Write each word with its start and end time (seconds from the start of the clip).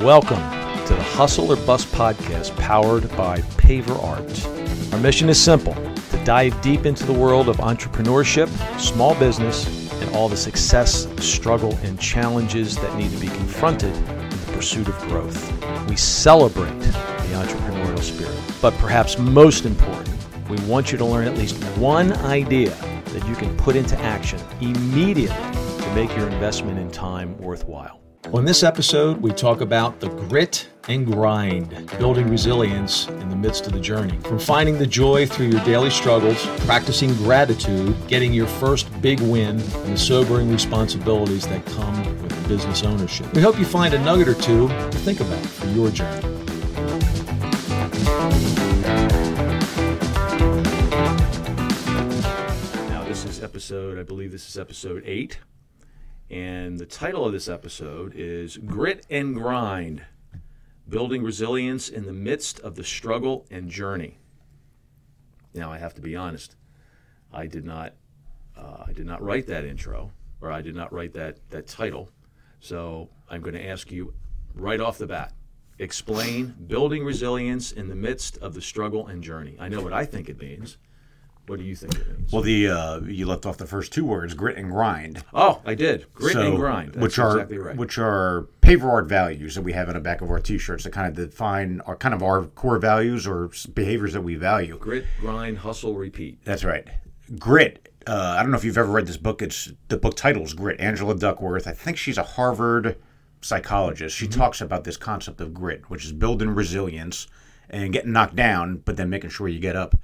Welcome 0.00 0.38
to 0.86 0.94
the 0.94 1.02
Hustle 1.02 1.52
or 1.52 1.56
Bust 1.56 1.86
podcast 1.88 2.56
powered 2.56 3.06
by 3.18 3.42
Paver 3.58 4.02
Art. 4.02 4.94
Our 4.94 4.98
mission 4.98 5.28
is 5.28 5.38
simple 5.38 5.74
to 5.74 6.24
dive 6.24 6.58
deep 6.62 6.86
into 6.86 7.04
the 7.04 7.12
world 7.12 7.50
of 7.50 7.58
entrepreneurship, 7.58 8.48
small 8.80 9.14
business, 9.16 9.92
and 10.00 10.16
all 10.16 10.30
the 10.30 10.38
success, 10.38 11.06
struggle, 11.22 11.76
and 11.82 12.00
challenges 12.00 12.76
that 12.76 12.96
need 12.96 13.10
to 13.10 13.18
be 13.18 13.26
confronted 13.26 13.94
in 13.94 14.30
the 14.30 14.52
pursuit 14.54 14.88
of 14.88 14.98
growth. 15.00 15.52
We 15.86 15.96
celebrate 15.96 16.80
the 16.80 17.34
entrepreneurial 17.34 18.02
spirit, 18.02 18.40
but 18.62 18.72
perhaps 18.78 19.18
most 19.18 19.66
important, 19.66 20.16
we 20.48 20.56
want 20.62 20.92
you 20.92 20.96
to 20.96 21.04
learn 21.04 21.28
at 21.28 21.36
least 21.36 21.62
one 21.76 22.14
idea 22.14 22.70
that 23.04 23.28
you 23.28 23.34
can 23.34 23.54
put 23.58 23.76
into 23.76 24.00
action 24.00 24.40
immediately 24.62 25.36
to 25.82 25.92
make 25.94 26.16
your 26.16 26.26
investment 26.30 26.78
in 26.78 26.90
time 26.90 27.36
worthwhile. 27.36 28.00
On 28.28 28.44
this 28.44 28.62
episode, 28.62 29.20
we 29.20 29.32
talk 29.32 29.60
about 29.60 29.98
the 29.98 30.08
grit 30.08 30.68
and 30.88 31.04
grind, 31.04 31.90
building 31.98 32.28
resilience 32.28 33.08
in 33.08 33.28
the 33.28 33.34
midst 33.34 33.66
of 33.66 33.72
the 33.72 33.80
journey. 33.80 34.16
From 34.20 34.38
finding 34.38 34.78
the 34.78 34.86
joy 34.86 35.26
through 35.26 35.46
your 35.46 35.64
daily 35.64 35.90
struggles, 35.90 36.46
practicing 36.60 37.12
gratitude, 37.14 37.96
getting 38.06 38.32
your 38.32 38.46
first 38.46 38.88
big 39.02 39.18
win, 39.20 39.58
and 39.58 39.92
the 39.92 39.96
sobering 39.96 40.52
responsibilities 40.52 41.44
that 41.48 41.66
come 41.66 41.96
with 42.22 42.46
business 42.48 42.84
ownership. 42.84 43.32
We 43.32 43.40
hope 43.40 43.58
you 43.58 43.64
find 43.64 43.94
a 43.94 43.98
nugget 43.98 44.28
or 44.28 44.34
two 44.34 44.68
to 44.68 44.98
think 44.98 45.18
about 45.18 45.44
for 45.44 45.66
your 45.68 45.90
journey. 45.90 46.20
Now, 52.90 53.02
this 53.04 53.24
is 53.24 53.42
episode, 53.42 53.98
I 53.98 54.04
believe 54.04 54.30
this 54.30 54.48
is 54.48 54.56
episode 54.56 55.02
eight. 55.04 55.40
And 56.30 56.78
the 56.78 56.86
title 56.86 57.24
of 57.24 57.32
this 57.32 57.48
episode 57.48 58.12
is 58.14 58.56
Grit 58.56 59.04
and 59.10 59.34
Grind 59.34 60.04
Building 60.88 61.24
Resilience 61.24 61.88
in 61.88 62.06
the 62.06 62.12
Midst 62.12 62.60
of 62.60 62.76
the 62.76 62.84
Struggle 62.84 63.46
and 63.50 63.68
Journey. 63.68 64.18
Now, 65.54 65.72
I 65.72 65.78
have 65.78 65.94
to 65.94 66.00
be 66.00 66.14
honest, 66.14 66.54
I 67.32 67.46
did 67.46 67.64
not, 67.64 67.94
uh, 68.56 68.84
I 68.86 68.92
did 68.92 69.06
not 69.06 69.20
write 69.20 69.48
that 69.48 69.64
intro, 69.64 70.12
or 70.40 70.52
I 70.52 70.62
did 70.62 70.76
not 70.76 70.92
write 70.92 71.14
that, 71.14 71.38
that 71.50 71.66
title. 71.66 72.10
So 72.60 73.10
I'm 73.28 73.40
going 73.40 73.54
to 73.54 73.66
ask 73.66 73.90
you 73.90 74.14
right 74.54 74.80
off 74.80 74.98
the 74.98 75.06
bat 75.06 75.32
explain 75.80 76.54
building 76.66 77.02
resilience 77.02 77.72
in 77.72 77.88
the 77.88 77.94
midst 77.94 78.36
of 78.38 78.52
the 78.54 78.60
struggle 78.60 79.06
and 79.06 79.22
journey. 79.22 79.56
I 79.58 79.68
know 79.68 79.80
what 79.80 79.94
I 79.94 80.04
think 80.04 80.28
it 80.28 80.38
means. 80.38 80.76
What 81.50 81.58
do 81.58 81.64
you 81.64 81.74
think 81.74 81.96
it 81.96 82.06
means? 82.06 82.32
Well, 82.32 82.42
the 82.42 82.68
uh, 82.68 83.00
you 83.00 83.26
left 83.26 83.44
off 83.44 83.56
the 83.56 83.66
first 83.66 83.92
two 83.92 84.04
words, 84.04 84.34
grit 84.34 84.56
and 84.56 84.70
grind. 84.70 85.24
Oh, 85.34 85.60
I 85.66 85.74
did. 85.74 86.06
Grit 86.14 86.34
So, 86.34 86.42
and 86.42 86.56
grind. 86.56 86.92
That's 86.92 87.02
which 87.02 87.18
are 87.18 87.32
exactly 87.32 87.58
right. 87.58 87.76
which 87.76 87.98
are 87.98 88.46
paver 88.62 88.84
art 88.84 89.06
values 89.06 89.56
that 89.56 89.62
we 89.62 89.72
have 89.72 89.88
on 89.88 89.94
the 89.94 90.00
back 90.00 90.20
of 90.20 90.30
our 90.30 90.38
T-shirts 90.38 90.84
that 90.84 90.92
kind 90.92 91.08
of 91.08 91.16
define 91.16 91.80
our 91.86 91.96
kind 91.96 92.14
of 92.14 92.22
our 92.22 92.44
core 92.44 92.78
values 92.78 93.26
or 93.26 93.50
behaviors 93.74 94.12
that 94.12 94.20
we 94.20 94.36
value. 94.36 94.78
Grit, 94.78 95.06
grind, 95.18 95.58
hustle, 95.58 95.94
repeat. 95.94 96.38
That's 96.44 96.62
right. 96.62 96.86
Grit. 97.36 97.88
Uh, 98.06 98.36
I 98.38 98.42
don't 98.42 98.52
know 98.52 98.56
if 98.56 98.62
you've 98.62 98.78
ever 98.78 98.92
read 98.92 99.08
this 99.08 99.16
book. 99.16 99.42
It's 99.42 99.72
the 99.88 99.96
book 99.96 100.14
title 100.14 100.44
is 100.44 100.54
Grit. 100.54 100.78
Angela 100.78 101.16
Duckworth. 101.16 101.66
I 101.66 101.72
think 101.72 101.96
she's 101.96 102.16
a 102.16 102.22
Harvard 102.22 102.96
psychologist. 103.40 104.16
She 104.16 104.28
talks 104.28 104.60
about 104.60 104.84
this 104.84 104.96
concept 104.96 105.40
of 105.40 105.52
grit, 105.52 105.90
which 105.90 106.04
is 106.04 106.12
building 106.12 106.50
resilience 106.50 107.26
and 107.68 107.92
getting 107.92 108.12
knocked 108.12 108.36
down, 108.36 108.82
but 108.84 108.96
then 108.96 109.10
making 109.10 109.30
sure 109.30 109.48
you 109.48 109.58
get 109.58 109.74
up. 109.74 109.96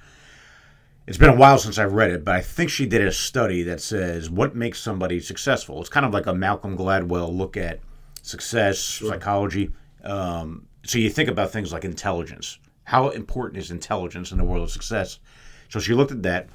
It's 1.06 1.18
been 1.18 1.30
a 1.30 1.36
while 1.36 1.56
since 1.56 1.78
I've 1.78 1.92
read 1.92 2.10
it, 2.10 2.24
but 2.24 2.34
I 2.34 2.40
think 2.40 2.68
she 2.68 2.84
did 2.84 3.06
a 3.06 3.12
study 3.12 3.62
that 3.62 3.80
says 3.80 4.28
what 4.28 4.56
makes 4.56 4.80
somebody 4.80 5.20
successful. 5.20 5.80
It's 5.80 5.88
kind 5.88 6.04
of 6.04 6.12
like 6.12 6.26
a 6.26 6.34
Malcolm 6.34 6.76
Gladwell 6.76 7.32
look 7.32 7.56
at 7.56 7.78
success, 8.22 8.80
psychology. 8.80 9.70
Um, 10.02 10.66
so 10.84 10.98
you 10.98 11.08
think 11.08 11.28
about 11.28 11.52
things 11.52 11.72
like 11.72 11.84
intelligence. 11.84 12.58
How 12.82 13.10
important 13.10 13.62
is 13.62 13.70
intelligence 13.70 14.32
in 14.32 14.38
the 14.38 14.44
world 14.44 14.64
of 14.64 14.70
success? 14.70 15.20
So 15.68 15.78
she 15.78 15.94
looked 15.94 16.10
at 16.10 16.24
that, 16.24 16.48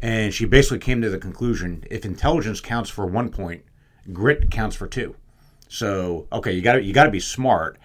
and 0.00 0.32
she 0.32 0.46
basically 0.46 0.78
came 0.78 1.02
to 1.02 1.10
the 1.10 1.18
conclusion: 1.18 1.84
if 1.90 2.06
intelligence 2.06 2.62
counts 2.62 2.88
for 2.88 3.04
one 3.04 3.28
point, 3.28 3.64
grit 4.14 4.50
counts 4.50 4.76
for 4.76 4.86
two. 4.86 5.14
So 5.68 6.26
okay, 6.32 6.52
you 6.52 6.62
got 6.62 6.82
you 6.84 6.94
got 6.94 7.04
to 7.04 7.10
be 7.10 7.20
smart, 7.20 7.78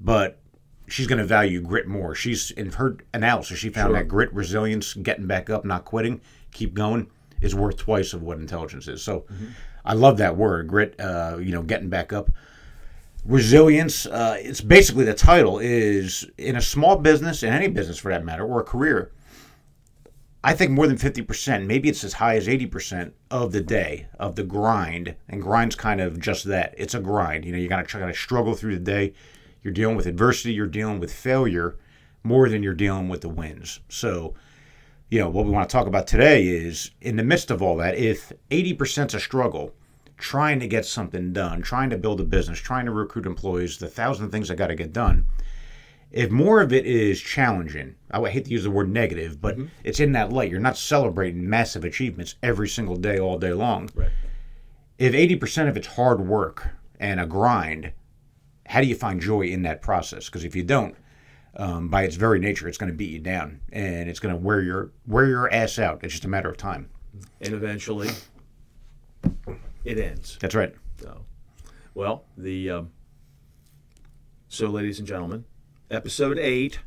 but 0.00 0.40
she's 0.88 1.06
going 1.06 1.18
to 1.18 1.24
value 1.24 1.60
grit 1.60 1.86
more. 1.86 2.14
She's 2.14 2.50
in 2.52 2.70
her 2.72 2.96
analysis, 3.14 3.58
she 3.58 3.68
found 3.70 3.88
Sure. 3.90 3.98
that 3.98 4.08
grit, 4.08 4.32
resilience, 4.32 4.94
getting 4.94 5.26
back 5.26 5.50
up, 5.50 5.64
not 5.64 5.84
quitting, 5.84 6.20
keep 6.52 6.74
going, 6.74 7.08
is 7.40 7.54
worth 7.54 7.76
twice 7.76 8.12
of 8.12 8.22
what 8.22 8.38
intelligence 8.38 8.88
is. 8.88 9.02
So, 9.02 9.24
I 9.84 9.94
love 9.94 10.16
that 10.18 10.36
word, 10.36 10.66
grit. 10.68 10.98
Uh, 10.98 11.38
you 11.40 11.52
know, 11.52 11.62
getting 11.62 11.88
back 11.88 12.12
up. 12.12 12.30
Resilience. 13.24 14.06
Uh, 14.06 14.36
it's 14.38 14.60
basically 14.60 15.04
the 15.04 15.14
title 15.14 15.58
is 15.58 16.24
in 16.38 16.54
a 16.56 16.60
small 16.60 16.96
business, 16.96 17.42
in 17.42 17.52
any 17.52 17.66
business 17.68 17.98
for 17.98 18.10
that 18.12 18.24
matter, 18.24 18.44
or 18.44 18.60
a 18.60 18.64
career. 18.64 19.10
I 20.44 20.54
think 20.54 20.70
more 20.70 20.86
than 20.86 20.96
50%, 20.96 21.66
maybe 21.66 21.88
it's 21.88 22.04
as 22.04 22.12
high 22.14 22.36
as 22.36 22.46
80% 22.46 23.10
of 23.32 23.50
the 23.50 23.60
day 23.60 24.06
of 24.20 24.36
the 24.36 24.44
grind. 24.44 25.16
And 25.28 25.42
grind's 25.42 25.74
kind 25.74 26.00
of 26.00 26.20
just 26.20 26.44
that. 26.44 26.72
It's 26.78 26.94
a 26.94 27.00
grind. 27.00 27.44
You 27.44 27.50
know, 27.50 27.58
you 27.58 27.68
got 27.68 27.78
to 27.78 27.82
try 27.82 28.06
to 28.06 28.14
struggle 28.16 28.54
through 28.54 28.74
the 28.74 28.84
day. 28.84 29.12
You're 29.66 29.72
dealing 29.72 29.96
with 29.96 30.06
adversity, 30.06 30.52
you're 30.52 30.68
dealing 30.68 31.00
with 31.00 31.12
failure 31.12 31.76
more 32.22 32.48
than 32.48 32.62
you're 32.62 32.72
dealing 32.72 33.08
with 33.08 33.22
the 33.22 33.28
wins. 33.28 33.80
So, 33.88 34.34
you 35.10 35.18
know, 35.18 35.28
what 35.28 35.44
we 35.44 35.50
want 35.50 35.68
to 35.68 35.72
talk 35.72 35.88
about 35.88 36.06
today 36.06 36.46
is 36.46 36.92
in 37.00 37.16
the 37.16 37.24
midst 37.24 37.50
of 37.50 37.60
all 37.60 37.76
that, 37.78 37.96
if 37.96 38.32
80% 38.52 39.08
is 39.08 39.14
a 39.14 39.18
struggle, 39.18 39.74
trying 40.18 40.60
to 40.60 40.68
get 40.68 40.86
something 40.86 41.32
done, 41.32 41.62
trying 41.62 41.90
to 41.90 41.98
build 41.98 42.20
a 42.20 42.24
business, 42.24 42.60
trying 42.60 42.86
to 42.86 42.92
recruit 42.92 43.26
employees, 43.26 43.78
the 43.78 43.88
thousand 43.88 44.30
things 44.30 44.46
that 44.46 44.54
got 44.54 44.68
to 44.68 44.76
get 44.76 44.92
done, 44.92 45.26
if 46.12 46.30
more 46.30 46.60
of 46.60 46.72
it 46.72 46.86
is 46.86 47.20
challenging, 47.20 47.96
I 48.12 48.20
would 48.20 48.30
hate 48.30 48.44
to 48.44 48.52
use 48.52 48.62
the 48.62 48.70
word 48.70 48.88
negative, 48.88 49.40
but 49.40 49.56
mm-hmm. 49.56 49.66
it's 49.82 49.98
in 49.98 50.12
that 50.12 50.32
light. 50.32 50.48
You're 50.48 50.60
not 50.60 50.78
celebrating 50.78 51.50
massive 51.50 51.84
achievements 51.84 52.36
every 52.40 52.68
single 52.68 52.94
day, 52.94 53.18
all 53.18 53.36
day 53.36 53.52
long. 53.52 53.90
Right. 53.96 54.10
If 54.96 55.12
80% 55.12 55.68
of 55.68 55.76
it's 55.76 55.88
hard 55.88 56.20
work 56.20 56.68
and 57.00 57.18
a 57.18 57.26
grind, 57.26 57.90
how 58.68 58.80
do 58.80 58.86
you 58.86 58.94
find 58.94 59.20
joy 59.20 59.42
in 59.42 59.62
that 59.62 59.82
process? 59.82 60.26
Because 60.26 60.44
if 60.44 60.54
you 60.56 60.62
don't, 60.62 60.94
um, 61.56 61.88
by 61.88 62.02
its 62.02 62.16
very 62.16 62.38
nature, 62.38 62.68
it's 62.68 62.78
going 62.78 62.90
to 62.90 62.96
beat 62.96 63.10
you 63.10 63.18
down 63.18 63.60
and 63.72 64.08
it's 64.08 64.20
going 64.20 64.34
to 64.34 64.40
wear 64.40 64.60
your 64.60 64.92
wear 65.06 65.26
your 65.26 65.52
ass 65.52 65.78
out. 65.78 66.00
It's 66.02 66.12
just 66.12 66.24
a 66.24 66.28
matter 66.28 66.48
of 66.48 66.56
time. 66.56 66.90
And 67.40 67.54
eventually, 67.54 68.10
it 69.84 69.98
ends. 69.98 70.36
That's 70.40 70.54
right. 70.54 70.74
So, 71.00 71.24
well, 71.94 72.24
the 72.36 72.70
um, 72.70 72.90
so, 74.48 74.68
ladies 74.68 74.98
and 74.98 75.08
gentlemen, 75.08 75.44
episode 75.90 76.38
eight, 76.38 76.80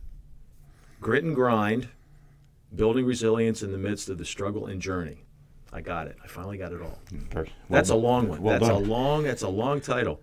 grit 1.02 1.24
and 1.24 1.36
grind, 1.36 1.90
building 2.76 3.06
resilience 3.06 3.64
in 3.64 3.72
the 3.72 3.78
midst 3.78 4.10
of 4.10 4.18
the 4.18 4.26
struggle 4.26 4.68
and 4.68 4.82
journey. 4.82 5.26
I 5.72 5.82
got 5.82 6.08
it. 6.08 6.18
I 6.24 6.28
finally 6.28 6.58
got 6.58 6.74
it 6.74 6.82
all. 6.82 7.00
That's 7.70 7.90
a 7.90 7.96
long 7.96 8.28
one. 8.28 8.42
well 8.42 8.60
that's 8.60 8.72
done. 8.72 8.84
a 8.84 8.86
long. 8.86 9.24
That's 9.24 9.44
a 9.44 9.50
long 9.50 9.82
title. 9.82 10.22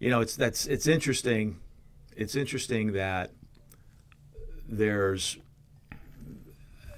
You 0.00 0.08
know, 0.08 0.20
it's 0.20 0.34
that's 0.34 0.66
it's 0.66 0.86
interesting. 0.86 1.60
It's 2.16 2.34
interesting 2.34 2.92
that 2.94 3.32
there's, 4.66 5.38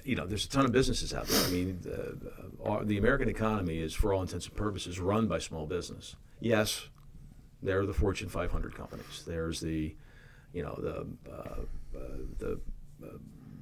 you 0.03 0.15
know, 0.15 0.25
there's 0.25 0.45
a 0.45 0.49
ton 0.49 0.65
of 0.65 0.71
businesses 0.71 1.13
out 1.13 1.27
there. 1.27 1.45
I 1.45 1.49
mean, 1.49 1.79
the, 1.81 2.83
the 2.85 2.97
American 2.97 3.29
economy 3.29 3.79
is, 3.79 3.93
for 3.93 4.13
all 4.13 4.21
intents 4.21 4.47
and 4.47 4.55
purposes, 4.55 4.99
run 4.99 5.27
by 5.27 5.39
small 5.39 5.65
business. 5.65 6.15
Yes, 6.39 6.87
there 7.61 7.79
are 7.79 7.85
the 7.85 7.93
Fortune 7.93 8.29
500 8.29 8.73
companies. 8.73 9.23
There's 9.25 9.59
the, 9.59 9.95
you 10.53 10.63
know, 10.63 10.77
the 10.81 11.31
uh, 11.31 11.97
uh, 11.97 12.17
the 12.39 12.59
uh, 13.03 13.17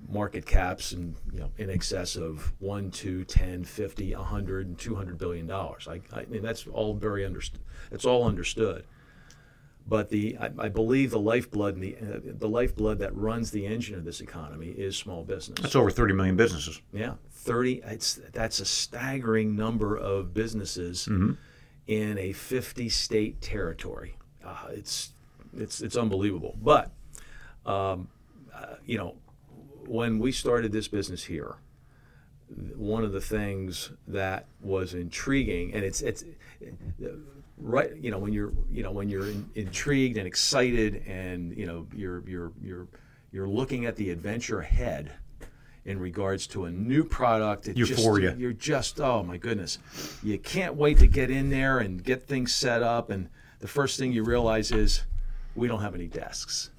market 0.07 0.45
caps 0.45 0.91
and 0.91 1.15
you 1.31 1.39
know 1.39 1.49
in 1.57 1.69
excess 1.69 2.15
of 2.15 2.51
1 2.59 2.91
2 2.91 3.23
10 3.23 3.63
50 3.63 4.15
100 4.15 4.67
and 4.67 4.77
200 4.77 5.17
billion 5.17 5.47
dollars 5.47 5.87
I, 5.87 6.01
I 6.13 6.25
mean 6.25 6.41
that's 6.41 6.67
all 6.67 6.93
very 6.95 7.25
understood 7.25 7.61
it's 7.91 8.03
all 8.03 8.27
understood 8.27 8.83
but 9.87 10.09
the 10.09 10.37
I, 10.39 10.51
I 10.57 10.69
believe 10.69 11.11
the 11.11 11.19
lifeblood 11.19 11.75
and 11.75 11.83
the 11.83 11.95
uh, 11.97 12.19
the 12.23 12.47
lifeblood 12.49 12.99
that 12.99 13.15
runs 13.15 13.51
the 13.51 13.65
engine 13.65 13.95
of 13.95 14.05
this 14.05 14.21
economy 14.21 14.67
is 14.67 14.95
small 14.95 15.23
business. 15.23 15.59
That's 15.61 15.75
over 15.75 15.91
30 15.91 16.13
million 16.13 16.35
businesses. 16.35 16.81
yeah 16.93 17.13
30 17.31 17.81
it's 17.85 18.19
that's 18.31 18.59
a 18.59 18.65
staggering 18.65 19.55
number 19.55 19.97
of 19.97 20.33
businesses 20.33 21.07
in 21.87 22.17
a 22.17 22.31
50 22.33 22.89
state 22.89 23.41
territory. 23.41 24.15
Uh, 24.45 24.67
it's 24.69 25.13
it's 25.57 25.81
it's 25.81 25.97
unbelievable. 25.97 26.55
But 26.61 26.91
um, 27.65 28.07
uh, 28.55 28.75
you 28.85 28.97
know 28.97 29.15
when 29.87 30.19
we 30.19 30.31
started 30.31 30.71
this 30.71 30.87
business 30.87 31.23
here 31.25 31.55
one 32.75 33.03
of 33.03 33.11
the 33.13 33.21
things 33.21 33.91
that 34.07 34.45
was 34.61 34.93
intriguing 34.93 35.73
and 35.73 35.83
it's 35.83 36.01
it's 36.01 36.23
right 37.57 37.95
you 37.97 38.11
know 38.11 38.17
when 38.17 38.33
you're 38.33 38.51
you 38.71 38.83
know 38.83 38.91
when 38.91 39.07
you're 39.09 39.27
in, 39.27 39.49
intrigued 39.55 40.17
and 40.17 40.27
excited 40.27 41.03
and 41.07 41.55
you 41.55 41.65
know 41.65 41.87
you're 41.95 42.27
you're 42.27 42.51
you're 42.61 42.87
you're 43.31 43.47
looking 43.47 43.85
at 43.85 43.95
the 43.95 44.09
adventure 44.09 44.59
ahead 44.59 45.11
in 45.85 45.99
regards 45.99 46.45
to 46.45 46.65
a 46.65 46.71
new 46.71 47.03
product 47.03 47.67
it 47.67 47.77
Euphoria. 47.77 48.29
just, 48.31 48.39
you're 48.39 48.53
just 48.53 48.99
oh 48.99 49.23
my 49.23 49.37
goodness 49.37 49.77
you 50.21 50.37
can't 50.37 50.75
wait 50.75 50.97
to 50.97 51.07
get 51.07 51.29
in 51.29 51.49
there 51.49 51.79
and 51.79 52.03
get 52.03 52.27
things 52.27 52.53
set 52.53 52.83
up 52.83 53.09
and 53.09 53.29
the 53.61 53.67
first 53.67 53.97
thing 53.99 54.11
you 54.11 54.23
realize 54.23 54.71
is 54.71 55.03
we 55.55 55.67
don't 55.67 55.81
have 55.81 55.95
any 55.95 56.07
desks. 56.07 56.71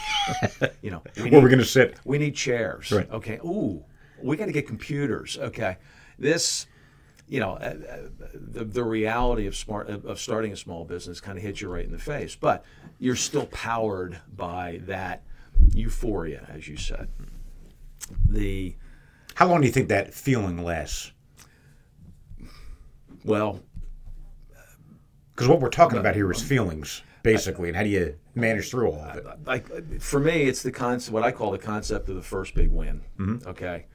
you 0.82 0.90
know, 0.90 1.02
we 1.16 1.22
Where 1.22 1.30
need- 1.30 1.42
we're 1.42 1.48
going 1.48 1.58
to 1.58 1.64
sit. 1.64 1.98
we 2.04 2.18
need 2.18 2.34
chairs. 2.34 2.90
Right. 2.90 3.10
Okay. 3.10 3.38
Ooh, 3.44 3.84
we 4.22 4.36
got 4.36 4.46
to 4.46 4.52
get 4.52 4.66
computers. 4.66 5.38
Okay. 5.38 5.76
This, 6.18 6.66
you 7.28 7.40
know, 7.40 7.52
uh, 7.52 7.74
uh, 7.90 7.96
the, 8.34 8.64
the 8.64 8.84
reality 8.84 9.46
of 9.46 9.54
smart 9.56 9.88
of 9.88 10.04
of 10.04 10.18
starting 10.20 10.52
a 10.52 10.56
small 10.56 10.84
business 10.84 11.20
kind 11.20 11.36
of 11.36 11.42
hits 11.44 11.60
you 11.60 11.68
right 11.68 11.84
in 11.84 11.92
the 11.92 11.98
face, 11.98 12.34
but 12.36 12.64
you're 12.98 13.16
still 13.16 13.46
powered 13.46 14.20
by 14.36 14.80
that 14.86 15.22
euphoria, 15.74 16.46
as 16.52 16.68
you 16.68 16.76
said. 16.76 17.08
The 18.28 18.76
How 19.34 19.48
long 19.48 19.60
do 19.60 19.66
you 19.66 19.72
think 19.72 19.88
that 19.88 20.14
feeling 20.14 20.62
lasts? 20.62 21.12
well, 23.24 23.60
Because 25.34 25.48
what 25.48 25.60
we're 25.60 25.68
talking 25.70 25.98
about 25.98 26.14
here 26.14 26.30
is 26.30 26.40
feelings, 26.40 27.02
basically, 27.22 27.68
and 27.68 27.76
how 27.76 27.82
do 27.82 27.88
you 27.88 28.16
manage 28.34 28.70
through 28.70 28.90
all 28.92 29.00
of 29.02 29.16
it? 29.16 29.26
like 29.44 30.00
for 30.00 30.20
me, 30.20 30.42
it's 30.42 30.62
the 30.62 30.70
concept, 30.72 31.12
what 31.12 31.22
I 31.24 31.32
call 31.32 31.50
the 31.50 31.58
concept 31.58 32.08
of 32.08 32.14
the 32.16 32.22
first 32.22 32.54
big 32.54 32.70
win. 32.70 33.02
Okay. 33.46 33.86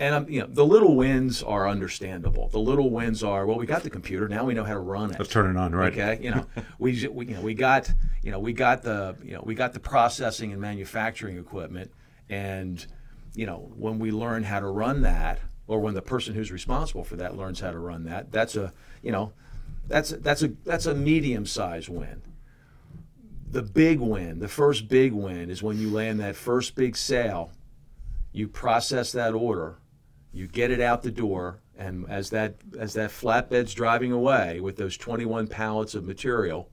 And 0.00 0.14
um, 0.14 0.26
you 0.30 0.40
know, 0.40 0.46
the 0.48 0.64
little 0.64 0.96
wins 0.96 1.42
are 1.42 1.68
understandable. 1.68 2.48
The 2.48 2.58
little 2.58 2.88
wins 2.88 3.22
are, 3.22 3.44
well, 3.44 3.58
we 3.58 3.66
got 3.66 3.82
the 3.82 3.90
computer. 3.90 4.28
Now 4.28 4.46
we 4.46 4.54
know 4.54 4.64
how 4.64 4.72
to 4.72 4.80
run 4.80 5.10
it. 5.10 5.18
Let's 5.18 5.30
turn 5.30 5.54
it 5.54 5.58
on, 5.58 5.74
right? 5.74 5.92
Okay, 5.92 6.18
you 6.24 6.30
know, 6.30 6.46
we, 6.78 7.06
we 7.08 7.26
you 7.26 7.34
know 7.34 7.42
we 7.42 7.52
got 7.52 7.92
you 8.22 8.30
know 8.30 8.38
we 8.38 8.54
got 8.54 8.82
the 8.82 9.14
you 9.22 9.34
know 9.34 9.42
we 9.44 9.54
got 9.54 9.74
the 9.74 9.78
processing 9.78 10.52
and 10.52 10.60
manufacturing 10.60 11.36
equipment, 11.36 11.92
and 12.30 12.86
you 13.34 13.44
know 13.44 13.70
when 13.76 13.98
we 13.98 14.10
learn 14.10 14.42
how 14.42 14.58
to 14.58 14.68
run 14.68 15.02
that, 15.02 15.38
or 15.66 15.80
when 15.80 15.92
the 15.92 16.00
person 16.00 16.34
who's 16.34 16.50
responsible 16.50 17.04
for 17.04 17.16
that 17.16 17.36
learns 17.36 17.60
how 17.60 17.70
to 17.70 17.78
run 17.78 18.04
that, 18.04 18.32
that's 18.32 18.56
a 18.56 18.72
you 19.02 19.12
know 19.12 19.34
that's 19.86 20.08
that's 20.08 20.42
a 20.42 20.48
that's 20.64 20.86
a 20.86 20.94
medium 20.94 21.44
sized 21.44 21.90
win. 21.90 22.22
The 23.50 23.62
big 23.62 24.00
win, 24.00 24.38
the 24.38 24.48
first 24.48 24.88
big 24.88 25.12
win, 25.12 25.50
is 25.50 25.62
when 25.62 25.78
you 25.78 25.90
land 25.90 26.20
that 26.20 26.36
first 26.36 26.74
big 26.74 26.96
sale. 26.96 27.52
You 28.32 28.46
process 28.46 29.10
that 29.10 29.34
order, 29.34 29.80
you 30.32 30.46
get 30.46 30.70
it 30.70 30.80
out 30.80 31.02
the 31.02 31.10
door, 31.10 31.60
and 31.76 32.08
as 32.08 32.30
that 32.30 32.54
as 32.78 32.94
that 32.94 33.10
flatbed's 33.10 33.74
driving 33.74 34.12
away 34.12 34.60
with 34.60 34.76
those 34.76 34.96
21 34.96 35.46
pallets 35.46 35.94
of 35.94 36.04
material, 36.04 36.68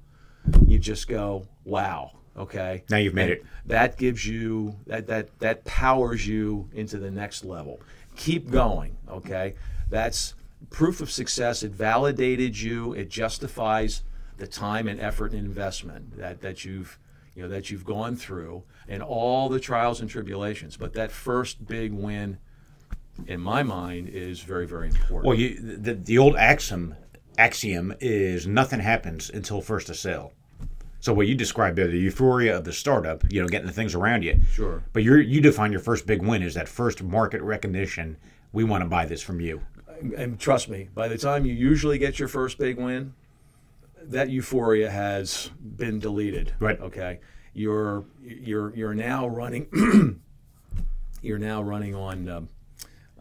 you 0.66 0.78
just 0.80 1.08
go, 1.08 1.48
"Wow, 1.64 2.12
okay." 2.38 2.84
Now 2.90 2.98
you've 2.98 3.14
made 3.14 3.24
And 3.24 3.32
it. 3.32 3.46
That 3.66 3.98
gives 3.98 4.26
you 4.26 4.76
that 4.86 5.08
that 5.08 5.40
that 5.40 5.66
powers 5.66 6.28
you 6.28 6.70
into 6.74 6.98
the 6.98 7.12
next 7.12 7.44
level. 7.44 7.80
Keep 8.16 8.50
going, 8.50 8.98
okay? 9.10 9.56
That's 9.90 10.34
proof 10.70 11.02
of 11.02 11.12
success. 11.12 11.64
It 11.64 11.72
validated 11.72 12.60
you. 12.60 12.94
It 12.94 13.10
justifies 13.10 14.04
the 14.38 14.48
time 14.48 14.88
and 14.88 15.00
effort 15.00 15.32
and 15.32 15.46
investment 15.46 16.18
that 16.18 16.42
that 16.42 16.64
you've 16.64 17.00
you 17.36 17.44
know 17.44 17.50
that 17.50 17.70
you've 17.70 17.86
gone 17.86 18.16
through 18.16 18.64
and 18.88 19.04
all 19.04 19.50
the 19.50 19.60
trials 19.60 20.02
and 20.02 20.10
tribulations. 20.10 20.78
But 20.78 20.94
that 20.94 21.12
first 21.12 21.68
big 21.68 21.94
win, 21.94 22.38
in 23.26 23.40
my 23.42 23.64
mind, 23.64 24.10
is 24.10 24.42
very 24.42 24.68
very 24.68 24.90
important. 24.90 25.26
Well, 25.26 25.38
you, 25.38 25.60
the, 25.60 25.94
the 25.96 26.18
old 26.18 26.36
axiom 26.36 26.96
axiom 27.38 27.94
is 28.00 28.48
nothing 28.48 28.80
happens 28.80 29.30
until 29.30 29.62
first 29.62 29.90
a 29.90 29.94
sale. 29.94 30.34
So 31.00 31.14
what 31.14 31.28
you 31.28 31.36
described 31.36 31.78
there, 31.78 31.88
the 31.88 31.98
euphoria 31.98 32.58
of 32.58 32.64
the 32.64 32.74
startup, 32.74 33.24
you 33.32 33.42
know, 33.42 33.48
getting 33.48 33.68
the 33.68 33.74
things 33.74 33.94
around 33.96 34.24
you. 34.24 34.40
Sure. 34.52 34.84
But 34.94 35.04
you 35.04 35.16
you 35.18 35.42
define 35.42 35.72
your 35.72 35.82
first 35.82 36.06
big 36.06 36.22
win 36.22 36.42
as 36.44 36.56
that 36.56 36.68
first 36.68 37.04
market 37.04 37.42
recognition. 37.42 38.18
We 38.52 38.64
want 38.64 38.84
to 38.84 38.90
buy 38.90 39.06
this 39.06 39.22
from 39.22 39.40
you. 39.40 39.62
and 40.18 40.40
trust 40.40 40.70
me, 40.70 40.90
by 40.94 41.08
the 41.08 41.18
time 41.18 41.46
you 41.46 41.54
usually 41.54 41.98
get 41.98 42.20
your 42.20 42.28
first 42.28 42.58
big 42.58 42.78
win, 42.78 43.14
that 44.04 44.30
euphoria 44.30 44.90
has 44.90 45.52
been 45.62 46.00
deleted. 46.00 46.54
Right. 46.60 46.80
Okay. 46.80 47.20
You're 47.54 48.06
you're 48.22 48.76
you're 48.76 48.94
now 48.96 49.28
running. 49.28 50.22
you're 51.22 51.40
now 51.40 51.62
running 51.62 51.96
on. 51.96 52.28
Um, 52.28 52.50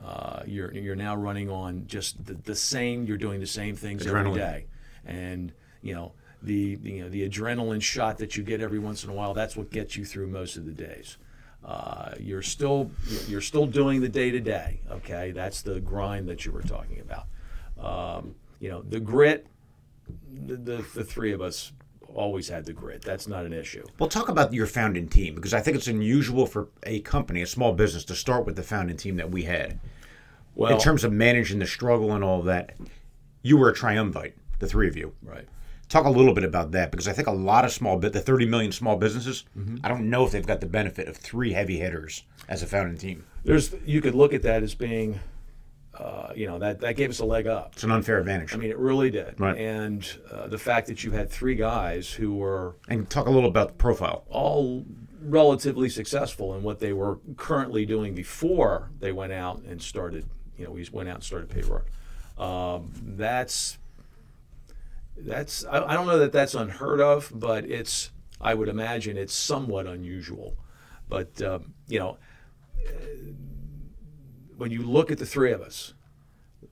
uh, 0.04 0.43
you're 0.46 0.72
you're 0.72 0.96
now 0.96 1.16
running 1.16 1.50
on 1.50 1.84
just 1.87 2.25
the, 2.25 2.34
the 2.34 2.54
same. 2.54 3.04
You're 3.06 3.16
doing 3.16 3.40
the 3.40 3.46
same 3.46 3.76
things 3.76 4.06
every 4.06 4.22
Adrenaline. 4.22 4.34
day, 4.34 4.66
and 5.04 5.52
you 5.82 5.94
know 5.94 6.12
the 6.43 6.78
you 6.82 7.02
know 7.02 7.08
the 7.08 7.28
adrenaline 7.28 7.82
shot 7.82 8.19
that 8.19 8.37
you 8.37 8.43
get 8.43 8.60
every 8.60 8.78
once 8.78 9.04
in 9.04 9.10
a 9.10 9.12
while. 9.12 9.34
That's 9.34 9.56
what 9.56 9.70
gets 9.70 9.96
you 9.96 10.04
through 10.04 10.28
most 10.28 10.56
of 10.56 10.64
the 10.64 10.72
days. 10.72 11.16
Uh, 11.64 12.12
you're 12.20 12.43
still 12.43 12.90
you're 13.26 13.40
still 13.40 13.66
doing 13.66 14.00
the 14.00 14.08
day 14.08 14.31
to 14.31 14.40
day. 14.40 14.81
Okay, 14.90 15.32
that's 15.32 15.62
the 15.62 15.81
grind 15.81 16.28
that 16.28 16.44
you 16.44 16.52
were 16.52 16.62
talking 16.62 17.00
about. 17.00 17.26
Um, 17.78 18.34
you 18.60 18.70
know 18.70 18.82
the 18.82 19.00
grit. 19.00 19.46
The, 20.46 20.56
the 20.56 20.76
the 20.94 21.02
three 21.04 21.32
of 21.32 21.40
us 21.40 21.72
always 22.16 22.48
had 22.48 22.64
the 22.64 22.72
grit. 22.72 23.02
That's 23.02 23.28
not 23.28 23.44
an 23.44 23.52
issue. 23.52 23.84
Well, 23.98 24.08
talk 24.08 24.28
about 24.28 24.52
your 24.52 24.66
founding 24.66 25.08
team 25.08 25.34
because 25.34 25.54
I 25.54 25.60
think 25.60 25.76
it's 25.76 25.86
unusual 25.86 26.46
for 26.46 26.68
a 26.82 27.00
company, 27.00 27.42
a 27.42 27.46
small 27.46 27.72
business, 27.72 28.04
to 28.06 28.14
start 28.14 28.46
with 28.46 28.56
the 28.56 28.62
founding 28.62 28.96
team 28.96 29.16
that 29.16 29.30
we 29.30 29.44
had. 29.44 29.78
Well, 30.54 30.72
In 30.72 30.78
terms 30.78 31.04
of 31.04 31.12
managing 31.12 31.58
the 31.58 31.66
struggle 31.66 32.12
and 32.12 32.24
all 32.24 32.42
that, 32.42 32.76
you 33.42 33.56
were 33.56 33.68
a 33.68 33.74
triumvirate, 33.74 34.36
the 34.58 34.66
three 34.66 34.88
of 34.88 34.96
you. 34.96 35.12
right. 35.22 35.46
Talk 35.88 36.04
a 36.04 36.10
little 36.10 36.34
bit 36.34 36.42
about 36.42 36.72
that 36.72 36.90
because 36.90 37.06
I 37.06 37.12
think 37.12 37.28
a 37.28 37.32
lot 37.32 37.64
of 37.64 37.70
small 37.70 37.96
bit 37.96 38.12
the 38.12 38.20
30 38.20 38.46
million 38.46 38.72
small 38.72 38.96
businesses, 38.96 39.44
mm-hmm. 39.56 39.76
I 39.84 39.88
don't 39.88 40.10
know 40.10 40.24
if 40.26 40.32
they've 40.32 40.44
got 40.44 40.60
the 40.60 40.66
benefit 40.66 41.06
of 41.06 41.16
three 41.16 41.52
heavy 41.52 41.78
hitters 41.78 42.24
as 42.48 42.60
a 42.60 42.66
founding 42.66 42.98
team. 42.98 43.24
There's 43.44 43.72
you 43.84 44.00
could 44.00 44.16
look 44.16 44.32
at 44.34 44.42
that 44.42 44.64
as 44.64 44.74
being, 44.74 45.20
uh, 45.98 46.32
you 46.34 46.46
know, 46.46 46.58
that 46.58 46.81
that 46.81 46.96
gave 46.96 47.10
us 47.10 47.20
a 47.20 47.25
leg 47.25 47.46
up. 47.46 47.72
It's 47.75 47.84
an 47.84 47.90
unfair 47.90 48.19
advantage. 48.19 48.54
I 48.54 48.58
mean, 48.58 48.70
it 48.70 48.78
really 48.78 49.10
did. 49.10 49.40
Right. 49.40 49.56
And 49.56 50.06
uh, 50.31 50.48
the 50.48 50.58
fact 50.58 50.87
that 50.88 51.04
you 51.04 51.12
had 51.12 51.31
three 51.31 51.54
guys 51.54 52.10
who 52.10 52.34
were 52.34 52.76
and 52.88 53.08
talk 53.08 53.26
a 53.26 53.31
little 53.31 53.48
about 53.48 53.69
the 53.69 53.75
profile. 53.75 54.25
all 54.28 54.84
relatively 55.22 55.88
successful 55.88 56.54
in 56.54 56.62
what 56.62 56.78
they 56.78 56.93
were 56.93 57.19
currently 57.37 57.84
doing 57.84 58.14
before 58.14 58.90
they 59.00 59.10
went 59.10 59.32
out 59.32 59.60
and 59.62 59.82
started, 59.82 60.25
you 60.56 60.64
know, 60.64 60.70
we 60.70 60.87
went 60.93 61.08
out 61.08 61.16
and 61.16 61.25
started 61.25 61.48
Paver 61.48 61.82
Art. 61.82 61.88
Um, 62.38 62.92
that's 63.16 63.78
that's 65.16 65.64
I, 65.64 65.82
I 65.82 65.94
don't 65.94 66.06
know 66.06 66.19
that 66.19 66.32
that's 66.32 66.54
unheard 66.54 67.00
of, 67.00 67.32
but 67.34 67.64
it's 67.64 68.10
I 68.40 68.54
would 68.54 68.69
imagine 68.69 69.16
it's 69.16 69.34
somewhat 69.34 69.87
unusual. 69.87 70.56
But 71.08 71.40
um, 71.42 71.75
you 71.88 71.99
know, 71.99 72.19
uh, 72.87 72.90
when 74.56 74.70
you 74.70 74.82
look 74.82 75.10
at 75.10 75.18
the 75.18 75.26
three 75.26 75.52
of 75.52 75.60
us, 75.60 75.94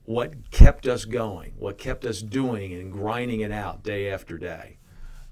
what 0.05 0.51
kept 0.51 0.87
us 0.87 1.05
going, 1.05 1.53
what 1.57 1.77
kept 1.77 2.05
us 2.05 2.21
doing 2.21 2.73
and 2.73 2.91
grinding 2.91 3.41
it 3.41 3.51
out 3.51 3.83
day 3.83 4.09
after 4.11 4.37
day, 4.37 4.77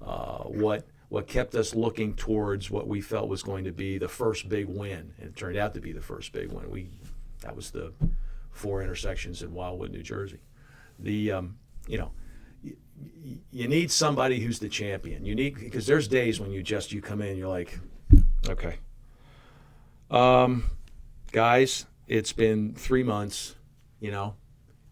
uh, 0.04 0.38
what 0.44 0.86
what 1.08 1.26
kept 1.28 1.54
us 1.54 1.74
looking 1.74 2.14
towards 2.14 2.70
what 2.70 2.88
we 2.88 3.00
felt 3.00 3.28
was 3.28 3.42
going 3.42 3.64
to 3.64 3.72
be 3.72 3.98
the 3.98 4.08
first 4.08 4.48
big 4.48 4.66
win, 4.66 5.12
and 5.18 5.28
it 5.28 5.36
turned 5.36 5.56
out 5.56 5.74
to 5.74 5.80
be 5.80 5.92
the 5.92 6.00
first 6.00 6.32
big 6.32 6.50
win. 6.50 6.70
We 6.70 6.88
that 7.42 7.54
was 7.54 7.70
the 7.70 7.92
four 8.50 8.82
intersections 8.82 9.42
in 9.42 9.52
Wildwood, 9.52 9.92
New 9.92 10.02
Jersey. 10.02 10.40
The 10.98 11.32
um, 11.32 11.58
you 11.86 11.98
know 11.98 12.10
you 13.50 13.68
need 13.68 13.90
somebody 13.90 14.40
who's 14.40 14.58
the 14.58 14.68
champion. 14.68 15.24
You 15.24 15.34
need 15.34 15.56
because 15.56 15.86
there's 15.86 16.08
days 16.08 16.40
when 16.40 16.50
you 16.50 16.62
just 16.62 16.92
you 16.92 17.00
come 17.00 17.20
in, 17.20 17.36
you're 17.36 17.48
like, 17.48 17.78
okay, 18.48 18.76
um, 20.10 20.64
guys, 21.32 21.86
it's 22.08 22.32
been 22.32 22.74
three 22.74 23.02
months, 23.02 23.54
you 24.00 24.10
know, 24.10 24.34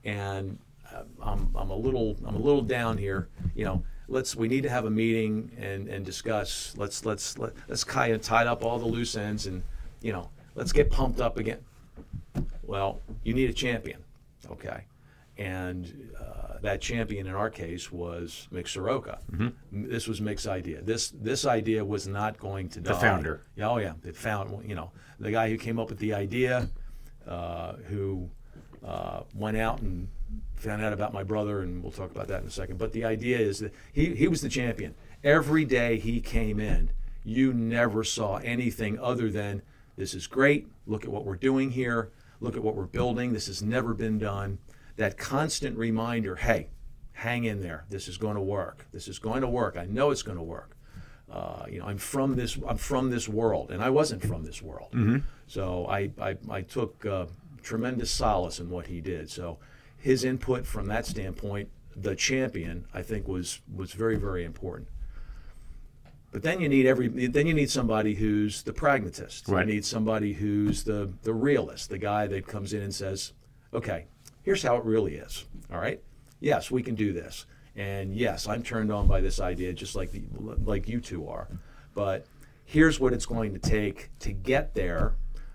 and 0.04 0.58
uh, 0.92 1.02
I'm, 1.22 1.50
I'm 1.54 1.70
a 1.70 1.76
little 1.76 2.16
I'm 2.26 2.34
a 2.34 2.38
little 2.38 2.62
down 2.62 2.98
here. 2.98 3.28
You 3.54 3.64
know, 3.64 3.82
let's 4.08 4.34
we 4.36 4.48
need 4.48 4.62
to 4.62 4.70
have 4.70 4.84
a 4.84 4.90
meeting 4.90 5.50
and, 5.58 5.88
and 5.88 6.04
discuss. 6.04 6.74
Let's 6.76 7.04
let's 7.04 7.38
let, 7.38 7.52
let's 7.68 7.84
kind 7.84 8.12
of 8.12 8.22
tie 8.22 8.46
up 8.46 8.64
all 8.64 8.78
the 8.78 8.86
loose 8.86 9.16
ends 9.16 9.46
and 9.46 9.62
you 10.00 10.12
know 10.12 10.30
let's 10.54 10.72
get 10.72 10.90
pumped 10.90 11.20
up 11.20 11.38
again. 11.38 11.58
Well, 12.62 13.00
you 13.24 13.34
need 13.34 13.50
a 13.50 13.52
champion, 13.52 14.02
okay, 14.50 14.84
and 15.36 16.10
uh, 16.18 16.58
that 16.62 16.80
champion 16.80 17.26
in 17.26 17.34
our 17.34 17.50
case 17.50 17.92
was 17.92 18.48
Mick 18.52 18.66
Soroka. 18.68 19.18
M- 19.32 19.54
This 19.70 20.06
was 20.08 20.20
Mick's 20.20 20.46
idea. 20.46 20.80
This 20.80 21.10
this 21.10 21.44
idea 21.44 21.84
was 21.84 22.06
not 22.06 22.38
going 22.38 22.68
to 22.70 22.80
die. 22.80 22.92
The 22.94 22.98
founder. 22.98 23.40
Yeah, 23.56 23.68
Oh 23.70 23.76
yeah, 23.78 23.92
the 24.02 24.12
found 24.12 24.66
you 24.68 24.74
know 24.74 24.90
the 25.20 25.30
guy 25.30 25.50
who 25.50 25.58
came 25.58 25.78
up 25.78 25.90
with 25.90 25.98
the 25.98 26.14
idea, 26.14 26.68
uh, 27.26 27.74
who 27.88 28.28
uh, 28.84 29.22
went 29.34 29.56
out 29.56 29.80
and 29.80 30.08
found 30.56 30.82
out 30.82 30.92
about 30.92 31.12
my 31.12 31.22
brother, 31.22 31.60
and 31.60 31.82
we'll 31.82 31.92
talk 31.92 32.10
about 32.10 32.28
that 32.28 32.42
in 32.42 32.48
a 32.48 32.50
second. 32.50 32.78
But 32.78 32.92
the 32.92 33.04
idea 33.04 33.38
is 33.38 33.60
that 33.60 33.72
he 33.92 34.14
he 34.14 34.28
was 34.28 34.40
the 34.40 34.48
champion. 34.48 34.94
Every 35.24 35.64
day 35.64 35.98
he 35.98 36.20
came 36.20 36.58
in, 36.58 36.90
you 37.24 37.52
never 37.52 38.02
saw 38.02 38.36
anything 38.38 38.98
other 38.98 39.30
than 39.30 39.62
this 39.96 40.14
is 40.14 40.26
great. 40.26 40.68
Look 40.86 41.04
at 41.04 41.10
what 41.10 41.24
we're 41.24 41.36
doing 41.36 41.70
here. 41.70 42.10
Look 42.40 42.56
at 42.56 42.62
what 42.62 42.74
we're 42.74 42.84
building. 42.84 43.32
This 43.32 43.46
has 43.46 43.62
never 43.62 43.94
been 43.94 44.18
done. 44.18 44.58
That 44.96 45.16
constant 45.16 45.78
reminder, 45.78 46.36
hey, 46.36 46.68
hang 47.12 47.44
in 47.44 47.62
there. 47.62 47.84
This 47.88 48.08
is 48.08 48.18
going 48.18 48.34
to 48.34 48.40
work. 48.42 48.86
This 48.92 49.06
is 49.06 49.18
going 49.18 49.42
to 49.42 49.48
work. 49.48 49.76
I 49.76 49.84
know 49.84 50.10
it's 50.10 50.22
going 50.22 50.38
to 50.38 50.42
work. 50.42 50.71
Uh, 51.32 51.64
you 51.70 51.78
know, 51.78 51.86
I'm 51.86 51.96
from 51.96 52.36
this. 52.36 52.58
I'm 52.68 52.76
from 52.76 53.10
this 53.10 53.26
world, 53.26 53.70
and 53.70 53.82
I 53.82 53.88
wasn't 53.88 54.22
from 54.22 54.44
this 54.44 54.60
world. 54.60 54.94
So 55.46 55.86
I, 55.86 56.10
I, 56.20 56.36
I 56.50 56.60
took 56.60 57.06
uh, 57.06 57.26
tremendous 57.62 58.10
solace 58.10 58.60
in 58.60 58.68
what 58.68 58.86
he 58.86 59.00
did. 59.00 59.30
So 59.30 59.58
his 59.96 60.24
input 60.24 60.66
from 60.66 60.86
that 60.88 61.06
standpoint, 61.06 61.70
the 61.96 62.14
champion, 62.14 62.84
I 62.92 63.00
think 63.02 63.26
was 63.26 63.60
was 63.74 63.92
very 63.92 64.16
very 64.16 64.44
important. 64.44 64.88
But 66.32 66.42
then 66.42 66.60
you 66.60 66.68
need 66.68 66.86
every 66.86 67.08
then 67.08 67.46
you 67.46 67.54
need 67.54 67.70
somebody 67.70 68.14
who's 68.14 68.62
the 68.62 68.72
pragmatist. 68.74 69.48
Right. 69.48 69.66
You 69.66 69.74
need 69.74 69.84
somebody 69.86 70.34
who's 70.34 70.84
the 70.84 71.12
the 71.22 71.32
realist, 71.32 71.88
the 71.88 71.98
guy 71.98 72.26
that 72.26 72.46
comes 72.46 72.74
in 72.74 72.82
and 72.82 72.94
says, 72.94 73.32
"Okay, 73.72 74.06
here's 74.42 74.62
how 74.62 74.76
it 74.76 74.84
really 74.84 75.14
is." 75.14 75.46
All 75.72 75.78
right? 75.78 76.02
Yes, 76.40 76.70
we 76.70 76.82
can 76.82 76.94
do 76.94 77.12
this. 77.12 77.46
And 77.76 78.14
yes, 78.14 78.46
I'm 78.46 78.62
turned 78.62 78.92
on 78.92 79.06
by 79.06 79.20
this 79.20 79.40
idea 79.40 79.72
just 79.72 79.96
like 79.96 80.12
the, 80.12 80.22
like 80.64 80.88
you 80.88 81.00
two 81.00 81.28
are. 81.28 81.48
But 81.94 82.26
here's 82.64 83.00
what 83.00 83.12
it's 83.12 83.26
going 83.26 83.52
to 83.54 83.58
take 83.58 84.10
to 84.20 84.32
get 84.32 84.74
there 84.74 85.14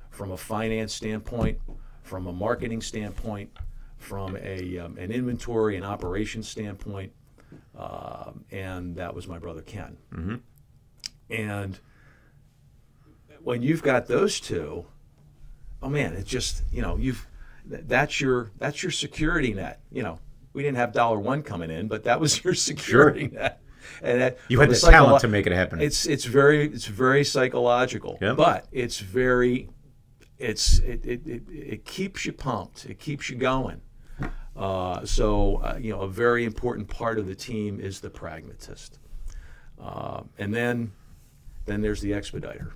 from 0.10 0.32
a 0.32 0.38
finance 0.38 0.94
standpoint, 0.94 1.60
from 2.04 2.28
a 2.28 2.34
marketing 2.34 2.82
standpoint, 2.82 3.52
from 3.98 4.36
a 4.38 4.80
um, 4.80 4.98
an 4.98 5.12
inventory 5.12 5.76
and 5.76 5.86
operations 5.86 6.48
standpoint. 6.48 7.12
Um, 7.78 8.44
and 8.52 8.96
that 8.96 9.14
was 9.14 9.28
my 9.28 9.38
brother 9.38 9.62
Ken. 9.62 9.98
And 11.30 11.80
when 13.44 13.62
you've 13.62 13.84
got 13.84 14.08
those 14.08 14.40
two, 14.40 14.86
oh 15.82 15.90
man, 15.90 16.14
it's 16.14 16.30
just 16.30 16.64
you 16.72 16.82
know 16.82 16.98
you've 16.98 17.28
that's 17.66 18.20
your 18.20 18.52
that's 18.58 18.82
your 18.82 18.92
security 18.92 19.54
net. 19.54 19.82
You 19.92 20.04
know, 20.04 20.20
we 20.58 20.64
didn't 20.64 20.78
have 20.78 20.92
dollar 20.92 21.20
one 21.20 21.44
coming 21.44 21.70
in, 21.70 21.88
but 21.88 22.06
that 22.06 22.20
was 22.20 22.44
your 22.44 22.56
security 22.56 23.28
net. 23.28 23.62
And 24.02 24.20
that, 24.22 24.38
You 24.48 24.60
had 24.60 24.72
the 24.72 24.74
psycholo- 24.74 24.90
talent 24.92 25.22
to 25.22 25.28
make 25.28 25.46
it 25.46 25.54
happen. 25.54 25.80
It's 25.80 26.08
it's 26.08 26.26
very 26.26 26.66
it's 26.66 26.88
very 26.88 27.24
psychological, 27.24 28.18
Yeah. 28.20 28.34
but 28.34 28.66
it's 28.72 29.00
very 29.00 29.70
it's 30.40 30.80
it, 30.80 31.06
it, 31.06 31.28
it, 31.28 31.44
it 31.48 31.86
keeps 31.86 32.26
you 32.26 32.34
pumped. 32.34 32.86
It 32.86 32.98
keeps 32.98 33.30
you 33.30 33.38
going. 33.38 33.82
Uh, 34.56 35.06
so 35.06 35.58
uh, 35.58 35.78
you 35.80 35.92
know, 35.94 36.02
a 36.02 36.08
very 36.10 36.44
important 36.44 36.88
part 36.88 37.20
of 37.20 37.28
the 37.28 37.36
team 37.36 37.80
is 37.80 38.00
the 38.02 38.10
pragmatist, 38.10 38.98
uh, 39.80 40.24
and 40.40 40.52
then 40.54 40.92
then 41.66 41.82
there's 41.82 42.02
the 42.02 42.14
expediter. 42.14 42.74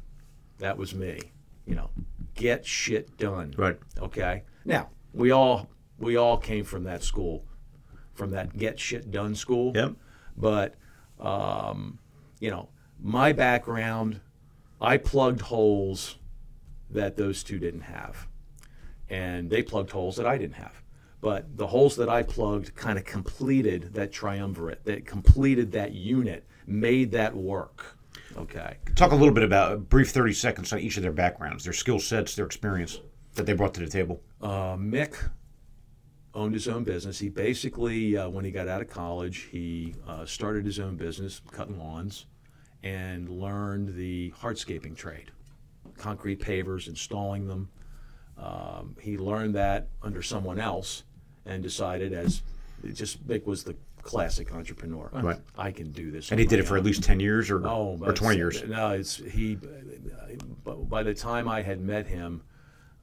That 0.60 0.78
was 0.78 0.94
me. 0.94 1.20
You 1.66 1.74
know, 1.76 1.90
get 2.36 2.64
shit 2.64 3.18
done. 3.18 3.56
Right. 3.58 3.80
Okay. 4.00 4.44
Now 4.66 4.90
we 5.14 5.32
all 5.32 5.68
we 5.98 6.16
all 6.18 6.38
came 6.38 6.64
from 6.64 6.84
that 6.84 7.04
school, 7.04 7.46
from 8.14 8.32
that 8.32 8.58
get 8.58 8.80
shit 8.80 9.12
done 9.12 9.36
school. 9.36 9.74
Yep. 9.76 9.94
But 10.38 10.76
um, 11.20 12.00
you 12.40 12.50
know, 12.50 12.70
my 13.00 13.34
background, 13.34 14.22
I 14.80 14.98
plugged 14.98 15.42
holes 15.42 16.18
that 16.90 17.16
those 17.16 17.44
two 17.44 17.60
didn't 17.60 17.82
have, 17.82 18.28
and 19.10 19.50
they 19.50 19.62
plugged 19.64 19.92
holes 19.92 20.16
that 20.18 20.26
I 20.26 20.38
didn't 20.38 20.56
have. 20.56 20.82
But 21.22 21.56
the 21.56 21.68
holes 21.68 21.96
that 21.98 22.10
I 22.10 22.24
plugged 22.24 22.76
kind 22.76 22.98
of 22.98 23.06
completed 23.06 23.94
that 23.94 24.12
triumvirate, 24.12 24.84
that 24.86 25.06
completed 25.06 25.72
that 25.74 25.94
unit, 25.94 26.48
made 26.66 27.12
that 27.12 27.36
work. 27.36 27.98
Okay. 28.36 28.78
Talk 28.96 29.12
a 29.12 29.16
little 29.16 29.34
bit 29.34 29.44
about 29.44 29.74
a 29.74 29.78
brief 29.78 30.10
30 30.10 30.34
seconds 30.34 30.74
on 30.74 30.80
each 30.80 30.98
of 30.98 31.04
their 31.04 31.12
backgrounds, 31.12 31.64
their 31.64 31.74
skill 31.74 32.00
sets, 32.00 32.36
their 32.36 32.46
experience 32.46 33.00
that 33.36 33.46
they 33.46 33.54
brought 33.54 33.74
to 33.76 33.82
the 33.82 33.88
table. 33.88 34.22
Uh, 34.42 34.76
Mick 34.76 35.30
owned 36.34 36.54
his 36.54 36.68
own 36.68 36.84
business. 36.84 37.20
He 37.20 37.30
basically, 37.30 38.18
uh, 38.18 38.30
when 38.30 38.46
he 38.46 38.52
got 38.52 38.68
out 38.68 38.82
of 38.82 38.90
college, 38.90 39.50
he 39.52 39.96
uh, 40.08 40.26
started 40.26 40.66
his 40.66 40.80
own 40.80 40.96
business, 40.96 41.42
cutting 41.52 41.78
lawns, 41.78 42.26
and 42.84 43.30
learned 43.30 43.96
the 43.96 44.32
hardscaping 44.40 44.96
trade, 44.96 45.32
concrete 45.98 46.40
pavers, 46.40 46.88
installing 46.88 47.48
them. 47.48 47.70
Um, 48.38 48.96
he 49.00 49.18
learned 49.18 49.56
that 49.56 49.90
under 50.02 50.22
someone 50.22 50.60
else, 50.60 51.04
and 51.46 51.62
decided 51.62 52.14
as 52.14 52.42
just 52.94 53.26
Mick 53.28 53.46
was 53.46 53.64
the 53.64 53.76
classic 54.02 54.54
entrepreneur. 54.54 55.10
Right. 55.14 55.38
I 55.58 55.72
can 55.72 55.92
do 55.92 56.10
this. 56.10 56.32
And 56.32 56.40
he 56.40 56.46
did 56.48 56.60
it 56.60 56.64
for 56.68 56.74
own. 56.74 56.80
at 56.80 56.86
least 56.86 57.04
10 57.04 57.20
years 57.20 57.52
or, 57.52 57.68
Oh, 57.68 58.00
or 58.02 58.14
20 58.14 58.38
years. 58.38 58.64
No, 58.68 58.92
it's 58.92 59.18
he. 59.18 59.60
By 60.66 61.04
the 61.04 61.14
time 61.14 61.48
I 61.48 61.62
had 61.62 61.82
met 61.82 62.08
him, 62.08 62.42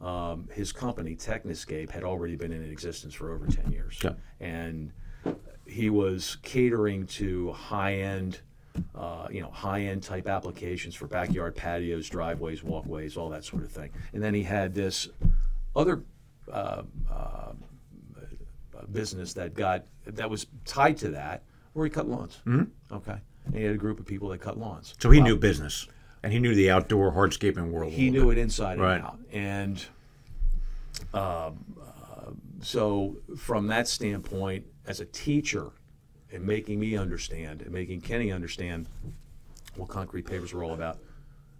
um, 0.00 0.48
his 0.52 0.72
company 0.72 1.16
Technoscape 1.16 1.90
had 1.90 2.04
already 2.04 2.36
been 2.36 2.52
in 2.52 2.62
existence 2.70 3.14
for 3.14 3.32
over 3.32 3.46
ten 3.46 3.70
years, 3.72 3.98
Yeah. 4.02 4.12
and 4.40 4.92
he 5.66 5.90
was 5.90 6.36
catering 6.42 7.06
to 7.06 7.52
high-end, 7.52 8.40
uh, 8.94 9.28
you 9.30 9.40
know, 9.40 9.50
high-end 9.50 10.02
type 10.02 10.26
applications 10.28 10.94
for 10.94 11.06
backyard 11.06 11.54
patios, 11.56 12.08
driveways, 12.08 12.62
walkways, 12.62 13.16
all 13.16 13.28
that 13.28 13.44
sort 13.44 13.62
of 13.64 13.70
thing. 13.70 13.90
And 14.12 14.22
then 14.22 14.34
he 14.34 14.42
had 14.42 14.72
this 14.74 15.08
other 15.76 16.02
uh, 16.50 16.82
uh, 17.10 17.52
business 18.92 19.34
that 19.34 19.52
got 19.54 19.84
that 20.06 20.30
was 20.30 20.46
tied 20.64 20.96
to 20.98 21.10
that, 21.10 21.42
where 21.72 21.84
he 21.84 21.90
cut 21.90 22.08
lawns. 22.08 22.40
Mm-hmm. 22.46 22.94
Okay, 22.94 23.18
and 23.46 23.54
he 23.54 23.64
had 23.64 23.74
a 23.74 23.78
group 23.78 23.98
of 24.00 24.06
people 24.06 24.28
that 24.30 24.40
cut 24.40 24.58
lawns. 24.58 24.94
So 24.98 25.10
he 25.10 25.20
knew 25.20 25.36
business 25.36 25.86
and 26.22 26.32
he 26.32 26.38
knew 26.38 26.54
the 26.54 26.70
outdoor 26.70 27.12
hardscaping 27.12 27.70
world. 27.70 27.92
He 27.92 28.10
knew 28.10 28.28
bit. 28.28 28.38
it 28.38 28.40
inside 28.42 28.78
Right. 28.78 28.96
and 28.96 29.04
out, 29.04 29.18
and 29.32 29.84
um, 31.14 31.64
uh, 31.80 32.30
so 32.60 33.16
from 33.36 33.66
that 33.68 33.88
standpoint, 33.88 34.66
as 34.86 35.00
a 35.00 35.04
teacher, 35.04 35.70
and 36.32 36.44
making 36.44 36.78
me 36.80 36.96
understand 36.96 37.62
and 37.62 37.70
making 37.70 38.00
Kenny 38.02 38.30
understand 38.32 38.86
what 39.76 39.88
concrete 39.88 40.26
pavers 40.26 40.52
were 40.52 40.62
all 40.64 40.74
about, 40.74 40.98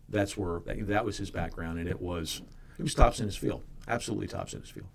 that's 0.09 0.37
where 0.37 0.61
that, 0.67 1.05
was 1.05 1.17
his 1.19 1.31
background, 1.31 1.79
and 1.79 1.89
it 1.89 2.01
was 2.01 2.43
he 2.77 2.83
was 2.83 2.95
tops 2.95 3.21
in 3.21 3.27
his 3.27 3.37
field, 3.37 3.63
absolutely 3.87 4.27
tops 4.27 4.55
in 4.55 4.61
his 4.61 4.71
field. 4.71 4.89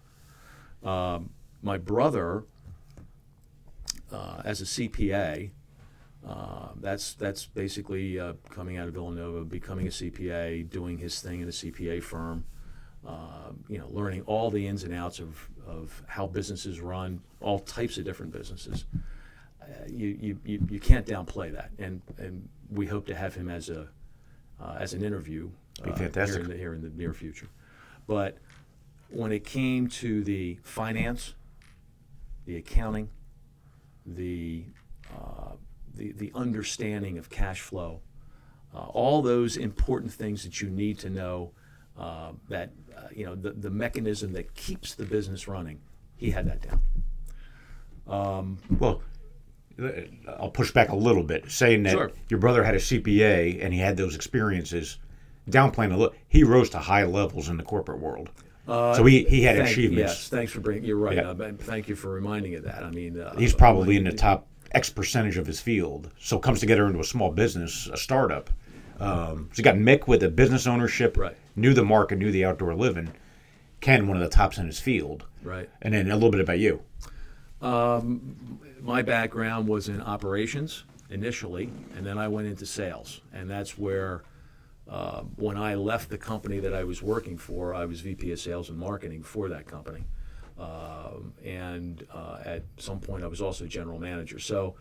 Um, 0.83 1.29
my 1.61 1.77
brother, 1.77 2.43
uh, 4.11 4.41
as 4.43 4.61
a 4.61 4.65
CPA, 4.65 5.51
uh, 6.27 6.69
that's 6.79 7.13
that's 7.15 7.45
basically 7.45 8.19
uh, 8.19 8.33
coming 8.49 8.77
out 8.77 8.87
of 8.87 8.93
Villanova, 8.93 9.43
becoming 9.43 9.87
a 9.87 9.91
CPA, 9.91 10.69
doing 10.69 10.97
his 10.97 11.19
thing 11.19 11.41
in 11.41 11.47
a 11.47 11.51
CPA 11.51 12.01
firm. 12.01 12.45
Uh, 13.05 13.51
you 13.67 13.77
know, 13.77 13.87
learning 13.89 14.21
all 14.27 14.49
the 14.49 14.65
ins 14.65 14.83
and 14.83 14.93
outs 14.93 15.19
of, 15.19 15.49
of 15.67 16.01
how 16.07 16.25
businesses 16.25 16.79
run, 16.79 17.19
all 17.41 17.59
types 17.59 17.97
of 17.97 18.05
different 18.05 18.31
businesses. 18.31 18.85
Uh, 19.61 19.65
you, 19.87 20.17
you, 20.21 20.39
you, 20.45 20.67
you 20.69 20.79
can't 20.79 21.05
downplay 21.05 21.51
that, 21.51 21.71
and 21.77 22.01
and 22.17 22.47
we 22.71 22.85
hope 22.85 23.05
to 23.05 23.13
have 23.15 23.35
him 23.35 23.49
as 23.49 23.69
a 23.69 23.89
uh, 24.61 24.77
as 24.79 24.93
an 24.93 25.03
interview 25.03 25.49
Be 25.83 25.91
uh, 25.91 25.95
fantastic. 25.95 26.37
Here, 26.37 26.43
in 26.43 26.49
the, 26.49 26.57
here 26.57 26.73
in 26.73 26.81
the 26.81 26.89
near 26.89 27.13
future. 27.13 27.49
But 28.07 28.37
when 29.09 29.33
it 29.33 29.43
came 29.43 29.87
to 29.87 30.23
the 30.23 30.59
finance, 30.63 31.33
the 32.45 32.55
accounting, 32.57 33.09
the 34.05 34.63
uh, 35.13 35.55
the, 35.93 36.11
the 36.13 36.31
understanding 36.35 37.17
of 37.17 37.29
cash 37.29 37.61
flow, 37.61 38.01
uh, 38.73 38.79
all 38.79 39.21
those 39.21 39.57
important 39.57 40.11
things 40.11 40.43
that 40.43 40.61
you 40.61 40.69
need 40.69 40.99
to 40.99 41.09
know 41.09 41.51
uh, 41.97 42.31
that 42.49 42.71
uh, 42.97 43.01
you 43.15 43.25
know 43.25 43.35
the, 43.35 43.51
the 43.51 43.69
mechanism 43.69 44.33
that 44.33 44.53
keeps 44.55 44.95
the 44.95 45.05
business 45.05 45.47
running. 45.47 45.79
He 46.15 46.31
had 46.31 46.47
that 46.47 46.61
down. 46.61 46.81
Well, 48.79 49.01
uh, 49.81 49.89
I'll 50.39 50.49
push 50.51 50.71
back 50.71 50.89
a 50.89 50.95
little 50.95 51.23
bit, 51.23 51.49
saying 51.51 51.83
that 51.83 51.91
Sure. 51.93 52.11
your 52.29 52.39
brother 52.39 52.63
had 52.63 52.75
a 52.75 52.79
CPA 52.79 53.63
and 53.63 53.73
he 53.73 53.79
had 53.79 53.97
those 53.97 54.15
experiences. 54.15 54.99
Downplaying 55.49 55.93
a 55.93 55.97
little, 55.97 56.15
he 56.29 56.43
rose 56.43 56.69
to 56.69 56.79
high 56.79 57.03
levels 57.03 57.49
in 57.49 57.57
the 57.57 57.63
corporate 57.63 57.99
world. 57.99 58.29
so 58.65 59.03
he, 59.03 59.25
he 59.25 59.41
had 59.43 59.57
Thank- 59.57 59.69
achievements. 59.69 60.13
Yes, 60.13 60.29
thanks 60.29 60.51
for 60.53 60.61
bringing. 60.61 60.85
You're 60.85 60.95
right. 60.97 61.17
Yeah. 61.17 61.31
Uh, 61.31 61.51
thank 61.57 61.89
you 61.89 61.95
for 61.95 62.09
reminding 62.11 62.55
of 62.55 62.63
that. 62.63 62.83
I 62.83 62.89
mean, 62.91 63.19
uh, 63.19 63.35
He's 63.35 63.53
probably 63.53 63.97
in 63.97 64.05
the 64.05 64.13
top 64.13 64.47
X 64.73 64.89
percentage 64.89 65.37
of 65.37 65.45
his 65.47 65.59
field. 65.59 66.09
So 66.19 66.39
comes 66.39 66.59
together 66.59 66.85
into 66.87 66.99
a 66.99 67.03
small 67.03 67.31
business, 67.31 67.87
a 67.91 67.97
startup. 67.97 68.49
Um, 68.99 69.49
so 69.53 69.57
you 69.59 69.63
got 69.63 69.75
Mick 69.75 70.07
with 70.07 70.21
the 70.21 70.29
business 70.29 70.65
ownership, 70.67 71.17
Right. 71.17 71.35
knew 71.55 71.73
the 71.73 71.83
market, 71.83 72.17
knew 72.17 72.31
the 72.31 72.45
outdoor 72.45 72.73
living. 72.75 73.11
Ken, 73.81 74.07
one 74.07 74.15
of 74.17 74.23
the 74.23 74.29
tops 74.29 74.57
in 74.57 74.65
his 74.67 74.79
field. 74.79 75.25
Right. 75.43 75.69
And 75.81 75.93
then 75.93 76.09
a 76.09 76.13
little 76.15 76.31
bit 76.31 76.39
about 76.39 76.59
you. 76.59 76.81
my 77.61 79.01
background 79.01 79.67
was 79.67 79.87
in 79.89 80.01
operations 80.01 80.83
initially, 81.09 81.69
and 81.95 82.05
then 82.05 82.17
I 82.17 82.27
went 82.27 82.47
into 82.47 82.65
sales, 82.65 83.21
and 83.33 83.49
that's 83.49 83.77
where. 83.77 84.23
Uh, 84.85 85.21
when 85.37 85.55
I 85.55 85.75
left 85.75 86.09
the 86.09 86.17
company 86.17 86.59
that 86.59 86.73
I 86.73 86.83
was 86.83 87.01
working 87.01 87.37
for, 87.37 87.73
I 87.73 87.85
was 87.85 88.01
VP 88.01 88.33
of 88.33 88.39
Sales 88.39 88.69
and 88.69 88.77
Marketing 88.77 89.23
for 89.23 89.47
that 89.47 89.65
company, 89.65 90.03
um, 90.59 91.33
and 91.43 92.05
uh, 92.13 92.39
at 92.45 92.63
some 92.77 92.99
point 92.99 93.23
I 93.23 93.27
was 93.27 93.41
also 93.41 93.65
general 93.65 93.99
manager. 93.99 94.39
So, 94.39 94.75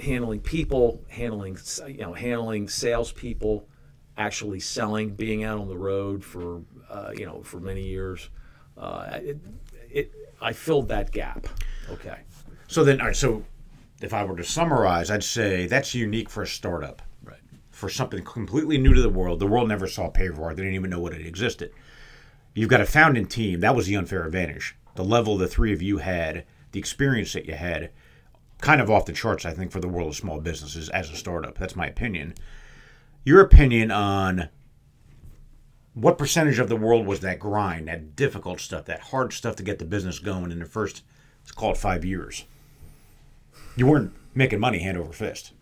handling 0.00 0.40
people, 0.40 1.02
handling 1.08 1.58
you 1.86 1.98
know, 1.98 2.14
handling 2.14 2.68
salespeople, 2.68 3.68
actually 4.16 4.60
selling, 4.60 5.14
being 5.14 5.44
out 5.44 5.58
on 5.58 5.68
the 5.68 5.76
road 5.76 6.24
for 6.24 6.62
uh, 6.90 7.12
you 7.14 7.26
know 7.26 7.42
for 7.42 7.60
many 7.60 7.82
years, 7.82 8.30
uh, 8.78 9.18
it, 9.22 9.38
it 9.90 10.12
I 10.40 10.52
filled 10.52 10.88
that 10.88 11.12
gap. 11.12 11.46
Okay. 11.90 12.18
So 12.66 12.82
then, 12.82 13.00
all 13.00 13.08
right, 13.08 13.16
so 13.16 13.44
if 14.00 14.12
I 14.12 14.24
were 14.24 14.36
to 14.36 14.44
summarize, 14.44 15.10
I'd 15.10 15.24
say 15.24 15.66
that's 15.66 15.94
unique 15.94 16.28
for 16.28 16.42
a 16.42 16.46
startup. 16.46 17.02
Right. 17.22 17.38
For 17.70 17.88
something 17.88 18.24
completely 18.24 18.78
new 18.78 18.94
to 18.94 19.02
the 19.02 19.08
world. 19.08 19.38
The 19.38 19.46
world 19.46 19.68
never 19.68 19.86
saw 19.86 20.10
paver 20.10 20.40
art. 20.40 20.56
They 20.56 20.62
didn't 20.62 20.76
even 20.76 20.90
know 20.90 21.00
what 21.00 21.12
it 21.12 21.26
existed. 21.26 21.72
You've 22.54 22.70
got 22.70 22.80
a 22.80 22.86
founding 22.86 23.26
team. 23.26 23.60
That 23.60 23.74
was 23.74 23.86
the 23.86 23.96
unfair 23.96 24.24
advantage. 24.24 24.76
The 24.94 25.04
level 25.04 25.36
the 25.36 25.48
three 25.48 25.72
of 25.72 25.82
you 25.82 25.98
had, 25.98 26.44
the 26.72 26.78
experience 26.78 27.32
that 27.32 27.46
you 27.46 27.54
had, 27.54 27.90
kind 28.60 28.80
of 28.80 28.90
off 28.90 29.06
the 29.06 29.12
charts, 29.12 29.44
I 29.44 29.52
think, 29.52 29.72
for 29.72 29.80
the 29.80 29.88
world 29.88 30.08
of 30.08 30.16
small 30.16 30.40
businesses 30.40 30.88
as 30.88 31.10
a 31.10 31.16
startup. 31.16 31.58
That's 31.58 31.76
my 31.76 31.86
opinion. 31.86 32.34
Your 33.24 33.40
opinion 33.40 33.90
on 33.90 34.48
what 35.94 36.18
percentage 36.18 36.58
of 36.58 36.68
the 36.68 36.76
world 36.76 37.06
was 37.06 37.20
that 37.20 37.38
grind, 37.38 37.88
that 37.88 38.16
difficult 38.16 38.60
stuff, 38.60 38.84
that 38.86 39.00
hard 39.00 39.32
stuff 39.32 39.56
to 39.56 39.62
get 39.62 39.78
the 39.78 39.84
business 39.84 40.18
going 40.18 40.50
in 40.52 40.58
the 40.58 40.64
first, 40.66 41.02
it's 41.42 41.52
called 41.52 41.78
five 41.78 42.04
years. 42.04 42.44
You 43.76 43.86
weren't 43.86 44.12
making 44.34 44.60
money 44.60 44.78
hand 44.78 44.98
over 44.98 45.12
fist. 45.12 45.52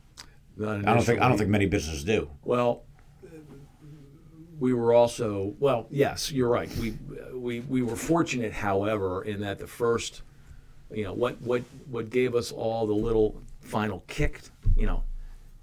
I 0.60 0.80
don't 0.80 1.02
think 1.02 1.20
I 1.20 1.28
don't 1.28 1.38
think 1.38 1.50
many 1.50 1.66
businesses 1.66 2.04
do. 2.04 2.30
Well, 2.44 2.84
we 4.62 4.72
were 4.72 4.94
also 4.94 5.54
well. 5.58 5.88
Yes, 5.90 6.30
you're 6.30 6.48
right. 6.48 6.70
We 6.76 6.96
we 7.34 7.60
we 7.60 7.82
were 7.82 7.96
fortunate, 7.96 8.52
however, 8.52 9.24
in 9.24 9.40
that 9.40 9.58
the 9.58 9.66
first, 9.66 10.22
you 10.92 11.02
know, 11.02 11.12
what 11.12 11.42
what 11.42 11.64
what 11.90 12.10
gave 12.10 12.36
us 12.36 12.52
all 12.52 12.86
the 12.86 12.94
little 12.94 13.42
final 13.60 14.04
kick, 14.06 14.40
you 14.76 14.86
know, 14.86 15.02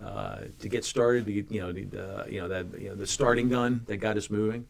uh, 0.03 0.39
to 0.60 0.68
get 0.68 0.84
started. 0.84 1.24
The, 1.25 1.46
you 1.50 1.62
know, 1.62 1.72
the 1.72 1.84
uh, 2.24 2.25
you 2.25 2.41
know 2.41 2.50
that 2.50 2.65
you 2.77 2.89
know 2.89 2.96
the 2.96 3.08
starting 3.08 3.48
gun 3.48 3.82
that 3.88 3.98
got 3.98 4.18
us 4.18 4.29
moving. 4.29 4.68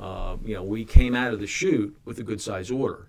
Uh, 0.00 0.38
you 0.42 0.54
know, 0.54 0.62
we 0.62 0.82
came 0.82 1.14
out 1.14 1.34
of 1.34 1.40
the 1.40 1.46
chute 1.46 1.94
with 2.06 2.18
a 2.18 2.22
good 2.22 2.40
size 2.40 2.70
order, 2.70 3.08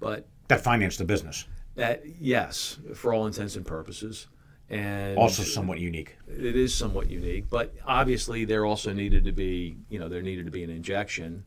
but 0.00 0.26
That 0.48 0.60
financed 0.60 0.98
the 0.98 1.04
business. 1.04 1.46
that 1.76 2.02
yes, 2.20 2.78
for 2.96 3.14
all 3.14 3.28
intents 3.28 3.54
and 3.54 3.64
purposes, 3.64 4.26
and 4.70 5.18
Also 5.18 5.42
somewhat 5.42 5.78
unique. 5.80 6.16
it 6.28 6.56
is 6.56 6.72
somewhat 6.74 7.10
unique, 7.10 7.46
but 7.50 7.74
obviously 7.86 8.44
there 8.44 8.64
also 8.64 8.92
needed 8.92 9.24
to 9.24 9.32
be, 9.32 9.76
you 9.88 9.98
know, 9.98 10.08
there 10.08 10.22
needed 10.22 10.44
to 10.46 10.50
be 10.52 10.62
an 10.62 10.70
injection, 10.70 11.44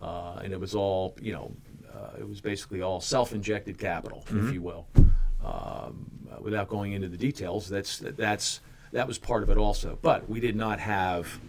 uh, 0.00 0.40
and 0.42 0.52
it 0.52 0.58
was 0.60 0.74
all, 0.74 1.14
you 1.20 1.32
know, 1.32 1.52
uh, 1.94 2.16
it 2.18 2.26
was 2.28 2.40
basically 2.40 2.80
all 2.80 3.00
self-injected 3.00 3.78
capital, 3.78 4.24
if 4.30 4.52
you 4.52 4.62
will. 4.62 4.86
Um, 5.44 6.10
without 6.40 6.68
going 6.68 6.92
into 6.92 7.08
the 7.08 7.16
details, 7.18 7.68
that's 7.68 7.98
that's 7.98 8.60
that 8.92 9.06
was 9.06 9.18
part 9.18 9.42
of 9.42 9.50
it 9.50 9.58
also. 9.58 9.98
But 10.00 10.28
we 10.28 10.40
did 10.40 10.56
not 10.56 10.80
have, 10.80 11.40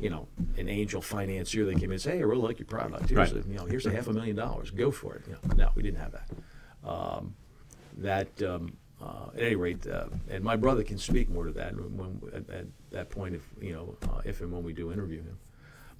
you 0.00 0.10
know, 0.10 0.26
an 0.58 0.68
angel 0.68 1.00
financier 1.00 1.64
that 1.66 1.74
came 1.74 1.84
in 1.90 1.92
and 1.92 2.00
say, 2.00 2.12
"Hey, 2.12 2.18
I 2.18 2.22
really 2.22 2.42
like 2.42 2.58
your 2.58 2.66
product. 2.66 3.08
Here's 3.08 3.32
Right. 3.32 3.44
a, 3.44 3.48
you 3.48 3.54
know, 3.56 3.66
here's 3.66 3.86
a 3.86 3.90
half 3.92 4.08
a 4.08 4.12
million 4.12 4.34
dollars. 4.36 4.70
Go 4.70 4.90
for 4.90 5.14
it." 5.14 5.22
You 5.28 5.34
know, 5.34 5.54
no, 5.64 5.70
we 5.74 5.82
didn't 5.82 6.00
have 6.00 6.12
that 6.12 6.28
that 7.98 8.42
um, 8.42 8.76
uh, 9.02 9.30
at 9.34 9.42
any 9.42 9.56
rate, 9.56 9.86
uh, 9.86 10.06
and 10.30 10.44
my 10.44 10.56
brother 10.56 10.82
can 10.82 10.98
speak 10.98 11.28
more 11.28 11.46
to 11.46 11.52
that 11.52 11.74
when, 11.74 12.20
at, 12.32 12.48
at 12.50 12.66
that 12.90 13.10
point, 13.10 13.34
if 13.34 13.42
you 13.60 13.72
know, 13.72 13.96
uh, 14.08 14.20
if 14.24 14.40
and 14.40 14.52
when 14.52 14.62
we 14.62 14.72
do 14.72 14.92
interview 14.92 15.22
him. 15.22 15.38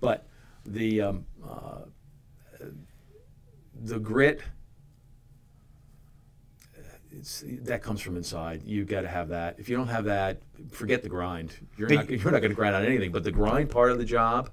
But 0.00 0.26
the 0.64 1.00
um, 1.02 1.26
uh, 1.48 1.80
the 3.82 3.98
grit, 3.98 4.40
it's, 7.10 7.44
that 7.62 7.82
comes 7.82 8.00
from 8.00 8.16
inside. 8.16 8.62
You 8.64 8.84
got 8.84 9.02
to 9.02 9.08
have 9.08 9.28
that. 9.28 9.56
If 9.58 9.68
you 9.68 9.76
don't 9.76 9.88
have 9.88 10.04
that, 10.04 10.40
forget 10.70 11.02
the 11.02 11.08
grind. 11.08 11.54
You're 11.76 11.88
But- 11.88 11.94
not 11.94 12.10
you're 12.10 12.30
not 12.30 12.40
going 12.40 12.50
to 12.50 12.56
grind 12.56 12.74
on 12.76 12.84
anything. 12.84 13.12
But 13.12 13.24
the 13.24 13.32
grind 13.32 13.70
part 13.70 13.90
of 13.90 13.98
the 13.98 14.04
job, 14.04 14.50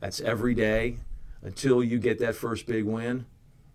that's 0.00 0.20
every 0.20 0.54
day 0.54 0.98
until 1.42 1.82
you 1.82 1.98
get 1.98 2.18
that 2.18 2.34
first 2.34 2.66
big 2.66 2.84
win. 2.84 3.24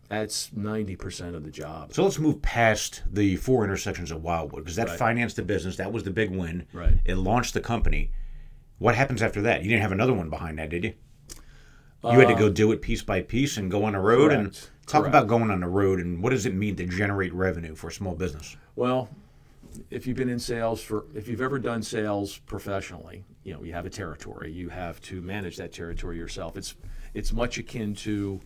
That's 0.10 0.52
ninety 0.54 0.96
percent 0.96 1.36
of 1.36 1.44
the 1.44 1.50
job. 1.50 1.94
So 1.94 2.04
let's 2.04 2.20
move 2.20 2.42
past 2.42 3.02
the 3.12 3.36
four 3.38 3.64
intersections 3.64 4.12
of 4.12 4.22
Wildwood 4.24 4.64
because 4.64 4.76
that 4.76 4.90
Right. 4.90 5.00
financed 5.00 5.38
the 5.38 5.42
business. 5.44 5.78
That 5.78 5.92
was 5.92 6.04
the 6.04 6.12
big 6.12 6.30
win. 6.30 6.66
Right. 6.74 6.98
It 7.06 7.16
launched 7.16 7.54
the 7.54 7.62
company. 7.62 8.12
What 8.80 8.96
happens 8.96 9.22
after 9.24 9.42
that? 9.44 9.64
You 9.64 9.70
didn't 9.70 9.82
have 9.82 9.92
another 9.92 10.14
one 10.14 10.30
behind 10.30 10.60
that, 10.60 10.70
did 10.70 10.84
you? 10.84 10.94
You 12.04 12.20
had 12.20 12.28
to 12.28 12.36
go 12.36 12.50
do 12.50 12.72
it 12.74 12.82
piece 12.82 13.02
by 13.02 13.22
piece 13.22 13.56
and 13.56 13.72
go 13.72 13.86
on 13.86 13.94
the 13.94 14.00
road 14.00 14.34
and 14.34 14.48
Uh, 14.50 14.52
talk 14.86 15.02
Correct. 15.04 15.08
about 15.16 15.28
going 15.28 15.50
on 15.50 15.62
the 15.62 15.68
road 15.70 16.02
and 16.02 16.22
what 16.22 16.32
does 16.32 16.46
it 16.46 16.54
mean 16.54 16.76
to 16.76 16.86
generate 16.86 17.34
revenue 17.34 17.76
for 17.76 17.88
a 17.88 17.92
small 17.94 18.14
business? 18.14 18.58
Well, 18.76 19.08
if 19.90 20.06
you've 20.06 20.18
been 20.18 20.28
in 20.30 20.38
sales 20.40 20.84
for, 20.84 21.06
if 21.16 21.30
you've 21.30 21.40
ever 21.42 21.58
done 21.60 21.82
sales 21.82 22.38
professionally, 22.40 23.24
you 23.46 23.54
know, 23.54 23.64
you 23.64 23.72
have 23.72 23.86
a 23.86 23.90
territory. 23.90 24.52
You 24.52 24.68
have 24.68 25.00
to 25.04 25.22
manage 25.22 25.56
that 25.58 25.72
territory 25.72 26.18
yourself. 26.18 26.58
It's 26.58 26.76
it's 27.14 27.32
much 27.32 27.58
akin 27.58 27.94
to 27.96 28.42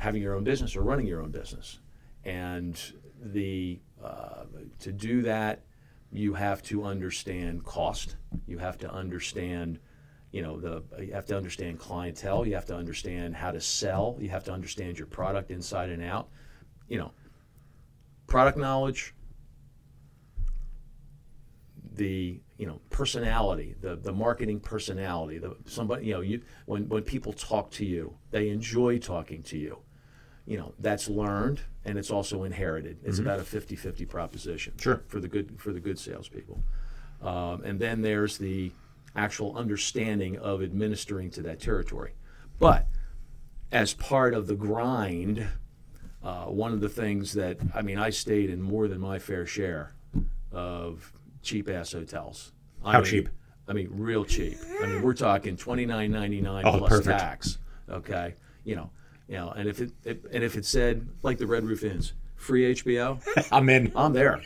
having 0.00 0.22
your 0.22 0.34
own 0.34 0.42
business 0.44 0.76
or 0.76 0.82
running 0.82 1.06
your 1.06 1.20
own 1.20 1.30
business, 1.30 1.78
and 2.24 2.80
the 3.20 3.78
uh, 4.02 4.44
to 4.78 4.92
do 4.92 5.20
that, 5.22 5.62
you 6.10 6.32
have 6.32 6.62
to 6.62 6.84
understand 6.84 7.64
cost. 7.64 8.16
You 8.46 8.56
have 8.56 8.78
to 8.78 8.90
understand, 8.90 9.78
you 10.32 10.40
know, 10.40 10.58
the 10.58 10.82
you 11.04 11.12
have 11.12 11.26
to 11.26 11.36
understand 11.36 11.78
clientele. 11.78 12.46
You 12.46 12.54
have 12.54 12.64
to 12.66 12.74
understand 12.74 13.36
how 13.36 13.50
to 13.50 13.60
sell. 13.60 14.16
You 14.18 14.30
have 14.30 14.44
to 14.44 14.52
understand 14.52 14.98
your 14.98 15.06
product 15.06 15.50
inside 15.50 15.90
and 15.90 16.02
out. 16.02 16.30
You 16.88 16.98
know, 16.98 17.12
product 18.26 18.56
knowledge, 18.56 19.14
the 21.92 22.40
you 22.56 22.66
know 22.66 22.80
personality, 22.88 23.76
the 23.82 23.96
the 23.96 24.12
marketing 24.12 24.60
personality, 24.60 25.36
the 25.36 25.56
somebody 25.66 26.06
you 26.06 26.14
know 26.14 26.22
you 26.22 26.40
when 26.64 26.88
when 26.88 27.02
people 27.02 27.34
talk 27.34 27.70
to 27.72 27.84
you, 27.84 28.16
they 28.30 28.48
enjoy 28.48 28.98
talking 28.98 29.42
to 29.42 29.58
you. 29.58 29.78
You 30.50 30.56
know 30.58 30.74
that's 30.80 31.08
learned 31.08 31.60
and 31.84 31.96
it's 31.96 32.10
also 32.10 32.42
inherited. 32.42 32.98
It's 33.04 33.20
about 33.20 33.38
a 33.38 33.42
50-50 33.44 34.08
proposition. 34.08 34.72
Sure. 34.80 35.04
For 35.06 35.20
the 35.20 35.28
good 35.28 35.60
for 35.60 35.72
the 35.72 35.78
good 35.78 35.96
salespeople, 35.96 36.60
um, 37.22 37.62
and 37.62 37.78
then 37.78 38.02
there's 38.02 38.36
the 38.36 38.72
actual 39.14 39.56
understanding 39.56 40.36
of 40.38 40.60
administering 40.60 41.30
to 41.30 41.42
that 41.42 41.60
territory, 41.60 42.14
but 42.58 42.88
as 43.70 43.94
part 43.94 44.34
of 44.34 44.48
the 44.48 44.56
grind, 44.56 45.46
uh, 46.24 46.46
one 46.46 46.72
of 46.72 46.80
the 46.80 46.88
things 46.88 47.32
that 47.34 47.58
I 47.72 47.82
mean, 47.82 47.98
I 47.98 48.10
stayed 48.10 48.50
in 48.50 48.60
more 48.60 48.88
than 48.88 49.00
my 49.00 49.20
fair 49.20 49.46
share 49.46 49.94
of 50.50 51.12
cheap 51.42 51.68
ass 51.70 51.92
hotels. 51.92 52.50
I 52.84 52.90
How 52.94 52.98
mean- 53.02 53.06
cheap? 53.10 53.28
I 53.68 53.72
mean, 53.72 53.88
real 53.92 54.24
cheap. 54.24 54.58
I 54.82 54.86
mean, 54.86 55.02
we're 55.02 55.14
talking 55.14 55.56
twenty 55.56 55.86
nine 55.86 56.10
ninety 56.10 56.40
nine 56.40 56.64
Oh, 56.66 56.78
plus 56.78 56.90
perfect. 56.90 57.20
tax. 57.20 57.58
Okay, 57.88 58.34
you 58.64 58.74
know, 58.74 58.90
you 59.30 59.36
know, 59.36 59.50
and 59.56 59.68
if 59.68 59.80
it, 59.80 59.92
it 60.04 60.24
and 60.32 60.42
if 60.44 60.56
it 60.56 60.66
said 60.66 61.08
like 61.22 61.38
the 61.38 61.46
Red 61.46 61.64
Roof 61.64 61.84
Inns, 61.84 62.12
free 62.36 62.74
HBO, 62.74 63.22
I'm 63.52 63.68
in. 63.70 63.92
I'm 63.96 64.12
there. 64.12 64.40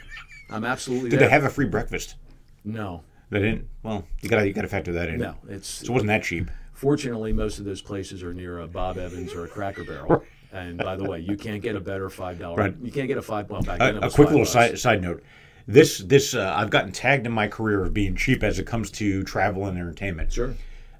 I'm 0.50 0.64
absolutely 0.64 1.08
Did 1.10 1.18
there. 1.20 1.28
they 1.28 1.32
have 1.32 1.44
a 1.44 1.50
free 1.50 1.66
breakfast? 1.66 2.16
no, 2.64 3.02
They 3.30 3.40
didn't. 3.40 3.68
Well, 3.82 4.06
you 4.20 4.28
gotta 4.28 4.46
you 4.46 4.52
gotta 4.52 4.68
factor 4.68 4.92
that 4.92 5.08
in. 5.08 5.18
no. 5.18 5.34
It's 5.48 5.66
So 5.68 5.86
it 5.86 5.90
wasn't 5.90 6.08
that 6.08 6.22
cheap. 6.22 6.50
Fortunately, 6.74 7.32
most 7.32 7.58
of 7.58 7.64
those 7.64 7.80
places 7.80 8.22
are 8.22 8.34
near 8.34 8.60
a 8.60 8.66
Bob 8.66 8.98
Evans 8.98 9.32
or 9.32 9.44
a 9.44 9.48
Cracker 9.48 9.84
Barrel. 9.84 10.22
And 10.52 10.78
by 10.78 10.94
the 10.96 11.04
way, 11.04 11.18
you 11.20 11.36
can't 11.36 11.62
get 11.62 11.74
a 11.76 11.80
better 11.80 12.08
five 12.10 12.38
dollar. 12.38 12.56
Right. 12.56 12.74
You 12.82 12.92
can't 12.92 13.08
get 13.08 13.16
a 13.16 13.22
five. 13.22 13.48
Well, 13.50 13.62
back 13.62 13.78
then 13.80 13.96
A, 13.96 14.06
a 14.06 14.10
quick 14.10 14.28
little 14.28 14.40
bucks. 14.40 14.50
side, 14.50 14.78
side 14.78 15.02
note. 15.02 15.22
This 15.66 15.98
this 15.98 16.34
uh, 16.34 16.52
I've 16.56 16.70
gotten 16.70 16.92
tagged 16.92 17.26
in 17.26 17.32
my 17.32 17.48
career 17.48 17.82
of 17.82 17.94
being 17.94 18.14
cheap 18.14 18.42
as 18.42 18.58
it 18.58 18.66
comes 18.66 18.90
to 18.92 19.24
travel 19.24 19.66
and 19.66 19.78
entertainment. 19.78 20.32
Sure. 20.32 20.54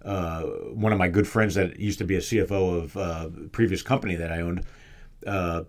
Uh, 0.04 0.42
one 0.42 0.92
of 0.92 0.98
my 0.98 1.08
good 1.08 1.26
friends 1.26 1.54
that 1.54 1.80
used 1.80 1.98
to 1.98 2.04
be 2.04 2.16
a 2.16 2.20
CFO 2.20 2.82
of 2.82 2.96
uh, 2.96 3.28
previous 3.52 3.82
company 3.82 4.16
that 4.16 4.30
I 4.30 4.40
owned. 4.40 4.64
Uh, 5.26 5.64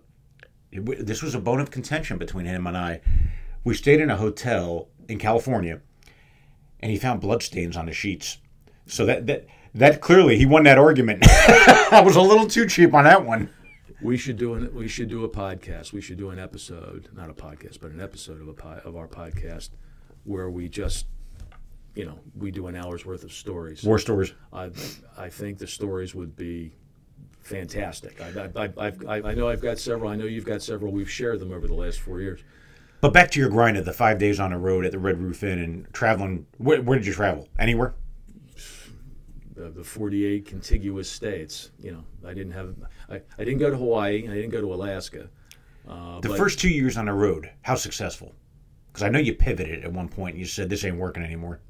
it 0.70 1.06
this 1.06 1.22
was 1.22 1.34
a 1.34 1.40
bone 1.40 1.60
of 1.60 1.70
contention 1.70 2.18
between 2.18 2.46
him 2.46 2.66
and 2.66 2.76
I. 2.76 3.00
We 3.64 3.74
stayed 3.74 4.00
in 4.00 4.10
a 4.10 4.16
hotel 4.16 4.88
in 5.08 5.18
California, 5.18 5.80
and 6.80 6.92
he 6.92 6.98
found 6.98 7.20
bloodstains 7.20 7.76
on 7.76 7.86
the 7.86 7.92
sheets. 7.92 8.38
So 8.86 9.06
that 9.06 9.26
that 9.26 9.46
that 9.74 10.00
clearly 10.00 10.38
he 10.38 10.46
won 10.46 10.64
that 10.64 10.78
argument. 10.78 11.24
I 11.28 12.02
was 12.04 12.16
a 12.16 12.22
little 12.22 12.46
too 12.46 12.66
cheap 12.66 12.94
on 12.94 13.04
that 13.04 13.24
one. 13.24 13.50
We 14.02 14.16
should 14.16 14.36
do 14.36 14.54
an. 14.54 14.74
We 14.74 14.88
should 14.88 15.08
do 15.08 15.24
a 15.24 15.28
podcast. 15.28 15.92
We 15.92 16.00
should 16.00 16.18
do 16.18 16.30
an 16.30 16.38
episode, 16.38 17.08
not 17.14 17.30
a 17.30 17.34
podcast, 17.34 17.80
but 17.80 17.90
an 17.90 18.00
episode 18.00 18.40
of 18.40 18.48
a 18.48 18.68
of 18.86 18.96
our 18.96 19.08
podcast, 19.08 19.70
where 20.24 20.50
we 20.50 20.68
just, 20.68 21.06
you 21.96 22.04
know, 22.04 22.18
we 22.38 22.50
do 22.50 22.66
an 22.66 22.76
hour's 22.76 23.04
worth 23.06 23.24
of 23.24 23.32
stories. 23.32 23.82
War 23.82 23.98
stories. 23.98 24.34
I 24.52 24.70
I 25.16 25.28
think 25.30 25.58
the 25.58 25.66
stories 25.66 26.14
would 26.14 26.36
be 26.36 26.72
fantastic. 27.40 28.20
I 28.20 28.26
I, 28.28 28.64
I, 28.64 28.86
I've, 28.86 29.06
I 29.06 29.16
I 29.30 29.34
know 29.34 29.48
I've 29.48 29.62
got 29.62 29.78
several. 29.78 30.10
I 30.10 30.16
know 30.16 30.26
you've 30.26 30.44
got 30.44 30.62
several. 30.62 30.92
We've 30.92 31.10
shared 31.10 31.40
them 31.40 31.52
over 31.52 31.66
the 31.66 31.74
last 31.74 32.00
four 32.00 32.20
years. 32.20 32.40
But 33.00 33.12
back 33.12 33.30
to 33.32 33.40
your 33.40 33.48
grind 33.48 33.76
of 33.78 33.84
the 33.84 33.92
five 33.92 34.18
days 34.18 34.38
on 34.38 34.50
the 34.50 34.58
road 34.58 34.84
at 34.84 34.92
the 34.92 34.98
Red 34.98 35.18
Roof 35.18 35.42
Inn 35.42 35.58
and 35.58 35.92
traveling. 35.92 36.46
Where, 36.58 36.80
where 36.82 36.98
did 36.98 37.06
you 37.06 37.12
travel? 37.12 37.48
Anywhere? 37.58 37.94
the, 39.54 39.70
the 39.70 39.84
48 39.84 40.46
contiguous 40.46 41.08
states. 41.10 41.70
You 41.78 41.92
know, 41.92 42.04
I 42.26 42.32
didn't 42.34 42.52
have, 42.52 42.74
I, 43.10 43.20
I 43.38 43.44
didn't 43.44 43.58
go 43.58 43.70
to 43.70 43.76
Hawaii, 43.76 44.22
and 44.24 44.32
I 44.32 44.36
didn't 44.36 44.50
go 44.50 44.60
to 44.60 44.72
Alaska. 44.72 45.28
Uh, 45.88 46.20
The 46.20 46.30
but 46.30 46.38
first 46.38 46.58
two 46.58 46.68
years 46.70 46.96
on 46.96 47.06
the 47.06 47.12
road, 47.12 47.50
how 47.62 47.74
successful? 47.74 48.34
Because 48.88 49.02
I 49.02 49.08
know 49.08 49.18
you 49.18 49.34
pivoted 49.34 49.84
at 49.84 49.92
one 49.92 50.08
point. 50.08 50.34
and 50.34 50.40
You 50.40 50.46
said 50.46 50.68
this 50.68 50.84
ain't 50.84 50.96
working 50.96 51.22
anymore 51.22 51.60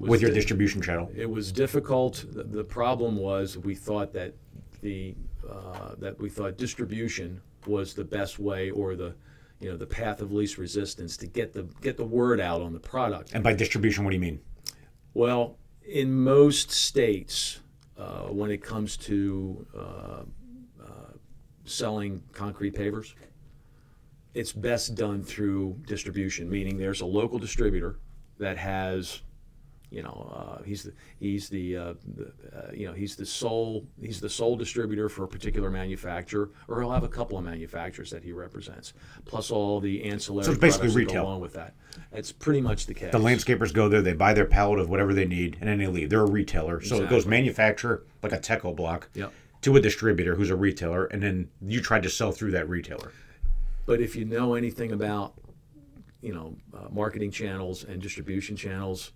with 0.00 0.20
your 0.20 0.30
di- 0.30 0.36
distribution 0.36 0.80
channel. 0.80 1.10
it 1.14 1.28
was 1.28 1.52
difficult. 1.52 2.24
The, 2.30 2.44
the 2.44 2.64
problem 2.64 3.16
was 3.16 3.58
we 3.58 3.74
thought 3.74 4.12
that 4.12 4.34
the 4.80 5.14
uh, 5.48 5.94
that 5.98 6.18
we 6.18 6.28
thought 6.28 6.56
distribution 6.56 7.40
was 7.66 7.94
the 7.94 8.04
best 8.04 8.38
way, 8.38 8.70
or 8.70 8.94
the 8.96 9.14
you 9.60 9.70
know 9.70 9.76
the 9.76 9.86
path 9.86 10.20
of 10.20 10.32
least 10.32 10.58
resistance 10.58 11.16
to 11.18 11.26
get 11.26 11.52
the 11.52 11.64
get 11.80 11.96
the 11.96 12.04
word 12.04 12.40
out 12.40 12.60
on 12.60 12.72
the 12.72 12.80
product. 12.80 13.32
And 13.34 13.44
by 13.44 13.52
distribution, 13.52 14.04
what 14.04 14.10
do 14.10 14.16
you 14.16 14.20
mean? 14.20 14.40
Well, 15.14 15.58
in 15.86 16.12
most 16.12 16.70
states, 16.70 17.60
uh, 17.98 18.22
when 18.22 18.50
it 18.50 18.62
comes 18.62 18.96
to 18.96 19.66
uh, 19.76 20.22
uh, 20.82 21.12
selling 21.64 22.22
concrete 22.32 22.74
pavers, 22.74 23.14
it's 24.34 24.52
best 24.52 24.94
done 24.94 25.22
through 25.22 25.76
distribution, 25.86 26.48
meaning 26.48 26.78
there's 26.78 27.00
a 27.00 27.06
local 27.06 27.38
distributor 27.38 27.98
that 28.38 28.56
has, 28.56 29.20
you 29.92 30.02
know, 30.02 30.32
uh, 30.34 30.62
he's 30.62 30.84
the 30.84 30.92
he's 31.20 31.48
the, 31.50 31.76
uh, 31.76 31.94
the 32.16 32.32
uh, 32.56 32.70
you 32.72 32.86
know 32.86 32.94
he's 32.94 33.14
the 33.14 33.26
sole 33.26 33.86
he's 34.00 34.20
the 34.20 34.28
sole 34.30 34.56
distributor 34.56 35.08
for 35.10 35.24
a 35.24 35.28
particular 35.28 35.70
manufacturer, 35.70 36.50
or 36.66 36.80
he'll 36.80 36.90
have 36.90 37.04
a 37.04 37.08
couple 37.08 37.36
of 37.36 37.44
manufacturers 37.44 38.10
that 38.10 38.24
he 38.24 38.32
represents, 38.32 38.94
plus 39.26 39.50
all 39.50 39.80
the 39.80 40.02
ancillary 40.04 40.44
So 40.44 40.52
it's 40.52 40.60
basically 40.60 40.88
retail. 40.88 41.22
go 41.24 41.28
along 41.28 41.40
with 41.42 41.52
that. 41.52 41.74
It's 42.10 42.32
pretty 42.32 42.62
much 42.62 42.86
the 42.86 42.94
case. 42.94 43.12
The 43.12 43.18
landscapers 43.18 43.72
go 43.72 43.88
there, 43.90 44.00
they 44.00 44.14
buy 44.14 44.32
their 44.32 44.46
pallet 44.46 44.78
of 44.80 44.88
whatever 44.88 45.12
they 45.12 45.26
need, 45.26 45.58
and 45.60 45.68
then 45.68 45.78
they 45.78 45.86
leave. 45.86 46.08
They're 46.08 46.20
a 46.24 46.30
retailer. 46.30 46.80
So 46.80 47.02
it 47.02 47.10
goes 47.10 47.26
manufacturer, 47.26 48.04
like 48.22 48.32
a 48.32 48.38
Techo-Bloc, 48.38 49.10
Yep. 49.14 49.32
to 49.62 49.76
a 49.76 49.80
distributor 49.80 50.34
who's 50.36 50.48
a 50.50 50.56
retailer, 50.56 51.04
and 51.04 51.22
then 51.22 51.50
you 51.60 51.82
try 51.82 52.00
to 52.00 52.08
sell 52.08 52.32
through 52.32 52.52
that 52.52 52.66
retailer. 52.68 53.12
But 53.84 54.00
if 54.00 54.16
you 54.16 54.24
know 54.24 54.54
anything 54.54 54.92
about, 54.92 55.34
you 56.22 56.32
know, 56.32 56.56
uh, 56.74 56.88
marketing 56.90 57.30
channels 57.30 57.84
and 57.84 58.00
distribution 58.00 58.56
channels, 58.56 59.12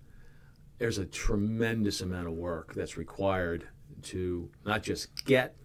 there's 0.78 0.98
a 0.98 1.06
tremendous 1.06 2.00
amount 2.00 2.26
of 2.26 2.34
work 2.34 2.74
that's 2.74 2.96
required 2.96 3.68
to 4.02 4.50
not 4.64 4.82
just 4.82 5.24
get, 5.24 5.56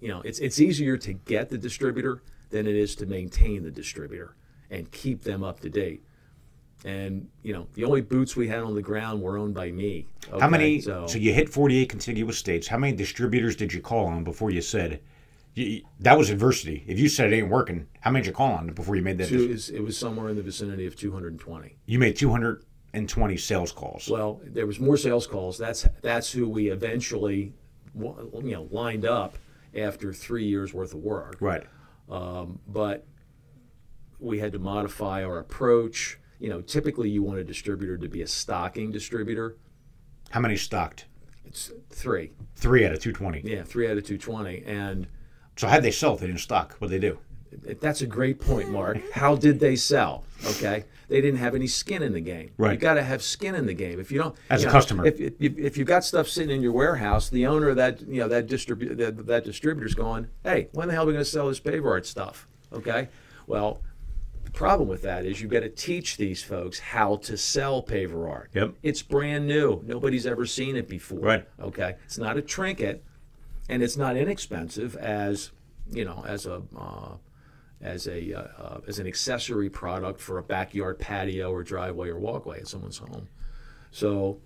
you 0.00 0.08
know, 0.08 0.20
it's 0.22 0.38
it's 0.38 0.60
easier 0.60 0.96
to 0.98 1.12
get 1.12 1.48
the 1.48 1.58
distributor 1.58 2.22
than 2.50 2.66
it 2.66 2.74
is 2.74 2.94
to 2.96 3.06
maintain 3.06 3.62
the 3.62 3.70
distributor 3.70 4.36
and 4.70 4.90
keep 4.92 5.22
them 5.22 5.42
up 5.42 5.60
to 5.60 5.70
date. 5.70 6.02
And 6.84 7.28
you 7.42 7.52
know, 7.52 7.66
the 7.74 7.84
only 7.84 8.00
boots 8.00 8.36
we 8.36 8.48
had 8.48 8.60
on 8.60 8.74
the 8.74 8.82
ground 8.82 9.20
were 9.20 9.36
owned 9.36 9.54
by 9.54 9.70
me. 9.70 10.06
How 10.38 10.48
many? 10.48 10.80
So, 10.80 11.06
So, 11.06 11.18
you 11.18 11.34
hit 11.34 11.48
48 11.48 11.88
contiguous 11.88 12.38
states. 12.38 12.66
How 12.68 12.78
many 12.78 12.96
distributors 12.96 13.56
did 13.56 13.72
you 13.72 13.80
call 13.80 14.06
on 14.06 14.24
before 14.24 14.50
you 14.50 14.62
said 14.62 15.00
you, 15.54 15.82
that 16.00 16.16
was 16.16 16.30
adversity? 16.30 16.84
If 16.86 16.98
you 16.98 17.08
said 17.08 17.32
it 17.32 17.36
ain't 17.36 17.50
working, 17.50 17.86
how 18.00 18.10
many 18.10 18.22
did 18.22 18.30
you 18.30 18.34
call 18.34 18.52
on 18.52 18.68
before 18.68 18.96
you 18.96 19.02
made 19.02 19.18
that? 19.18 19.28
two 19.28 19.56
it 19.74 19.82
was 19.82 19.98
somewhere 19.98 20.30
in 20.30 20.36
the 20.36 20.42
vicinity 20.42 20.86
of 20.86 20.96
220. 20.96 21.76
You 21.84 21.98
made 21.98 22.16
220 22.92 23.36
sales 23.36 23.72
calls. 23.72 24.08
Well, 24.08 24.40
there 24.44 24.66
was 24.66 24.80
more 24.80 24.96
sales 24.96 25.26
calls. 25.26 25.56
That's 25.58 25.86
that's 26.02 26.32
who 26.32 26.48
we 26.48 26.68
eventually, 26.68 27.54
you 27.94 28.42
know, 28.42 28.68
lined 28.70 29.04
up 29.04 29.38
after 29.76 30.12
three 30.12 30.44
years 30.44 30.74
worth 30.74 30.92
of 30.94 31.00
work. 31.00 31.36
right. 31.40 31.64
Um, 32.08 32.58
but 32.66 33.06
we 34.18 34.40
had 34.40 34.52
to 34.52 34.58
modify 34.58 35.22
our 35.24 35.38
approach. 35.38 36.18
You 36.40 36.48
know, 36.48 36.60
typically 36.60 37.08
you 37.08 37.22
want 37.22 37.38
a 37.38 37.44
distributor 37.44 37.96
to 37.98 38.08
be 38.08 38.22
a 38.22 38.26
stocking 38.26 38.90
distributor. 38.90 39.56
How 40.30 40.40
many 40.40 40.56
stocked? 40.56 41.06
It's 41.44 41.70
three. 41.90 42.32
Three 42.56 42.84
out 42.84 42.92
of 42.92 43.00
220. 43.00 43.42
Yeah, 43.48 43.62
three 43.62 43.86
out 43.86 43.96
of 43.96 44.04
220. 44.04 44.64
And 44.66 45.06
So 45.56 45.68
how'd 45.68 45.82
they 45.82 45.90
sell 45.90 46.14
if 46.14 46.20
they 46.20 46.26
didn't 46.26 46.40
stock? 46.40 46.74
What'd 46.78 46.94
they 46.94 47.06
do? 47.06 47.18
That's 47.80 48.00
a 48.00 48.06
great 48.06 48.40
point, 48.40 48.70
Mark. 48.70 48.98
How 49.12 49.36
did 49.36 49.60
they 49.60 49.76
sell? 49.76 50.24
Okay, 50.46 50.84
they 51.08 51.20
didn't 51.20 51.38
have 51.40 51.54
any 51.54 51.66
skin 51.66 52.02
in 52.02 52.12
the 52.12 52.20
game. 52.20 52.50
Right. 52.56 52.72
You 52.72 52.78
got 52.78 52.94
to 52.94 53.02
have 53.02 53.22
skin 53.22 53.54
in 53.54 53.66
the 53.66 53.74
game. 53.74 54.00
If 54.00 54.10
you 54.10 54.18
don't, 54.18 54.36
As 54.48 54.62
you 54.62 54.68
a 54.68 54.72
know, 54.72 54.72
customer. 54.78 55.06
if, 55.06 55.20
if, 55.20 55.58
if 55.58 55.76
you've 55.76 55.88
got 55.88 56.04
stuff 56.04 56.28
sitting 56.28 56.54
in 56.54 56.62
your 56.62 56.72
warehouse, 56.72 57.28
the 57.28 57.46
owner 57.46 57.68
of 57.70 57.76
that 57.76 58.00
you 58.02 58.20
know 58.20 58.28
that 58.28 58.46
distribu- 58.46 58.96
that, 58.96 59.26
that 59.26 59.44
distributor's 59.44 59.94
going, 59.94 60.28
hey, 60.44 60.68
when 60.72 60.88
the 60.88 60.94
hell 60.94 61.04
are 61.04 61.06
we 61.06 61.12
going 61.12 61.24
to 61.24 61.30
sell 61.30 61.48
this 61.48 61.60
paver 61.60 61.86
art 61.86 62.06
stuff? 62.06 62.46
Okay, 62.72 63.08
well. 63.46 63.82
The 64.42 64.58
problem 64.58 64.88
with 64.88 65.02
that 65.02 65.24
is 65.24 65.40
you've 65.40 65.52
got 65.52 65.60
to 65.60 65.68
teach 65.68 66.16
these 66.16 66.42
folks 66.42 66.80
how 66.80 67.16
to 67.16 67.36
sell 67.36 67.84
paver 67.84 68.28
art. 68.28 68.50
Yep. 68.52 68.74
It's 68.82 69.00
brand 69.00 69.46
new. 69.46 69.80
Nobody's 69.86 70.26
ever 70.26 70.44
seen 70.44 70.74
it 70.74 70.88
before. 70.88 71.20
Right. 71.20 71.48
Okay. 71.60 71.94
It's 72.06 72.18
not 72.18 72.36
a 72.36 72.42
trinket, 72.42 73.04
and 73.68 73.80
it's 73.80 73.96
not 73.96 74.16
inexpensive 74.16 74.96
as 74.96 75.52
you 75.92 76.04
know 76.04 76.24
as 76.26 76.46
a 76.46 76.62
uh, 76.76 77.12
as 77.82 78.06
a 78.06 78.34
uh, 78.34 78.40
uh, 78.62 78.80
as 78.86 78.98
an 78.98 79.06
accessory 79.06 79.70
product 79.70 80.20
for 80.20 80.38
a 80.38 80.42
backyard 80.42 80.98
patio 80.98 81.50
or 81.50 81.62
driveway 81.62 82.08
or 82.08 82.18
walkway 82.18 82.60
at 82.60 82.68
someone's 82.68 82.98
home. 82.98 83.28
So 83.90 84.40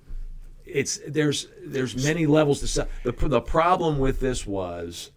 it's 0.65 1.01
there's 1.07 1.49
there's 1.65 2.05
many 2.05 2.27
levels 2.27 2.61
to 2.61 2.67
sell. 2.67 2.89
The 3.03 3.13
the 3.13 3.41
problem 3.41 3.99
with 3.99 4.21
this 4.21 4.47
was 4.47 5.11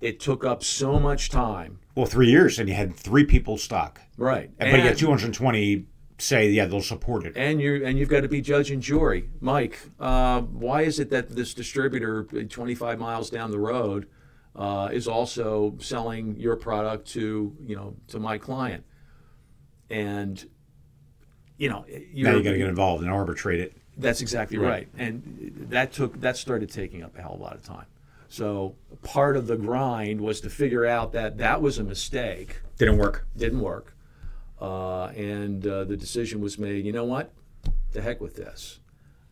it 0.00 0.20
took 0.20 0.44
up 0.44 0.62
so 0.62 0.98
much 0.98 1.30
time. 1.30 1.78
Well, 1.94 2.06
three 2.06 2.30
years, 2.30 2.58
and 2.58 2.68
you 2.68 2.74
had 2.74 2.94
three 2.94 3.24
people 3.24 3.56
stock. 3.56 4.00
Right. 4.18 4.50
But 4.58 4.72
you 4.72 4.80
had 4.82 4.98
220 4.98 5.86
say, 6.18 6.50
yeah, 6.50 6.66
they'll 6.66 6.82
support 6.82 7.26
it. 7.26 7.34
and 7.36 7.60
you 7.60 7.84
and 7.84 7.98
you've 7.98 8.08
got 8.08 8.20
to 8.20 8.28
be 8.28 8.40
judge 8.40 8.70
and 8.70 8.82
jury. 8.82 9.28
Mike, 9.40 9.78
uh, 10.00 10.42
why 10.42 10.82
is 10.82 10.98
it 10.98 11.10
that 11.10 11.30
this 11.30 11.54
distributor 11.54 12.24
25 12.24 12.98
miles 12.98 13.30
down 13.30 13.50
the 13.50 13.58
road 13.58 14.06
uh, 14.56 14.88
is 14.92 15.06
also 15.06 15.76
selling 15.78 16.36
your 16.36 16.56
product 16.56 17.06
to 17.08 17.54
you 17.64 17.76
know 17.76 17.94
to 18.08 18.18
my 18.18 18.38
client? 18.38 18.84
And 19.90 20.44
you 21.58 21.68
know, 21.70 21.84
you're, 22.12 22.30
now 22.30 22.36
you 22.36 22.42
got 22.42 22.50
to 22.52 22.58
get 22.58 22.68
involved 22.68 23.02
and 23.02 23.12
arbitrate 23.12 23.60
it. 23.60 23.76
that's 23.96 24.20
exactly 24.20 24.58
right. 24.58 24.88
And 24.98 25.68
that 25.70 25.92
took 25.92 26.20
that 26.20 26.36
started 26.36 26.70
taking 26.70 27.02
up 27.02 27.16
a 27.16 27.22
hell 27.22 27.34
of 27.34 27.40
a 27.40 27.42
lot 27.42 27.54
of 27.54 27.62
time. 27.62 27.86
So 28.28 28.74
part 29.02 29.36
of 29.36 29.46
the 29.46 29.56
grind 29.56 30.20
was 30.20 30.40
to 30.40 30.50
figure 30.50 30.84
out 30.84 31.12
that 31.12 31.38
that 31.38 31.62
was 31.62 31.78
a 31.78 31.84
mistake 31.84 32.60
Didn't 32.76 32.98
work. 32.98 33.26
didn't 33.36 33.60
work, 33.60 33.94
uh, 34.60 35.04
and 35.16 35.64
uh, 35.66 35.84
the 35.84 35.96
decision 35.96 36.40
was 36.40 36.58
made. 36.58 36.84
You 36.84 36.92
know 36.92 37.04
what? 37.04 37.32
The 37.92 38.02
heck 38.02 38.20
with 38.20 38.34
this. 38.34 38.80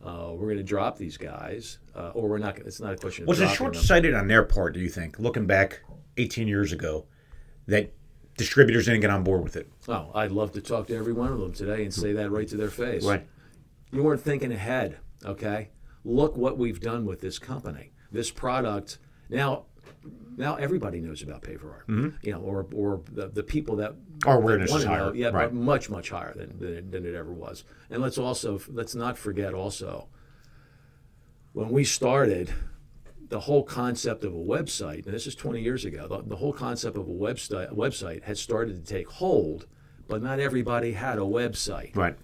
Uh, 0.05 0.31
we're 0.33 0.45
going 0.45 0.57
to 0.57 0.63
drop 0.63 0.97
these 0.97 1.17
guys, 1.17 1.79
uh, 1.95 2.09
or 2.13 2.29
we're 2.29 2.37
not. 2.37 2.57
It's 2.59 2.79
not 2.79 2.93
a 2.93 2.97
question 2.97 3.23
of 3.23 3.27
Was 3.27 3.39
it 3.39 3.43
dropping 3.43 3.57
short 3.57 3.73
them. 3.73 3.83
sighted 3.83 4.13
on 4.13 4.27
their 4.27 4.43
part, 4.43 4.73
do 4.73 4.79
you 4.79 4.89
think, 4.89 5.17
looking 5.19 5.45
back 5.47 5.81
18 6.17 6.47
years 6.47 6.71
ago, 6.71 7.05
that 7.67 7.91
distributors 8.37 8.85
didn't 8.85 9.01
get 9.01 9.09
on 9.09 9.23
board 9.23 9.43
with 9.43 9.55
it? 9.55 9.71
Oh, 9.87 10.11
I'd 10.13 10.31
love 10.31 10.51
to 10.53 10.61
talk 10.61 10.87
to 10.87 10.95
every 10.95 11.13
one 11.13 11.31
of 11.31 11.39
them 11.39 11.53
today 11.53 11.83
and 11.83 11.93
say 11.93 12.13
that 12.13 12.29
right 12.29 12.47
to 12.49 12.57
their 12.57 12.69
face. 12.69 13.03
Right. 13.03 13.25
You 13.91 14.03
weren't 14.03 14.21
thinking 14.21 14.51
ahead. 14.51 14.99
Okay. 15.25 15.69
Look 16.03 16.37
what 16.37 16.57
we've 16.57 16.79
done 16.79 17.05
with 17.05 17.21
this 17.21 17.39
company. 17.39 17.91
This 18.11 18.29
product 18.29 18.99
now. 19.29 19.65
Now 20.37 20.55
everybody 20.55 20.99
knows 20.99 21.23
about 21.23 21.41
paver 21.41 21.71
art, 21.71 21.85
you 22.21 22.31
know, 22.31 22.39
or 22.41 22.67
or 22.73 23.01
the, 23.11 23.27
the 23.29 23.41
people 23.43 23.77
that 23.77 23.95
Our 24.25 24.37
awareness 24.37 24.73
is 24.73 24.83
higher, 24.83 25.13
yeah, 25.13 25.27
right. 25.27 25.45
but 25.45 25.53
much 25.53 25.89
much 25.89 26.09
higher 26.09 26.33
than, 26.35 26.57
than 26.59 26.73
it- 26.73 26.91
than 26.91 27.05
it 27.05 27.15
ever 27.15 27.33
was. 27.33 27.63
And 27.89 28.01
let's 28.01 28.17
also 28.17 28.59
let's 28.69 28.95
not 28.95 29.17
forget 29.17 29.53
also 29.53 30.07
when 31.53 31.69
we 31.69 31.83
started, 31.85 32.53
the 33.29 33.39
whole 33.39 33.63
concept 33.63 34.23
of 34.23 34.33
a 34.33 34.37
website, 34.37 35.05
and 35.05 35.13
this 35.13 35.25
is 35.25 35.35
20 35.35 35.61
years 35.61 35.85
ago, 35.85 36.07
the, 36.07 36.21
the 36.27 36.35
whole 36.35 36.53
concept 36.53 36.97
of 36.97 37.07
a 37.07 37.11
website 37.11 37.73
website 37.73 38.23
had 38.23 38.37
started 38.37 38.85
to 38.85 38.93
take 38.93 39.09
hold, 39.09 39.65
but 40.07 40.21
not 40.21 40.39
everybody 40.39 40.91
had 40.91 41.17
a 41.17 41.21
website. 41.21 41.95
Right. 41.95 42.15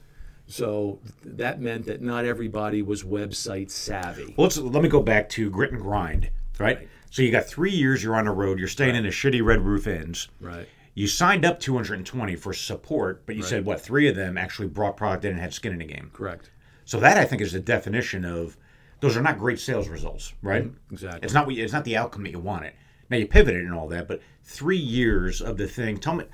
So 0.48 1.00
that 1.24 1.62
meant 1.62 1.86
that 1.86 2.02
not 2.02 2.26
everybody 2.26 2.82
was 2.82 3.04
website 3.04 3.72
savvy. 3.72 4.36
Well, 4.38 4.46
let's, 4.46 4.58
let 4.58 4.84
me 4.84 4.90
go 4.90 5.02
back 5.02 5.30
to 5.30 5.50
grit 5.50 5.72
and 5.72 5.82
grind, 5.82 6.30
right? 6.60 6.78
Right. 6.78 6.90
So 7.10 7.22
you 7.22 7.32
got 7.32 7.46
three 7.46 7.72
years, 7.72 8.04
you're 8.04 8.16
on 8.16 8.26
the 8.26 8.32
road, 8.32 8.60
you're 8.60 8.68
staying 8.68 8.96
in 8.96 9.06
a 9.06 9.10
shitty 9.10 9.44
red 9.44 9.62
roof 9.62 9.88
inns. 9.88 10.28
Right. 10.40 10.68
You 10.94 11.08
signed 11.08 11.46
up 11.46 11.60
220 11.60 12.36
for 12.36 12.54
support, 12.54 13.26
but 13.26 13.36
you 13.36 13.44
said, 13.44 13.66
what, 13.66 13.80
three 13.82 14.08
of 14.10 14.16
them 14.16 14.38
actually 14.38 14.68
brought 14.68 14.98
product 14.98 15.24
in 15.26 15.32
and 15.32 15.40
had 15.40 15.54
skin 15.54 15.72
in 15.72 15.80
the 15.80 15.86
game. 15.86 16.10
Correct. 16.14 16.50
So 16.86 17.00
that, 17.00 17.18
I 17.18 17.24
think, 17.26 17.42
is 17.42 17.54
the 17.54 17.60
definition 17.62 18.26
of 18.26 18.58
those 19.00 19.16
are 19.16 19.22
not 19.22 19.40
great 19.40 19.60
sales 19.60 19.88
results, 19.88 20.34
right? 20.42 20.66
Mm, 20.66 20.76
exactly. 20.92 21.22
It's 21.24 21.34
not 21.34 21.46
what 21.48 21.56
you- 21.56 21.64
it's 21.64 21.74
not 21.74 21.86
the 21.86 21.96
outcome 21.98 22.24
that 22.24 22.32
you 22.32 22.40
wanted. 22.40 22.74
Now 23.10 23.18
you 23.18 23.26
pivoted 23.28 23.62
and 23.64 23.74
all 23.74 23.88
that, 23.90 24.08
but 24.08 24.22
three 24.44 24.78
years 24.78 25.42
of 25.42 25.58
the 25.58 25.68
thing. 25.68 25.98
Tell 25.98 26.16
me, 26.16 26.26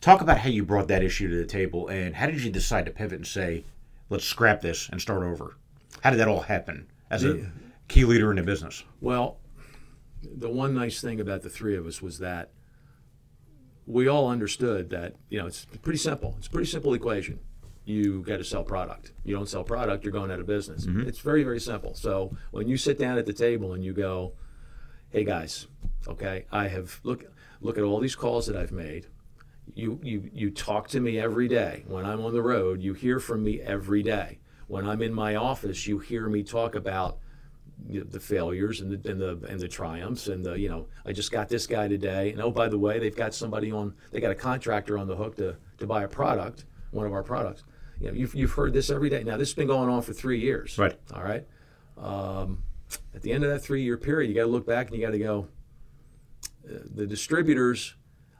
talk 0.00 0.20
about 0.20 0.38
how 0.38 0.48
you 0.48 0.64
brought 0.64 0.88
that 0.88 1.02
issue 1.02 1.28
to 1.28 1.36
the 1.36 1.44
table, 1.44 1.88
and 1.88 2.14
how 2.14 2.26
did 2.26 2.42
you 2.42 2.50
decide 2.52 2.86
to 2.86 2.92
pivot 2.92 3.16
and 3.18 3.26
say, 3.26 3.64
let's 4.10 4.24
scrap 4.24 4.60
this 4.60 4.88
and 4.90 5.00
start 5.00 5.22
over? 5.24 5.56
How 6.02 6.10
did 6.10 6.20
that 6.20 6.28
all 6.28 6.42
happen 6.42 6.86
as 7.10 7.24
a 7.24 7.50
key 7.88 8.04
leader 8.04 8.30
in 8.30 8.36
the 8.36 8.42
business? 8.42 8.84
Well, 9.00 9.38
the 10.22 10.48
one 10.48 10.74
nice 10.74 11.00
thing 11.00 11.20
about 11.20 11.42
the 11.42 11.50
three 11.50 11.76
of 11.76 11.86
us 11.86 12.00
was 12.00 12.18
that 12.20 12.50
we 13.88 14.06
all 14.06 14.28
understood 14.28 14.90
that 14.90 15.14
you 15.30 15.38
know 15.40 15.46
it's 15.46 15.64
pretty 15.82 15.98
simple. 15.98 16.34
It's 16.38 16.46
a 16.46 16.50
pretty 16.50 16.70
simple 16.70 16.94
equation. 16.94 17.40
You 17.86 18.20
got 18.20 18.36
to 18.36 18.44
sell 18.44 18.62
product. 18.62 19.12
You 19.24 19.34
don't 19.34 19.48
sell 19.48 19.64
product, 19.64 20.04
you're 20.04 20.12
going 20.12 20.30
out 20.30 20.40
of 20.40 20.46
business. 20.46 20.84
Mm-hmm. 20.84 21.08
It's 21.08 21.20
very 21.20 21.42
very 21.42 21.58
simple. 21.58 21.94
So 21.94 22.36
when 22.50 22.68
you 22.68 22.76
sit 22.76 22.98
down 22.98 23.16
at 23.16 23.24
the 23.24 23.32
table 23.32 23.72
and 23.72 23.82
you 23.82 23.94
go, 23.94 24.34
"Hey 25.08 25.24
guys, 25.24 25.66
okay, 26.06 26.44
I 26.52 26.68
have 26.68 27.00
look 27.02 27.24
look 27.62 27.78
at 27.78 27.82
all 27.82 27.98
these 27.98 28.14
calls 28.14 28.46
that 28.46 28.56
I've 28.56 28.72
made. 28.72 29.06
You 29.74 29.98
you 30.02 30.30
you 30.34 30.50
talk 30.50 30.88
to 30.88 31.00
me 31.00 31.18
every 31.18 31.48
day. 31.48 31.84
When 31.86 32.04
I'm 32.04 32.22
on 32.22 32.34
the 32.34 32.42
road, 32.42 32.82
you 32.82 32.92
hear 32.92 33.18
from 33.18 33.42
me 33.42 33.60
every 33.62 34.02
day. 34.02 34.38
When 34.66 34.86
I'm 34.86 35.00
in 35.00 35.14
my 35.14 35.34
office, 35.34 35.86
you 35.86 35.98
hear 35.98 36.28
me 36.28 36.42
talk 36.42 36.74
about 36.74 37.18
you 37.86 38.00
know, 38.00 38.06
the 38.08 38.20
failures 38.20 38.80
and 38.80 38.90
the 38.90 39.10
and 39.10 39.20
the 39.20 39.38
and 39.48 39.60
the 39.60 39.68
triumphs 39.68 40.28
and 40.28 40.44
the 40.44 40.58
you 40.58 40.68
know 40.68 40.86
I 41.06 41.12
just 41.12 41.30
got 41.30 41.48
this 41.48 41.66
guy 41.66 41.88
today. 41.88 42.32
And 42.32 42.40
oh 42.40 42.50
by 42.50 42.68
the 42.68 42.78
way 42.78 42.98
they've 42.98 43.14
got 43.14 43.34
somebody 43.34 43.70
on 43.70 43.94
they 44.10 44.20
got 44.20 44.30
a 44.30 44.36
contractor 44.36 44.98
on 44.98 45.06
the 45.06 45.16
hook 45.16 45.36
to 45.36 45.56
to 45.78 45.86
buy 45.86 46.04
a 46.04 46.08
product 46.08 46.64
one 46.90 47.06
of 47.06 47.12
our 47.12 47.22
products. 47.22 47.64
You 48.00 48.08
know 48.08 48.14
you've, 48.14 48.34
you've 48.34 48.52
heard 48.52 48.72
this 48.72 48.90
every 48.90 49.10
day. 49.10 49.22
Now 49.22 49.36
this 49.36 49.48
has 49.50 49.54
been 49.54 49.66
going 49.66 49.88
on 49.88 50.02
for 50.02 50.12
three 50.12 50.40
years. 50.40 50.78
Right. 50.78 50.98
all 51.14 51.22
right? 51.22 51.46
Um, 51.96 52.62
at 53.14 53.22
the 53.22 53.32
end 53.32 53.44
of 53.44 53.50
that 53.50 53.60
three 53.60 53.82
year 53.82 53.98
period 53.98 54.28
you 54.28 54.34
got 54.34 54.42
to 54.42 54.48
look 54.48 54.66
back 54.66 54.86
and 54.86 54.96
you 54.96 55.04
got 55.04 55.12
to 55.12 55.18
go 55.18 55.48
uh, 56.68 56.78
the 56.94 57.06
distributors 57.06 57.94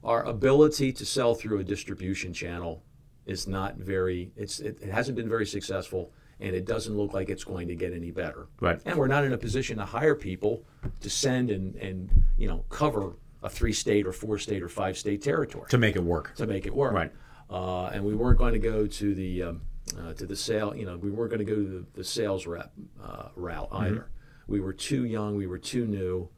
our 0.05 0.22
ability 0.24 0.92
to 0.92 1.05
sell 1.05 1.35
through 1.35 1.59
a 1.59 1.64
distribution 1.64 2.33
channel 2.33 2.83
is 3.27 3.46
not 3.46 3.77
very. 3.77 4.33
It's 4.37 4.61
it, 4.61 4.79
it 4.81 4.90
hasn't 4.90 5.16
been 5.16 5.29
very 5.29 5.46
successful, 5.46 6.12
and 6.40 6.55
it 6.55 6.64
doesn't 6.66 6.96
look 6.96 7.12
like 7.12 7.29
it's 7.29 7.44
going 7.44 7.68
to 7.68 7.74
get 7.74 7.92
any 7.92 8.11
better. 8.11 8.46
Right. 8.61 8.81
And 8.85 8.96
we're 8.96 9.09
not 9.09 9.24
in 9.24 9.33
a 9.33 9.38
position 9.38 9.79
to 9.79 9.85
hire 9.85 10.14
people 10.14 10.64
to 11.01 11.11
send 11.11 11.51
and 11.51 11.74
and 11.77 12.11
you 12.37 12.48
know 12.48 12.64
cover 12.68 13.16
a 13.42 13.48
three 13.48 13.72
state 13.72 14.07
or 14.07 14.12
four 14.12 14.38
state 14.38 14.62
or 14.62 14.68
five 14.68 14.98
state 14.98 15.22
territory 15.22 15.66
to 15.70 15.79
make 15.79 15.96
it 15.96 16.03
work. 16.03 16.35
to 16.37 16.46
make 16.46 16.66
it 16.66 16.74
work. 16.74 16.92
Right. 16.92 17.12
Uh, 17.51 17.87
and 17.87 18.05
we 18.05 18.14
weren't 18.14 18.38
going 18.38 18.53
to 18.53 18.59
go 18.59 18.87
to 18.87 19.14
the 19.14 19.42
um, 19.42 19.62
uh, 19.98 20.12
to 20.14 20.27
the 20.27 20.37
sale. 20.37 20.74
You 20.77 20.87
know, 20.87 20.96
we 20.96 21.11
weren't 21.11 21.31
going 21.31 21.44
to 21.44 21.51
go 21.51 21.55
to 21.55 21.68
the, 21.68 21.87
the 21.94 22.05
sales 22.05 22.46
rep 22.46 22.72
uh, 23.03 23.29
route 23.37 23.68
either. 23.72 24.11
We 24.46 24.61
were 24.61 24.72
too 24.72 25.05
young. 25.05 25.37
We 25.37 25.46
were 25.46 25.59
too 25.59 25.87
new. 25.87 26.29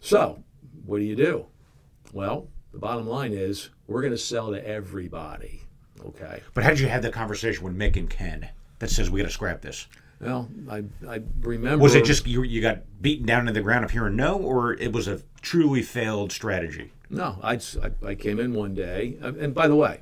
So, 0.00 0.42
what 0.84 0.98
do 0.98 1.04
you 1.04 1.16
do? 1.16 1.46
Well, 2.12 2.48
the 2.72 2.78
bottom 2.78 3.08
line 3.08 3.32
is 3.32 3.70
we're 3.86 4.02
going 4.02 4.12
to 4.12 4.18
sell 4.18 4.52
to 4.52 4.66
everybody. 4.66 5.62
Okay. 6.04 6.42
But 6.52 6.64
how 6.64 6.70
did 6.70 6.80
you 6.80 6.88
have 6.88 7.02
that 7.02 7.12
conversation 7.12 7.64
with 7.64 7.76
Mick 7.76 7.96
and 7.96 8.10
Ken 8.10 8.50
that 8.84 8.90
says 8.90 9.10
we 9.10 9.20
got 9.20 9.26
to 9.26 9.32
scrap 9.32 9.62
this? 9.62 9.86
Well, 10.20 10.46
I, 10.70 10.84
I 11.08 11.22
remember. 11.40 11.82
Was 11.82 11.94
it 11.94 12.04
just 12.04 12.26
you, 12.26 12.42
you 12.42 12.60
got 12.60 12.82
beaten 13.00 13.24
down 13.24 13.46
to 13.46 13.52
the 13.52 13.62
ground 13.62 13.84
of 13.84 13.90
hearing 13.90 14.14
no, 14.14 14.36
or 14.36 14.74
it 14.74 14.92
was 14.92 15.08
a 15.08 15.22
truly 15.40 15.82
failed 15.82 16.32
strategy? 16.32 16.92
No, 17.08 17.38
I, 17.42 17.58
I, 18.04 18.14
came 18.14 18.38
in 18.38 18.52
one 18.52 18.74
day, 18.74 19.16
uh, 19.22 19.32
and 19.38 19.54
by 19.54 19.68
the 19.68 19.76
way, 19.76 20.00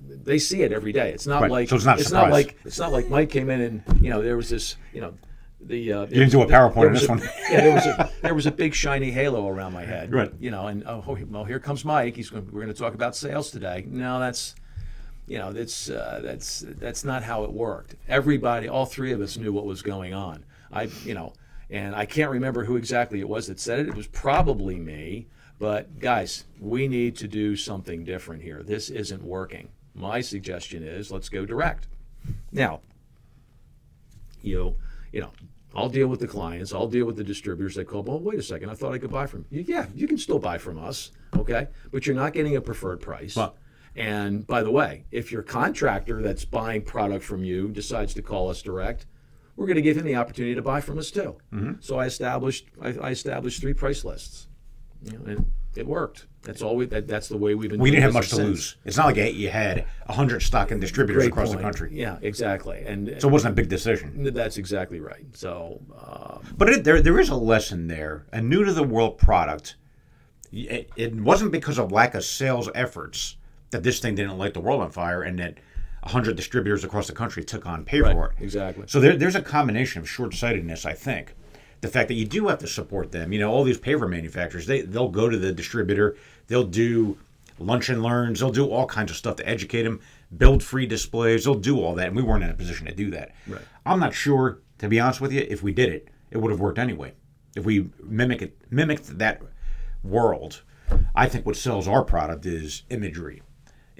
they 0.00 0.38
see 0.38 0.62
it 0.62 0.72
every 0.72 0.92
day. 0.92 1.12
It's 1.12 1.28
not 1.28 1.42
Right, 1.42 1.50
like 1.50 1.68
so 1.68 1.76
it's 1.76 1.84
not 1.84 2.00
a 2.00 2.12
not 2.12 2.30
like 2.30 2.58
it's 2.64 2.78
not 2.78 2.92
like 2.92 3.08
Mike 3.08 3.30
came 3.30 3.50
in 3.50 3.60
and 3.60 4.02
you 4.02 4.10
know 4.10 4.20
there 4.20 4.36
was 4.36 4.50
this 4.50 4.76
you 4.92 5.00
know 5.00 5.14
the 5.60 5.92
uh, 5.92 6.00
you 6.02 6.06
didn't 6.06 6.30
do 6.30 6.42
a 6.42 6.46
PowerPoint 6.46 6.86
on 6.86 6.92
this 6.92 7.08
one. 7.08 7.20
yeah, 7.50 7.60
there 7.60 7.74
was 7.74 7.86
a 7.86 8.10
there 8.22 8.34
was 8.34 8.46
a 8.46 8.50
big 8.50 8.74
shiny 8.74 9.12
halo 9.12 9.46
around 9.48 9.72
my 9.72 9.84
head. 9.84 10.12
Right. 10.12 10.32
You 10.40 10.50
know, 10.50 10.66
and 10.66 10.82
oh 10.86 11.04
well, 11.28 11.44
here 11.44 11.60
comes 11.60 11.84
Mike. 11.84 12.16
He's 12.16 12.30
going. 12.30 12.46
We're 12.46 12.62
going 12.62 12.74
to 12.74 12.80
talk 12.80 12.94
about 12.94 13.14
sales 13.14 13.50
today. 13.50 13.84
No, 13.86 14.18
that's 14.18 14.54
you 15.26 15.38
know 15.38 15.52
that's 15.52 15.90
uh, 15.90 16.20
that's 16.22 16.64
that's 16.66 17.04
not 17.04 17.22
how 17.22 17.44
it 17.44 17.52
worked. 17.52 17.94
Everybody, 18.08 18.68
all 18.68 18.86
three 18.86 19.12
of 19.12 19.20
us 19.20 19.36
knew 19.36 19.52
what 19.52 19.64
was 19.64 19.82
going 19.82 20.14
on. 20.14 20.44
I 20.72 20.88
you 21.04 21.14
know, 21.14 21.32
and 21.70 21.94
I 21.94 22.06
can't 22.06 22.30
remember 22.30 22.64
who 22.64 22.76
exactly 22.76 23.20
it 23.20 23.28
was 23.28 23.46
that 23.46 23.60
said 23.60 23.78
it. 23.80 23.88
It 23.88 23.94
was 23.94 24.06
probably 24.06 24.78
me. 24.78 25.26
But 25.58 25.98
guys, 25.98 26.44
we 26.58 26.88
need 26.88 27.16
to 27.16 27.28
do 27.28 27.54
something 27.54 28.02
different 28.02 28.42
here. 28.42 28.62
This 28.62 28.88
isn't 28.88 29.22
working. 29.22 29.68
My 29.94 30.22
suggestion 30.22 30.82
is 30.82 31.10
let's 31.10 31.28
go 31.28 31.44
direct. 31.44 31.86
Now, 32.50 32.80
you 34.42 34.56
know, 34.58 34.76
you 35.12 35.20
know, 35.20 35.32
I'll 35.74 35.90
deal 35.90 36.08
with 36.08 36.20
the 36.20 36.26
clients. 36.26 36.72
I'll 36.72 36.88
deal 36.88 37.04
with 37.04 37.16
the 37.16 37.24
distributors 37.24 37.74
that 37.74 37.86
call. 37.86 38.02
Well, 38.02 38.20
wait 38.20 38.38
a 38.38 38.42
second. 38.42 38.70
I 38.70 38.74
thought 38.74 38.94
I 38.94 38.98
could 38.98 39.10
buy 39.10 39.26
from 39.26 39.44
you. 39.50 39.64
Yeah, 39.68 39.86
you 39.94 40.08
can 40.08 40.18
still 40.18 40.38
buy 40.38 40.56
from 40.58 40.78
us. 40.82 41.12
Okay, 41.36 41.68
but 41.92 42.06
you're 42.06 42.16
not 42.16 42.32
getting 42.32 42.56
a 42.56 42.60
preferred 42.60 43.00
price. 43.00 43.36
Well- 43.36 43.54
and 44.00 44.46
by 44.46 44.62
the 44.62 44.70
way, 44.70 45.04
if 45.10 45.30
your 45.30 45.42
contractor 45.42 46.22
that's 46.22 46.46
buying 46.46 46.80
product 46.80 47.22
from 47.22 47.44
you 47.44 47.68
decides 47.68 48.14
to 48.14 48.22
call 48.22 48.48
us 48.48 48.62
direct, 48.62 49.04
we're 49.56 49.66
going 49.66 49.76
to 49.76 49.82
give 49.82 49.98
him 49.98 50.04
the 50.04 50.16
opportunity 50.16 50.54
to 50.54 50.62
buy 50.62 50.80
from 50.80 50.98
us 50.98 51.10
too. 51.10 51.36
Mm-hmm. 51.52 51.72
So 51.80 51.98
I 51.98 52.06
established 52.06 52.68
I, 52.80 52.88
I 53.00 53.10
established 53.10 53.60
three 53.60 53.74
price 53.74 54.02
lists, 54.02 54.48
you 55.04 55.12
know, 55.12 55.24
and 55.26 55.52
it 55.76 55.86
worked. 55.86 56.28
That's 56.42 56.62
all 56.62 56.76
we. 56.76 56.86
That, 56.86 57.06
that's 57.06 57.28
the 57.28 57.36
way 57.36 57.54
we've 57.54 57.68
been. 57.68 57.78
We 57.78 57.90
didn't 57.90 58.04
have 58.04 58.14
much 58.14 58.30
to 58.30 58.36
since. 58.36 58.48
lose. 58.48 58.76
It's 58.86 58.96
not 58.96 59.14
like 59.14 59.34
you 59.34 59.50
had 59.50 59.84
hundred 60.08 60.40
stock 60.40 60.70
and 60.70 60.80
distributors 60.80 61.24
Great 61.24 61.32
across 61.32 61.48
point. 61.48 61.58
the 61.58 61.62
country, 61.62 61.90
Yeah, 61.92 62.16
exactly. 62.22 62.82
And 62.86 63.16
so 63.20 63.28
it 63.28 63.30
wasn't 63.30 63.52
a 63.52 63.56
big 63.56 63.68
decision. 63.68 64.32
that's 64.32 64.56
exactly 64.56 65.00
right. 65.00 65.26
So 65.34 65.82
uh, 65.94 66.38
But 66.56 66.70
it, 66.70 66.84
there, 66.84 67.02
there 67.02 67.20
is 67.20 67.28
a 67.28 67.36
lesson 67.36 67.88
there. 67.88 68.24
A 68.32 68.40
new 68.40 68.64
to 68.64 68.72
the 68.72 68.82
world 68.82 69.18
product. 69.18 69.76
It, 70.50 70.90
it 70.96 71.14
wasn't 71.14 71.52
because 71.52 71.78
of 71.78 71.92
lack 71.92 72.14
of 72.14 72.24
sales 72.24 72.70
efforts 72.74 73.36
that 73.70 73.82
this 73.82 74.00
thing 74.00 74.14
didn't 74.14 74.38
light 74.38 74.54
the 74.54 74.60
world 74.60 74.80
on 74.82 74.90
fire, 74.90 75.22
and 75.22 75.38
that 75.38 75.58
hundred 76.04 76.34
distributors 76.36 76.82
across 76.82 77.06
the 77.06 77.12
country 77.12 77.44
took 77.44 77.66
on 77.66 77.84
pay 77.84 78.00
Right, 78.00 78.12
for 78.12 78.26
it. 78.28 78.42
exactly. 78.42 78.84
So 78.86 79.00
there, 79.00 79.16
there's 79.16 79.34
a 79.34 79.42
combination 79.42 80.00
of 80.00 80.08
short 80.08 80.32
sightedness, 80.34 80.86
I 80.86 80.94
think. 80.94 81.34
The 81.82 81.88
fact 81.88 82.08
that 82.08 82.14
you 82.14 82.26
do 82.26 82.48
have 82.48 82.58
to 82.60 82.66
support 82.66 83.12
them. 83.12 83.32
You 83.32 83.38
know, 83.38 83.50
all 83.50 83.64
these 83.64 83.78
paver 83.78 84.08
manufacturers, 84.08 84.66
they 84.66 84.80
they'll 84.82 85.08
go 85.08 85.28
to 85.28 85.36
the 85.38 85.52
distributor, 85.52 86.16
they'll 86.46 86.64
do 86.64 87.18
lunch 87.58 87.88
and 87.90 88.02
learns, 88.02 88.40
they'll 88.40 88.50
do 88.50 88.66
all 88.66 88.86
kinds 88.86 89.10
of 89.10 89.16
stuff 89.16 89.36
to 89.36 89.48
educate 89.48 89.82
them, 89.82 90.00
build 90.36 90.62
free 90.62 90.86
displays, 90.86 91.44
they'll 91.44 91.54
do 91.54 91.78
all 91.82 91.94
that, 91.94 92.08
and 92.08 92.16
we 92.16 92.22
weren't 92.22 92.42
in 92.44 92.50
a 92.50 92.54
position 92.54 92.86
to 92.86 92.94
do 92.94 93.10
that. 93.10 93.32
Right. 93.46 93.60
I'm 93.84 94.00
not 94.00 94.14
sure, 94.14 94.60
to 94.78 94.88
be 94.88 94.98
honest 94.98 95.20
with 95.20 95.32
you, 95.32 95.46
if 95.48 95.62
we 95.62 95.72
did 95.72 95.90
it, 95.90 96.08
it 96.30 96.38
would 96.38 96.50
have 96.50 96.60
worked 96.60 96.78
anyway. 96.78 97.12
If 97.54 97.64
we 97.66 97.90
mimic 98.02 98.40
it, 98.40 98.56
mimicked 98.70 99.18
that 99.18 99.42
world, 100.02 100.62
I 101.14 101.28
think 101.28 101.44
what 101.44 101.56
sells 101.56 101.86
our 101.88 102.02
product 102.04 102.46
is 102.46 102.82
imagery, 102.88 103.42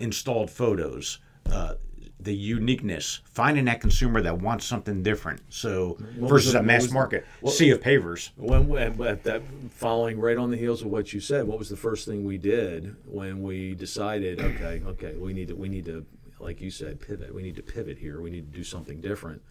installed 0.01 0.51
photos, 0.51 1.19
uh, 1.51 1.75
the 2.19 2.35
uniqueness, 2.35 3.21
finding 3.25 3.65
that 3.65 3.81
consumer 3.81 4.21
that 4.21 4.39
wants 4.39 4.67
something 4.67 5.03
different. 5.03 5.41
So 5.49 5.97
versus 6.19 6.53
the- 6.53 6.59
a 6.59 6.63
mass 6.63 6.87
the- 6.89 6.93
market 6.93 7.25
what- 7.41 7.55
sea 7.55 7.71
of 7.71 7.81
pavers. 7.81 8.31
when, 8.37 8.69
when 8.69 9.01
at 9.03 9.23
that 9.25 9.43
following 9.71 10.19
right 10.19 10.37
on 10.37 10.51
the 10.51 10.57
heels 10.59 10.83
of 10.83 10.89
what 10.89 11.13
you 11.15 11.21
said, 11.21 11.47
what 11.47 11.59
was 11.59 11.71
the 11.71 11.77
first 11.77 12.07
thing 12.07 12.25
we 12.25 12.37
did 12.37 12.95
when 13.07 13.43
we 13.43 13.75
decided, 13.75 14.39
okay, 14.39 14.83
okay, 14.87 15.15
we 15.17 15.33
need 15.33 15.49
to 15.49 15.55
we 15.55 15.69
need 15.69 15.87
to 15.87 16.05
like 16.39 16.61
you 16.63 16.71
said, 16.71 16.99
pivot. 17.01 17.35
We 17.35 17.43
need 17.43 17.57
to 17.57 17.63
pivot 17.63 17.99
here. 17.99 18.23
We 18.23 18.31
need 18.31 18.51
to 18.51 18.59
do 18.59 18.65
something 18.65 19.01
different. 19.03 19.43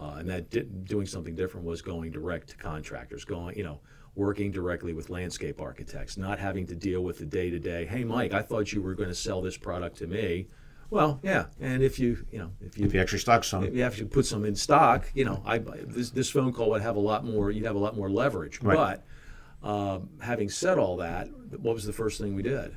Uh, 0.00 0.16
and 0.18 0.28
that 0.30 0.84
doing 0.86 1.04
something 1.06 1.34
different 1.34 1.66
was 1.66 1.82
going 1.82 2.10
direct 2.10 2.48
to 2.50 2.56
contractors, 2.56 3.24
going, 3.26 3.54
you 3.56 3.64
know, 3.64 3.80
working 4.18 4.50
directly 4.50 4.92
with 4.92 5.10
landscape 5.10 5.60
architects, 5.60 6.16
not 6.16 6.40
having 6.40 6.66
to 6.66 6.74
deal 6.74 7.02
with 7.02 7.18
the 7.18 7.24
day 7.24 7.48
to 7.50 7.58
day. 7.60 7.86
Hey, 7.86 8.02
Mike, 8.02 8.34
I 8.34 8.42
thought 8.42 8.72
you 8.72 8.82
were 8.82 8.94
going 8.94 9.08
to 9.08 9.14
sell 9.14 9.40
this 9.40 9.56
product 9.56 9.96
to 9.98 10.08
me. 10.08 10.48
Well, 10.90 11.20
yeah, 11.22 11.46
and 11.60 11.82
if 11.84 12.00
you, 12.00 12.26
you 12.32 12.38
know, 12.38 12.50
if 12.60 12.76
you 12.76 12.86
If 12.86 12.94
you 12.94 13.00
actually 13.00 13.20
stock 13.20 13.44
some, 13.44 13.62
if 13.62 13.74
you 13.74 13.82
have 13.82 13.96
to 13.96 14.06
put 14.06 14.26
some 14.26 14.44
in 14.44 14.56
stock, 14.56 15.08
you 15.14 15.24
know, 15.24 15.40
I 15.46 15.58
this 15.58 16.10
this 16.10 16.30
phone 16.30 16.52
call 16.52 16.70
would 16.70 16.82
have 16.82 16.96
a 16.96 17.00
lot 17.00 17.24
more. 17.24 17.50
You'd 17.50 17.66
have 17.66 17.76
a 17.76 17.78
lot 17.78 17.96
more 17.96 18.10
leverage. 18.10 18.60
Right. 18.60 18.98
But 19.62 19.68
um, 19.68 20.08
having 20.20 20.48
said 20.48 20.78
all 20.78 20.96
that, 20.96 21.28
what 21.60 21.74
was 21.74 21.84
the 21.84 21.92
first 21.92 22.20
thing 22.20 22.34
we 22.34 22.42
did? 22.42 22.76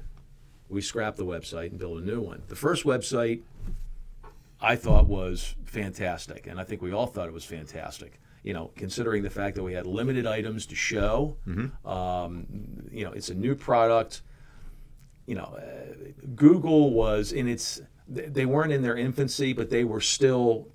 We 0.69 0.81
scrapped 0.81 1.17
the 1.17 1.25
website 1.25 1.71
and 1.71 1.79
built 1.79 2.01
a 2.01 2.05
new 2.05 2.21
one. 2.21 2.43
The 2.49 2.55
first 2.55 2.83
website 2.83 3.41
I 4.61 4.75
thought 4.75 5.07
was 5.07 5.55
fantastic, 5.63 6.47
and 6.47 6.59
I 6.59 6.65
think 6.65 6.81
we 6.81 6.91
all 6.91 7.07
thought 7.07 7.27
it 7.27 7.33
was 7.33 7.45
fantastic. 7.45 8.19
You 8.43 8.53
know, 8.53 8.71
considering 8.75 9.21
the 9.23 9.29
fact 9.29 9.55
that 9.55 9.63
we 9.63 9.73
had 9.73 9.85
limited 9.85 10.25
items 10.25 10.65
to 10.67 10.75
show, 10.75 11.37
um, 11.85 12.47
you 12.91 13.03
know, 13.05 13.11
it's 13.11 13.29
a 13.29 13.35
new 13.35 13.55
product. 13.55 14.23
You 15.27 15.35
know, 15.35 15.57
uh, 15.57 15.93
Google 16.35 16.91
was 16.91 17.31
in 17.31 17.47
its. 17.47 17.81
they- 18.07 18.45
weren't 18.45 18.73
in 18.73 18.81
their 18.81 18.97
infancy, 18.97 19.53
but 19.53 19.69
they 19.69 19.83
were 19.83 20.01
still 20.01 20.67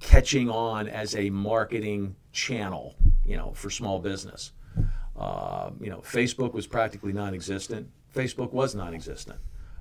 catching 0.00 0.50
on 0.50 0.86
as 0.88 1.16
a 1.16 1.30
marketing 1.30 2.14
channel. 2.32 2.94
You 3.24 3.36
know, 3.36 3.52
for 3.54 3.70
small 3.70 3.98
business. 4.00 4.52
Uh, 5.16 5.70
you 5.80 5.90
know, 5.90 5.98
Facebook 5.98 6.52
was 6.52 6.66
practically 6.66 7.12
non-existent. 7.12 7.88
Facebook 8.14 8.52
was 8.52 8.74
non-existent. 8.74 9.38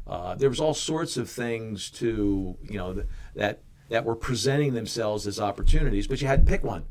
Uh, 0.07 0.35
there 0.35 0.49
was 0.49 0.59
all 0.59 0.73
sorts 0.73 1.17
of 1.17 1.29
things 1.29 1.89
to 1.91 2.57
you 2.63 2.77
know 2.77 2.93
th- 2.93 3.05
that 3.35 3.61
that 3.89 4.05
were 4.05 4.15
presenting 4.15 4.73
themselves 4.73 5.27
as 5.27 5.39
opportunities, 5.39 6.07
but 6.07 6.21
you 6.21 6.27
had 6.27 6.45
to 6.45 6.49
pick 6.49 6.63
one. 6.63 6.85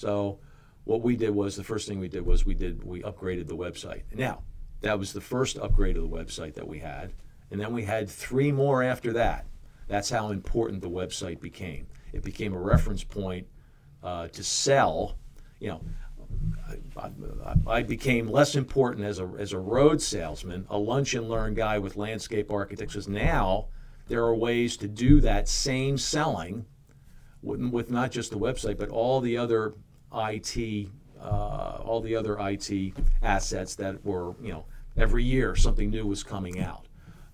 So 0.00 0.38
what 0.84 1.02
we 1.02 1.14
did 1.14 1.30
was 1.30 1.56
the 1.56 1.62
first 1.62 1.86
thing 1.86 2.00
we 2.00 2.08
did 2.08 2.24
was 2.24 2.46
we 2.46 2.54
did 2.54 2.82
we 2.82 3.02
upgraded 3.02 3.48
the 3.48 3.56
website. 3.56 4.02
Now 4.14 4.42
that 4.80 4.98
was 4.98 5.12
the 5.12 5.20
first 5.20 5.58
upgrade 5.58 5.98
of 5.98 6.02
the 6.02 6.16
website 6.16 6.54
that 6.54 6.66
we 6.66 6.78
had, 6.78 7.12
and 7.50 7.60
then 7.60 7.74
we 7.74 7.84
had 7.84 8.08
three 8.08 8.50
more 8.50 8.82
after 8.82 9.12
that. 9.12 9.46
That's 9.88 10.08
how 10.08 10.30
important 10.30 10.80
the 10.80 10.88
website 10.88 11.40
became. 11.40 11.86
It 12.14 12.24
became 12.24 12.54
a 12.54 12.58
reference 12.58 13.04
point 13.04 13.46
uh, 14.02 14.28
to 14.28 14.42
sell. 14.42 15.18
You 15.58 15.68
know, 15.68 15.80
I, 16.96 17.10
I 17.66 17.82
became 17.82 18.26
less 18.26 18.56
important 18.56 19.04
as 19.04 19.18
a 19.18 19.30
as 19.38 19.52
a 19.52 19.58
road 19.58 20.00
salesman, 20.00 20.66
a 20.70 20.78
lunch 20.78 21.12
and 21.12 21.28
learn 21.28 21.52
guy 21.52 21.78
with 21.78 21.96
landscape 21.96 22.50
architects. 22.50 22.94
Because 22.94 23.08
now 23.08 23.68
there 24.08 24.24
are 24.24 24.34
ways 24.34 24.78
to 24.78 24.88
do 24.88 25.20
that 25.20 25.46
same 25.46 25.98
selling 25.98 26.64
with, 27.42 27.60
with 27.60 27.90
not 27.90 28.10
just 28.10 28.30
the 28.30 28.38
website, 28.38 28.78
but 28.78 28.88
all 28.88 29.20
the 29.20 29.36
other 29.36 29.74
IT, 30.14 30.88
uh, 31.20 31.80
all 31.84 32.00
the 32.00 32.16
other 32.16 32.36
IT 32.40 32.94
assets 33.22 33.74
that 33.76 34.04
were, 34.04 34.34
you 34.42 34.52
know, 34.52 34.64
every 34.96 35.24
year 35.24 35.54
something 35.54 35.90
new 35.90 36.06
was 36.06 36.22
coming 36.22 36.60
out, 36.60 36.86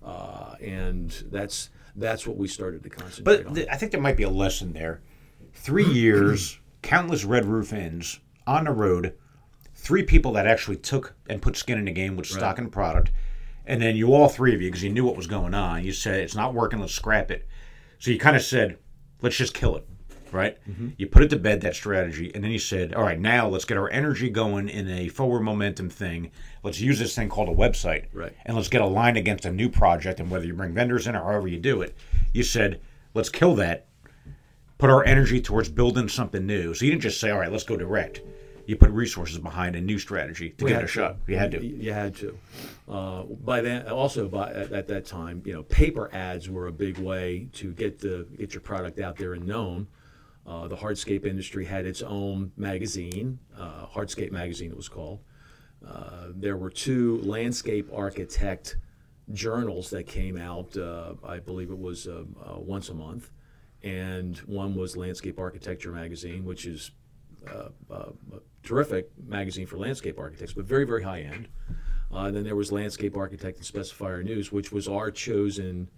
uh, 0.05 0.55
and 0.61 1.25
that's 1.31 1.71
that's 1.97 2.27
what 2.27 2.37
we 2.37 2.47
started 2.47 2.83
to 2.83 2.91
concentrate 2.91 3.25
But 3.25 3.47
on. 3.47 3.55
But 3.55 3.73
I 3.73 3.77
think 3.77 3.93
there 3.93 4.01
might 4.01 4.17
be 4.17 4.25
a 4.25 4.31
lesson 4.31 4.73
there. 4.73 5.01
Three 5.53 5.87
years, 5.87 6.59
countless 6.83 7.25
red 7.25 7.47
roof 7.47 7.73
inns 7.73 8.21
on 8.47 8.65
the 8.65 8.73
road, 8.73 9.15
three 9.75 10.03
people 10.03 10.33
that 10.33 10.47
actually 10.47 10.77
took 10.77 11.15
and 11.29 11.41
put 11.41 11.57
skin 11.57 11.79
in 11.79 11.87
the 11.87 11.93
game 11.93 12.17
with 12.17 12.27
stock 12.27 12.59
and 12.59 12.71
product, 12.71 13.11
and 13.65 13.81
then 13.81 13.97
you 13.97 14.13
all 14.15 14.29
three 14.29 14.55
of 14.55 14.61
you, 14.61 14.69
because 14.69 14.83
you 14.83 14.91
knew 14.91 15.05
what 15.05 15.17
was 15.17 15.27
going 15.27 15.55
on, 15.55 15.85
you 15.85 15.93
said 15.93 16.21
it's 16.21 16.37
not 16.37 16.55
working, 16.55 16.79
let's 16.79 16.93
scrap 16.93 17.31
it. 17.31 17.47
So 17.99 18.11
you 18.11 18.19
kind 18.19 18.37
of 18.37 18.43
said, 18.43 18.79
let's 19.23 19.37
just 19.37 19.55
kill 19.55 19.77
it, 19.77 19.87
right? 20.37 20.59
You 20.97 21.07
put 21.07 21.23
it 21.23 21.31
to 21.31 21.37
bed 21.39 21.63
that 21.63 21.75
strategy, 21.75 22.31
and 22.35 22.45
then 22.45 22.51
you 22.51 22.59
said, 22.59 22.95
"All 22.95 23.03
right, 23.03 23.19
now 23.19 23.49
let's 23.49 23.65
get 23.65 23.77
our 23.79 23.91
energy 23.91 24.29
going 24.31 24.69
in 24.69 24.89
a 24.89 25.09
forward 25.09 25.41
momentum 25.41 25.91
thing. 25.91 26.31
Let's 26.63 26.81
use 26.81 26.99
this 26.99 27.15
thing 27.17 27.29
called 27.29 27.49
a 27.49 27.55
website, 27.55 28.07
Right. 28.13 28.33
And 28.45 28.57
let's 28.57 28.69
get 28.69 28.81
aligned 28.83 29.17
against 29.17 29.45
a 29.45 29.51
new 29.53 29.69
project. 29.69 30.21
And 30.21 30.31
whether 30.31 30.45
you 30.47 30.55
bring 30.55 30.75
vendors 30.75 31.07
in 31.07 31.17
or 31.17 31.23
however 31.25 31.49
you 31.49 31.59
do 31.59 31.83
it, 31.83 31.97
you 32.33 32.43
said, 32.43 32.81
let's 33.15 33.29
kill 33.29 33.55
that. 33.57 33.87
Put 34.79 34.91
our 34.91 35.05
energy 35.05 35.41
towards 35.41 35.69
building 35.71 36.09
something 36.09 36.45
new. 36.47 36.75
So 36.75 36.85
you 36.85 36.91
didn't 36.91 37.03
just 37.03 37.19
say, 37.19 37.31
"All 37.31 37.39
right, 37.39 37.51
let's 37.51 37.65
go 37.65 37.77
direct." 37.77 38.21
You 38.67 38.75
put 38.77 38.91
resources 38.91 39.39
behind 39.39 39.77
a 39.77 39.81
new 39.81 39.97
strategy 39.97 40.51
to 40.51 40.65
We 40.65 40.73
had 40.73 40.83
a 40.83 40.87
to. 40.87 40.93
shot. 40.93 41.17
You 41.29 41.37
had 41.39 41.53
to. 41.53 41.65
You 41.65 41.93
had 41.93 42.17
to. 42.17 42.37
Uh, 42.89 43.23
by 43.23 43.61
then, 43.61 43.87
also 43.89 44.27
by 44.29 44.51
at, 44.51 44.73
at 44.73 44.89
that 44.89 45.07
time, 45.07 45.41
you 45.47 45.53
know, 45.53 45.63
paper 45.63 46.11
ads 46.13 46.51
were 46.51 46.67
a 46.67 46.73
big 46.73 46.99
way 46.99 47.49
to 47.55 47.73
get 47.73 48.01
the 48.01 48.27
get 48.37 48.55
your 48.55 48.61
product 48.61 48.99
out 48.99 49.17
there 49.17 49.35
and 49.35 49.47
known. 49.47 49.87
Uh, 50.47 50.69
the 50.69 50.77
hardscape 50.77 51.27
industry 51.27 51.65
had 51.65 51.87
its 51.87 52.03
own 52.03 52.53
magazine, 52.57 53.39
uh, 53.59 53.87
Hardscape 53.87 54.31
magazine, 54.31 54.71
it 54.71 54.77
was 54.77 54.89
called. 54.89 55.21
Uh, 55.87 56.29
there 56.35 56.57
were 56.57 56.71
two 56.71 57.21
landscape 57.23 57.89
architect 57.93 58.77
journals 59.33 59.91
that 59.91 60.07
came 60.07 60.37
out. 60.37 60.77
Uh, 60.77 61.15
I 61.25 61.41
believe 61.41 61.71
it 61.71 61.79
was 61.79 62.07
uh, 62.07 62.23
uh, 62.45 62.59
once 62.59 62.89
a 62.91 62.95
month, 62.95 63.31
and 63.83 64.37
one 64.39 64.75
was 64.77 64.97
Landscape 64.97 65.39
Architecture 65.39 65.91
magazine, 65.91 66.45
which 66.45 66.65
is 66.65 66.93
uh, 67.53 67.69
a 67.91 68.13
terrific 68.63 69.11
magazine 69.27 69.67
for 69.67 69.79
landscape 69.79 70.19
architects, 70.19 70.53
but 70.53 70.65
very, 70.65 70.85
very 70.85 71.03
high 71.03 71.21
end. 71.21 71.49
Then 72.11 72.45
there 72.45 72.57
was 72.57 72.73
Landscape 72.73 73.17
Architect 73.17 73.59
and 73.59 73.67
Specifier 73.67 74.25
News, 74.25 74.51
which 74.51 74.73
was 74.73 74.89
our 74.89 75.11
chosen, 75.11 75.89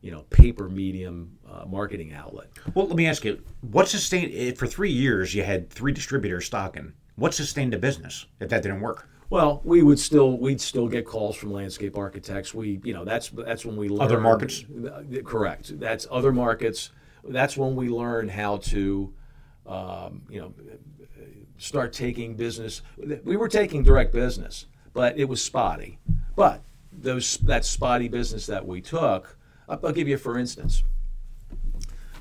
you 0.00 0.10
know, 0.10 0.22
paper 0.30 0.68
medium 0.68 1.36
uh, 1.50 1.64
marketing 1.66 2.12
outlet. 2.12 2.48
Well, 2.74 2.86
let 2.86 2.96
me 2.96 3.06
ask 3.06 3.24
you, 3.24 3.42
what 3.62 3.88
sustained 3.88 4.32
eh, 4.34 4.52
for 4.54 4.66
three 4.66 4.92
years? 4.92 5.34
You 5.34 5.42
had 5.42 5.70
three 5.70 5.92
distributors 5.92 6.46
stocking. 6.46 6.92
What 7.16 7.34
sustained 7.34 7.72
the 7.72 7.78
business 7.78 8.26
if 8.40 8.48
that 8.50 8.62
didn't 8.62 8.80
work? 8.80 9.08
Well, 9.30 9.60
we 9.64 9.82
would 9.82 9.98
still 9.98 10.38
we'd 10.38 10.60
still 10.60 10.88
get 10.88 11.04
calls 11.04 11.36
from 11.36 11.52
landscape 11.52 11.98
architects. 11.98 12.54
We 12.54 12.80
you 12.84 12.94
know 12.94 13.04
that's 13.04 13.28
that's 13.28 13.64
when 13.64 13.76
we 13.76 13.88
learned, 13.88 14.02
Other 14.02 14.20
markets? 14.20 14.64
Correct. 15.24 15.78
That's 15.78 16.06
other 16.10 16.32
markets. 16.32 16.90
That's 17.24 17.56
when 17.56 17.76
we 17.76 17.90
learn 17.90 18.28
how 18.28 18.58
to, 18.58 19.12
um, 19.66 20.22
you 20.30 20.40
know, 20.40 20.54
start 21.58 21.92
taking 21.92 22.36
business. 22.36 22.80
We 23.24 23.36
were 23.36 23.48
taking 23.48 23.82
direct 23.82 24.12
business, 24.12 24.66
but 24.94 25.18
it 25.18 25.28
was 25.28 25.44
spotty. 25.44 25.98
But 26.34 26.62
those 26.90 27.36
that 27.38 27.64
spotty 27.64 28.08
business 28.08 28.46
that 28.46 28.66
we 28.66 28.80
took, 28.80 29.36
I'll, 29.68 29.80
I'll 29.84 29.92
give 29.92 30.08
you 30.08 30.16
for 30.16 30.38
instance. 30.38 30.82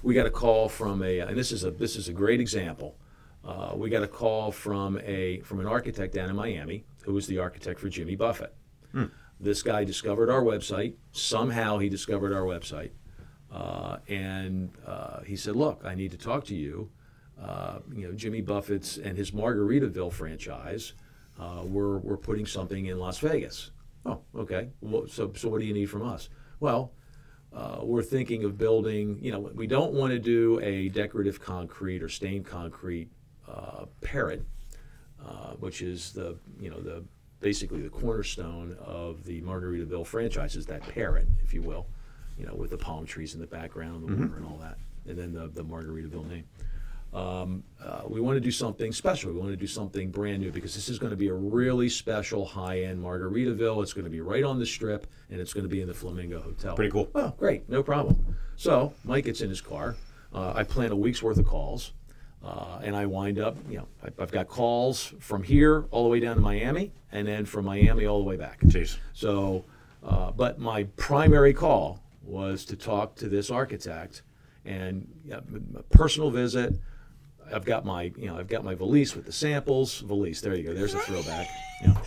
We 0.04 0.14
got 0.14 0.26
a 0.26 0.32
call 0.32 0.70
from 0.70 1.02
a, 1.02 1.20
and 1.20 1.38
this 1.38 1.52
is 1.52 1.64
a 1.64 1.72
this 1.72 1.96
is 1.96 2.08
a 2.08 2.14
great 2.14 2.40
example. 2.40 2.98
Uh, 3.44 3.72
we 3.76 3.90
got 3.90 4.04
a 4.04 4.08
call 4.08 4.52
from 4.52 5.00
a 5.04 5.40
from 5.42 5.60
an 5.60 5.66
architect 5.66 6.14
down 6.14 6.30
in 6.30 6.36
Miami 6.36 6.86
who 7.04 7.14
was 7.14 7.28
the 7.28 7.40
architect 7.40 7.80
for 7.80 7.90
Jimmy 7.90 8.16
Buffett. 8.16 8.54
This 9.40 9.62
guy 9.62 9.84
discovered 9.84 10.30
our 10.30 10.42
website. 10.42 10.96
Somehow 11.12 11.78
he 11.78 11.90
discovered 11.90 12.34
our 12.34 12.42
website, 12.42 12.92
uh, 13.52 13.98
and 14.08 14.72
uh, 14.86 15.22
he 15.22 15.36
said, 15.36 15.56
"Look, 15.56 15.82
I 15.86 15.96
need 15.96 16.12
to 16.12 16.18
talk 16.18 16.46
to 16.46 16.56
you. 16.56 16.90
Uh, 17.42 17.80
you 17.94 18.08
know, 18.08 18.14
Jimmy 18.14 18.42
Buffett's 18.42 18.98
and 18.98 19.16
his 19.18 19.32
Margaritaville 19.32 20.12
franchise. 20.12 20.94
Uh, 21.40 21.62
we're 21.64 21.98
we're 22.00 22.18
putting 22.18 22.46
something 22.46 22.88
in 22.88 22.98
Las 22.98 23.20
Vegas. 23.20 23.72
Oh, 24.06 24.22
okay. 24.36 24.70
Well, 24.82 25.08
so 25.08 25.32
so 25.36 25.50
what 25.50 25.62
do 25.62 25.68
you 25.68 25.74
need 25.74 25.90
from 25.90 26.02
us? 26.02 26.30
Well, 26.60 26.94
uh, 27.54 27.80
we're 27.82 28.04
thinking 28.04 28.44
of 28.44 28.58
building, 28.58 29.18
you 29.22 29.32
know, 29.32 29.40
we 29.40 29.68
don't 29.68 29.94
want 29.94 30.12
to 30.12 30.20
do 30.20 30.60
a 30.62 30.90
decorative 30.90 31.40
concrete 31.40 32.04
or 32.04 32.10
stained 32.10 32.46
concrete 32.46 33.10
uh, 33.48 33.86
parrot, 34.02 34.46
uh, 35.26 35.54
which 35.54 35.82
is 35.82 36.14
the, 36.14 36.38
you 36.60 36.70
know, 36.70 36.80
the 36.80 37.04
basically 37.40 37.82
the 37.82 37.90
cornerstone 37.90 38.76
of 38.80 39.24
the 39.24 39.42
Margaritaville 39.42 40.06
franchise 40.06 40.56
is 40.56 40.66
that 40.66 40.82
parrot, 40.82 41.28
if 41.44 41.54
you 41.54 41.62
will, 41.62 41.88
you 42.38 42.46
know, 42.46 42.54
with 42.54 42.72
the 42.72 42.78
palm 42.78 43.06
trees 43.06 43.34
in 43.34 43.40
the 43.40 43.48
background, 43.48 44.08
the 44.08 44.14
water 44.16 44.38
and 44.38 44.46
all 44.46 44.58
that, 44.58 44.78
and 45.08 45.18
then 45.18 45.34
the, 45.34 45.48
the 45.48 45.64
Margaritaville 45.64 46.28
name. 46.28 46.46
Um, 47.14 47.64
uh, 47.84 48.02
we 48.08 48.20
want 48.22 48.36
to 48.36 48.42
do 48.42 48.52
something 48.52 48.92
special. 48.92 49.32
We 49.32 49.40
want 49.40 49.52
to 49.52 49.58
do 49.58 49.68
something 49.68 50.12
brand 50.12 50.42
new 50.42 50.52
because 50.52 50.76
this 50.76 50.90
is 50.90 51.00
going 51.00 51.12
to 51.12 51.18
be 51.18 51.30
a 51.30 51.34
really 51.34 51.90
special 51.90 52.46
high-end 52.46 53.02
Margaritaville. 53.04 53.82
It's 53.82 53.94
going 53.94 54.06
to 54.06 54.12
be 54.12 54.22
right 54.22 54.44
on 54.44 54.60
the 54.60 54.66
strip, 54.66 55.08
and 55.30 55.40
it's 55.40 55.54
going 55.54 55.64
to 55.64 55.70
be 55.70 55.82
in 55.82 55.88
the 55.88 55.94
Flamingo 55.94 56.42
Hotel. 56.42 56.76
Pretty 56.76 56.92
cool. 56.92 57.10
Well, 57.14 57.34
great, 57.40 57.68
no 57.70 57.82
problem. 57.82 58.36
So 58.56 58.94
Mike 59.04 59.26
gets 59.26 59.42
in 59.42 59.50
his 59.50 59.62
car. 59.62 59.96
Uh, 60.34 60.54
I 60.56 60.64
plan 60.64 60.92
a 60.92 60.96
week's 60.96 61.24
worth 61.24 61.40
of 61.40 61.46
calls, 61.46 61.94
uh, 62.44 62.80
and 62.84 62.96
I 62.96 63.06
wind 63.06 63.40
up, 63.40 63.56
you 63.70 63.78
know, 63.78 63.88
I, 64.04 64.10
I've 64.22 64.32
got 64.32 64.48
calls 64.48 65.14
from 65.20 65.42
here 65.44 65.86
all 65.92 66.04
the 66.04 66.10
way 66.10 66.20
down 66.20 66.36
to 66.36 66.42
Miami, 66.42 66.92
and 67.12 67.28
then 67.28 67.46
from 67.46 67.66
Miami 67.66 68.06
all 68.06 68.20
the 68.20 68.26
way 68.26 68.36
back. 68.36 68.60
Jeez. 68.62 68.98
So, 69.14 69.64
uh, 70.04 70.32
but 70.32 70.60
my 70.60 70.84
primary 70.98 71.54
call 71.54 72.04
was 72.22 72.66
to 72.66 72.76
talk 72.76 73.16
to 73.16 73.30
this 73.30 73.50
architect, 73.50 74.22
and 74.66 75.08
yeah, 75.26 75.40
a 75.76 75.84
personal 75.84 76.30
visit. 76.30 76.78
I've 77.54 77.66
got 77.66 77.86
my, 77.86 78.12
you 78.18 78.28
know, 78.28 78.38
I've 78.38 78.48
got 78.48 78.64
my 78.64 78.76
valise 78.76 79.16
with 79.16 79.26
the 79.26 79.32
samples. 79.32 80.00
Valise, 80.00 80.42
there 80.42 80.56
you 80.56 80.64
go. 80.64 80.74
There's 80.74 80.94
a 80.94 81.00
throwback. 81.00 81.48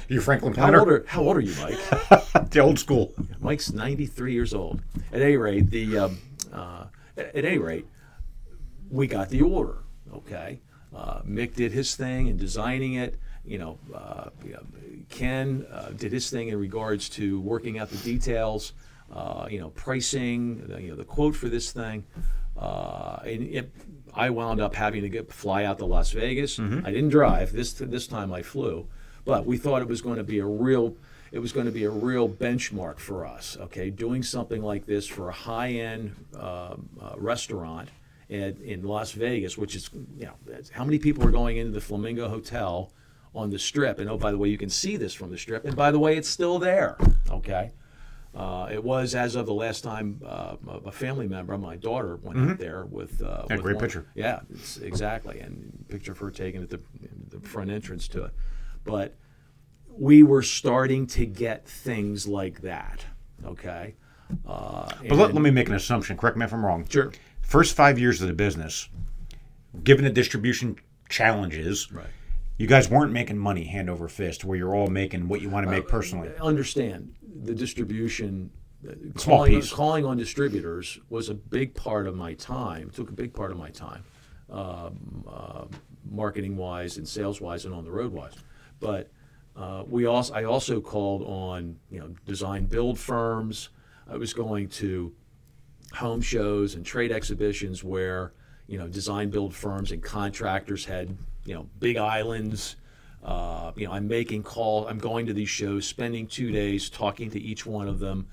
You 0.08 0.20
Franklin 0.20 0.54
How 0.54 0.74
old 0.74 0.88
are 0.88 1.04
How 1.06 1.22
old 1.22 1.36
are 1.36 1.40
you, 1.40 1.54
Mike? 1.60 1.78
the 2.50 2.60
old 2.60 2.78
school. 2.78 3.14
Mike's 3.40 3.72
93 3.72 4.32
years 4.32 4.54
old. 4.54 4.82
At 5.12 5.22
any 5.22 5.36
rate, 5.36 5.70
the 5.70 5.98
um, 5.98 6.18
uh, 6.52 6.84
at 7.16 7.34
at 7.34 7.44
any 7.44 7.58
rate, 7.58 7.86
we 8.90 9.06
got 9.06 9.28
the 9.28 9.42
order. 9.42 9.78
Okay, 10.12 10.60
uh, 10.94 11.20
Mick 11.22 11.54
did 11.54 11.72
his 11.72 11.94
thing 11.94 12.26
in 12.26 12.36
designing 12.36 12.94
it. 12.94 13.18
You 13.44 13.58
know, 13.58 13.78
uh, 13.94 14.30
you 14.44 14.52
know, 14.52 14.62
Ken 15.08 15.66
uh, 15.70 15.90
did 15.90 16.12
his 16.12 16.30
thing 16.30 16.48
in 16.48 16.58
regards 16.58 17.08
to 17.10 17.40
working 17.40 17.78
out 17.78 17.90
the 17.90 17.98
details. 17.98 18.72
Uh, 19.12 19.48
you 19.50 19.58
know, 19.58 19.70
pricing. 19.70 20.66
The, 20.68 20.82
you 20.82 20.90
know, 20.90 20.96
the 20.96 21.04
quote 21.04 21.34
for 21.34 21.48
this 21.48 21.72
thing. 21.72 22.04
Uh, 22.60 23.20
and 23.24 23.42
it, 23.42 23.72
I 24.14 24.30
wound 24.30 24.60
up 24.60 24.74
having 24.74 25.02
to 25.02 25.08
get 25.08 25.32
fly 25.32 25.64
out 25.64 25.78
to 25.78 25.86
Las 25.86 26.12
Vegas. 26.12 26.58
I 26.84 26.90
didn't 26.90 27.08
drive 27.08 27.52
this 27.52 27.72
this 27.72 28.06
time. 28.06 28.32
I 28.32 28.42
flew, 28.42 28.86
but 29.24 29.46
we 29.46 29.56
thought 29.56 29.80
it 29.80 29.88
was 29.88 30.02
going 30.02 30.18
to 30.18 30.24
be 30.24 30.38
a 30.40 30.46
real 30.46 30.94
it 31.32 31.38
was 31.38 31.52
going 31.52 31.66
to 31.66 31.72
be 31.72 31.84
a 31.84 31.90
real 31.90 32.28
benchmark 32.28 32.98
for 32.98 33.24
us. 33.26 33.56
Okay, 33.60 33.88
doing 33.88 34.22
something 34.22 34.62
like 34.62 34.84
this 34.84 35.06
for 35.06 35.28
a 35.28 35.32
high-end 35.32 36.14
um, 36.38 36.88
uh, 37.00 37.14
restaurant 37.16 37.88
in, 38.28 38.56
in 38.62 38.82
Las 38.82 39.12
Vegas, 39.12 39.56
which 39.56 39.74
is 39.74 39.90
you 40.18 40.26
know 40.26 40.34
how 40.72 40.84
many 40.84 40.98
people 40.98 41.26
are 41.26 41.30
going 41.30 41.56
into 41.56 41.72
the 41.72 41.80
Flamingo 41.80 42.28
Hotel 42.28 42.92
on 43.34 43.50
the 43.50 43.58
Strip? 43.58 44.00
And 44.00 44.10
oh, 44.10 44.18
by 44.18 44.32
the 44.32 44.38
way, 44.38 44.48
you 44.48 44.58
can 44.58 44.70
see 44.70 44.96
this 44.96 45.14
from 45.14 45.30
the 45.30 45.38
Strip. 45.38 45.64
And 45.64 45.76
by 45.76 45.90
the 45.90 45.98
way, 45.98 46.16
it's 46.16 46.28
still 46.28 46.58
there. 46.58 46.98
Okay. 47.30 47.70
Uh, 48.34 48.68
it 48.70 48.82
was 48.82 49.14
as 49.14 49.34
of 49.34 49.46
the 49.46 49.52
last 49.54 49.82
time 49.82 50.20
uh, 50.24 50.54
a 50.84 50.92
family 50.92 51.26
member, 51.26 51.58
my 51.58 51.74
daughter, 51.76 52.16
went 52.22 52.38
out 52.50 52.58
there 52.58 52.84
with. 52.86 53.20
Uh, 53.20 53.44
Yeah, 53.48 53.56
with 53.56 53.62
great 53.64 53.76
one- 53.76 53.84
picture. 53.84 54.06
Yeah, 54.14 54.40
it's 54.50 54.76
exactly, 54.78 55.40
and 55.40 55.84
picture 55.88 56.12
of 56.12 56.18
her 56.18 56.30
taken 56.30 56.62
at 56.62 56.70
the 56.70 56.80
the 57.28 57.40
front 57.40 57.70
entrance 57.70 58.06
to 58.08 58.24
it. 58.24 58.32
But 58.84 59.16
we 59.88 60.22
were 60.22 60.42
starting 60.42 61.06
to 61.08 61.26
get 61.26 61.66
things 61.66 62.28
like 62.28 62.60
that. 62.62 63.04
Okay. 63.44 63.94
Uh, 64.46 64.88
But 65.08 65.16
let, 65.18 65.34
let 65.34 65.42
me 65.42 65.50
make 65.50 65.68
an 65.68 65.74
assumption. 65.74 66.16
Correct 66.16 66.36
me 66.36 66.44
if 66.44 66.52
I'm 66.54 66.64
wrong. 66.64 66.86
Sure. 66.88 67.10
First 67.42 67.74
five 67.74 67.98
years 67.98 68.22
of 68.22 68.28
the 68.28 68.32
business, 68.34 68.88
given 69.82 70.04
the 70.04 70.10
distribution 70.10 70.76
challenges, 71.08 71.90
Right. 71.92 72.06
You 72.60 72.66
guys 72.66 72.90
weren't 72.90 73.10
making 73.10 73.38
money 73.38 73.64
hand 73.64 73.88
over 73.88 74.06
fist, 74.06 74.44
where 74.44 74.54
you're 74.58 74.74
all 74.74 74.88
making 74.88 75.28
what 75.28 75.40
you 75.40 75.48
want 75.48 75.64
to 75.66 75.70
make 75.70 75.84
Uh, 75.84 75.88
personally. 75.88 76.28
understand 76.40 77.14
the 77.44 77.54
distribution. 77.54 78.50
uh, 78.86 78.92
Small 79.16 79.36
calling, 79.38 79.52
piece. 79.60 79.72
calling 79.72 80.04
on 80.04 80.16
distributors 80.18 80.98
was 81.08 81.30
a 81.30 81.34
big 81.34 81.74
part 81.74 82.06
of 82.06 82.14
my 82.14 82.34
time. 82.34 82.90
Took 82.90 83.08
a 83.08 83.12
big 83.14 83.32
part 83.32 83.50
of 83.50 83.56
my 83.58 83.70
time, 83.70 84.02
um, 84.50 85.24
uh, 85.26 85.64
marketing 86.10 86.56
wise 86.58 86.96
and 86.98 87.06
sales 87.08 87.40
wise 87.40 87.64
and 87.64 87.74
on 87.74 87.84
the 87.84 87.90
road 87.90 88.12
wise. 88.12 88.32
But 88.78 89.10
uh, 89.56 89.84
we 89.86 90.04
also 90.06 90.32
I 90.34 90.44
also 90.44 90.80
called 90.82 91.22
on 91.22 91.76
you 91.90 91.98
know 92.00 92.08
design 92.26 92.66
build 92.66 92.98
firms. 92.98 93.70
I 94.06 94.16
was 94.18 94.32
going 94.34 94.68
to 94.80 95.12
home 95.94 96.20
shows 96.20 96.74
and 96.74 96.84
trade 96.84 97.10
exhibitions 97.12 97.82
where 97.84 98.32
you 98.66 98.78
know 98.78 98.86
design 98.88 99.28
build 99.30 99.54
firms 99.54 99.92
and 99.92 100.02
contractors 100.02 100.84
had 100.86 101.16
you 101.44 101.54
know 101.54 101.66
big 101.78 101.96
islands 101.96 102.76
uh, 103.24 103.72
you 103.76 103.86
know 103.86 103.92
i'm 103.92 104.06
making 104.08 104.42
call 104.42 104.86
i'm 104.88 104.98
going 104.98 105.26
to 105.26 105.32
these 105.32 105.48
shows 105.48 105.86
spending 105.86 106.26
two 106.26 106.50
days 106.50 106.88
talking 106.90 107.30
to 107.30 107.40
each 107.40 107.64
one 107.66 107.88
of 107.88 107.98
them 107.98 108.26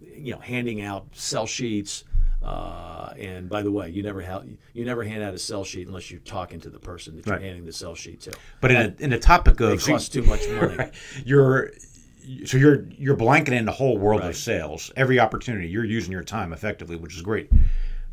you 0.00 0.32
know 0.32 0.38
handing 0.40 0.82
out 0.82 1.06
sell 1.12 1.46
sheets 1.46 2.04
uh, 2.42 3.12
and 3.18 3.48
by 3.48 3.62
the 3.62 3.70
way 3.70 3.88
you 3.88 4.02
never 4.02 4.22
ha- 4.22 4.42
you 4.72 4.84
never 4.84 5.02
hand 5.02 5.22
out 5.22 5.34
a 5.34 5.38
sell 5.38 5.64
sheet 5.64 5.86
unless 5.88 6.10
you're 6.10 6.20
talking 6.20 6.60
to 6.60 6.70
the 6.70 6.78
person 6.78 7.16
that 7.16 7.26
you're 7.26 7.34
Right. 7.36 7.42
handing 7.44 7.64
the 7.64 7.72
sell 7.72 7.94
sheet 7.94 8.20
to 8.22 8.32
But 8.60 8.70
in, 8.70 8.76
a, 8.76 8.94
in 8.98 9.10
the 9.10 9.18
topic 9.18 9.58
of 9.60 9.82
costs 9.82 10.08
too 10.08 10.22
much 10.22 10.48
money 10.50 10.90
you're 11.24 11.70
so 12.44 12.56
you're 12.56 12.84
you're 12.90 13.16
blanketing 13.16 13.64
the 13.64 13.72
whole 13.72 13.96
world 13.98 14.20
Right. 14.20 14.30
of 14.30 14.36
sales. 14.36 14.90
Every 14.96 15.20
opportunity, 15.20 15.68
you're 15.68 15.84
using 15.84 16.10
your 16.10 16.24
time 16.24 16.52
effectively, 16.52 16.96
which 16.96 17.14
is 17.14 17.22
great. 17.22 17.48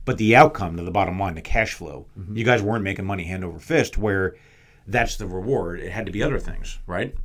But 0.05 0.17
the 0.17 0.35
outcome 0.35 0.77
to 0.77 0.83
the 0.83 0.91
bottom 0.91 1.19
line, 1.19 1.35
the 1.35 1.41
cash 1.41 1.73
flow, 1.73 2.05
you 2.33 2.43
guys 2.43 2.61
weren't 2.61 2.83
making 2.83 3.05
money 3.05 3.23
hand 3.23 3.43
over 3.43 3.59
fist. 3.59 3.97
Where 3.97 4.35
that's 4.87 5.15
the 5.17 5.25
reward. 5.27 5.79
It 5.79 5.91
had 5.91 6.05
to 6.05 6.11
be 6.11 6.21
other 6.21 6.39
things, 6.39 6.79
right? 6.87 7.15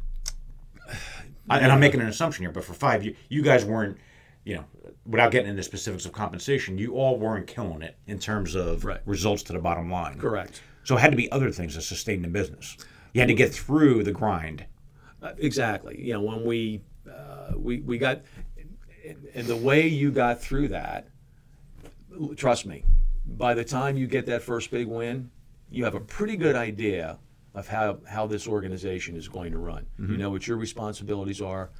I- 1.50 1.60
And 1.60 1.72
I'm 1.72 1.80
making 1.80 2.00
an 2.00 2.06
assumption 2.08 2.44
here, 2.44 2.52
but 2.52 2.64
for 2.64 2.74
five, 2.74 3.02
you, 3.04 3.16
you 3.28 3.42
guys 3.42 3.64
weren't, 3.64 3.96
you 4.44 4.56
know, 4.56 4.64
without 5.06 5.30
getting 5.32 5.50
into 5.50 5.62
specifics 5.62 6.04
of 6.06 6.12
compensation, 6.12 6.78
you 6.78 6.94
all 6.94 7.18
weren't 7.18 7.46
killing 7.46 7.82
it 7.82 7.96
in 8.06 8.18
terms 8.18 8.54
of 8.54 8.84
Right. 8.84 9.00
results 9.06 9.42
to 9.44 9.52
the 9.52 9.58
bottom 9.58 9.90
line. 9.90 10.18
Correct. 10.18 10.62
So 10.84 10.96
it 10.96 11.00
had 11.00 11.10
to 11.10 11.16
be 11.16 11.30
other 11.32 11.50
things 11.50 11.74
that 11.74 11.82
sustained 11.82 12.24
the 12.24 12.28
business. 12.28 12.76
You 13.12 13.20
had 13.20 13.28
to 13.28 13.34
get 13.34 13.52
through 13.52 14.04
the 14.04 14.12
grind. 14.12 14.66
Uh, 15.22 15.32
exactly. 15.38 16.00
You 16.00 16.12
know, 16.14 16.22
when 16.22 16.44
we 16.44 16.82
uh, 17.10 17.52
we 17.56 17.80
we 17.80 17.98
got 17.98 18.20
and 19.34 19.46
the 19.46 19.56
way 19.56 19.86
you 19.88 20.10
got 20.12 20.40
through 20.40 20.68
that, 20.68 21.08
trust 22.36 22.66
me, 22.66 22.84
by 23.26 23.54
the 23.54 23.64
time 23.64 23.96
you 23.96 24.06
get 24.06 24.26
that 24.26 24.42
first 24.42 24.70
big 24.70 24.86
win, 24.86 25.30
you 25.70 25.84
have 25.84 25.94
a 25.94 26.00
pretty 26.00 26.36
good 26.36 26.56
idea 26.56 27.18
of 27.54 27.68
how 27.68 27.98
how 28.08 28.26
this 28.26 28.46
organization 28.46 29.16
is 29.16 29.28
going 29.28 29.52
to 29.52 29.58
run. 29.58 29.86
You 30.12 30.16
know 30.16 30.30
what 30.30 30.46
your 30.46 30.56
responsibilities 30.56 31.40
are. 31.40 31.70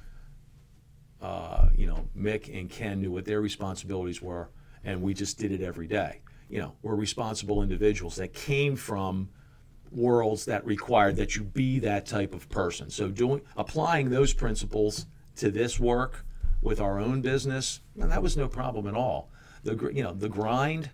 Uh, 1.21 1.69
you 1.75 1.85
know, 1.85 2.07
Mick 2.17 2.57
and 2.57 2.69
Ken 2.69 3.01
knew 3.01 3.11
what 3.11 3.25
their 3.25 3.41
responsibilities 3.41 4.21
were, 4.21 4.49
and 4.83 5.01
we 5.01 5.13
just 5.13 5.37
did 5.37 5.51
it 5.51 5.61
every 5.61 5.87
day. 5.87 6.21
You 6.49 6.59
know, 6.59 6.75
we're 6.81 6.95
responsible 6.95 7.61
individuals 7.61 8.15
that 8.15 8.33
came 8.33 8.75
from 8.75 9.29
worlds 9.91 10.45
that 10.45 10.65
required 10.65 11.15
that 11.17 11.35
you 11.35 11.43
be 11.43 11.79
that 11.79 12.05
type 12.05 12.33
of 12.33 12.47
person. 12.49 12.89
So 12.89 13.09
doing 13.09 13.41
applying 13.57 14.09
those 14.09 14.33
principles 14.33 15.07
to 15.37 15.51
this 15.51 15.79
work 15.79 16.25
with 16.61 16.79
our 16.79 16.99
own 16.99 17.21
business, 17.21 17.81
that 17.95 18.21
was 18.21 18.37
no 18.37 18.47
problem 18.47 18.87
at 18.87 18.95
all. 18.95 19.29
The 19.63 19.91
you 19.93 20.03
know 20.03 20.13
the 20.13 20.29
grind. 20.29 20.91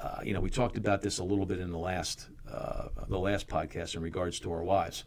Uh, 0.00 0.20
you 0.22 0.34
know, 0.34 0.40
we 0.40 0.50
talked 0.50 0.76
about 0.76 1.00
this 1.00 1.18
a 1.18 1.24
little 1.24 1.46
bit 1.46 1.58
in 1.58 1.70
the 1.70 1.78
last 1.78 2.28
uh, 2.50 2.88
the 3.08 3.18
last 3.18 3.48
podcast 3.48 3.94
in 3.94 4.02
regards 4.02 4.38
to 4.40 4.52
our 4.52 4.62
wives. 4.62 5.04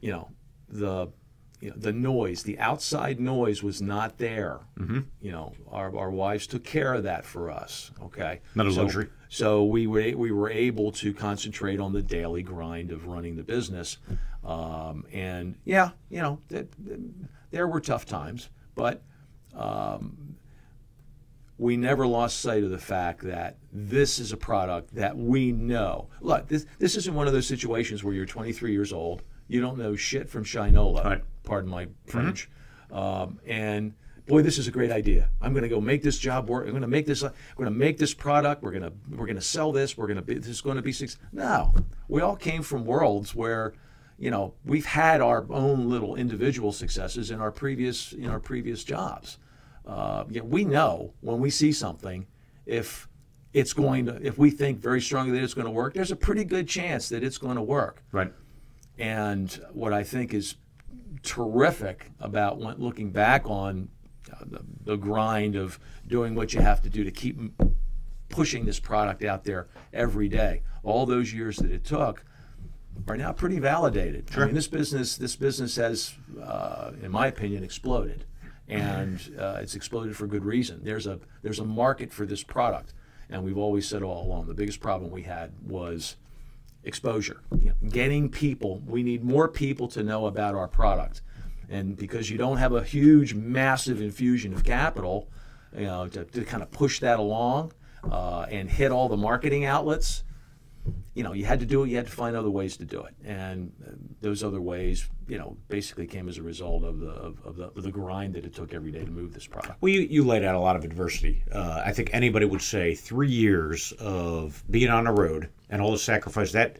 You 0.00 0.12
know, 0.12 0.28
the 0.68 1.08
you 1.60 1.70
know, 1.70 1.76
the 1.76 1.92
noise, 1.92 2.44
the 2.44 2.58
outside 2.58 3.18
noise 3.18 3.62
was 3.62 3.82
not 3.82 4.18
there. 4.18 4.60
Mm-hmm. 4.78 5.00
You 5.20 5.32
know, 5.32 5.52
our, 5.70 5.94
our 5.96 6.10
wives 6.10 6.46
took 6.46 6.62
care 6.62 6.94
of 6.94 7.02
that 7.02 7.24
for 7.24 7.50
us. 7.50 7.90
Okay, 8.02 8.40
Not 8.54 8.66
a 8.66 8.72
So- 8.72 8.82
luxury. 8.82 9.08
So 9.30 9.64
we 9.64 9.86
were 9.86 10.16
we 10.16 10.30
were 10.32 10.48
able 10.48 10.90
to 10.92 11.12
concentrate 11.12 11.80
on 11.80 11.92
the 11.92 12.00
daily 12.02 12.42
grind 12.42 12.90
of 12.92 13.06
running 13.06 13.36
the 13.36 13.42
business, 13.42 13.98
um, 14.42 15.04
and 15.12 15.56
yeah, 15.66 15.90
you 16.08 16.22
know, 16.22 16.38
th- 16.48 16.68
th- 16.86 16.98
there 17.50 17.66
were 17.68 17.80
tough 17.80 18.06
times, 18.06 18.48
but 18.74 19.02
um, 19.54 20.36
we 21.58 21.76
never 21.76 22.06
lost 22.06 22.40
sight 22.40 22.62
of 22.62 22.70
the 22.70 22.78
fact 22.78 23.22
that 23.22 23.56
this 23.72 24.20
is 24.20 24.32
a 24.32 24.36
product 24.36 24.94
that 24.94 25.16
we 25.16 25.52
know. 25.52 26.08
Look, 26.20 26.48
this 26.48 26.66
this 26.78 26.96
isn't 26.96 27.14
one 27.14 27.26
of 27.26 27.32
those 27.32 27.46
situations 27.46 28.04
where 28.04 28.14
you're 28.14 28.26
23 28.26 28.72
years 28.72 28.92
old, 28.92 29.22
you 29.48 29.60
don't 29.60 29.78
know 29.78 29.96
shit 29.96 30.28
from 30.28 30.44
Shinola. 30.44 31.04
Right. 31.04 31.24
Pardon 31.42 31.70
my 31.70 31.88
French. 32.06 32.48
Um, 32.92 33.40
and 33.46 33.94
boy, 34.26 34.42
this 34.42 34.58
is 34.58 34.68
a 34.68 34.70
great 34.70 34.92
idea. 34.92 35.30
I'm 35.40 35.52
going 35.52 35.62
to 35.62 35.68
go 35.68 35.80
make 35.80 36.02
this 36.02 36.18
job 36.18 36.48
work. 36.48 36.64
I'm 36.64 36.70
going 36.70 36.82
to 36.82 36.88
make 36.88 37.06
this. 37.06 37.22
We're 37.22 37.32
going 37.56 37.72
to 37.72 37.78
make 37.78 37.98
this 37.98 38.14
product. 38.14 38.62
We're 38.62 38.70
going 38.70 38.82
to 38.82 38.92
we're 39.10 39.26
going 39.26 39.36
to 39.36 39.42
sell 39.42 39.72
this. 39.72 39.96
We're 39.96 40.06
going 40.06 40.16
to 40.16 40.22
be. 40.22 40.34
This 40.34 40.48
is 40.48 40.60
going 40.60 40.76
to 40.76 40.82
be 40.82 40.92
six. 40.92 41.18
No, 41.32 41.74
we 42.06 42.20
all 42.22 42.36
came 42.36 42.62
from 42.62 42.84
worlds 42.84 43.34
where. 43.34 43.74
You 44.20 44.32
know, 44.32 44.54
we've 44.64 44.84
had 44.84 45.20
our 45.20 45.46
own 45.48 45.88
little 45.88 46.16
individual 46.16 46.72
successes 46.72 47.30
in 47.30 47.40
our 47.40 47.52
previous 47.52 48.12
in 48.12 48.28
our 48.28 48.40
previous 48.40 48.82
jobs. 48.82 49.38
Uh, 49.88 50.24
yeah, 50.28 50.42
we 50.42 50.64
know 50.64 51.14
when 51.22 51.40
we 51.40 51.50
see 51.50 51.72
something, 51.72 52.26
if 52.66 53.08
it's 53.54 53.72
going 53.72 54.04
to, 54.06 54.20
if 54.22 54.36
we 54.36 54.50
think 54.50 54.78
very 54.78 55.00
strongly 55.00 55.32
that 55.32 55.42
it's 55.42 55.54
going 55.54 55.64
to 55.64 55.70
work, 55.70 55.94
there's 55.94 56.12
a 56.12 56.16
pretty 56.16 56.44
good 56.44 56.68
chance 56.68 57.08
that 57.08 57.24
it's 57.24 57.38
going 57.38 57.56
to 57.56 57.62
work. 57.62 58.02
Right. 58.12 58.32
And 58.98 59.50
what 59.72 59.94
I 59.94 60.02
think 60.02 60.34
is 60.34 60.56
terrific 61.22 62.10
about 62.20 62.58
when, 62.58 62.76
looking 62.76 63.10
back 63.10 63.46
on 63.46 63.88
uh, 64.30 64.44
the, 64.44 64.60
the 64.84 64.96
grind 64.96 65.56
of 65.56 65.80
doing 66.06 66.34
what 66.34 66.52
you 66.52 66.60
have 66.60 66.82
to 66.82 66.90
do 66.90 67.02
to 67.02 67.10
keep 67.10 67.38
pushing 68.28 68.66
this 68.66 68.78
product 68.78 69.24
out 69.24 69.44
there 69.44 69.68
every 69.92 70.28
day, 70.28 70.62
all 70.82 71.06
those 71.06 71.32
years 71.32 71.56
that 71.56 71.70
it 71.70 71.84
took 71.84 72.24
are 73.06 73.16
now 73.16 73.32
pretty 73.32 73.58
validated. 73.58 74.28
I 74.36 74.44
mean, 74.44 74.54
this 74.54 74.68
business, 74.68 75.16
this 75.16 75.36
business 75.36 75.76
has, 75.76 76.14
uh, 76.42 76.92
in 77.00 77.10
my 77.10 77.28
opinion, 77.28 77.64
exploded, 77.64 78.24
and 78.68 79.34
uh, 79.38 79.58
it's 79.60 79.74
exploded 79.74 80.16
for 80.16 80.26
good 80.26 80.44
reason. 80.44 80.80
There's 80.82 81.06
a 81.06 81.18
there's 81.42 81.58
a 81.58 81.64
market 81.64 82.12
for 82.12 82.26
this 82.26 82.42
product, 82.42 82.94
and 83.30 83.44
we've 83.44 83.58
always 83.58 83.88
said 83.88 84.02
all 84.02 84.26
along 84.26 84.46
the 84.46 84.54
biggest 84.54 84.80
problem 84.80 85.10
we 85.10 85.22
had 85.22 85.52
was 85.66 86.16
exposure. 86.84 87.40
You 87.60 87.68
know, 87.70 87.90
getting 87.90 88.28
people, 88.28 88.82
we 88.86 89.02
need 89.02 89.24
more 89.24 89.48
people 89.48 89.88
to 89.88 90.02
know 90.02 90.26
about 90.26 90.54
our 90.54 90.68
product. 90.68 91.22
And 91.68 91.96
because 91.96 92.30
you 92.30 92.38
don't 92.38 92.56
have 92.56 92.72
a 92.72 92.82
huge, 92.82 93.34
massive 93.34 94.00
infusion 94.00 94.54
of 94.54 94.64
capital, 94.64 95.28
you 95.76 95.84
know, 95.84 96.08
to, 96.08 96.24
to 96.24 96.44
kind 96.44 96.62
of 96.62 96.70
push 96.70 97.00
that 97.00 97.18
along 97.18 97.72
uh, 98.10 98.46
and 98.50 98.70
hit 98.70 98.90
all 98.90 99.08
the 99.08 99.18
marketing 99.18 99.66
outlets, 99.66 100.24
you 101.18 101.24
know, 101.24 101.32
you 101.32 101.44
had 101.44 101.58
to 101.58 101.66
do 101.66 101.82
it. 101.82 101.88
You 101.88 101.96
had 101.96 102.06
to 102.06 102.12
find 102.12 102.36
other 102.36 102.48
ways 102.48 102.76
to 102.76 102.84
do 102.84 103.02
it, 103.02 103.12
and 103.24 103.72
uh, 103.84 103.90
those 104.20 104.44
other 104.44 104.60
ways, 104.60 105.08
you 105.26 105.36
know, 105.36 105.56
basically 105.68 106.06
came 106.06 106.28
as 106.28 106.38
a 106.38 106.44
result 106.44 106.84
of 106.84 107.00
the 107.00 107.10
of, 107.10 107.44
of 107.44 107.56
the, 107.56 107.64
of 107.64 107.82
the 107.82 107.90
grind 107.90 108.34
that 108.34 108.44
it 108.44 108.54
took 108.54 108.72
every 108.72 108.92
day 108.92 109.04
to 109.04 109.10
move 109.10 109.34
this 109.34 109.44
product. 109.44 109.82
Well, 109.82 109.90
you, 109.90 110.02
you 110.02 110.24
laid 110.24 110.44
out 110.44 110.54
a 110.54 110.60
lot 110.60 110.76
of 110.76 110.84
adversity. 110.84 111.42
Uh, 111.50 111.82
I 111.84 111.92
think 111.92 112.10
anybody 112.12 112.46
would 112.46 112.62
say 112.62 112.94
three 112.94 113.32
years 113.32 113.90
of 113.98 114.62
being 114.70 114.90
on 114.90 115.04
the 115.04 115.10
road 115.10 115.48
and 115.70 115.82
all 115.82 115.90
the 115.90 115.98
sacrifice 115.98 116.52
that 116.52 116.78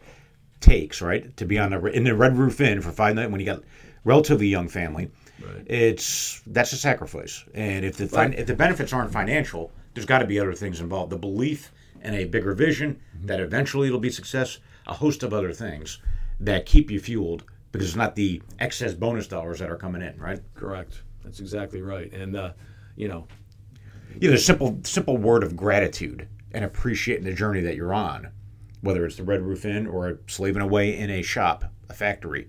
takes, 0.60 1.02
right, 1.02 1.36
to 1.36 1.44
be 1.44 1.58
on 1.58 1.70
the 1.70 1.84
in 1.86 2.04
the 2.04 2.14
Red 2.14 2.36
Roof 2.36 2.60
Inn 2.60 2.80
for 2.80 2.92
five 2.92 3.16
nights 3.16 3.32
when 3.32 3.40
you 3.40 3.46
got 3.46 3.64
relatively 4.04 4.46
young 4.46 4.68
family. 4.68 5.10
Right. 5.44 5.64
It's 5.66 6.42
that's 6.46 6.72
a 6.72 6.76
sacrifice, 6.76 7.44
and 7.54 7.84
if 7.84 7.96
the 7.96 8.06
fin- 8.06 8.34
if 8.34 8.46
the 8.46 8.54
benefits 8.54 8.92
aren't 8.92 9.12
financial, 9.12 9.72
there's 9.94 10.06
got 10.06 10.20
to 10.20 10.26
be 10.26 10.38
other 10.38 10.54
things 10.54 10.80
involved. 10.80 11.10
The 11.10 11.18
belief 11.18 11.72
in 12.02 12.14
a 12.14 12.24
bigger 12.24 12.54
vision 12.54 13.00
that 13.24 13.40
eventually 13.40 13.88
it'll 13.88 14.00
be 14.00 14.10
success, 14.10 14.58
a 14.86 14.94
host 14.94 15.22
of 15.22 15.32
other 15.32 15.52
things 15.52 15.98
that 16.40 16.66
keep 16.66 16.90
you 16.90 17.00
fueled 17.00 17.44
because 17.72 17.88
it's 17.88 17.96
not 17.96 18.14
the 18.14 18.40
excess 18.60 18.94
bonus 18.94 19.28
dollars 19.28 19.58
that 19.58 19.70
are 19.70 19.76
coming 19.76 20.02
in, 20.02 20.18
right? 20.18 20.40
Correct. 20.54 21.02
That's 21.24 21.40
exactly 21.40 21.82
right. 21.82 22.12
And 22.12 22.36
uh, 22.36 22.52
you 22.96 23.08
know, 23.08 23.26
you 24.20 24.28
know, 24.28 24.32
the 24.32 24.40
simple 24.40 24.80
simple 24.84 25.16
word 25.16 25.42
of 25.42 25.56
gratitude 25.56 26.28
and 26.52 26.64
appreciating 26.64 27.24
the 27.24 27.34
journey 27.34 27.60
that 27.60 27.76
you're 27.76 27.94
on, 27.94 28.28
whether 28.80 29.04
it's 29.04 29.16
the 29.16 29.22
Red 29.22 29.42
Roof 29.42 29.64
Inn 29.64 29.86
or 29.86 30.20
slaving 30.26 30.62
away 30.62 30.96
in 30.96 31.10
a 31.10 31.22
shop, 31.22 31.64
a 31.90 31.94
factory, 31.94 32.48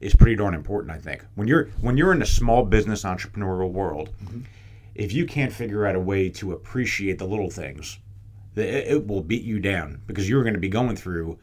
is 0.00 0.14
pretty 0.14 0.36
darn 0.36 0.54
important. 0.54 0.92
I 0.92 0.98
think 0.98 1.24
when 1.34 1.48
you're 1.48 1.66
when 1.80 1.96
you're 1.96 2.12
in 2.12 2.20
the 2.20 2.26
small 2.26 2.64
business 2.64 3.04
entrepreneurial 3.04 3.72
world, 3.72 4.10
if 4.94 5.12
you 5.12 5.26
can't 5.26 5.52
figure 5.52 5.86
out 5.86 5.96
a 5.96 6.00
way 6.00 6.28
to 6.30 6.52
appreciate 6.52 7.18
the 7.18 7.26
little 7.26 7.50
things, 7.50 7.98
it, 8.56 8.88
it 8.88 9.06
will 9.06 9.22
beat 9.22 9.42
you 9.42 9.58
down 9.58 10.00
because 10.06 10.28
you're 10.28 10.42
going 10.42 10.54
to 10.54 10.60
be 10.60 10.68
going 10.68 10.96
through 10.96 11.38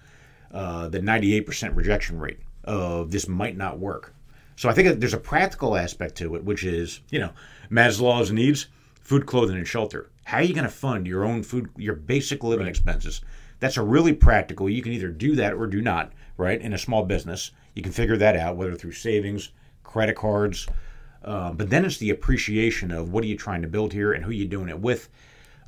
uh, 0.51 0.88
the 0.89 0.99
98% 0.99 1.76
rejection 1.76 2.20
rate 2.20 2.39
of 2.64 3.12
this 3.12 3.28
might 3.28 3.57
not 3.57 3.80
work. 3.80 4.14
So 4.55 4.68
I 4.68 4.74
think 4.74 4.89
that 4.89 4.99
there's 4.99 5.14
a 5.14 5.20
practical 5.20 5.78
aspect 5.78 6.16
to 6.18 6.36
it, 6.36 6.43
which 6.43 6.66
is 6.66 6.99
you 7.10 7.20
know 7.20 7.32
Maslow's 7.72 8.32
needs: 8.32 8.68
food, 8.99 9.26
clothing, 9.26 9.55
and 9.55 9.68
shelter. 9.68 10.10
How 10.26 10.38
are 10.38 10.43
you 10.43 10.53
going 10.53 10.66
to 10.66 10.70
fund 10.70 11.07
your 11.07 11.24
own 11.24 11.43
food, 11.43 11.70
your 11.78 11.95
basic 11.95 12.43
living 12.43 12.68
expenses? 12.68 13.22
That's 13.60 13.78
a 13.78 13.82
really 13.82 14.14
practical. 14.14 14.70
You 14.70 14.82
can 14.82 14.91
either 14.91 15.10
do 15.10 15.36
that 15.38 15.53
or 15.53 15.66
do 15.66 15.82
not, 15.82 16.12
right? 16.36 16.60
In 16.60 16.74
a 16.74 16.78
small 16.78 17.03
business, 17.03 17.51
you 17.74 17.82
can 17.82 17.91
figure 17.91 18.18
that 18.18 18.36
out, 18.36 18.57
whether 18.57 18.76
through 18.76 18.91
savings, 18.91 19.51
credit 19.84 20.16
cards. 20.16 20.68
Um, 21.24 21.57
but 21.57 21.70
then 21.70 21.86
it's 21.86 21.97
the 21.97 22.10
appreciation 22.10 22.91
of 22.91 23.12
what 23.12 23.24
are 23.24 23.28
you 23.28 23.38
trying 23.38 23.62
to 23.62 23.68
build 23.68 23.93
here 23.93 24.14
and 24.14 24.24
who 24.24 24.32
you 24.32 24.45
doing 24.45 24.70
it 24.70 24.80
with. 24.80 25.10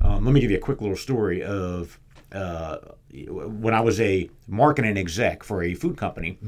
Um, 0.02 0.24
let 0.24 0.32
me 0.32 0.40
give 0.40 0.50
you 0.50 0.56
a 0.56 0.60
quick 0.60 0.80
little 0.80 0.96
story 0.96 1.42
of 1.42 1.98
uh, 2.32 2.78
when 3.12 3.74
I 3.74 3.80
was 3.80 4.00
a 4.00 4.28
marketing 4.48 4.96
exec 4.96 5.42
for 5.42 5.62
a 5.62 5.74
food 5.74 5.96
company. 5.96 6.38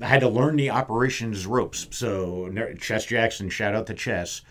I 0.00 0.06
had 0.06 0.20
to 0.20 0.28
learn 0.28 0.56
the 0.56 0.70
operations 0.70 1.46
ropes. 1.46 1.86
So 1.90 2.52
Chess 2.80 3.06
Jackson, 3.06 3.48
shout 3.48 3.74
out 3.74 3.86
to 3.86 3.94
Chess. 3.94 4.42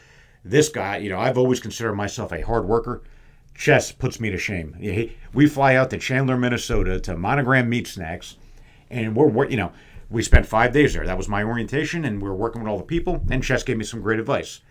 This 0.43 0.69
guy, 0.69 0.97
you 0.97 1.09
know, 1.09 1.19
I've 1.19 1.37
always 1.37 1.59
considered 1.59 1.93
myself 1.93 2.31
a 2.31 2.41
hard 2.41 2.65
worker. 2.65 3.03
Chess 3.53 3.91
puts 3.91 4.19
me 4.19 4.31
to 4.31 4.37
shame. 4.37 4.75
We 5.33 5.47
fly 5.47 5.75
out 5.75 5.89
to 5.91 5.97
Chandler, 5.97 6.37
Minnesota 6.37 6.99
to 7.01 7.15
Monogram 7.15 7.69
Meat 7.69 7.87
Snacks, 7.87 8.37
and 8.89 9.15
we're, 9.15 9.49
you 9.49 9.57
know, 9.57 9.71
we 10.09 10.23
spent 10.23 10.45
five 10.45 10.73
days 10.73 10.93
there. 10.93 11.05
That 11.05 11.17
was 11.17 11.29
my 11.29 11.43
orientation, 11.43 12.05
and 12.05 12.21
we 12.21 12.27
were 12.27 12.35
working 12.35 12.61
with 12.61 12.69
all 12.69 12.77
the 12.77 12.83
people. 12.83 13.23
And 13.29 13.43
Chess 13.43 13.63
gave 13.63 13.77
me 13.77 13.83
some 13.83 14.01
great 14.01 14.19
advice. 14.19 14.61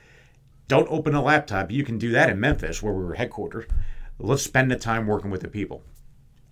Don't 0.70 0.86
open 0.88 1.16
a 1.16 1.20
laptop. 1.20 1.72
You 1.72 1.82
can 1.82 1.98
do 1.98 2.12
that 2.12 2.30
in 2.30 2.38
Memphis, 2.38 2.80
where 2.80 2.94
we 2.94 3.02
were 3.02 3.16
headquartered. 3.16 3.68
Let's 4.20 4.44
spend 4.44 4.70
the 4.70 4.76
time 4.76 5.08
working 5.08 5.28
with 5.28 5.40
the 5.40 5.48
people. 5.48 5.82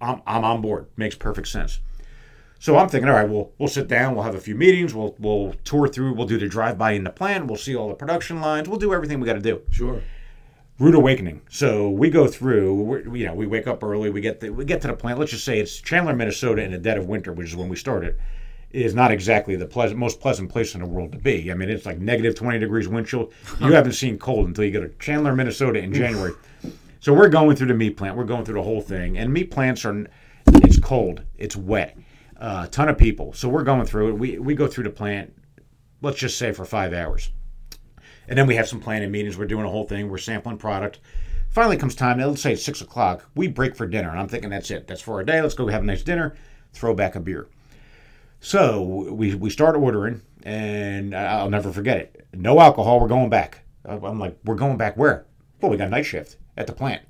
I'm, 0.01 0.23
I'm 0.27 0.43
on 0.43 0.61
board. 0.61 0.89
Makes 0.97 1.15
perfect 1.15 1.47
sense. 1.47 1.79
So 2.59 2.77
I'm 2.77 2.89
thinking, 2.89 3.09
all 3.09 3.15
right, 3.15 3.29
we'll 3.29 3.53
we'll 3.59 3.69
sit 3.69 3.87
down, 3.87 4.17
we'll 4.17 4.25
have 4.25 4.35
a 4.35 4.41
few 4.41 4.57
meetings, 4.57 4.93
we'll 4.93 5.15
we'll 5.21 5.55
tour 5.63 5.87
through, 5.87 6.15
we'll 6.15 6.27
do 6.27 6.37
the 6.37 6.49
drive 6.49 6.77
by 6.77 6.91
in 6.93 7.05
the 7.05 7.11
plant, 7.11 7.47
we'll 7.47 7.57
see 7.57 7.77
all 7.77 7.87
the 7.87 7.95
production 7.95 8.41
lines, 8.41 8.69
we'll 8.69 8.81
do 8.81 8.93
everything 8.93 9.21
we 9.21 9.27
got 9.27 9.35
to 9.35 9.41
do. 9.41 9.63
sure. 9.71 10.03
rude 10.81 10.97
awakening. 10.97 11.43
So 11.49 11.89
we 11.89 12.11
go 12.11 12.27
through. 12.27 12.75
We're, 12.75 13.17
you 13.17 13.27
know, 13.27 13.35
we 13.35 13.47
wake 13.47 13.69
up 13.69 13.85
early. 13.85 14.11
We 14.11 14.21
get 14.21 14.41
the, 14.41 14.51
we 14.51 14.65
get 14.65 14.81
to 14.81 14.89
the 14.89 14.95
plant. 14.95 15.21
Let's 15.21 15.31
just 15.31 15.45
say 15.45 15.61
it's 15.61 15.81
Chandler, 15.81 16.17
Minnesota, 16.17 16.61
in 16.63 16.73
the 16.73 16.79
dead 16.79 16.99
of 16.99 17.07
winter, 17.07 17.33
which 17.33 17.51
is 17.51 17.55
when 17.57 17.69
we 17.69 17.77
started. 17.77 18.19
Is 18.71 18.95
not 18.95 19.11
exactly 19.11 19.57
the 19.57 19.67
pleasant, 19.67 19.99
most 19.99 20.21
pleasant 20.21 20.51
place 20.51 20.75
in 20.75 20.83
the 20.83 20.87
world 20.87 21.13
to 21.13 21.19
be. 21.19 21.51
I 21.51 21.55
mean, 21.55 21.71
it's 21.71 21.87
like 21.87 21.99
negative 21.99 22.35
twenty 22.35 22.59
degrees 22.59 22.87
wind 22.87 23.07
chill. 23.07 23.31
You 23.61 23.73
haven't 23.73 23.93
seen 23.93 24.19
cold 24.19 24.47
until 24.47 24.65
you 24.65 24.71
go 24.71 24.83
to 24.83 24.91
Chandler, 24.99 25.35
Minnesota, 25.35 25.79
in 25.79 25.93
January. 25.93 26.35
So 27.01 27.15
we're 27.15 27.29
going 27.29 27.55
through 27.55 27.69
the 27.69 27.75
meat 27.75 27.97
plant. 27.97 28.17
We're 28.17 28.25
going 28.25 28.45
through 28.45 28.57
the 28.57 28.63
whole 28.65 28.81
thing, 28.81 29.19
and 29.19 29.33
meat 29.33 29.53
plants 29.53 29.85
are. 29.85 30.05
It's 30.47 30.81
cold. 30.81 31.23
It's 31.37 31.55
wet. 31.55 31.97
A 32.39 32.43
uh, 32.43 32.67
ton 32.67 32.89
of 32.89 32.99
people. 32.99 33.33
So 33.33 33.49
we're 33.49 33.63
going 33.63 33.87
through 33.87 34.09
it. 34.09 34.13
We 34.15 34.39
we 34.41 34.57
go 34.57 34.67
through 34.67 34.83
the 34.83 34.91
plant. 34.91 35.33
Let's 36.03 36.19
just 36.19 36.39
say 36.39 36.51
for 36.51 36.65
five 36.65 36.93
hours. 36.93 37.31
And 38.29 38.37
then 38.37 38.49
we 38.49 38.57
have 38.57 38.69
some 38.69 38.81
planning 38.81 39.13
meetings. 39.13 39.39
We're 39.39 39.47
doing 39.47 39.65
a 39.65 39.71
whole 39.71 39.87
thing. 39.87 40.09
We're 40.09 40.19
sampling 40.19 40.59
product. 40.59 40.99
Finally 41.51 41.79
comes 41.79 41.95
time, 41.95 42.19
let's 42.19 42.43
say 42.43 42.53
it's 42.53 42.65
six 42.65 42.81
o'clock. 42.81 43.25
We 43.35 43.49
break 43.49 43.75
for 43.75 43.87
dinner. 43.87 44.11
And 44.11 44.19
I'm 44.19 44.29
thinking 44.29 44.51
that's 44.51 44.71
it. 44.71 44.87
That's 44.87 45.01
for 45.01 45.15
our 45.15 45.25
day. 45.25 45.41
Let's 45.41 45.55
go 45.55 45.67
have 45.69 45.83
a 45.83 45.87
nice 45.87 46.03
dinner, 46.03 46.37
throw 46.73 46.95
back 46.95 47.17
a 47.17 47.21
beer. 47.21 47.49
So 48.41 48.83
we, 48.83 49.35
we 49.35 49.51
start 49.51 49.77
ordering, 49.77 50.23
and 50.45 51.15
I'll 51.15 51.51
never 51.51 51.73
forget 51.73 51.99
it. 51.99 52.27
No 52.35 52.61
alcohol. 52.61 53.01
We're 53.01 53.09
going 53.09 53.31
back. 53.31 53.65
I'm 53.85 54.19
like, 54.19 54.39
we're 54.45 54.55
going 54.55 54.77
back 54.77 54.97
where? 54.97 55.27
Well, 55.61 55.71
we 55.71 55.77
got 55.77 55.91
night 55.91 56.07
shift 56.07 56.37
at 56.57 56.67
the 56.67 56.73
plant. 56.73 57.03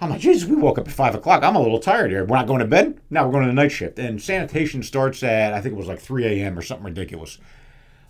I'm 0.00 0.10
like, 0.10 0.20
Jesus, 0.20 0.48
we 0.48 0.56
woke 0.56 0.78
up 0.78 0.88
at 0.88 0.92
five 0.94 1.14
o'clock. 1.14 1.44
I'm 1.44 1.54
a 1.54 1.62
little 1.62 1.78
tired 1.78 2.10
here. 2.10 2.24
We're 2.24 2.36
not 2.36 2.48
going 2.48 2.58
to 2.58 2.66
bed. 2.66 3.00
Now 3.08 3.24
we're 3.24 3.32
going 3.32 3.44
to 3.44 3.50
the 3.50 3.54
night 3.54 3.70
shift. 3.70 3.98
And 3.98 4.20
sanitation 4.20 4.82
starts 4.82 5.22
at, 5.22 5.54
I 5.54 5.60
think 5.60 5.74
it 5.74 5.78
was 5.78 5.86
like 5.86 6.00
3 6.00 6.24
a.m. 6.26 6.58
or 6.58 6.62
something 6.62 6.86
ridiculous. 6.86 7.38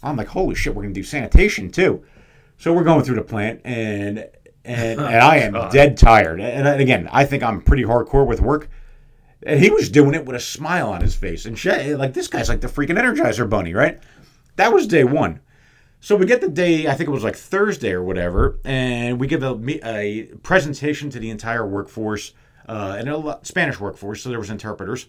I'm 0.02 0.16
like, 0.16 0.28
holy 0.28 0.54
shit, 0.54 0.74
we're 0.74 0.82
going 0.82 0.94
to 0.94 1.00
do 1.00 1.04
sanitation 1.04 1.70
too. 1.70 2.02
So 2.56 2.72
we're 2.72 2.84
going 2.84 3.04
through 3.04 3.16
the 3.16 3.22
plant, 3.22 3.60
and 3.64 4.26
and, 4.64 5.00
and 5.00 5.00
I 5.00 5.38
am 5.38 5.52
dead 5.70 5.96
tired. 5.96 6.40
And 6.40 6.80
again, 6.80 7.08
I 7.12 7.24
think 7.24 7.42
I'm 7.42 7.60
pretty 7.60 7.84
hardcore 7.84 8.26
with 8.26 8.40
work. 8.40 8.68
And 9.44 9.60
he 9.60 9.70
was 9.70 9.88
doing 9.88 10.14
it 10.14 10.24
with 10.24 10.36
a 10.36 10.40
smile 10.40 10.90
on 10.90 11.00
his 11.00 11.14
face. 11.14 11.46
And 11.46 11.62
like 11.98 12.14
this 12.14 12.28
guy's 12.28 12.48
like 12.48 12.60
the 12.60 12.68
freaking 12.68 12.98
Energizer 12.98 13.48
Bunny, 13.48 13.74
right? 13.74 14.00
That 14.56 14.72
was 14.72 14.86
day 14.86 15.04
one. 15.04 15.40
So 16.00 16.16
we 16.16 16.26
get 16.26 16.40
the 16.40 16.48
day, 16.48 16.88
I 16.88 16.94
think 16.94 17.08
it 17.08 17.12
was 17.12 17.22
like 17.22 17.36
Thursday 17.36 17.92
or 17.92 18.02
whatever, 18.02 18.58
and 18.64 19.20
we 19.20 19.28
give 19.28 19.44
a, 19.44 19.56
a 19.84 20.24
presentation 20.42 21.10
to 21.10 21.20
the 21.20 21.30
entire 21.30 21.64
workforce, 21.64 22.32
uh, 22.68 22.96
and 22.98 23.08
a 23.08 23.38
Spanish 23.42 23.78
workforce, 23.78 24.22
so 24.22 24.28
there 24.28 24.40
was 24.40 24.50
interpreters. 24.50 25.06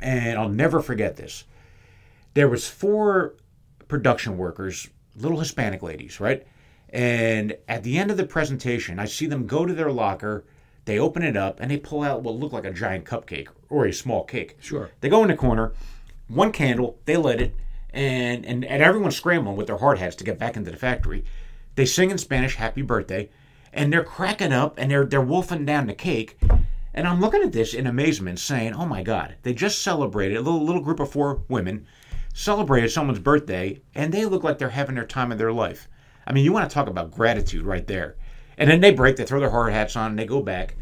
And 0.00 0.38
I'll 0.38 0.48
never 0.48 0.80
forget 0.80 1.16
this. 1.16 1.44
There 2.34 2.48
was 2.48 2.68
four 2.68 3.34
production 3.88 4.38
workers 4.38 4.88
little 5.16 5.40
Hispanic 5.40 5.82
ladies, 5.82 6.20
right? 6.20 6.46
And 6.90 7.56
at 7.68 7.82
the 7.82 7.98
end 7.98 8.10
of 8.10 8.16
the 8.16 8.24
presentation, 8.24 8.98
I 8.98 9.06
see 9.06 9.26
them 9.26 9.46
go 9.46 9.66
to 9.66 9.74
their 9.74 9.90
locker, 9.90 10.44
they 10.88 10.98
open 10.98 11.22
it 11.22 11.36
up, 11.36 11.60
and 11.60 11.70
they 11.70 11.76
pull 11.76 12.02
out 12.02 12.22
what 12.22 12.34
looked 12.34 12.54
like 12.54 12.64
a 12.64 12.72
giant 12.72 13.04
cupcake 13.04 13.48
or 13.68 13.84
a 13.84 13.92
small 13.92 14.24
cake. 14.24 14.56
Sure. 14.58 14.90
They 15.02 15.10
go 15.10 15.22
in 15.22 15.28
the 15.28 15.36
corner, 15.36 15.74
one 16.28 16.50
candle, 16.50 16.98
they 17.04 17.18
lit 17.18 17.42
it, 17.42 17.54
and, 17.90 18.46
and, 18.46 18.64
and 18.64 18.82
everyone's 18.82 19.16
scrambling 19.16 19.56
with 19.56 19.66
their 19.66 19.76
hard 19.76 19.98
hats 19.98 20.16
to 20.16 20.24
get 20.24 20.38
back 20.38 20.56
into 20.56 20.70
the 20.70 20.78
factory. 20.78 21.24
They 21.74 21.84
sing 21.84 22.10
in 22.10 22.16
Spanish, 22.16 22.56
Happy 22.56 22.80
Birthday, 22.80 23.28
and 23.70 23.92
they're 23.92 24.02
cracking 24.02 24.52
up 24.52 24.78
and 24.78 24.90
they're, 24.90 25.04
they're 25.04 25.20
wolfing 25.20 25.66
down 25.66 25.88
the 25.88 25.94
cake. 25.94 26.38
And 26.94 27.06
I'm 27.06 27.20
looking 27.20 27.42
at 27.42 27.52
this 27.52 27.74
in 27.74 27.86
amazement, 27.86 28.38
saying, 28.38 28.72
Oh 28.72 28.86
my 28.86 29.02
God, 29.02 29.36
they 29.42 29.52
just 29.52 29.82
celebrated, 29.82 30.38
a 30.38 30.40
little, 30.40 30.64
little 30.64 30.82
group 30.82 31.00
of 31.00 31.12
four 31.12 31.42
women 31.48 31.86
celebrated 32.32 32.90
someone's 32.90 33.18
birthday 33.18 33.80
and 33.94 34.12
they 34.12 34.24
look 34.24 34.42
like 34.42 34.58
they're 34.58 34.70
having 34.70 34.94
their 34.94 35.04
time 35.04 35.32
of 35.32 35.38
their 35.38 35.52
life. 35.52 35.86
I 36.26 36.32
mean, 36.32 36.44
you 36.44 36.52
want 36.52 36.68
to 36.68 36.74
talk 36.74 36.88
about 36.88 37.10
gratitude 37.10 37.66
right 37.66 37.86
there. 37.86 38.16
And 38.58 38.68
then 38.68 38.80
they 38.80 38.90
break, 38.90 39.16
they 39.16 39.24
throw 39.24 39.40
their 39.40 39.50
hard 39.50 39.72
hats 39.72 39.96
on, 39.96 40.10
and 40.10 40.18
they 40.18 40.26
go 40.26 40.42
back. 40.42 40.76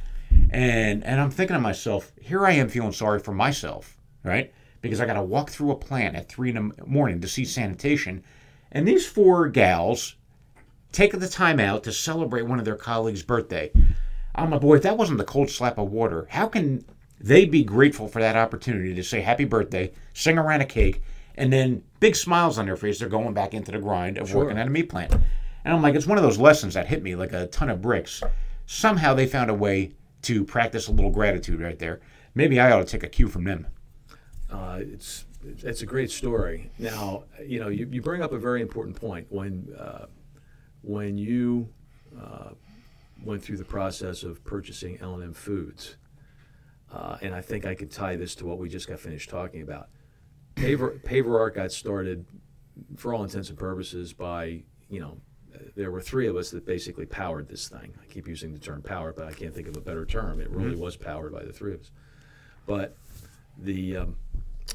And 0.51 1.05
and 1.05 1.21
I'm 1.21 1.31
thinking 1.31 1.55
to 1.55 1.61
myself, 1.61 2.11
here 2.21 2.45
I 2.45 2.53
am 2.53 2.69
feeling 2.69 2.93
sorry 2.93 3.21
for 3.21 3.33
myself, 3.33 3.97
right? 4.25 4.53
Because 4.81 5.01
I 5.01 5.07
got 5.07 5.15
to 5.15 5.23
walk 5.23 5.51
through 5.51 5.71
a 5.71 5.77
plant 5.77 6.17
at 6.17 6.29
three 6.29 6.51
in 6.51 6.55
the 6.55 6.87
morning 6.87 7.21
to 7.21 7.29
see 7.29 7.45
sanitation, 7.45 8.25
and 8.73 8.89
these 8.89 9.07
four 9.07 9.49
gals 9.49 10.17
take 10.91 11.13
the 11.13 11.29
time 11.29 11.61
out 11.61 11.85
to 11.85 11.93
celebrate 11.93 12.43
one 12.43 12.59
of 12.59 12.65
their 12.65 12.77
colleagues' 12.77 13.23
birthday. 13.23 13.71
I'm 14.35 14.51
like, 14.51 14.61
boy, 14.61 14.77
if 14.77 14.83
that 14.83 14.99
wasn't 14.99 15.19
the 15.19 15.25
cold 15.25 15.51
slap 15.51 15.79
of 15.79 15.91
water, 15.91 16.27
how 16.31 16.47
can 16.47 16.85
they 17.21 17.45
be 17.45 17.65
grateful 17.65 18.09
for 18.09 18.21
that 18.21 18.37
opportunity 18.37 18.95
to 18.95 19.03
say 19.03 19.21
happy 19.21 19.45
birthday, 19.45 19.93
sing 20.13 20.39
around 20.39 20.61
a 20.61 20.67
cake, 20.67 21.03
and 21.35 21.53
then 21.53 21.83
big 22.01 22.17
smiles 22.17 22.59
on 22.59 22.67
their 22.67 22.77
face. 22.77 22.99
They're 22.99 23.09
going 23.09 23.35
back 23.35 23.55
into 23.55 23.73
the 23.73 23.79
grind 23.79 24.19
of 24.19 24.29
sure. 24.29 24.45
working 24.45 24.59
at 24.59 24.67
a 24.67 24.71
meat 24.71 24.89
plant. 24.89 25.15
And 25.67 25.75
I'm 25.75 25.83
like, 25.83 25.97
it's 25.97 26.07
one 26.07 26.17
of 26.17 26.23
those 26.23 26.39
lessons 26.39 26.75
that 26.75 26.87
hit 26.87 27.03
me 27.03 27.17
like 27.17 27.33
a 27.33 27.49
ton 27.49 27.69
of 27.69 27.83
bricks. 27.83 28.23
Somehow 28.67 29.15
they 29.15 29.27
found 29.27 29.51
a 29.51 29.55
way 29.55 29.91
to 30.23 30.45
practice 30.45 30.87
a 30.87 30.93
little 30.93 31.11
gratitude 31.11 31.61
right 31.61 31.77
there. 31.77 32.01
Maybe 32.37 32.61
I 32.61 32.71
ought 32.71 32.79
to 32.79 32.85
take 32.85 33.03
a 33.03 33.09
cue 33.09 33.27
from 33.27 33.43
them. 33.43 33.67
Uh, 34.49 34.79
it's 34.81 35.25
it's 35.65 35.83
a 35.83 35.87
great 35.87 36.13
story. 36.13 36.71
Now, 36.79 37.25
you 37.45 37.59
know, 37.59 37.67
you, 37.67 37.89
you 37.91 38.01
bring 38.01 38.23
up 38.23 38.33
a 38.33 38.39
very 38.39 38.63
important 38.63 38.95
point 38.95 39.27
when 39.29 39.75
uh, 39.77 40.07
when 40.83 41.19
you 41.19 41.69
uh, 42.17 42.51
went 43.25 43.43
through 43.43 43.57
the 43.57 43.65
process 43.65 44.23
of 44.23 44.45
purchasing 44.45 44.99
L&M 45.01 45.33
Foods, 45.33 45.97
uh, 46.93 47.17
and 47.23 47.35
I 47.35 47.41
think 47.41 47.67
I 47.67 47.75
could 47.75 47.91
tie 47.91 48.15
this 48.15 48.37
to 48.37 48.47
what 48.47 48.59
we 48.59 48.69
just 48.69 48.87
got 48.87 49.01
finished 49.01 49.31
talking 49.31 49.63
about. 49.63 49.89
Paver, 50.55 51.01
Paver 51.03 51.37
Art 51.41 51.57
got 51.57 51.73
started, 51.73 52.25
for 52.97 53.13
all 53.13 53.25
intents 53.25 53.49
and 53.49 53.59
purposes, 53.59 54.13
by 54.13 54.63
you 54.89 55.01
know, 55.01 55.19
there 55.75 55.91
were 55.91 56.01
three 56.01 56.27
of 56.27 56.37
us 56.37 56.51
that 56.51 56.65
basically 56.67 57.07
powered 57.07 57.49
this 57.49 57.69
thing. 57.69 57.95
I 58.01 58.07
keep 58.13 58.27
using 58.27 58.53
the 58.53 58.59
term 58.59 58.83
power, 58.83 59.13
but 59.13 59.27
I 59.27 59.33
can't 59.33 59.55
think 59.55 59.69
of 59.69 59.77
a 59.77 59.81
better 59.81 60.05
term. 60.05 60.41
It 60.41 60.51
really 60.51 60.73
mm-hmm. 60.73 60.81
was 60.81 60.97
powered 60.97 61.33
by 61.33 61.45
the 61.45 61.53
three 61.53 61.75
of 61.75 61.81
us. 61.81 61.91
But 62.67 62.97
the 63.59 63.99
um, 63.99 64.17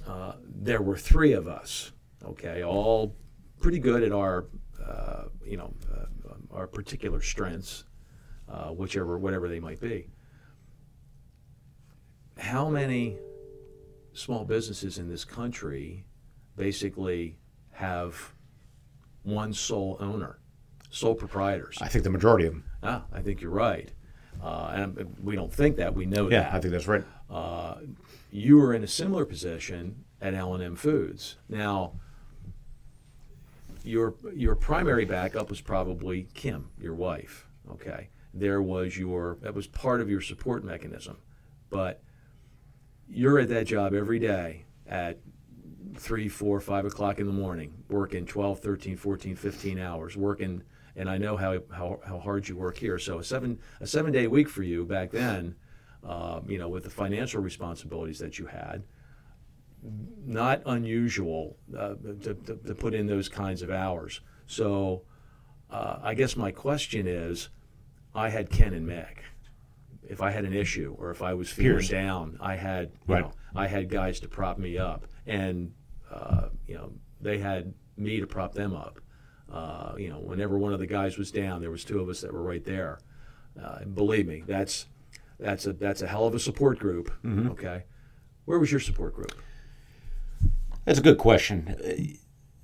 uh, 0.07 0.34
there 0.45 0.82
were 0.82 0.97
three 0.97 1.34
of 1.34 1.47
us. 1.47 1.91
Okay, 2.23 2.63
all 2.63 3.15
pretty 3.59 3.79
good 3.79 4.03
at 4.03 4.11
our 4.11 4.45
uh, 4.86 5.23
you 5.45 5.57
know 5.57 5.73
uh, 5.93 6.05
our 6.51 6.67
particular 6.67 7.21
strengths, 7.21 7.84
uh, 8.49 8.69
whichever 8.69 9.17
whatever 9.17 9.47
they 9.47 9.59
might 9.59 9.79
be. 9.79 10.07
How 12.38 12.69
many 12.69 13.17
small 14.13 14.45
businesses 14.45 14.97
in 14.97 15.07
this 15.07 15.23
country 15.23 16.05
basically 16.55 17.38
have 17.71 18.34
one 19.23 19.53
sole 19.53 19.97
owner, 19.99 20.39
sole 20.91 21.15
proprietors. 21.15 21.77
I 21.81 21.87
think 21.87 22.03
the 22.03 22.11
majority 22.11 22.45
of 22.45 22.53
them. 22.53 22.65
Ah, 22.83 23.03
I 23.11 23.21
think 23.21 23.41
you're 23.41 23.49
right. 23.49 23.91
Uh, 24.41 24.71
and 24.75 25.15
we 25.23 25.35
don't 25.35 25.53
think 25.53 25.77
that 25.77 25.95
we 25.95 26.05
know 26.05 26.29
yeah, 26.29 26.43
that. 26.43 26.53
I 26.53 26.59
think 26.59 26.71
that's 26.73 26.87
right. 26.87 27.03
Uh, 27.29 27.75
you 28.29 28.57
were 28.57 28.73
in 28.73 28.83
a 28.83 28.87
similar 28.87 29.25
position 29.25 30.03
at 30.21 30.33
L&M 30.33 30.75
Foods. 30.75 31.37
Now, 31.49 31.93
your 33.83 34.15
your 34.35 34.55
primary 34.55 35.05
backup 35.05 35.49
was 35.49 35.59
probably 35.59 36.27
Kim, 36.33 36.69
your 36.79 36.93
wife. 36.93 37.47
Okay, 37.71 38.09
there 38.33 38.61
was 38.61 38.97
your 38.97 39.37
that 39.41 39.55
was 39.55 39.65
part 39.65 40.01
of 40.01 40.09
your 40.09 40.21
support 40.21 40.63
mechanism, 40.63 41.17
but 41.69 42.03
you're 43.09 43.39
at 43.39 43.49
that 43.49 43.65
job 43.65 43.93
every 43.93 44.19
day 44.19 44.65
at 44.87 45.19
three, 45.95 46.29
four, 46.29 46.59
five 46.59 46.85
o'clock 46.85 47.19
in 47.19 47.25
the 47.25 47.33
morning, 47.33 47.73
working 47.89 48.25
12, 48.25 48.59
13, 48.59 48.97
14, 48.97 49.35
15 49.35 49.79
hours, 49.79 50.15
working, 50.15 50.63
and 50.95 51.09
I 51.09 51.17
know 51.17 51.37
how, 51.37 51.59
how, 51.71 51.99
how 52.05 52.19
hard 52.19 52.47
you 52.47 52.55
work 52.55 52.77
here. 52.77 52.99
So 52.99 53.19
a 53.19 53.23
seven 53.23 53.59
a 53.79 53.87
seven 53.87 54.11
day 54.11 54.27
week 54.27 54.49
for 54.49 54.63
you 54.63 54.85
back 54.85 55.11
then, 55.11 55.55
uh, 56.03 56.41
you 56.47 56.57
know, 56.57 56.69
with 56.69 56.83
the 56.83 56.89
financial 56.89 57.41
responsibilities 57.41 58.19
that 58.19 58.39
you 58.39 58.47
had, 58.47 58.83
not 60.25 60.61
unusual 60.65 61.57
uh, 61.77 61.95
to, 62.23 62.33
to, 62.33 62.55
to, 62.55 62.75
put 62.75 62.93
in 62.93 63.07
those 63.07 63.29
kinds 63.29 63.61
of 63.61 63.71
hours. 63.71 64.21
So 64.47 65.03
uh, 65.69 65.99
I 66.03 66.13
guess 66.13 66.35
my 66.35 66.51
question 66.51 67.07
is, 67.07 67.49
I 68.13 68.29
had 68.29 68.49
Ken 68.49 68.73
and 68.73 68.85
Meg 68.85 69.23
if 70.11 70.21
I 70.21 70.29
had 70.29 70.43
an 70.43 70.53
issue 70.53 70.95
or 70.99 71.09
if 71.11 71.21
I 71.21 71.33
was 71.33 71.49
feeling 71.49 71.77
Peers. 71.77 71.89
down, 71.89 72.37
I 72.41 72.55
had 72.55 72.91
you 73.07 73.13
right. 73.13 73.21
know 73.21 73.31
I 73.55 73.67
had 73.67 73.89
guys 73.89 74.19
to 74.19 74.27
prop 74.27 74.57
me 74.57 74.77
up, 74.77 75.07
and 75.25 75.71
uh, 76.11 76.49
you 76.67 76.75
know 76.75 76.91
they 77.21 77.37
had 77.37 77.73
me 77.95 78.19
to 78.19 78.27
prop 78.27 78.53
them 78.53 78.75
up. 78.75 78.99
Uh, 79.51 79.95
you 79.97 80.09
know, 80.09 80.19
whenever 80.19 80.57
one 80.57 80.73
of 80.73 80.79
the 80.79 80.87
guys 80.87 81.17
was 81.17 81.31
down, 81.31 81.61
there 81.61 81.71
was 81.71 81.83
two 81.83 81.99
of 81.99 82.09
us 82.09 82.21
that 82.21 82.31
were 82.31 82.43
right 82.43 82.63
there. 82.63 82.99
Uh, 83.61 83.79
and 83.81 83.95
believe 83.95 84.27
me, 84.27 84.43
that's 84.47 84.85
that's 85.39 85.65
a 85.65 85.73
that's 85.73 86.01
a 86.01 86.07
hell 86.07 86.25
of 86.25 86.33
a 86.33 86.39
support 86.39 86.79
group. 86.79 87.11
Mm-hmm. 87.23 87.49
Okay, 87.49 87.83
where 88.45 88.59
was 88.59 88.71
your 88.71 88.79
support 88.79 89.13
group? 89.13 89.33
That's 90.85 90.99
a 90.99 91.01
good 91.01 91.17
question. 91.17 92.17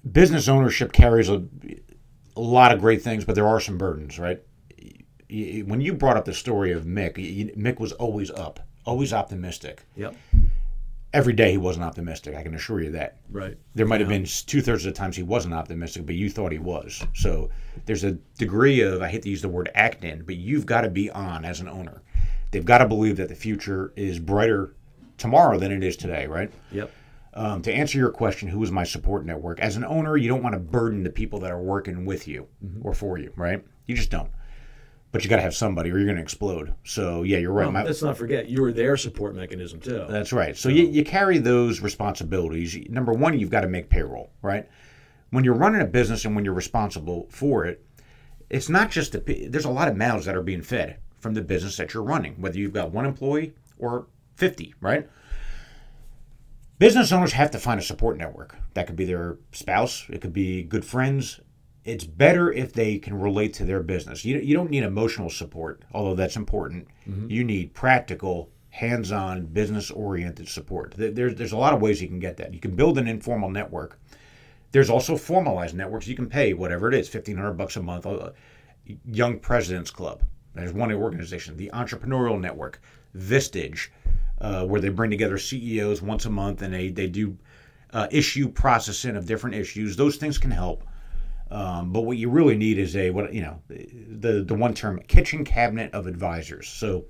Business 0.10 0.48
ownership 0.48 0.94
carries 0.94 1.30
a, 1.30 1.46
a 2.36 2.42
lot 2.42 2.72
of 2.72 2.80
great 2.80 3.02
things, 3.02 3.26
but 3.26 3.36
there 3.36 3.48
are 3.48 3.60
some 3.60 3.78
burdens, 3.78 4.18
right? 4.18 4.42
when 5.30 5.82
you 5.82 5.94
brought 5.94 6.16
up 6.16 6.26
the 6.26 6.34
story 6.34 6.72
of 6.72 6.86
Mick, 6.86 7.18
Mick 7.58 7.80
was 7.80 7.92
always 7.94 8.32
up, 8.32 8.62
always 8.86 9.12
optimistic. 9.12 9.84
Yep. 9.96 10.16
Every 11.14 11.34
day 11.34 11.52
he 11.52 11.58
wasn't 11.58 11.86
optimistic. 11.86 12.36
I 12.36 12.44
can 12.44 12.54
assure 12.54 12.82
you 12.82 12.92
that. 12.92 13.18
Right. 13.30 13.58
There 13.76 13.86
might 13.86 14.00
have 14.00 14.10
been 14.10 14.26
two 14.26 14.62
thirds 14.62 14.86
of 14.86 14.94
the 14.94 14.98
times 14.98 15.16
he 15.16 15.24
wasn't 15.24 15.54
optimistic, 15.54 16.06
but 16.06 16.16
you 16.16 16.30
thought 16.30 16.52
he 16.52 16.60
was. 16.60 17.06
So 17.14 17.50
there's 17.86 18.04
a 18.04 18.14
degree 18.38 18.82
of 18.82 19.02
I 19.02 19.10
hate 19.10 19.24
to 19.24 19.30
use 19.30 19.42
the 19.42 19.50
word 19.50 19.70
act 19.76 20.04
in, 20.04 20.24
but 20.24 20.36
you've 20.36 20.66
got 20.66 20.82
to 20.82 20.90
be 20.90 21.10
on 21.10 21.46
as 21.46 21.60
an 21.60 21.68
owner. 21.68 22.02
They've 22.52 22.66
got 22.66 22.80
to 22.80 22.88
believe 22.88 23.18
that 23.18 23.30
the 23.30 23.36
future 23.36 23.94
is 23.96 24.20
brighter 24.20 24.76
tomorrow 25.18 25.58
than 25.58 25.72
it 25.72 25.84
is 25.84 25.98
today, 25.98 26.28
right? 26.28 26.52
Yep. 26.72 26.92
Um, 27.34 27.62
to 27.62 27.74
answer 27.74 27.98
your 27.98 28.10
question, 28.10 28.48
who 28.48 28.64
is 28.64 28.72
my 28.72 28.84
support 28.84 29.26
network? 29.26 29.60
As 29.60 29.76
an 29.76 29.86
owner, 29.86 30.18
you 30.18 30.28
don't 30.28 30.42
want 30.42 30.54
to 30.54 30.60
burden 30.60 31.04
the 31.04 31.10
people 31.10 31.40
that 31.42 31.52
are 31.52 31.62
working 31.62 32.04
with 32.04 32.28
you 32.28 32.48
or 32.82 32.94
for 32.94 33.18
you, 33.18 33.32
right? 33.36 33.64
You 33.86 33.96
just 33.96 34.10
don't. 34.10 34.30
But 35.12 35.24
you 35.24 35.30
got 35.30 35.38
to 35.38 35.42
have 35.42 35.56
somebody, 35.56 35.90
or 35.90 35.98
you're 35.98 36.06
going 36.06 36.18
to 36.18 36.22
explode. 36.22 36.74
So 36.84 37.24
yeah, 37.24 37.38
you're 37.38 37.54
right. 37.54 37.72
Let's 37.74 38.04
not 38.04 38.18
forget 38.18 38.50
you 38.50 38.62
were 38.62 38.74
their 38.74 38.98
support 38.98 39.36
mechanism 39.36 39.80
too. 39.80 40.06
that's 40.10 40.34
right. 40.34 40.56
So 40.56 40.70
you, 40.70 40.84
you 40.86 41.04
carry 41.06 41.38
those 41.38 41.82
responsibilities. 41.82 42.78
Number 42.90 43.14
one, 43.14 43.40
you've 43.40 43.50
got 43.50 43.62
to 43.62 43.70
make 43.70 43.90
payroll, 43.90 44.32
right? 44.42 44.68
When 45.30 45.44
you're 45.44 45.56
running 45.56 45.82
a 45.82 45.86
business 45.86 46.26
and 46.26 46.36
when 46.36 46.44
you're 46.46 46.54
responsible 46.54 47.28
for 47.30 47.66
it, 47.66 47.86
it's 48.50 48.70
not 48.70 48.92
just 48.92 49.14
the, 49.14 49.48
there's 49.48 49.66
a 49.66 49.70
lot 49.70 49.88
of 49.88 49.96
mouths 49.96 50.26
that 50.26 50.36
are 50.36 50.44
being 50.44 50.62
fed 50.62 50.98
from 51.20 51.34
the 51.34 51.42
business 51.42 51.78
that 51.78 51.94
you're 51.94 52.04
running, 52.04 52.36
whether 52.40 52.58
you've 52.58 52.74
got 52.74 52.92
one 52.92 53.06
employee 53.06 53.54
or 53.78 54.08
50, 54.36 54.76
right? 54.82 55.10
Business 56.80 57.12
owners 57.12 57.34
have 57.34 57.52
to 57.52 57.60
find 57.60 57.80
a 57.80 57.84
support 57.84 58.18
network. 58.18 58.56
That 58.76 58.88
could 58.88 58.96
be 58.96 59.06
their 59.06 59.38
spouse, 59.52 60.06
it 60.10 60.22
could 60.22 60.34
be 60.34 60.64
good 60.64 60.86
friends. 60.86 61.40
It's 61.88 62.04
better 62.04 62.52
if 62.52 62.74
they 62.74 62.98
can 62.98 63.18
relate 63.18 63.54
to 63.56 63.66
their 63.66 63.82
business. 63.82 64.26
You, 64.26 64.38
you 64.40 64.54
don't 64.54 64.70
need 64.70 64.84
emotional 64.84 65.30
support, 65.30 65.84
although 65.94 66.16
that's 66.16 66.36
important. 66.36 66.88
You 67.30 67.44
need 67.44 67.74
practical, 67.74 68.50
hands 68.70 69.12
on, 69.12 69.46
business 69.46 69.90
oriented 69.90 70.50
support. 70.50 70.94
There's, 70.98 71.36
there's 71.36 71.54
a 71.54 71.58
lot 71.58 71.74
of 71.74 71.82
ways 71.82 72.02
you 72.02 72.08
can 72.08 72.20
get 72.20 72.38
that. 72.38 72.54
You 72.54 72.60
can 72.60 72.76
build 72.76 72.98
an 72.98 73.08
informal 73.08 73.50
network. 73.50 74.00
There's 74.72 74.90
also 74.90 75.16
formalized 75.16 75.76
networks. 75.76 76.08
You 76.08 76.16
can 76.16 76.28
pay 76.28 76.54
whatever 76.54 76.90
it 76.90 76.94
is, 76.94 77.08
fifteen 77.08 77.38
hundred 77.38 77.54
bucks 77.54 77.78
a 77.78 77.82
month. 77.82 78.06
Uh, 78.06 78.32
Young 79.06 79.40
Presidents 79.40 79.92
Club. 79.92 80.24
There's 80.54 80.74
one 80.74 80.92
organization. 80.92 81.56
The 81.56 81.70
Entrepreneurial 81.74 82.40
Network, 82.40 82.82
Vistage, 83.16 83.90
uh, 84.42 84.66
where 84.66 84.82
they 84.82 84.90
bring 84.90 85.10
together 85.10 85.38
CEOs 85.38 86.02
once 86.02 86.26
a 86.26 86.30
month 86.30 86.62
and 86.62 86.74
they 86.74 86.90
they 86.90 87.08
do 87.08 87.38
uh, 87.94 88.08
issue 88.12 88.50
processing 88.50 89.16
of 89.16 89.26
different 89.26 89.56
issues. 89.56 89.96
Those 89.96 90.18
things 90.18 90.38
can 90.38 90.52
help. 90.52 90.84
Um, 91.50 91.94
but 91.94 92.02
what 92.02 92.18
you 92.18 92.30
really 92.30 92.58
need 92.58 92.78
is 92.78 92.96
a 92.96 93.10
what 93.10 93.34
you 93.34 93.42
know 93.42 93.62
the 93.70 94.44
the 94.44 94.56
one 94.56 94.74
term 94.74 95.00
kitchen 95.08 95.46
cabinet 95.46 95.94
of 95.94 96.08
advisors. 96.08 96.68
So 96.68 97.06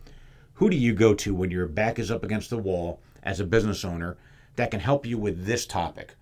who 0.53 0.69
do 0.69 0.77
you 0.77 0.93
go 0.93 1.13
to 1.15 1.33
when 1.33 1.51
your 1.51 1.67
back 1.67 1.99
is 1.99 2.11
up 2.11 2.23
against 2.23 2.49
the 2.49 2.57
wall 2.57 3.01
as 3.23 3.39
a 3.39 3.45
business 3.45 3.85
owner 3.85 4.17
that 4.55 4.71
can 4.71 4.79
help 4.79 5.05
you 5.05 5.17
with 5.17 5.45
this 5.45 5.65
topic? 5.65 6.15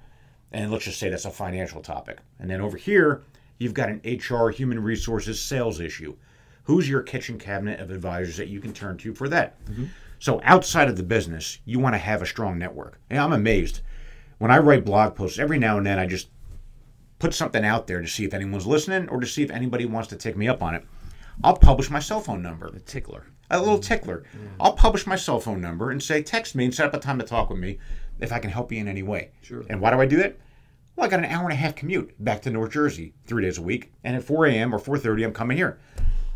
And 0.51 0.71
let's 0.71 0.85
just 0.85 0.99
say 0.99 1.09
that's 1.09 1.25
a 1.25 1.31
financial 1.31 1.81
topic. 1.81 2.19
And 2.39 2.49
then 2.49 2.61
over 2.61 2.77
here, 2.77 3.23
you've 3.57 3.73
got 3.73 3.89
an 3.89 4.01
HR, 4.05 4.49
human 4.49 4.81
resources, 4.81 5.41
sales 5.41 5.79
issue. 5.79 6.15
Who's 6.63 6.89
your 6.89 7.01
kitchen 7.01 7.37
cabinet 7.37 7.79
of 7.79 7.91
advisors 7.91 8.37
that 8.37 8.47
you 8.47 8.59
can 8.59 8.73
turn 8.73 8.97
to 8.99 9.13
for 9.13 9.29
that? 9.29 9.57
So 10.19 10.39
outside 10.43 10.87
of 10.87 10.97
the 10.97 11.03
business, 11.03 11.59
you 11.65 11.79
want 11.79 11.93
to 11.93 11.99
have 11.99 12.21
a 12.21 12.25
strong 12.25 12.57
network. 12.57 12.99
And 13.09 13.19
I'm 13.19 13.33
amazed. 13.33 13.81
When 14.37 14.51
I 14.51 14.57
write 14.59 14.85
blog 14.85 15.15
posts, 15.15 15.39
every 15.39 15.59
now 15.59 15.77
and 15.77 15.85
then 15.85 15.99
I 15.99 16.05
just 16.07 16.29
put 17.19 17.33
something 17.33 17.63
out 17.65 17.87
there 17.87 18.01
to 18.01 18.07
see 18.07 18.25
if 18.25 18.33
anyone's 18.33 18.67
listening 18.67 19.09
or 19.09 19.19
to 19.19 19.27
see 19.27 19.43
if 19.43 19.51
anybody 19.51 19.85
wants 19.85 20.09
to 20.09 20.15
take 20.15 20.35
me 20.35 20.47
up 20.47 20.61
on 20.61 20.75
it. 20.75 20.85
I'll 21.43 21.57
publish 21.57 21.89
my 21.89 21.99
cell 21.99 22.21
phone 22.21 22.41
number 22.41 22.67
A 22.67 22.79
tickler. 22.79 23.25
a 23.51 23.59
little 23.59 23.79
tickler. 23.79 24.23
Mm. 24.35 24.47
I'll 24.59 24.73
publish 24.73 25.05
my 25.05 25.15
cell 25.15 25.39
phone 25.39 25.61
number 25.61 25.91
and 25.91 26.01
say, 26.01 26.21
text 26.23 26.55
me 26.55 26.65
and 26.65 26.73
set 26.73 26.85
up 26.87 26.93
a 26.93 26.99
time 26.99 27.19
to 27.19 27.25
talk 27.25 27.49
with 27.49 27.59
me 27.59 27.77
if 28.19 28.31
I 28.31 28.39
can 28.39 28.51
help 28.51 28.71
you 28.71 28.79
in 28.79 28.87
any 28.87 29.03
way. 29.03 29.31
Sure. 29.41 29.63
And 29.69 29.81
why 29.81 29.91
do 29.91 29.99
I 29.99 30.05
do 30.05 30.17
that? 30.17 30.37
Well, 30.95 31.05
I 31.05 31.09
got 31.09 31.19
an 31.19 31.25
hour 31.25 31.43
and 31.43 31.51
a 31.51 31.57
half 31.57 31.75
commute 31.75 32.13
back 32.23 32.41
to 32.43 32.49
North 32.49 32.71
Jersey 32.71 33.13
three 33.27 33.43
days 33.43 33.57
a 33.57 33.61
week, 33.61 33.91
and 34.05 34.15
at 34.15 34.23
4 34.23 34.45
a.m. 34.47 34.73
or 34.73 34.79
4:30, 34.79 35.25
I'm 35.25 35.33
coming 35.33 35.57
here. 35.57 35.77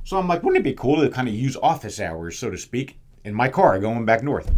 So 0.03 0.17
I'm 0.17 0.27
like, 0.27 0.43
wouldn't 0.43 0.59
it 0.59 0.69
be 0.69 0.73
cool 0.73 0.99
to 1.01 1.09
kind 1.09 1.29
of 1.29 1.33
use 1.33 1.55
office 1.63 1.99
hours, 2.01 2.37
so 2.37 2.49
to 2.49 2.57
speak, 2.57 2.99
in 3.23 3.33
my 3.33 3.47
car 3.47 3.79
going 3.79 4.03
back 4.05 4.21
north? 4.21 4.51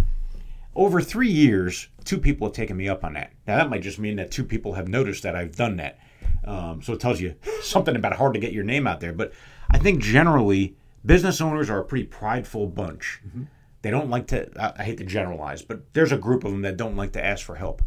Over 0.76 1.02
three 1.02 1.30
years, 1.30 1.90
two 2.04 2.18
people 2.18 2.48
have 2.48 2.56
taken 2.56 2.78
me 2.78 2.88
up 2.90 3.04
on 3.04 3.14
that. 3.14 3.32
Now 3.46 3.58
that 3.58 3.70
might 3.70 3.82
just 3.84 4.00
mean 4.00 4.16
that 4.16 4.32
two 4.32 4.44
people 4.44 4.74
have 4.74 4.88
noticed 4.88 5.22
that 5.24 5.36
I've 5.36 5.56
done 5.56 5.78
that. 5.78 6.00
Um, 6.44 6.82
so 6.82 6.94
it 6.94 7.00
tells 7.00 7.22
you 7.22 7.36
something 7.62 7.96
about 7.96 8.14
hard 8.14 8.34
to 8.34 8.39
get 8.39 8.54
your 8.54 8.64
name 8.64 8.88
out 8.88 9.00
there. 9.00 9.14
But 9.14 9.34
I 9.70 9.78
think 9.78 10.02
generally, 10.02 10.76
business 11.06 11.42
owners 11.42 11.70
are 11.70 11.80
a 11.80 11.86
pretty 11.86 12.06
prideful 12.06 12.68
bunch. 12.68 13.22
They 13.82 13.92
don't 13.92 14.10
like 14.10 14.28
to. 14.28 14.50
I, 14.60 14.74
I 14.82 14.84
hate 14.84 14.98
to 14.98 15.06
generalize, 15.06 15.62
but 15.62 15.94
there's 15.94 16.12
a 16.12 16.18
group 16.18 16.44
of 16.44 16.52
them 16.52 16.62
that 16.62 16.78
don't 16.78 16.96
like 16.96 17.14
to 17.14 17.24
ask 17.24 17.46
for 17.46 17.56
help. 17.56 17.82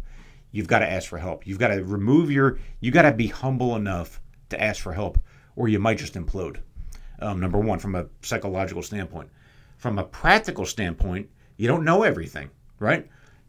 You've 0.50 0.68
got 0.68 0.80
to 0.80 0.90
ask 0.90 1.08
for 1.08 1.18
help. 1.18 1.46
You've 1.46 1.58
got 1.58 1.68
to 1.68 1.84
remove 1.84 2.30
your. 2.30 2.58
You 2.80 2.90
got 2.90 3.02
to 3.02 3.12
be 3.12 3.26
humble 3.28 3.76
enough 3.76 4.20
to 4.50 4.60
ask 4.60 4.82
for 4.82 4.92
help, 4.92 5.18
or 5.56 5.68
you 5.68 5.78
might 5.78 5.98
just 5.98 6.14
implode. 6.14 6.58
Um, 7.20 7.40
number 7.40 7.58
one, 7.58 7.78
from 7.78 7.94
a 7.94 8.06
psychological 8.22 8.82
standpoint. 8.82 9.30
From 9.76 9.98
a 9.98 10.04
practical 10.04 10.64
standpoint, 10.64 11.28
you 11.56 11.68
don't 11.68 11.84
know 11.84 12.02
everything, 12.02 12.50
right? 12.78 13.08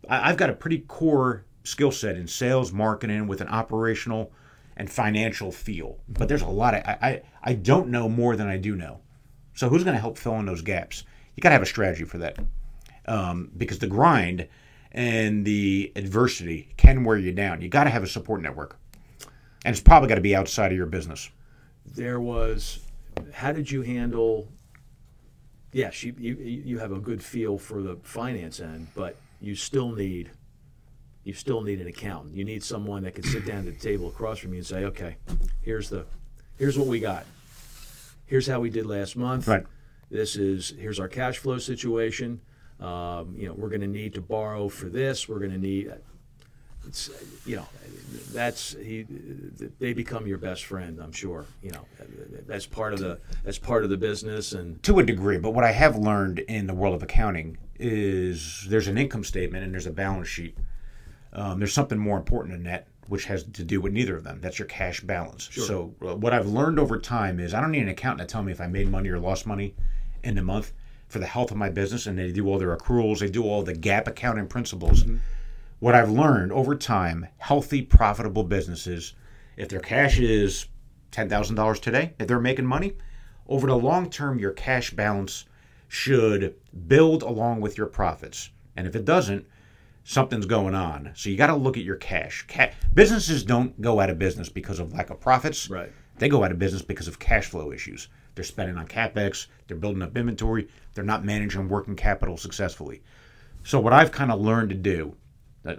I, 0.10 0.30
I've 0.30 0.38
got 0.38 0.50
a 0.50 0.54
pretty 0.54 0.80
core 0.80 1.46
skill 1.64 1.92
set 1.92 2.16
in 2.16 2.28
sales, 2.28 2.72
marketing, 2.72 3.28
with 3.28 3.42
an 3.42 3.48
operational 3.48 4.32
and 4.78 4.90
financial 4.90 5.52
feel. 5.52 6.00
But 6.08 6.28
there's 6.28 6.42
a 6.42 6.48
lot 6.48 6.74
of 6.74 6.84
I, 6.86 6.98
I, 7.02 7.22
I 7.44 7.54
don't 7.54 7.90
know 7.90 8.10
more 8.10 8.36
than 8.36 8.48
I 8.48 8.58
do 8.58 8.76
know. 8.76 9.02
So 9.54 9.70
who's 9.70 9.84
going 9.84 9.96
to 9.96 10.02
help 10.02 10.18
fill 10.18 10.38
in 10.40 10.46
those 10.46 10.62
gaps? 10.62 11.04
You 11.36 11.42
got 11.42 11.50
to 11.50 11.54
have 11.54 11.62
a 11.62 11.68
strategy 11.68 12.04
for 12.04 12.18
that, 12.20 12.38
um, 13.08 13.52
because 13.56 13.80
the 13.80 13.88
grind 13.88 14.48
and 14.92 15.46
the 15.46 15.92
adversity 15.96 16.74
can 16.78 17.04
wear 17.04 17.18
you 17.18 17.32
down. 17.32 17.62
You 17.62 17.70
got 17.70 17.86
to 17.86 17.90
have 17.90 18.04
a 18.04 18.08
support 18.08 18.42
network, 18.42 18.78
and 19.66 19.74
it's 19.74 19.82
probably 19.82 20.10
got 20.10 20.16
to 20.16 20.22
be 20.22 20.36
outside 20.36 20.72
of 20.72 20.78
your 20.78 20.88
business. 20.88 21.30
There 21.86 22.20
was. 22.20 22.80
How 23.32 23.52
did 23.54 23.72
you 23.72 23.82
handle? 23.82 24.50
Yes, 25.72 26.04
you, 26.04 26.14
you 26.18 26.36
you 26.36 26.80
have 26.80 26.92
a 26.92 27.00
good 27.00 27.24
feel 27.24 27.58
for 27.58 27.82
the 27.82 27.98
finance 28.04 28.60
end, 28.60 28.88
but 28.96 29.16
you 29.42 29.56
still 29.56 29.92
need. 29.92 30.32
You 31.26 31.34
still 31.34 31.62
need 31.62 31.82
an 31.82 31.88
accountant. 31.88 32.36
You 32.36 32.46
need 32.46 32.64
someone 32.64 33.02
that 33.04 33.16
can 33.16 33.24
sit 33.24 33.48
down 33.48 33.68
at 33.68 33.74
the 33.74 33.80
table 33.80 34.08
across 34.08 34.38
from 34.38 34.54
you 34.54 34.60
and 34.60 34.66
say, 34.66 34.86
"Okay, 34.86 35.18
here's 35.64 35.90
the, 35.90 36.06
here's 36.58 36.78
what 36.78 36.88
we 36.88 37.00
got. 37.00 37.26
Here's 38.28 38.46
how 38.46 38.60
we 38.60 38.70
did 38.70 38.86
last 38.86 39.18
month. 39.18 39.48
Right. 39.48 39.66
This 40.12 40.36
is 40.36 40.74
here's 40.78 41.00
our 41.00 41.08
cash 41.08 41.40
flow 41.40 41.58
situation. 41.58 42.42
Um, 42.80 43.34
you 43.36 43.48
know, 43.48 43.54
we're 43.54 43.70
going 43.70 43.82
to 43.82 43.88
need 43.88 44.14
to 44.14 44.22
borrow 44.22 44.70
for 44.70 44.86
this. 44.86 45.28
We're 45.28 45.40
going 45.40 45.52
to 45.52 45.58
need. 45.58 45.92
It's 46.88 47.10
you 47.44 47.56
know, 47.56 47.68
that's 48.32 48.74
he. 48.74 49.08
They 49.80 49.94
become 49.94 50.28
your 50.28 50.38
best 50.38 50.66
friend. 50.66 51.00
I'm 51.02 51.12
sure. 51.12 51.46
You 51.64 51.72
know, 51.72 51.86
that's 52.46 52.68
part 52.68 52.94
of 52.94 53.00
the 53.00 53.20
that's 53.44 53.58
part 53.58 53.84
of 53.84 53.90
the 53.90 53.98
business 53.98 54.52
and 54.54 54.82
to 54.84 55.00
a 55.00 55.04
degree. 55.04 55.40
But 55.40 55.56
what 55.56 55.64
I 55.64 55.72
have 55.72 55.98
learned 55.98 56.40
in 56.40 56.68
the 56.68 56.76
world 56.76 56.94
of 56.94 57.02
accounting 57.02 57.58
is 57.80 58.68
there's 58.70 58.88
an 58.88 59.00
income 59.00 59.24
statement 59.24 59.64
and 59.64 59.74
there's 59.74 59.88
a 59.88 59.92
balance 59.92 60.28
sheet. 60.28 60.56
Um, 61.36 61.60
there's 61.60 61.74
something 61.74 62.00
more 62.00 62.18
important 62.18 62.54
than 62.54 62.64
that, 62.64 62.88
which 63.08 63.26
has 63.26 63.44
to 63.44 63.64
do 63.64 63.82
with 63.82 63.92
neither 63.94 64.16
of 64.16 64.24
them. 64.24 64.40
That's 64.42 64.58
your 64.58 64.68
cash 64.68 65.02
balance. 65.02 65.50
So 65.68 65.94
uh, 66.02 66.16
what 66.16 66.34
I've 66.34 66.48
learned 66.48 66.80
over 66.80 66.98
time 66.98 67.40
is 67.40 67.54
I 67.54 67.60
don't 67.62 67.72
need 67.72 67.84
an 67.84 67.90
accountant 67.90 68.28
to 68.28 68.32
tell 68.32 68.42
me 68.42 68.52
if 68.54 68.62
I 68.62 68.68
made 68.68 68.90
money 68.90 69.10
or 69.10 69.20
lost 69.20 69.46
money 69.46 69.76
in 70.24 70.36
the 70.36 70.42
month 70.42 70.72
for 71.10 71.20
the 71.20 71.26
health 71.28 71.52
of 71.52 71.58
my 71.58 71.70
business, 71.70 72.08
and 72.08 72.18
they 72.18 72.32
do 72.32 72.48
all 72.48 72.58
their 72.58 72.76
accruals. 72.76 73.20
They 73.20 73.30
do 73.30 73.44
all 73.44 73.62
the 73.64 73.76
GAAP 73.76 74.08
accounting 74.08 74.48
principles. 74.48 75.06
What 75.80 75.94
I've 75.94 76.10
learned 76.10 76.52
over 76.54 76.74
time, 76.76 77.28
healthy, 77.38 77.82
profitable 77.82 78.44
businesses, 78.44 79.14
if 79.58 79.68
their 79.70 79.82
cash 79.82 80.18
is 80.20 80.68
ten 81.12 81.30
thousand 81.30 81.58
dollars 81.58 81.80
today, 81.80 82.14
if 82.18 82.28
they're 82.28 82.40
making 82.40 82.66
money, 82.66 82.94
over 83.48 83.68
the 83.68 83.76
long 83.78 84.10
term, 84.10 84.40
your 84.40 84.52
cash 84.52 84.92
balance 84.92 85.46
should 85.88 86.56
build 86.88 87.24
along 87.24 87.62
with 87.62 87.78
your 87.78 87.88
profits. 87.88 88.50
And 88.76 88.88
if 88.88 88.96
it 88.96 89.06
doesn't, 89.06 89.46
something's 90.06 90.46
going 90.46 90.76
on. 90.76 91.12
So 91.16 91.30
you 91.30 91.36
got 91.36 91.48
to 91.48 91.56
look 91.56 91.78
at 91.78 91.84
your 91.84 91.96
cash. 91.98 92.46
Ca- 92.48 92.72
businesses 92.94 93.44
don't 93.44 93.80
go 93.82 94.00
out 94.00 94.12
of 94.12 94.20
business 94.20 94.48
because 94.48 94.80
of 94.80 94.94
lack 94.94 95.10
of 95.10 95.20
profits. 95.20 95.70
Right. 95.70 95.92
They 96.20 96.30
go 96.30 96.44
out 96.44 96.52
of 96.52 96.60
business 96.60 96.84
because 96.84 97.10
of 97.10 97.20
cash 97.20 97.48
flow 97.48 97.74
issues. 97.74 98.08
They're 98.36 98.44
spending 98.44 98.78
on 98.78 98.88
capex. 98.88 99.48
They're 99.68 99.76
building 99.76 100.04
up 100.04 100.16
inventory. 100.16 100.68
They're 100.94 101.04
not 101.04 101.26
managing 101.26 101.68
working 101.68 101.96
capital 101.96 102.38
successfully. 102.38 103.02
So 103.64 103.80
what 103.80 103.94
I've 103.94 104.12
kind 104.12 104.32
of 104.32 104.40
learned 104.40 104.70
to 104.70 104.76
do, 104.76 105.16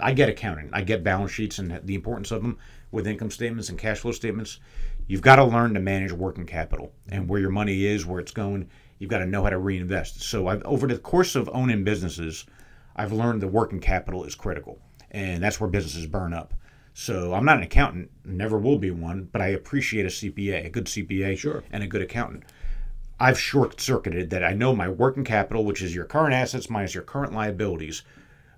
I 0.00 0.12
get 0.12 0.28
accounting, 0.28 0.70
I 0.72 0.82
get 0.82 1.04
balance 1.04 1.30
sheets 1.30 1.60
and 1.60 1.80
the 1.84 1.94
importance 1.94 2.32
of 2.32 2.42
them 2.42 2.58
with 2.90 3.06
income 3.06 3.30
statements 3.30 3.68
and 3.68 3.78
cash 3.78 4.00
flow 4.00 4.10
statements. 4.10 4.58
You've 5.06 5.22
got 5.22 5.36
to 5.36 5.44
learn 5.44 5.74
to 5.74 5.80
manage 5.80 6.10
working 6.10 6.46
capital 6.46 6.92
and 7.08 7.28
where 7.28 7.40
your 7.40 7.50
money 7.50 7.86
is, 7.86 8.04
where 8.04 8.18
it's 8.18 8.32
going. 8.32 8.68
You've 8.98 9.10
got 9.10 9.18
to 9.18 9.26
know 9.26 9.44
how 9.44 9.50
to 9.50 9.58
reinvest. 9.58 10.22
So 10.22 10.48
I've, 10.48 10.64
over 10.64 10.88
the 10.88 10.98
course 10.98 11.36
of 11.36 11.48
owning 11.52 11.84
businesses, 11.84 12.44
I've 12.96 13.12
learned 13.12 13.42
the 13.42 13.48
working 13.48 13.80
capital 13.80 14.24
is 14.24 14.34
critical, 14.34 14.78
and 15.10 15.42
that's 15.42 15.60
where 15.60 15.70
businesses 15.70 16.06
burn 16.06 16.32
up. 16.32 16.54
So 16.94 17.34
I'm 17.34 17.44
not 17.44 17.58
an 17.58 17.62
accountant, 17.62 18.10
never 18.24 18.58
will 18.58 18.78
be 18.78 18.90
one, 18.90 19.28
but 19.30 19.42
I 19.42 19.48
appreciate 19.48 20.06
a 20.06 20.08
CPA, 20.08 20.64
a 20.64 20.70
good 20.70 20.86
CPA, 20.86 21.36
Sure. 21.36 21.62
and 21.70 21.82
a 21.82 21.86
good 21.86 22.00
accountant. 22.00 22.44
I've 23.20 23.38
short 23.38 23.80
circuited 23.80 24.30
that 24.30 24.42
I 24.42 24.54
know 24.54 24.74
my 24.74 24.88
working 24.88 25.24
capital, 25.24 25.64
which 25.64 25.82
is 25.82 25.94
your 25.94 26.06
current 26.06 26.32
assets 26.32 26.70
minus 26.70 26.94
your 26.94 27.02
current 27.02 27.34
liabilities, 27.34 28.02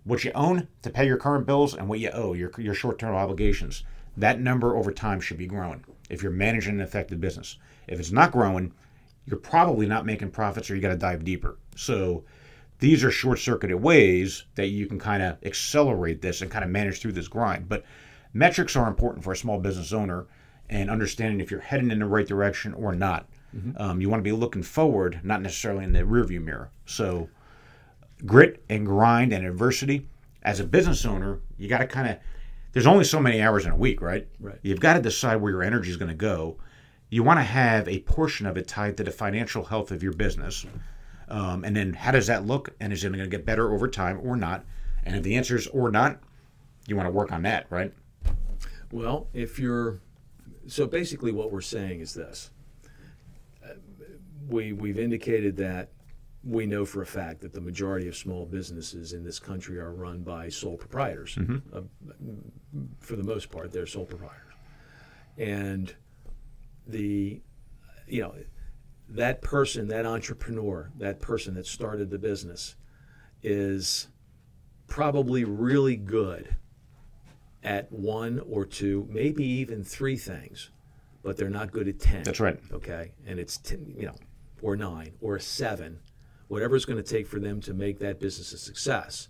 what 0.04 0.24
you 0.24 0.30
own 0.36 0.68
to 0.82 0.90
pay 0.90 1.06
your 1.06 1.16
current 1.16 1.46
bills 1.46 1.74
and 1.74 1.88
what 1.88 1.98
you 1.98 2.10
owe, 2.10 2.32
your, 2.32 2.52
your 2.58 2.74
short 2.74 2.98
term 2.98 3.14
obligations. 3.14 3.82
That 4.16 4.40
number 4.40 4.76
over 4.76 4.92
time 4.92 5.20
should 5.20 5.36
be 5.36 5.46
growing 5.46 5.84
if 6.08 6.22
you're 6.22 6.32
managing 6.32 6.74
an 6.74 6.80
effective 6.80 7.20
business. 7.20 7.58
If 7.86 8.00
it's 8.00 8.12
not 8.12 8.32
growing, 8.32 8.72
you're 9.26 9.38
probably 9.38 9.86
not 9.86 10.06
making 10.06 10.30
profits 10.30 10.70
or 10.70 10.76
you 10.76 10.80
got 10.80 10.88
to 10.88 10.96
dive 10.96 11.24
deeper. 11.24 11.58
So 11.76 12.24
these 12.78 13.02
are 13.04 13.10
short 13.10 13.38
circuited 13.38 13.82
ways 13.82 14.44
that 14.54 14.68
you 14.68 14.86
can 14.86 14.98
kind 14.98 15.22
of 15.22 15.36
accelerate 15.44 16.22
this 16.22 16.42
and 16.42 16.50
kind 16.50 16.64
of 16.64 16.70
manage 16.70 17.00
through 17.00 17.12
this 17.12 17.28
grind. 17.28 17.68
But 17.68 17.84
metrics 18.32 18.76
are 18.76 18.88
important 18.88 19.24
for 19.24 19.32
a 19.32 19.36
small 19.36 19.58
business 19.58 19.92
owner 19.92 20.26
and 20.70 20.90
understanding 20.90 21.40
if 21.40 21.50
you're 21.50 21.60
heading 21.60 21.90
in 21.90 21.98
the 21.98 22.06
right 22.06 22.26
direction 22.26 22.74
or 22.74 22.94
not. 22.94 23.28
Mm-hmm. 23.56 23.80
Um, 23.80 24.00
you 24.00 24.08
want 24.08 24.20
to 24.20 24.30
be 24.30 24.32
looking 24.32 24.62
forward, 24.62 25.20
not 25.22 25.42
necessarily 25.42 25.84
in 25.84 25.92
the 25.92 26.00
rearview 26.00 26.42
mirror. 26.42 26.70
So 26.84 27.28
grit 28.24 28.62
and 28.68 28.86
grind 28.86 29.32
and 29.32 29.46
adversity. 29.46 30.08
As 30.42 30.60
a 30.60 30.64
business 30.64 31.04
owner, 31.04 31.40
you 31.56 31.68
got 31.68 31.78
to 31.78 31.86
kind 31.86 32.08
of. 32.08 32.18
There's 32.72 32.86
only 32.86 33.04
so 33.04 33.18
many 33.18 33.40
hours 33.40 33.64
in 33.64 33.72
a 33.72 33.76
week, 33.76 34.00
right? 34.00 34.28
Right. 34.38 34.58
You've 34.62 34.80
got 34.80 34.94
to 34.94 35.00
decide 35.00 35.36
where 35.36 35.50
your 35.50 35.62
energy 35.62 35.90
is 35.90 35.96
going 35.96 36.10
to 36.10 36.14
go. 36.14 36.58
You 37.08 37.22
want 37.22 37.38
to 37.38 37.44
have 37.44 37.88
a 37.88 38.00
portion 38.00 38.46
of 38.46 38.58
it 38.58 38.68
tied 38.68 38.98
to 38.98 39.04
the 39.04 39.10
financial 39.10 39.64
health 39.64 39.90
of 39.90 40.02
your 40.02 40.12
business, 40.12 40.66
um, 41.28 41.64
and 41.64 41.76
then 41.76 41.92
how 41.92 42.10
does 42.10 42.26
that 42.26 42.46
look? 42.46 42.70
And 42.80 42.92
is 42.92 43.04
it 43.04 43.08
going 43.08 43.18
to 43.20 43.28
get 43.28 43.44
better 43.44 43.72
over 43.72 43.88
time 43.88 44.20
or 44.22 44.36
not? 44.36 44.64
And 45.04 45.16
if 45.16 45.22
the 45.22 45.36
answer 45.36 45.56
is 45.56 45.66
or 45.68 45.90
not, 45.90 46.20
you 46.86 46.96
want 46.96 47.06
to 47.06 47.12
work 47.12 47.32
on 47.32 47.42
that, 47.42 47.66
right? 47.70 47.92
Well, 48.90 49.28
if 49.32 49.58
you're 49.58 50.00
so 50.66 50.86
basically, 50.86 51.32
what 51.32 51.52
we're 51.52 51.60
saying 51.60 52.00
is 52.00 52.14
this: 52.14 52.50
we 54.48 54.72
we've 54.72 54.98
indicated 54.98 55.56
that 55.58 55.90
we 56.44 56.66
know 56.66 56.84
for 56.84 57.02
a 57.02 57.06
fact 57.06 57.40
that 57.40 57.52
the 57.52 57.60
majority 57.60 58.08
of 58.08 58.16
small 58.16 58.46
businesses 58.46 59.12
in 59.12 59.24
this 59.24 59.38
country 59.38 59.78
are 59.78 59.92
run 59.92 60.22
by 60.22 60.48
sole 60.48 60.76
proprietors. 60.76 61.34
Mm-hmm. 61.34 61.76
Uh, 61.76 61.80
for 63.00 63.16
the 63.16 63.22
most 63.22 63.50
part, 63.50 63.72
they're 63.72 63.86
sole 63.86 64.06
proprietors, 64.06 64.54
and 65.36 65.94
the 66.86 67.40
you 68.06 68.22
know 68.22 68.34
that 69.08 69.42
person, 69.42 69.88
that 69.88 70.06
entrepreneur, 70.06 70.90
that 70.98 71.20
person 71.20 71.54
that 71.54 71.66
started 71.66 72.10
the 72.10 72.18
business, 72.18 72.76
is 73.42 74.08
probably 74.86 75.44
really 75.44 75.96
good 75.96 76.56
at 77.62 77.90
one 77.92 78.40
or 78.48 78.64
two, 78.64 79.06
maybe 79.10 79.44
even 79.44 79.84
three 79.84 80.16
things, 80.16 80.70
but 81.22 81.36
they're 81.36 81.50
not 81.50 81.72
good 81.72 81.88
at 81.88 81.98
10. 81.98 82.22
That's 82.22 82.40
right. 82.40 82.58
Okay. 82.72 83.12
And 83.26 83.38
it's, 83.38 83.58
10, 83.58 83.94
you 83.96 84.06
know, 84.06 84.14
or 84.62 84.76
nine 84.76 85.12
or 85.20 85.38
seven, 85.38 86.00
whatever 86.48 86.76
it's 86.76 86.84
going 86.84 87.02
to 87.02 87.08
take 87.08 87.26
for 87.26 87.38
them 87.38 87.60
to 87.60 87.74
make 87.74 87.98
that 88.00 88.20
business 88.20 88.52
a 88.52 88.58
success. 88.58 89.28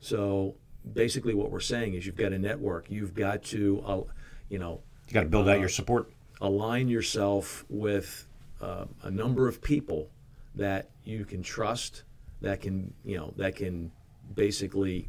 So 0.00 0.56
basically, 0.92 1.34
what 1.34 1.50
we're 1.50 1.60
saying 1.60 1.94
is 1.94 2.06
you've 2.06 2.16
got 2.16 2.32
a 2.32 2.38
network. 2.38 2.90
You've 2.90 3.14
got 3.14 3.42
to, 3.44 3.82
uh, 3.86 4.00
you 4.48 4.58
know, 4.58 4.82
you 5.08 5.14
got 5.14 5.22
to 5.22 5.28
build 5.28 5.48
uh, 5.48 5.52
out 5.52 5.60
your 5.60 5.68
support. 5.68 6.12
Align 6.40 6.88
yourself 6.88 7.64
with 7.68 8.26
uh, 8.60 8.84
a 9.02 9.10
number 9.10 9.48
of 9.48 9.62
people 9.62 10.10
that 10.54 10.90
you 11.04 11.24
can 11.24 11.42
trust, 11.42 12.04
that 12.40 12.60
can, 12.60 12.92
you 13.04 13.16
know, 13.16 13.32
that 13.36 13.56
can 13.56 13.90
basically 14.34 15.08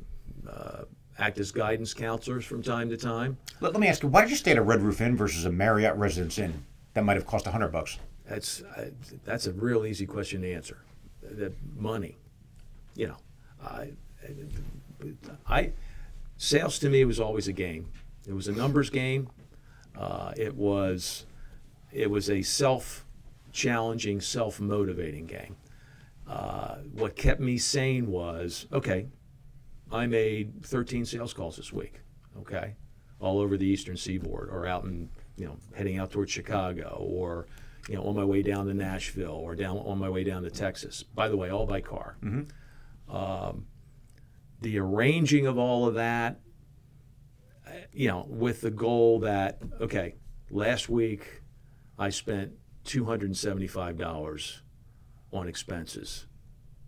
uh, 0.50 0.84
act 1.18 1.40
as 1.40 1.52
guidance 1.52 1.94
counselors 1.94 2.46
from 2.46 2.62
time 2.62 2.90
to 2.90 2.98
time. 2.98 3.38
Let, 3.60 3.74
let, 3.74 3.82
me 3.82 3.88
ask 3.88 4.04
you, 4.04 4.10
why 4.10 4.22
did 4.22 4.30
you 4.30 4.36
stay 4.36 4.52
at 4.52 4.58
a 4.58 4.62
Red 4.62 4.82
Roof 4.82 5.02
Inn 5.02 5.16
versus 5.16 5.46
a 5.46 5.52
Marriott 5.52 5.96
Residence 5.96 6.38
Inn? 6.38 6.66
That 6.94 7.06
might 7.06 7.16
have 7.16 7.26
cost 7.26 7.48
a 7.48 7.52
hundred 7.52 7.70
bucks. 7.70 8.00
That's 8.28 8.62
uh, 8.62 8.90
that's 9.24 9.48
a 9.48 9.54
real 9.54 9.86
easy 9.86 10.06
question 10.06 10.42
to 10.42 10.54
answer. 10.54 10.84
The 11.22 11.54
money, 11.78 12.18
you 12.96 13.08
know, 13.08 13.18
I, 13.64 13.92
I 15.48 15.72
sales 16.38 16.80
to 16.80 16.90
me 16.90 17.06
was 17.06 17.20
always 17.20 17.48
a 17.48 17.54
game. 17.54 17.90
It 18.28 18.34
was 18.34 18.48
a 18.48 18.52
numbers 18.52 18.90
game. 18.90 19.30
Uh, 19.98 20.34
it 20.36 20.56
was 20.56 21.26
it 21.92 22.10
was 22.10 22.30
a 22.30 22.42
self 22.42 23.06
challenging, 23.52 24.22
self 24.22 24.60
motivating 24.60 25.26
game. 25.26 25.56
Uh, 26.28 26.78
what 26.94 27.16
kept 27.16 27.42
me 27.42 27.58
sane 27.58 28.08
was 28.08 28.68
okay, 28.72 29.08
I 29.92 30.08
made 30.08 30.66
13 30.66 31.06
sales 31.06 31.34
calls 31.34 31.58
this 31.58 31.74
week, 31.74 32.00
okay, 32.40 32.76
all 33.20 33.40
over 33.40 33.58
the 33.58 33.66
eastern 33.66 33.98
seaboard 33.98 34.50
or 34.50 34.66
out 34.66 34.86
in, 34.86 35.10
you 35.36 35.46
know, 35.46 35.58
heading 35.76 35.98
out 35.98 36.12
towards 36.12 36.32
Chicago 36.32 36.98
or, 37.02 37.48
you 37.90 37.96
know, 37.96 38.04
on 38.04 38.16
my 38.16 38.24
way 38.24 38.42
down 38.42 38.68
to 38.68 38.74
Nashville 38.74 39.32
or 39.32 39.56
down 39.56 39.78
on 39.78 39.98
my 39.98 40.10
way 40.10 40.24
down 40.24 40.44
to 40.44 40.50
Texas. 40.50 41.04
By 41.04 41.28
the 41.28 41.36
way, 41.36 41.50
all 41.50 41.66
by 41.66 41.82
car. 41.82 42.18
Mm-hmm. 42.24 43.16
Um, 43.16 43.68
the 44.62 44.80
arranging 44.80 45.48
of 45.48 45.58
all 45.58 45.88
of 45.88 45.96
that, 45.96 46.40
you 47.92 48.08
know, 48.08 48.26
with 48.30 48.62
the 48.62 48.72
goal 48.72 49.20
that, 49.20 49.60
okay, 49.82 50.16
last 50.50 50.88
week 50.88 51.42
I 52.00 52.10
spent 52.10 52.54
$275 52.86 54.62
on 55.32 55.48
expenses 55.48 56.26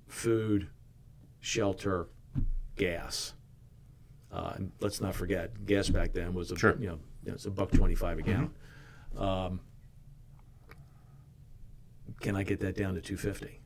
food, 0.07 0.69
shelter, 1.39 2.07
gas. 2.75 3.33
Uh, 4.31 4.53
and 4.55 4.71
let's 4.79 5.01
not 5.01 5.15
forget, 5.15 5.65
gas 5.65 5.89
back 5.89 6.13
then 6.13 6.33
was 6.33 6.51
a 6.51 6.57
sure. 6.57 6.75
you 6.79 6.87
know 6.87 6.99
it's 7.25 7.45
a 7.45 7.51
buck 7.51 7.71
twenty 7.71 7.95
five 7.95 8.17
a 8.19 8.21
gallon. 8.21 8.51
Mm-hmm. 9.15 9.23
Um, 9.23 9.59
can 12.19 12.35
I 12.35 12.43
get 12.43 12.59
that 12.61 12.75
down 12.75 12.95
to 12.95 13.01
two 13.01 13.17
fifty? 13.17 13.59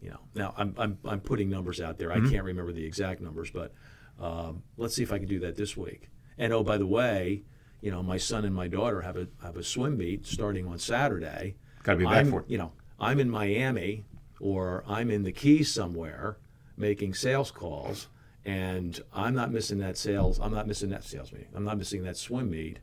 You 0.00 0.10
know, 0.10 0.20
now 0.34 0.54
I'm, 0.56 0.74
I'm 0.78 0.98
I'm 1.04 1.20
putting 1.20 1.50
numbers 1.50 1.80
out 1.80 1.98
there. 1.98 2.08
Mm-hmm. 2.08 2.26
I 2.26 2.30
can't 2.30 2.44
remember 2.44 2.72
the 2.72 2.84
exact 2.84 3.20
numbers, 3.20 3.50
but 3.50 3.74
um, 4.18 4.62
let's 4.78 4.94
see 4.94 5.02
if 5.02 5.12
I 5.12 5.18
can 5.18 5.28
do 5.28 5.40
that 5.40 5.56
this 5.56 5.76
week. 5.76 6.08
And 6.38 6.52
oh, 6.52 6.62
by 6.62 6.78
the 6.78 6.86
way, 6.86 7.42
you 7.80 7.90
know, 7.90 8.02
my 8.02 8.18
son 8.18 8.44
and 8.44 8.54
my 8.54 8.68
daughter 8.68 9.00
have 9.00 9.16
a 9.16 9.28
have 9.42 9.56
a 9.56 9.62
swim 9.62 9.96
meet 9.96 10.26
starting 10.26 10.66
on 10.66 10.78
Saturday. 10.78 11.56
Got 11.82 11.92
to 11.92 11.98
be 11.98 12.04
back 12.04 12.16
I'm, 12.16 12.30
for 12.30 12.40
it. 12.40 12.50
You 12.50 12.58
know, 12.58 12.72
I'm 12.98 13.18
in 13.18 13.30
Miami 13.30 14.04
or 14.38 14.84
I'm 14.86 15.10
in 15.10 15.22
the 15.22 15.32
Keys 15.32 15.72
somewhere 15.72 16.38
making 16.76 17.14
sales 17.14 17.50
calls 17.50 18.08
and 18.44 19.00
I'm 19.12 19.34
not 19.34 19.50
missing 19.52 19.78
that 19.78 19.96
sales. 19.96 20.40
I'm 20.40 20.52
not 20.52 20.66
missing 20.66 20.90
that 20.90 21.04
sales 21.04 21.32
meeting. 21.32 21.48
I'm 21.54 21.64
not 21.64 21.78
missing 21.78 22.02
that 22.04 22.16
swim 22.16 22.50
meet 22.50 22.78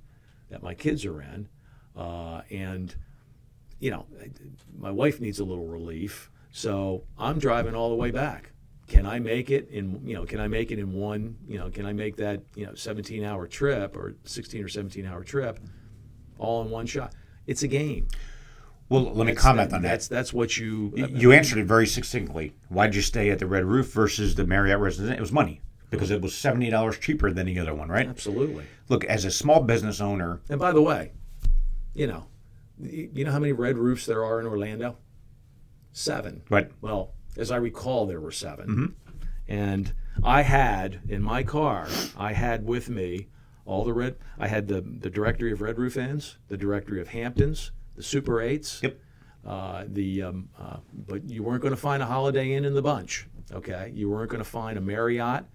that 0.50 0.64
my 0.64 0.74
kids 0.74 1.06
are 1.06 1.22
in, 1.22 1.50
uh, 1.96 2.42
and 2.50 2.96
you 3.80 3.92
know, 3.92 4.06
my 4.78 4.92
wife 4.92 5.20
needs 5.20 5.40
a 5.40 5.44
little 5.44 5.68
relief, 5.68 6.32
so 6.52 7.04
I'm 7.18 7.38
driving 7.38 7.76
all 7.76 7.90
the 7.90 7.96
way 7.96 8.12
back. 8.12 8.52
Can 8.88 9.06
I 9.06 9.20
make 9.20 9.52
it 9.52 9.70
in? 9.70 10.02
You 10.06 10.16
know, 10.16 10.26
can 10.26 10.40
I 10.40 10.48
make 10.48 10.72
it 10.72 10.80
in 10.80 10.94
one? 10.94 11.38
You 11.48 11.60
know, 11.60 11.70
can 11.70 11.86
I 11.86 11.94
make 11.94 12.16
that 12.18 12.42
you 12.56 12.66
know 12.66 12.74
17 12.74 13.24
hour 13.24 13.46
trip 13.46 13.98
or 13.98 14.16
16 14.24 14.64
or 14.64 14.70
17 14.70 15.06
hour 15.06 15.24
trip, 15.24 15.60
all 16.38 16.62
in 16.62 16.70
one 16.70 16.86
shot? 16.86 17.14
It's 17.48 17.64
a 17.64 17.68
game. 17.68 18.08
Well, 18.90 19.04
let 19.04 19.28
me 19.28 19.34
that's, 19.34 19.42
comment 19.42 19.72
that, 19.72 19.76
on 19.76 19.82
that. 19.82 19.90
That's 19.90 20.08
that's 20.08 20.34
what 20.34 20.58
you 20.58 20.94
uh, 20.98 21.08
you 21.08 21.34
answered 21.34 21.58
it 21.60 21.66
very 21.66 21.86
succinctly. 21.86 22.54
Why'd 22.70 22.96
you 22.96 23.02
stay 23.02 23.30
at 23.30 23.40
the 23.40 23.46
Red 23.46 23.66
Roof 23.66 23.92
versus 23.92 24.36
the 24.36 24.46
Marriott 24.46 24.80
Residence? 24.80 25.18
It 25.18 25.22
was 25.22 25.34
money 25.34 25.62
because 25.90 26.10
it 26.10 26.22
was 26.22 26.34
seventy 26.34 26.70
dollars 26.70 26.98
cheaper 26.98 27.32
than 27.32 27.48
the 27.48 27.60
other 27.60 27.76
one, 27.76 27.90
right? 27.90 28.08
Absolutely. 28.08 28.64
Look, 28.88 29.04
as 29.06 29.26
a 29.26 29.32
small 29.32 29.62
business 29.62 30.00
owner, 30.00 30.40
and 30.50 30.60
by 30.60 30.72
the 30.72 30.82
way, 30.82 31.12
you 31.94 32.08
know, 32.08 32.28
you 32.80 33.26
know 33.26 33.32
how 33.32 33.40
many 33.40 33.52
Red 33.52 33.78
Roofs 33.78 34.06
there 34.06 34.24
are 34.24 34.40
in 34.40 34.46
Orlando? 34.46 34.98
Seven. 35.92 36.44
Right. 36.50 36.72
Well, 36.80 37.14
as 37.38 37.52
I 37.52 37.58
recall, 37.58 38.06
there 38.06 38.20
were 38.20 38.32
7 38.32 38.68
mm-hmm. 38.68 38.86
and 39.48 39.94
I 40.24 40.42
had 40.42 41.02
in 41.08 41.22
my 41.22 41.44
car, 41.44 41.88
I 42.18 42.34
had 42.34 42.66
with 42.66 42.90
me 42.90 43.28
all 43.66 43.84
the 43.84 43.94
red. 43.94 44.16
I 44.40 44.48
had 44.48 44.68
the 44.68 44.82
the 44.82 45.10
directory 45.10 45.52
of 45.52 45.62
Red 45.62 45.78
Roof 45.78 45.98
Inns, 45.98 46.38
the 46.48 46.58
directory 46.58 47.02
of 47.02 47.10
Hamptons 47.10 47.72
the 47.98 48.04
Super 48.04 48.40
Eights. 48.42 48.82
Yep. 48.82 49.00
Uh, 49.46 49.84
the 49.88 50.24
um, 50.24 50.50
uh, 50.58 50.78
but 50.94 51.30
you 51.30 51.44
weren't 51.44 51.62
going 51.62 51.74
to 51.74 51.80
find 51.80 52.02
a 52.02 52.06
Holiday 52.06 52.54
Inn 52.54 52.64
in 52.64 52.74
the 52.74 52.82
bunch. 52.82 53.28
Okay, 53.52 53.92
you 53.94 54.10
weren't 54.10 54.30
going 54.30 54.44
to 54.44 54.50
find 54.50 54.78
a 54.78 54.82
Marriott. 54.82 55.46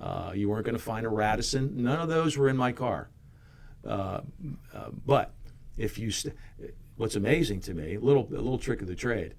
Uh, 0.00 0.32
you 0.34 0.48
weren't 0.48 0.64
going 0.64 0.76
to 0.76 0.82
find 0.82 1.06
a 1.06 1.08
Radisson. 1.08 1.82
None 1.82 2.00
of 2.00 2.08
those 2.08 2.36
were 2.36 2.48
in 2.48 2.56
my 2.56 2.72
car. 2.72 3.10
Uh, 3.84 4.20
uh, 4.74 4.90
but 5.06 5.34
if 5.76 5.98
you, 5.98 6.10
st- 6.10 6.34
what's 6.96 7.16
amazing 7.16 7.60
to 7.62 7.74
me, 7.74 7.94
a 7.94 8.00
little 8.00 8.28
a 8.30 8.36
little 8.36 8.58
trick 8.58 8.82
of 8.82 8.88
the 8.88 8.94
trade. 8.94 9.34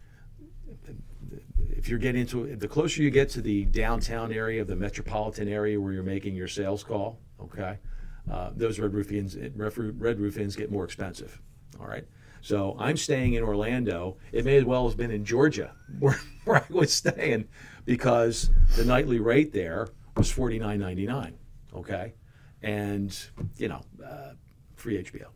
If 1.82 1.90
you're 1.90 1.98
getting 1.98 2.22
into 2.22 2.56
the 2.56 2.68
closer 2.68 3.02
you 3.02 3.10
get 3.10 3.32
to 3.32 3.42
the 3.42 3.66
downtown 3.66 4.32
area 4.32 4.62
of 4.62 4.68
the 4.68 4.76
metropolitan 4.76 5.48
area 5.48 5.82
where 5.82 5.92
you're 5.92 6.04
making 6.04 6.36
your 6.36 6.48
sales 6.48 6.84
call, 6.84 7.18
okay, 7.42 7.80
uh, 8.30 8.52
those 8.56 8.78
red 8.78 8.94
roof 8.94 9.12
inns, 9.12 9.36
red 9.56 10.20
roof 10.20 10.56
get 10.56 10.72
more 10.72 10.84
expensive. 10.84 11.42
All 11.80 11.88
right. 11.88 12.06
So 12.42 12.76
I'm 12.78 12.98
staying 12.98 13.34
in 13.34 13.42
Orlando. 13.42 14.18
It 14.32 14.46
may 14.46 14.58
as 14.58 14.64
well 14.64 14.88
have 14.88 14.96
been 14.96 15.10
in 15.10 15.26
Georgia 15.26 15.74
where, 16.00 16.20
where 16.46 16.58
I 16.58 16.66
was 16.70 16.94
staying 16.94 17.48
because 17.84 18.52
the 18.76 18.86
nightly 18.86 19.20
rate 19.20 19.52
there 19.52 19.88
was 20.16 20.32
$49.99. 20.32 21.34
Okay. 21.74 22.14
And, 22.62 23.18
you 23.58 23.70
know, 23.70 23.82
uh, 24.08 24.34
free 24.76 25.04
HBO. 25.04 25.30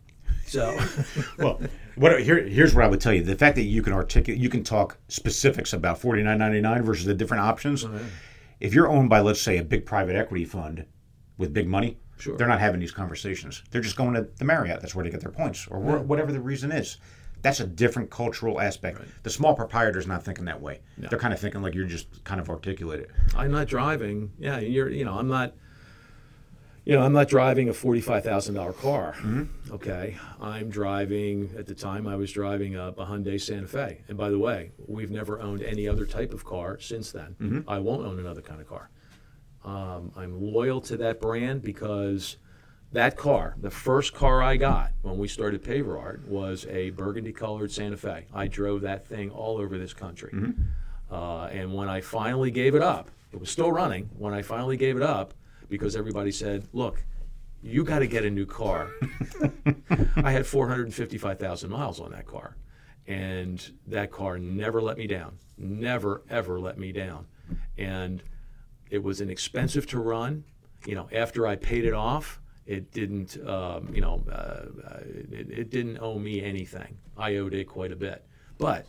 So, 0.56 0.80
well, 1.38 1.62
what 1.96 2.22
here, 2.22 2.42
here's 2.48 2.74
what 2.74 2.86
I 2.86 2.88
would 2.88 3.02
tell 3.02 3.14
you: 3.14 3.22
the 3.24 3.36
fact 3.36 3.56
that 3.58 3.64
you 3.64 3.82
can 3.82 3.94
articulate, 3.94 4.42
you 4.42 4.50
can 4.50 4.64
talk 4.64 4.98
specifics 5.10 5.74
about 5.74 6.00
forty 6.00 6.24
nine 6.24 6.38
ninety 6.38 6.62
nine 6.62 6.82
versus 6.84 7.06
the 7.06 7.14
different 7.14 7.44
options. 7.44 7.86
If 8.62 8.74
you're 8.74 8.88
owned 8.88 9.10
by, 9.10 9.20
let's 9.20 9.42
say, 9.42 9.58
a 9.58 9.64
big 9.64 9.86
private 9.86 10.16
equity 10.16 10.46
fund 10.46 10.86
with 11.38 11.54
big 11.54 11.68
money, 11.68 11.98
Sure. 12.18 12.38
they're 12.38 12.48
not 12.48 12.62
having 12.62 12.80
these 12.80 12.94
conversations. 12.94 13.62
They're 13.70 13.82
just 13.82 13.98
going 13.98 14.14
to 14.14 14.28
the 14.38 14.46
Marriott. 14.46 14.80
That's 14.80 14.96
where 14.96 15.04
they 15.04 15.12
get 15.12 15.20
their 15.20 15.32
points, 15.32 15.68
or 15.68 15.80
where, 15.80 15.98
whatever 16.00 16.32
the 16.32 16.40
reason 16.40 16.72
is. 16.72 16.98
That's 17.42 17.60
a 17.60 17.68
different 17.68 18.10
cultural 18.10 18.62
aspect. 18.62 19.02
The 19.24 19.30
small 19.30 19.54
proprietor's 19.54 20.08
not 20.08 20.24
thinking 20.24 20.46
that 20.46 20.62
way. 20.62 20.80
They're 20.98 21.20
kind 21.20 21.34
of 21.34 21.40
thinking 21.40 21.62
like 21.62 21.76
you're 21.76 21.86
just 21.86 22.24
kind 22.24 22.40
of 22.40 22.50
articulated. 22.50 23.12
I'm 23.36 23.52
not 23.52 23.68
driving. 23.68 24.32
Yeah, 24.40 24.60
you're. 24.60 24.90
You 24.90 25.04
know, 25.06 25.20
I'm 25.20 25.28
not. 25.28 25.54
You 26.86 26.94
know, 26.94 27.02
I'm 27.02 27.14
not 27.14 27.28
driving 27.28 27.68
a 27.70 27.74
forty-five 27.74 28.24
thousand 28.24 28.54
dollar 28.56 28.74
car. 28.74 29.16
Okay, 29.72 30.18
I'm 30.40 30.70
driving. 30.70 31.50
At 31.58 31.66
the 31.66 31.74
time, 31.74 32.06
I 32.08 32.16
was 32.16 32.32
driving 32.32 32.76
a, 32.76 32.90
a 32.90 33.06
Hyundai 33.08 33.42
Santa 33.42 33.68
Fe. 33.68 34.02
And 34.08 34.18
by 34.18 34.30
the 34.30 34.38
way, 34.38 34.72
we've 34.88 35.10
never 35.10 35.42
owned 35.42 35.64
any 35.64 35.88
other 35.88 36.06
type 36.06 36.32
of 36.32 36.46
car 36.46 36.80
since 36.80 37.12
then. 37.12 37.64
I 37.68 37.80
won't 37.80 38.06
own 38.06 38.20
another 38.20 38.42
kind 38.42 38.62
of 38.62 38.68
car. 38.70 38.90
Um, 39.64 40.12
I'm 40.16 40.40
loyal 40.40 40.80
to 40.82 40.98
that 40.98 41.20
brand 41.20 41.64
because 41.64 42.38
that 42.92 43.18
car, 43.18 43.56
the 43.60 43.72
first 43.72 44.14
car 44.14 44.44
I 44.44 44.56
got 44.56 44.92
when 45.02 45.18
we 45.18 45.28
started 45.28 45.64
Paver 45.64 46.00
Art, 46.00 46.28
was 46.28 46.68
a 46.70 46.92
burgundy 46.92 47.34
colored 47.34 47.72
Santa 47.72 47.98
Fe. 47.98 48.28
I 48.32 48.48
drove 48.48 48.82
that 48.82 49.08
thing 49.08 49.32
all 49.32 49.58
over 49.58 49.80
this 49.80 49.94
country. 49.94 50.32
Uh, 51.12 51.46
and 51.46 51.74
when 51.74 51.90
I 51.90 52.02
finally 52.02 52.52
gave 52.52 52.76
it 52.76 52.84
up, 52.84 53.10
it 53.34 53.40
was 53.40 53.50
still 53.50 53.72
running. 53.72 54.08
When 54.18 54.36
I 54.36 54.44
finally 54.44 54.78
gave 54.78 54.96
it 54.98 55.04
up, 55.04 55.34
because 55.70 55.96
everybody 55.96 56.32
said, 56.32 56.68
look, 56.74 57.04
you 57.62 57.84
got 57.84 58.00
to 58.00 58.08
get 58.08 58.24
a 58.26 58.30
new 58.30 58.46
car. 58.46 58.90
I 60.18 60.32
had 60.32 60.46
455,000 60.46 61.70
miles 61.70 62.00
on 62.00 62.12
that 62.12 62.28
car. 62.28 62.58
And 63.08 63.72
that 63.88 64.12
car 64.12 64.38
never 64.38 64.82
let 64.82 64.98
me 64.98 65.08
down. 65.08 65.38
Never, 65.58 66.24
ever 66.30 66.60
let 66.60 66.78
me 66.78 66.92
down. 66.92 67.28
And 67.78 68.24
it 68.90 69.04
was 69.04 69.22
inexpensive 69.22 69.88
to 69.88 70.00
run. 70.00 70.44
You 70.86 70.96
know, 70.96 71.08
after 71.12 71.48
I 71.48 71.56
paid 71.56 71.86
it 71.86 71.94
off, 71.94 72.40
it 72.66 72.92
didn't, 72.92 73.38
um, 73.48 73.92
you 73.94 74.02
know, 74.02 74.24
uh, 74.30 74.34
uh, 74.34 75.00
it, 75.32 75.50
it 75.50 75.70
didn't 75.70 76.00
owe 76.00 76.18
me 76.18 76.44
anything. 76.44 76.98
I 77.18 77.36
owed 77.36 77.54
it 77.54 77.66
quite 77.66 77.92
a 77.92 77.96
bit. 77.96 78.26
But, 78.58 78.86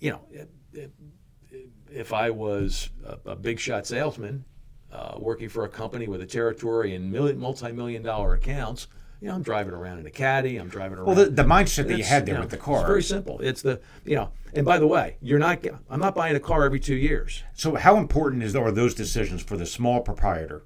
you 0.00 0.12
know, 0.12 0.20
it, 0.30 0.50
it, 0.72 0.90
if 1.90 2.12
I 2.12 2.30
was 2.30 2.90
a, 3.04 3.30
a 3.30 3.36
big 3.36 3.58
shot 3.58 3.86
salesman 3.86 4.44
uh, 4.92 5.16
working 5.18 5.48
for 5.48 5.64
a 5.64 5.68
company 5.68 6.08
with 6.08 6.20
a 6.22 6.26
territory 6.26 6.94
and 6.94 7.12
multi-million 7.38 8.02
dollar 8.02 8.34
accounts, 8.34 8.88
you 9.20 9.28
know, 9.28 9.34
I'm 9.34 9.42
driving 9.42 9.74
around 9.74 9.98
in 9.98 10.06
a 10.06 10.10
caddy. 10.10 10.56
I'm 10.56 10.68
driving 10.68 10.98
around. 10.98 11.06
Well, 11.06 11.16
the, 11.16 11.26
the 11.26 11.42
mindset 11.42 11.88
that 11.88 11.98
you 11.98 12.04
had 12.04 12.24
there 12.24 12.36
know, 12.36 12.42
with 12.42 12.50
the 12.50 12.56
It's 12.56 12.64
car. 12.64 12.86
very 12.86 13.02
simple. 13.02 13.40
It's 13.40 13.62
the 13.62 13.80
you 14.04 14.14
know, 14.14 14.30
and 14.54 14.64
by 14.64 14.78
the 14.78 14.86
way, 14.86 15.16
you're 15.20 15.40
not. 15.40 15.64
I'm 15.90 16.00
not 16.00 16.14
buying 16.14 16.36
a 16.36 16.40
car 16.40 16.64
every 16.64 16.78
two 16.80 16.94
years. 16.94 17.42
So, 17.54 17.74
how 17.74 17.96
important 17.96 18.44
is 18.44 18.54
are 18.54 18.70
those 18.70 18.94
decisions 18.94 19.42
for 19.42 19.56
the 19.56 19.66
small 19.66 20.00
proprietor, 20.00 20.62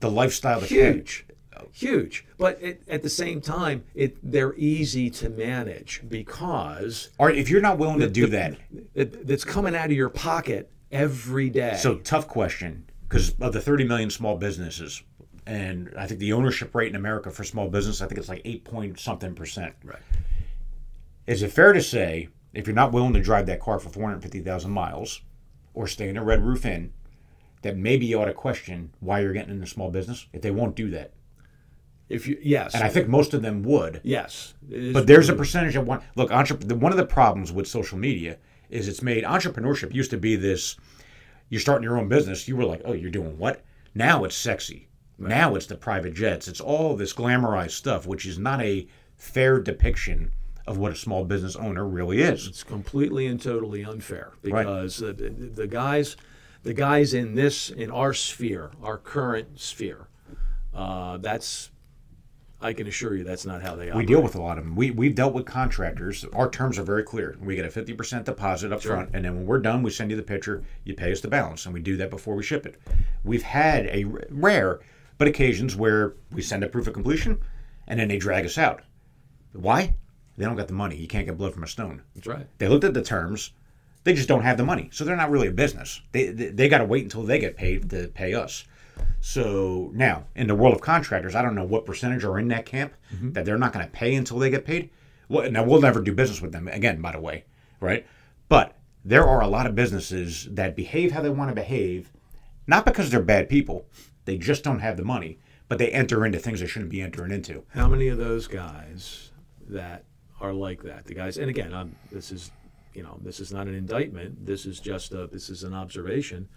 the 0.00 0.10
lifestyle 0.10 0.60
Huge, 0.60 1.26
huge. 1.72 2.26
But 2.38 2.62
it, 2.62 2.82
at 2.86 3.02
the 3.02 3.10
same 3.10 3.40
time, 3.40 3.84
it 3.94 4.16
they're 4.22 4.54
easy 4.54 5.10
to 5.10 5.28
manage 5.28 6.02
because 6.08 7.10
All 7.18 7.26
right, 7.26 7.36
if 7.36 7.50
you're 7.50 7.60
not 7.60 7.78
willing 7.78 8.00
to 8.00 8.08
do 8.08 8.26
that, 8.28 8.56
it, 8.94 9.18
it's 9.28 9.44
coming 9.44 9.74
out 9.74 9.86
of 9.86 9.92
your 9.96 10.10
pocket 10.10 10.70
every 10.92 11.50
day. 11.50 11.76
so 11.76 11.96
tough 11.96 12.28
question 12.28 12.84
because 13.08 13.34
of 13.40 13.52
the 13.52 13.60
30 13.60 13.84
million 13.84 14.10
small 14.10 14.36
businesses, 14.36 15.02
and 15.46 15.92
I 15.96 16.06
think 16.06 16.20
the 16.20 16.32
ownership 16.32 16.74
rate 16.74 16.88
in 16.88 16.96
America 16.96 17.30
for 17.30 17.44
small 17.44 17.68
business, 17.68 18.02
I 18.02 18.06
think 18.06 18.18
it's 18.18 18.28
like 18.28 18.42
eight 18.44 18.64
point 18.64 18.98
something 18.98 19.34
percent. 19.34 19.74
right. 19.84 19.98
Is 21.26 21.42
it 21.42 21.52
fair 21.52 21.72
to 21.72 21.82
say 21.82 22.28
if 22.54 22.66
you're 22.66 22.74
not 22.74 22.92
willing 22.92 23.12
to 23.14 23.20
drive 23.20 23.46
that 23.46 23.60
car 23.60 23.78
for 23.78 23.88
450,000 23.90 24.70
miles 24.70 25.20
or 25.74 25.86
stay 25.86 26.08
in 26.08 26.16
a 26.16 26.24
Red 26.24 26.42
Roof 26.42 26.64
Inn, 26.64 26.92
that 27.62 27.76
maybe 27.76 28.06
you 28.06 28.20
ought 28.20 28.26
to 28.26 28.32
question 28.34 28.92
why 29.00 29.20
you're 29.20 29.32
getting 29.32 29.54
into 29.54 29.66
small 29.66 29.90
business 29.90 30.26
if 30.32 30.42
they 30.42 30.50
won't 30.50 30.76
do 30.76 30.90
that? 30.90 31.12
If 32.08 32.28
you 32.28 32.38
yes, 32.40 32.74
And 32.74 32.84
I 32.84 32.88
think 32.88 33.08
most 33.08 33.34
of 33.34 33.42
them 33.42 33.62
would. 33.64 34.00
yes. 34.04 34.54
But 34.92 35.08
there's 35.08 35.28
a 35.28 35.34
percentage 35.34 35.74
of 35.74 35.86
one. 35.86 36.00
Look, 36.14 36.30
entrep- 36.30 36.72
one 36.72 36.92
of 36.92 36.98
the 36.98 37.06
problems 37.06 37.50
with 37.52 37.66
social 37.66 37.98
media 37.98 38.38
is 38.70 38.86
it's 38.86 39.02
made 39.02 39.24
entrepreneurship 39.24 39.92
used 39.92 40.10
to 40.12 40.16
be 40.16 40.36
this. 40.36 40.76
You're 41.48 41.60
starting 41.60 41.84
your 41.84 41.98
own 41.98 42.08
business. 42.08 42.48
You 42.48 42.56
were 42.56 42.64
like, 42.64 42.82
oh, 42.84 42.92
you're 42.92 43.10
doing 43.10 43.38
what? 43.38 43.64
Now 43.94 44.24
it's 44.24 44.36
sexy. 44.36 44.88
Now 45.18 45.54
it's 45.54 45.66
the 45.66 45.76
private 45.76 46.14
jets. 46.14 46.48
It's 46.48 46.60
all 46.60 46.96
this 46.96 47.12
glamorized 47.12 47.70
stuff, 47.70 48.06
which 48.06 48.26
is 48.26 48.38
not 48.38 48.60
a 48.60 48.86
fair 49.16 49.60
depiction 49.60 50.32
of 50.66 50.78
what 50.78 50.92
a 50.92 50.96
small 50.96 51.24
business 51.24 51.56
owner 51.56 51.86
really 51.86 52.20
is. 52.20 52.46
It's 52.46 52.64
completely 52.64 53.26
and 53.26 53.40
totally 53.40 53.84
unfair 53.84 54.32
because 54.42 54.98
the, 54.98 55.12
the, 55.12 55.28
the 55.30 55.66
guys, 55.66 56.16
the 56.64 56.74
guys 56.74 57.14
in 57.14 57.34
this 57.34 57.70
in 57.70 57.90
our 57.90 58.12
sphere, 58.12 58.72
our 58.82 58.98
current 58.98 59.60
sphere, 59.60 60.08
uh, 60.74 61.16
that's 61.18 61.70
I 62.60 62.72
can 62.72 62.86
assure 62.86 63.14
you 63.14 63.22
that's 63.22 63.44
not 63.44 63.62
how 63.62 63.76
they 63.76 63.90
are 63.90 63.96
We 63.96 64.06
deal 64.06 64.22
with 64.22 64.34
a 64.34 64.40
lot 64.40 64.56
of 64.56 64.64
them. 64.64 64.76
We, 64.76 64.90
we've 64.90 65.14
dealt 65.14 65.34
with 65.34 65.44
contractors. 65.44 66.24
Our 66.32 66.48
terms 66.48 66.78
are 66.78 66.82
very 66.84 67.02
clear. 67.02 67.36
We 67.40 67.54
get 67.54 67.66
a 67.66 67.68
50% 67.68 68.24
deposit 68.24 68.72
up 68.72 68.82
front, 68.82 69.10
and 69.12 69.24
then 69.24 69.36
when 69.36 69.46
we're 69.46 69.58
done, 69.58 69.82
we 69.82 69.90
send 69.90 70.10
you 70.10 70.16
the 70.16 70.22
picture. 70.22 70.62
You 70.84 70.94
pay 70.94 71.12
us 71.12 71.20
the 71.20 71.28
balance, 71.28 71.66
and 71.66 71.74
we 71.74 71.80
do 71.80 71.96
that 71.98 72.08
before 72.08 72.34
we 72.34 72.42
ship 72.42 72.64
it. 72.64 72.80
We've 73.24 73.42
had 73.42 73.86
a 73.86 74.04
r- 74.04 74.22
rare, 74.30 74.80
but 75.18 75.28
occasions 75.28 75.76
where 75.76 76.14
we 76.32 76.40
send 76.40 76.64
a 76.64 76.68
proof 76.68 76.86
of 76.86 76.94
completion, 76.94 77.40
and 77.86 78.00
then 78.00 78.08
they 78.08 78.18
drag 78.18 78.46
us 78.46 78.56
out. 78.56 78.82
Why? 79.52 79.94
They 80.38 80.44
don't 80.44 80.56
got 80.56 80.68
the 80.68 80.74
money. 80.74 80.96
You 80.96 81.08
can't 81.08 81.26
get 81.26 81.38
blood 81.38 81.52
from 81.52 81.62
a 81.62 81.68
stone. 81.68 82.02
That's 82.14 82.26
right. 82.26 82.46
They 82.58 82.68
looked 82.68 82.84
at 82.84 82.94
the 82.94 83.02
terms. 83.02 83.52
They 84.04 84.14
just 84.14 84.28
don't 84.28 84.42
have 84.42 84.56
the 84.56 84.64
money, 84.64 84.88
so 84.92 85.04
they're 85.04 85.16
not 85.16 85.30
really 85.30 85.48
a 85.48 85.52
business. 85.52 86.00
They 86.12 86.28
they, 86.28 86.48
they 86.48 86.68
got 86.68 86.78
to 86.78 86.84
wait 86.84 87.04
until 87.04 87.22
they 87.22 87.38
get 87.38 87.56
paid 87.56 87.90
to 87.90 88.08
pay 88.08 88.34
us. 88.34 88.64
So 89.20 89.90
now, 89.92 90.26
in 90.34 90.46
the 90.46 90.54
world 90.54 90.74
of 90.74 90.80
contractors, 90.80 91.34
I 91.34 91.42
don't 91.42 91.54
know 91.54 91.64
what 91.64 91.84
percentage 91.84 92.24
are 92.24 92.38
in 92.38 92.48
that 92.48 92.66
camp 92.66 92.94
mm-hmm. 93.12 93.32
that 93.32 93.44
they're 93.44 93.58
not 93.58 93.72
going 93.72 93.84
to 93.84 93.90
pay 93.90 94.14
until 94.14 94.38
they 94.38 94.50
get 94.50 94.64
paid. 94.64 94.90
Well, 95.28 95.50
now 95.50 95.64
we'll 95.64 95.80
never 95.80 96.00
do 96.00 96.12
business 96.12 96.40
with 96.40 96.52
them 96.52 96.68
again, 96.68 97.00
by 97.00 97.12
the 97.12 97.20
way, 97.20 97.44
right? 97.80 98.06
But 98.48 98.76
there 99.04 99.26
are 99.26 99.40
a 99.40 99.48
lot 99.48 99.66
of 99.66 99.74
businesses 99.74 100.48
that 100.52 100.76
behave 100.76 101.12
how 101.12 101.22
they 101.22 101.30
want 101.30 101.50
to 101.50 101.54
behave, 101.54 102.12
not 102.66 102.84
because 102.84 103.10
they're 103.10 103.22
bad 103.22 103.48
people. 103.48 103.86
They 104.24 104.38
just 104.38 104.64
don't 104.64 104.80
have 104.80 104.96
the 104.96 105.04
money, 105.04 105.38
but 105.68 105.78
they 105.78 105.90
enter 105.90 106.24
into 106.24 106.38
things 106.38 106.60
they 106.60 106.66
shouldn't 106.66 106.90
be 106.90 107.00
entering 107.00 107.32
into. 107.32 107.64
How 107.68 107.88
many 107.88 108.08
of 108.08 108.18
those 108.18 108.46
guys 108.46 109.30
that 109.68 110.04
are 110.40 110.52
like 110.52 110.82
that? 110.84 111.04
The 111.04 111.14
guys, 111.14 111.38
and 111.38 111.50
again, 111.50 111.74
I'm, 111.74 111.96
this 112.10 112.30
is, 112.30 112.50
you 112.94 113.02
know, 113.02 113.18
this 113.22 113.40
is 113.40 113.52
not 113.52 113.66
an 113.66 113.74
indictment. 113.74 114.46
This 114.46 114.66
is 114.66 114.80
just 114.80 115.12
a, 115.12 115.26
this 115.26 115.50
is 115.50 115.64
an 115.64 115.74
observation. 115.74 116.48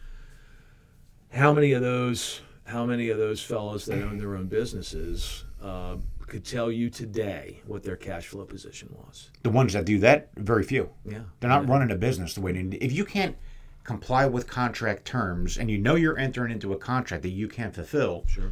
How 1.31 1.53
many 1.53 1.73
of 1.73 1.81
those, 1.81 2.41
how 2.65 2.85
many 2.85 3.09
of 3.09 3.17
those 3.17 3.41
fellows 3.41 3.85
that 3.85 4.01
own 4.01 4.17
their 4.17 4.35
own 4.35 4.47
businesses 4.47 5.45
uh, 5.61 5.97
could 6.27 6.43
tell 6.43 6.71
you 6.71 6.89
today 6.89 7.61
what 7.65 7.83
their 7.83 7.95
cash 7.95 8.27
flow 8.27 8.45
position 8.45 8.89
was? 8.91 9.29
The 9.43 9.49
ones 9.49 9.73
that 9.73 9.85
do 9.85 9.99
that, 9.99 10.29
very 10.35 10.63
few. 10.63 10.89
Yeah, 11.05 11.21
They're 11.39 11.49
not 11.49 11.67
running 11.69 11.91
a 11.91 11.95
business 11.95 12.33
the 12.33 12.41
way 12.41 12.51
they 12.51 12.63
need. 12.63 12.81
If 12.81 12.91
you 12.91 13.05
can't 13.05 13.35
comply 13.83 14.25
with 14.25 14.47
contract 14.47 15.05
terms 15.05 15.57
and 15.57 15.69
you 15.69 15.77
know 15.77 15.95
you're 15.95 16.17
entering 16.17 16.51
into 16.51 16.73
a 16.73 16.77
contract 16.77 17.23
that 17.23 17.29
you 17.29 17.47
can't 17.47 17.73
fulfill, 17.73 18.25
sure. 18.27 18.51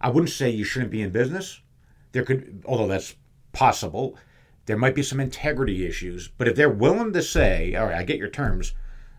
I 0.00 0.08
wouldn't 0.10 0.30
say 0.30 0.50
you 0.50 0.64
shouldn't 0.64 0.90
be 0.90 1.02
in 1.02 1.10
business. 1.10 1.60
There 2.12 2.24
could, 2.24 2.62
although 2.66 2.88
that's 2.88 3.14
possible, 3.52 4.16
there 4.66 4.76
might 4.76 4.94
be 4.94 5.02
some 5.02 5.20
integrity 5.20 5.86
issues. 5.86 6.28
But 6.28 6.48
if 6.48 6.56
they're 6.56 6.68
willing 6.70 7.12
to 7.12 7.22
say, 7.22 7.74
"All 7.74 7.86
right, 7.86 7.96
I 7.96 8.02
get 8.02 8.18
your 8.18 8.28
terms, 8.28 8.74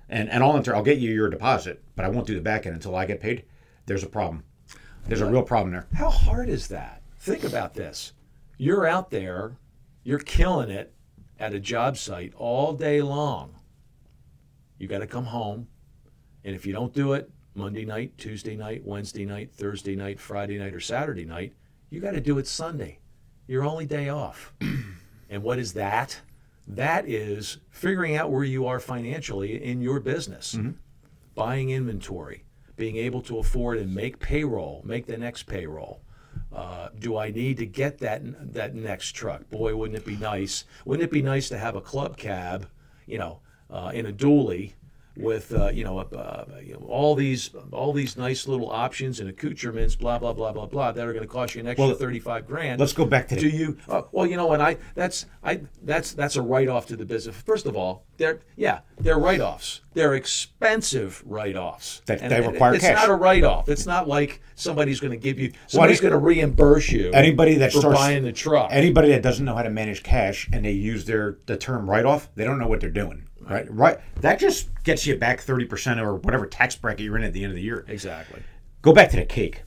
and 0.10 0.30
and 0.30 0.43
I'll 0.43 0.56
enter, 0.56 0.76
I'll 0.76 0.84
get 0.84 0.99
you 0.99 1.12
your 1.12 1.30
deposit, 1.30 1.84
but 1.95 2.06
I 2.06 2.10
won't 2.10 2.28
do 2.28 2.36
the 2.36 2.41
back 2.41 2.66
end 2.66 2.76
until 2.76 2.95
I 2.95 3.06
get 3.06 3.22
paid," 3.22 3.45
there's 3.86 4.04
a 4.04 4.10
problem. 4.10 4.43
There's 5.06 5.22
a 5.22 5.30
real 5.30 5.43
problem 5.43 5.72
there. 5.72 5.88
How 5.93 6.10
hard 6.10 6.49
is 6.49 6.68
that? 6.70 7.01
Think 7.18 7.43
about 7.43 7.74
this. 7.74 8.14
You're 8.58 8.88
out 8.88 9.10
there, 9.10 9.58
you're 10.04 10.20
killing 10.20 10.70
it 10.70 10.93
at 11.39 11.54
a 11.54 11.60
job 11.60 11.97
site 11.97 12.34
all 12.36 12.74
day 12.74 13.01
long. 13.01 13.56
You 14.78 14.88
got 14.88 14.99
to 14.99 15.08
come 15.08 15.26
home, 15.26 15.68
and 16.43 16.56
if 16.56 16.66
you 16.66 16.74
don't 16.74 16.93
do 16.93 17.14
it 17.14 17.30
Monday 17.56 17.86
night, 17.86 18.18
Tuesday 18.18 18.56
night, 18.56 18.84
Wednesday 18.86 19.26
night, 19.26 19.51
Thursday 19.54 19.95
night, 19.95 20.20
Friday 20.20 20.58
night, 20.58 20.74
or 20.74 20.80
Saturday 20.80 21.26
night, 21.26 21.54
you 21.89 21.99
got 21.99 22.12
to 22.12 22.22
do 22.22 22.38
it 22.38 22.47
Sunday. 22.47 22.99
Your 23.47 23.64
only 23.64 23.86
day 23.86 24.10
off. 24.10 24.54
and 25.30 25.43
what 25.43 25.60
is 25.60 25.74
that? 25.74 26.22
That 26.68 27.07
is 27.07 27.57
figuring 27.70 28.16
out 28.16 28.32
where 28.32 28.43
you 28.43 28.66
are 28.66 28.80
financially 28.80 29.64
in 29.64 29.82
your 29.82 29.99
business 29.99 30.53
buying 31.36 31.70
inventory, 31.72 32.43
being 32.76 32.95
able 32.97 33.22
to 33.24 33.39
afford 33.39 33.78
and 33.80 33.93
make 33.93 34.20
payroll, 34.20 34.82
make 34.86 35.05
the 35.05 35.18
next 35.18 35.43
payroll. 35.43 36.01
Uh, 36.51 36.89
do 36.99 37.18
I 37.18 37.32
need 37.32 37.57
to 37.57 37.66
get 37.66 37.97
that 37.99 38.22
that 38.53 38.76
next 38.76 39.14
truck? 39.14 39.49
Boy, 39.49 39.76
wouldn't 39.76 39.97
it 39.97 40.05
be 40.05 40.16
nice? 40.16 40.66
Wouldn't 40.86 41.03
it 41.03 41.11
be 41.11 41.22
nice 41.22 41.49
to 41.49 41.57
have 41.57 41.76
a 41.76 41.82
club 41.82 42.18
cab, 42.18 42.68
you 43.07 43.18
know, 43.18 43.39
uh, 43.70 43.91
in 43.93 44.05
a 44.05 44.14
dually 44.14 44.74
with 45.18 45.53
uh, 45.53 45.70
you 45.70 45.84
know, 45.84 45.99
uh, 45.99 46.45
you 46.64 46.74
know 46.74 46.86
all 46.88 47.16
these 47.16 47.51
all 47.72 47.93
these 47.93 48.18
nice 48.18 48.47
little 48.47 48.70
options 48.72 49.20
and 49.20 49.30
accoutrements, 49.30 49.95
blah 49.95 50.18
blah 50.20 50.34
blah 50.34 50.51
blah 50.51 50.66
blah, 50.66 50.91
that 50.91 51.05
are 51.07 51.14
going 51.14 51.24
to 51.24 51.30
cost 51.30 51.55
you 51.55 51.61
an 51.61 51.68
extra 51.68 51.88
Well, 51.88 51.95
thirty 51.95 52.20
five 52.20 52.47
grand. 52.47 52.80
let's 52.80 52.93
go 52.93 53.05
back 53.05 53.28
to 53.30 53.36
do 53.36 53.47
you? 53.47 53.78
Uh, 53.88 54.03
well, 54.11 54.26
you 54.26 54.38
know, 54.38 54.53
and 54.53 54.64
I 54.64 54.78
that's 54.95 55.26
I 55.43 55.61
that's 55.84 56.14
that's 56.14 56.36
a 56.36 56.41
write 56.41 56.68
off 56.68 56.88
to 56.88 56.95
the 56.95 57.05
business. 57.05 57.36
First 57.36 57.66
of 57.66 57.76
all, 57.76 58.05
they're 58.18 58.39
yeah 58.55 58.80
they're 58.99 59.20
write 59.20 59.41
offs. 59.41 59.82
They're 59.93 60.16
expensive 60.16 61.22
write 61.26 61.55
offs. 61.55 62.01
That- 62.07 62.28
they 62.28 62.41
require 62.41 62.74
it's 62.74 62.84
cash. 62.84 62.95
not 62.95 63.09
a 63.09 63.16
write 63.16 63.43
off. 63.43 63.70
It's 63.70 63.86
not 63.86 64.07
like 64.07 64.41
somebody's 64.55 64.99
going 64.99 65.11
to 65.11 65.18
give 65.18 65.38
you 65.39 65.51
somebody's 65.68 65.99
going 66.01 66.14
to 66.14 66.18
reimburse 66.18 66.89
you. 66.91 67.11
Anybody 67.11 67.55
that 67.55 67.72
for 67.74 67.80
starts 67.80 67.99
buying 67.99 68.24
the 68.24 68.32
truck. 68.32 68.70
anybody 68.72 69.09
that 69.09 69.22
doesn't 69.22 69.45
know 69.45 69.55
how 69.55 69.64
to 69.64 69.70
manage 69.70 70.01
cash 70.03 70.49
and 70.51 70.66
they 70.66 70.72
use 70.72 71.05
their 71.05 71.38
the 71.45 71.57
term 71.57 71.89
write 71.89 72.05
off, 72.05 72.30
they 72.36 72.43
don't 72.43 72.57
know 72.57 72.68
what 72.68 72.80
they're 72.80 72.89
doing. 72.89 73.28
Right, 73.50 73.72
right. 73.72 74.00
That 74.22 74.39
just 74.39 74.70
gets 74.84 75.06
you 75.06 75.18
back 75.18 75.41
thirty 75.41 75.66
percent 75.66 76.00
or 76.00 76.16
whatever 76.16 76.46
tax 76.46 76.76
bracket 76.76 77.02
you're 77.06 77.18
in 77.18 77.24
at 77.24 77.34
the 77.34 77.44
end 77.44 77.52
of 77.52 77.56
the 77.56 77.62
year. 77.62 77.86
exactly. 77.88 78.41
Go 78.82 78.94
back 78.94 79.10
to 79.12 79.16
the 79.16 79.26
cake. 79.26 79.64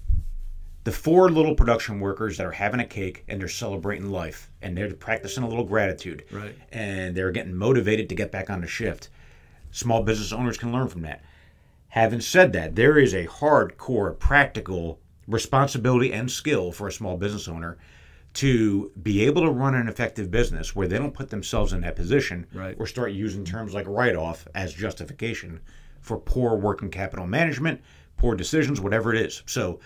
The 0.85 0.93
four 0.93 1.31
little 1.31 1.55
production 1.55 2.01
workers 2.01 2.37
that 2.37 2.47
are 2.47 2.53
having 2.53 2.81
a 2.81 2.87
cake 2.87 3.25
and 3.29 3.41
they're 3.41 3.49
celebrating 3.49 4.11
life 4.11 4.51
and 4.63 4.77
they're 4.77 4.93
practicing 4.95 5.43
a 5.43 5.49
little 5.49 5.65
gratitude. 5.65 6.25
Right. 6.31 6.55
And 6.71 7.17
they're 7.17 7.33
getting 7.33 7.55
motivated 7.55 8.09
to 8.11 8.15
get 8.15 8.31
back 8.31 8.51
on 8.51 8.61
the 8.61 8.67
shift. 8.67 9.09
Small 9.71 10.03
business 10.03 10.33
owners 10.33 10.59
can 10.59 10.71
learn 10.73 10.89
from 10.89 11.03
that. 11.03 11.25
Having 11.89 12.21
said 12.21 12.53
that, 12.53 12.77
there 12.77 12.99
is 12.99 13.15
a 13.15 13.27
hardcore 13.27 14.19
practical 14.19 15.01
responsibility 15.27 16.13
and 16.13 16.31
skill 16.31 16.71
for 16.71 16.87
a 16.87 16.93
small 16.93 17.17
business 17.17 17.49
owner 17.49 17.79
to 18.37 18.93
be 19.03 19.25
able 19.25 19.41
to 19.43 19.51
run 19.51 19.75
an 19.75 19.89
effective 19.89 20.31
business 20.31 20.77
where 20.77 20.87
they 20.87 20.99
don't 20.99 21.15
put 21.15 21.31
themselves 21.31 21.73
in 21.73 21.81
that 21.81 21.97
position 21.97 22.47
Right. 22.53 22.77
or 22.79 22.87
start 22.87 23.13
using 23.13 23.45
terms 23.45 23.73
like 23.73 23.87
write 23.89 24.15
off 24.15 24.47
as 24.55 24.75
justification 24.75 25.61
for 26.03 26.19
poor 26.19 26.55
working 26.57 26.91
capital 26.91 27.27
management, 27.27 27.81
poor 28.19 28.37
decisions, 28.37 28.79
whatever 28.81 29.15
it 29.15 29.21
is. 29.21 29.43
So 29.47 29.81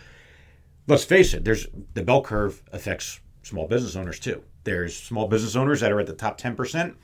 let's 0.88 1.05
face 1.05 1.32
it, 1.32 1.44
there's 1.44 1.68
the 1.94 2.03
bell 2.03 2.22
curve 2.22 2.61
affects 2.72 3.20
small 3.44 3.68
business 3.68 3.94
owners 3.94 4.18
too. 4.18 4.42
There's 4.64 4.96
small 4.96 5.28
business 5.28 5.55
owners 5.55 5.80
that 5.80 5.92
are 5.92 6.01
at 6.01 6.07
the 6.09 6.12
top 6.12 6.38
10% 6.38 6.94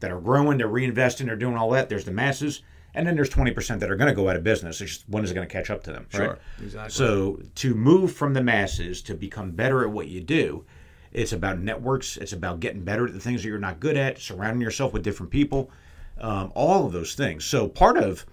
that 0.00 0.10
are 0.10 0.20
growing, 0.20 0.58
they're 0.58 0.68
reinvesting, 0.68 1.26
they're 1.26 1.36
doing 1.36 1.56
all 1.56 1.70
that. 1.70 1.88
There's 1.88 2.04
the 2.04 2.12
masses. 2.12 2.62
And 2.92 3.06
then 3.06 3.14
there's 3.14 3.30
20% 3.30 3.78
that 3.80 3.90
are 3.90 3.96
going 3.96 4.08
to 4.10 4.14
go 4.14 4.28
out 4.28 4.36
of 4.36 4.42
business. 4.42 4.80
It's 4.80 4.96
just 4.96 5.08
when 5.08 5.24
is 5.24 5.30
it 5.30 5.34
going 5.34 5.46
to 5.48 5.52
catch 5.52 5.70
up 5.70 5.82
to 5.84 5.92
them? 5.92 6.06
Sure, 6.10 6.28
right? 6.28 6.38
exactly. 6.62 6.90
So 6.90 7.40
to 7.56 7.74
move 7.74 8.12
from 8.12 8.34
the 8.34 8.42
masses 8.42 9.00
to 9.02 9.14
become 9.14 9.52
better 9.52 9.82
at 9.82 9.90
what 9.90 10.08
you 10.08 10.20
do, 10.20 10.64
it's 11.12 11.32
about 11.32 11.58
networks. 11.58 12.16
It's 12.16 12.32
about 12.32 12.60
getting 12.60 12.84
better 12.84 13.06
at 13.06 13.12
the 13.12 13.20
things 13.20 13.42
that 13.42 13.48
you're 13.48 13.58
not 13.58 13.80
good 13.80 13.96
at, 13.96 14.18
surrounding 14.18 14.62
yourself 14.62 14.92
with 14.92 15.02
different 15.02 15.32
people, 15.32 15.70
um, 16.18 16.52
all 16.54 16.86
of 16.86 16.92
those 16.92 17.14
things. 17.14 17.44
So 17.44 17.68
part 17.68 17.96
of 17.96 18.24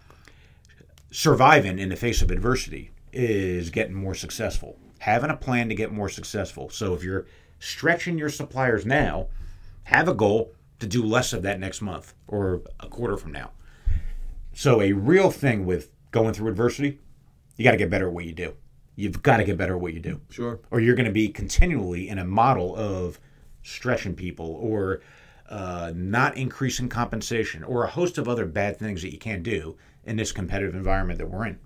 surviving 1.11 1.79
in 1.79 1.89
the 1.89 1.95
face 1.95 2.21
of 2.21 2.31
adversity 2.31 2.91
is 3.13 3.69
getting 3.69 3.95
more 3.95 4.13
successful, 4.13 4.77
having 4.99 5.29
a 5.29 5.37
plan 5.37 5.69
to 5.69 5.75
get 5.75 5.91
more 5.91 6.09
successful. 6.09 6.69
So 6.69 6.93
if 6.93 7.03
you're 7.03 7.25
stretching 7.59 8.17
your 8.17 8.29
suppliers 8.29 8.85
now, 8.85 9.27
have 9.85 10.07
a 10.07 10.13
goal 10.13 10.53
to 10.79 10.85
do 10.85 11.03
less 11.03 11.33
of 11.33 11.41
that 11.43 11.59
next 11.59 11.81
month 11.81 12.13
or 12.27 12.61
a 12.79 12.87
quarter 12.87 13.17
from 13.17 13.31
now. 13.31 13.51
So 14.53 14.81
a 14.81 14.91
real 14.91 15.31
thing 15.31 15.65
with 15.65 15.91
going 16.11 16.33
through 16.33 16.49
adversity, 16.49 16.99
you 17.55 17.63
got 17.63 17.71
to 17.71 17.77
get 17.77 17.89
better 17.89 18.07
at 18.07 18.13
what 18.13 18.25
you 18.25 18.33
do. 18.33 18.53
You've 18.97 19.21
got 19.21 19.37
to 19.37 19.43
get 19.45 19.57
better 19.57 19.75
at 19.75 19.79
what 19.79 19.93
you 19.93 19.99
do 20.01 20.19
Sure. 20.29 20.59
or 20.71 20.79
you're 20.81 20.95
going 20.95 21.05
to 21.05 21.11
be 21.13 21.29
continually 21.29 22.09
in 22.09 22.17
a 22.19 22.25
model 22.25 22.75
of 22.75 23.19
stretching 23.61 24.15
people 24.15 24.55
or 24.59 25.01
uh, 25.49 25.93
not 25.95 26.35
increasing 26.35 26.89
compensation 26.89 27.63
or 27.63 27.83
a 27.83 27.87
host 27.87 28.17
of 28.17 28.27
other 28.27 28.45
bad 28.45 28.77
things 28.77 29.01
that 29.03 29.11
you 29.13 29.19
can't 29.19 29.43
do 29.43 29.77
in 30.03 30.15
this 30.17 30.31
competitive 30.31 30.73
environment 30.75 31.19
that 31.19 31.27
we're 31.29 31.45
in. 31.45 31.59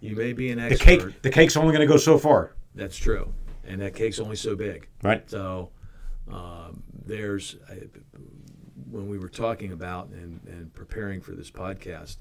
You 0.00 0.14
may 0.14 0.32
be 0.34 0.50
an 0.50 0.58
The 0.58 0.64
expert. 0.66 0.84
cake, 0.84 1.22
the 1.22 1.30
cake's 1.30 1.56
only 1.56 1.72
going 1.74 1.86
to 1.88 1.92
go 1.92 1.96
so 1.98 2.18
far, 2.18 2.54
That's 2.74 2.96
true, 2.96 3.32
and 3.64 3.80
that 3.80 3.94
cake's 3.94 4.20
only 4.20 4.36
so 4.36 4.54
big. 4.54 4.88
right? 5.02 5.28
So 5.28 5.70
um, 6.30 6.82
there's 7.06 7.56
I, 7.68 7.78
when 8.90 9.08
we 9.08 9.18
were 9.18 9.28
talking 9.28 9.72
about 9.72 10.08
and, 10.10 10.40
and 10.46 10.72
preparing 10.74 11.20
for 11.20 11.32
this 11.32 11.50
podcast, 11.50 12.18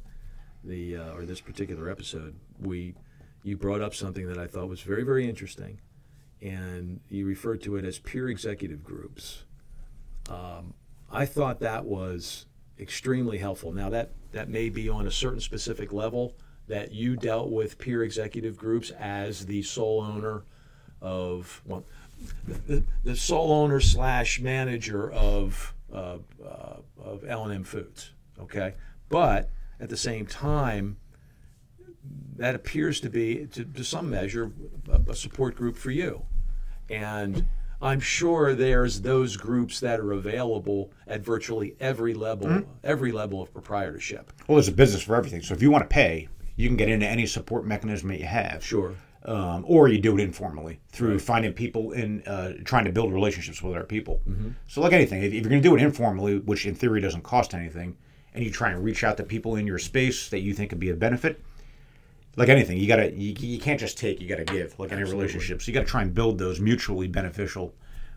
the 0.63 0.97
uh, 0.97 1.11
or 1.13 1.25
this 1.25 1.41
particular 1.41 1.89
episode, 1.89 2.35
we 2.59 2.95
you 3.47 3.55
brought 3.55 3.81
up 3.81 3.95
something 3.95 4.27
that 4.27 4.37
I 4.37 4.45
thought 4.45 4.67
was 4.67 4.81
very 4.81 5.03
very 5.03 5.27
interesting, 5.27 5.79
and 6.41 6.99
you 7.09 7.25
referred 7.25 7.61
to 7.63 7.77
it 7.77 7.85
as 7.85 7.97
peer 7.97 8.27
executive 8.29 8.83
groups. 8.83 9.43
Um, 10.29 10.73
I 11.09 11.25
thought 11.25 11.61
that 11.61 11.85
was 11.85 12.45
extremely 12.77 13.37
helpful. 13.37 13.71
Now 13.71 13.89
that 13.89 14.11
that 14.33 14.49
may 14.49 14.69
be 14.69 14.89
on 14.89 15.07
a 15.07 15.11
certain 15.11 15.39
specific 15.39 15.93
level 15.93 16.35
that 16.67 16.91
you 16.91 17.15
dealt 17.15 17.49
with 17.49 17.77
peer 17.79 18.03
executive 18.03 18.57
groups 18.57 18.91
as 18.91 19.45
the 19.45 19.63
sole 19.63 20.01
owner 20.01 20.43
of 21.01 21.61
well, 21.65 21.85
the, 22.67 22.83
the 23.05 23.15
sole 23.15 23.53
owner 23.53 23.79
slash 23.79 24.41
manager 24.41 25.09
of 25.11 25.73
uh, 25.93 26.17
uh, 26.45 26.75
of 27.01 27.23
L 27.25 27.45
and 27.45 27.53
M 27.53 27.63
Foods. 27.63 28.11
Okay, 28.39 28.73
but 29.07 29.49
at 29.79 29.87
the 29.87 29.97
same 29.97 30.25
time, 30.25 30.97
that 32.38 32.55
appears 32.55 32.99
to 33.01 33.10
be, 33.10 33.47
to, 33.47 33.66
to 33.66 33.84
some 33.84 34.10
measure, 34.10 34.51
a, 34.91 35.12
a 35.12 35.16
support 35.16 35.55
group 35.55 35.76
for 35.76 35.91
you, 35.91 36.26
and 36.89 37.47
I'm 37.82 37.99
sure 37.99 38.55
there's 38.55 39.01
those 39.01 39.38
groups 39.38 39.80
that 39.82 39.99
are 39.99 40.12
available 40.14 40.91
at 41.05 41.22
virtually 41.22 41.76
every 41.80 42.14
level, 42.14 42.64
every 42.84 43.12
level 43.12 43.41
of 43.41 43.53
proprietorship. 43.53 44.32
Well, 44.47 44.55
there's 44.55 44.68
a 44.68 44.72
business 44.72 45.03
for 45.03 45.16
everything. 45.16 45.41
So 45.41 45.53
if 45.53 45.62
you 45.62 45.70
want 45.70 45.84
to 45.84 45.88
pay, 45.88 46.28
you 46.55 46.68
can 46.68 46.78
get 46.78 46.89
into 46.89 47.08
any 47.08 47.28
support 47.28 47.66
mechanism 47.66 48.10
that 48.10 48.20
you 48.20 48.26
have. 48.26 48.64
Sure. 48.66 48.95
Um, 49.26 49.66
or 49.68 49.89
you 49.89 49.99
do 49.99 50.18
it 50.18 50.22
informally 50.22 50.80
through 50.89 51.20
finding 51.20 51.51
people 51.51 51.91
in 51.91 52.24
uh, 52.24 52.53
trying 52.64 52.86
to 52.86 52.91
build 52.93 53.12
relationships 53.14 53.62
with 53.62 53.76
other 53.76 53.84
people. 53.84 54.22
So, 54.68 54.80
like 54.80 54.93
anything, 54.93 55.22
if, 55.22 55.34
if 55.34 55.41
you're 55.41 55.49
going 55.49 55.62
to 55.62 55.70
do 55.70 55.76
it 55.76 55.82
informally, 55.82 56.39
which 56.39 56.66
in 56.66 56.76
theory 56.76 57.01
doesn't 57.01 57.24
cost 57.24 57.53
anything, 57.53 57.97
and 58.34 58.45
you 58.45 58.51
try 58.51 58.70
and 58.70 58.82
reach 58.82 59.03
out 59.03 59.18
to 59.18 59.24
people 59.24 59.58
in 59.58 59.68
your 59.68 59.80
space 59.80 60.30
that 60.30 60.39
you 60.39 60.53
think 60.53 60.70
could 60.70 60.80
be 60.80 60.91
a 60.91 60.95
benefit, 60.95 61.43
like 62.38 62.49
anything, 62.49 62.77
you 62.77 62.88
gotta 62.88 63.11
you, 63.11 63.33
you 63.39 63.59
can't 63.59 63.79
just 63.79 63.97
take, 63.97 64.21
you 64.21 64.29
gotta 64.29 64.45
give. 64.45 64.79
Like 64.79 64.91
any 64.91 65.03
relationship, 65.03 65.61
so 65.61 65.67
you 65.67 65.73
gotta 65.73 65.88
try 65.88 66.03
and 66.03 66.13
build 66.13 66.38
those 66.38 66.59
mutually 66.59 67.07
beneficial 67.07 67.73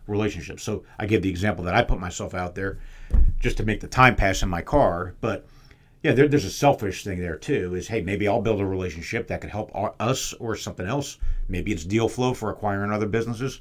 relationships. 0.07 0.63
So 0.63 0.85
I 0.99 1.07
give 1.07 1.23
the 1.23 1.31
example 1.31 1.65
that 1.65 1.75
I 1.75 1.83
put 1.83 1.99
myself 1.99 2.35
out 2.35 2.55
there 2.55 2.79
just 3.41 3.57
to 3.57 3.65
make 3.65 3.81
the 3.81 3.89
time 3.89 4.15
pass 4.15 4.43
in 4.43 4.49
my 4.49 4.61
car, 4.61 5.15
but 5.21 5.47
yeah, 6.03 6.13
there, 6.13 6.29
there's 6.29 6.45
a 6.45 6.51
selfish 6.51 7.03
thing 7.03 7.19
there 7.19 7.37
too. 7.37 7.75
Is 7.75 7.89
hey, 7.89 8.03
maybe 8.03 8.29
I'll 8.29 8.43
build 8.43 8.61
a 8.61 8.67
relationship 8.67 9.27
that 9.29 9.41
could 9.41 9.51
help 9.51 9.71
our, 9.75 9.95
us 9.99 10.35
or 10.35 10.55
something 10.55 10.87
else. 10.87 11.17
Maybe 11.49 11.73
it's 11.73 11.85
deal 11.85 12.09
flow 12.09 12.35
for 12.35 12.51
acquiring 12.51 12.93
other 12.93 13.07
businesses, 13.07 13.61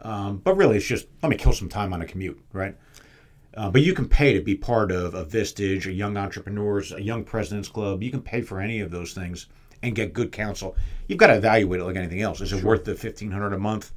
um, 0.00 0.38
but 0.38 0.56
really 0.56 0.78
it's 0.78 0.86
just 0.86 1.06
let 1.22 1.28
me 1.28 1.36
kill 1.36 1.52
some 1.52 1.68
time 1.68 1.92
on 1.92 2.00
a 2.00 2.06
commute, 2.06 2.40
right? 2.54 2.74
Uh, 3.54 3.70
but 3.70 3.82
you 3.82 3.92
can 3.92 4.08
pay 4.08 4.32
to 4.32 4.40
be 4.40 4.54
part 4.54 4.90
of 4.90 5.14
a 5.14 5.24
Vistage, 5.24 5.86
a 5.86 5.92
Young 5.92 6.16
Entrepreneurs, 6.16 6.92
a 6.92 7.02
Young 7.02 7.24
Presidents 7.24 7.68
Club. 7.68 8.02
You 8.02 8.10
can 8.10 8.22
pay 8.22 8.40
for 8.40 8.60
any 8.60 8.80
of 8.80 8.90
those 8.90 9.12
things 9.12 9.48
and 9.82 9.94
get 9.94 10.12
good 10.12 10.32
counsel. 10.32 10.76
You've 11.06 11.18
got 11.18 11.28
to 11.28 11.36
evaluate 11.36 11.80
it 11.80 11.84
like 11.84 11.96
anything 11.96 12.22
else. 12.22 12.40
Is 12.40 12.52
it 12.52 12.64
worth 12.64 12.84
the 12.84 12.94
fifteen 12.94 13.30
hundred 13.30 13.52
a 13.52 13.58
month? 13.58 13.92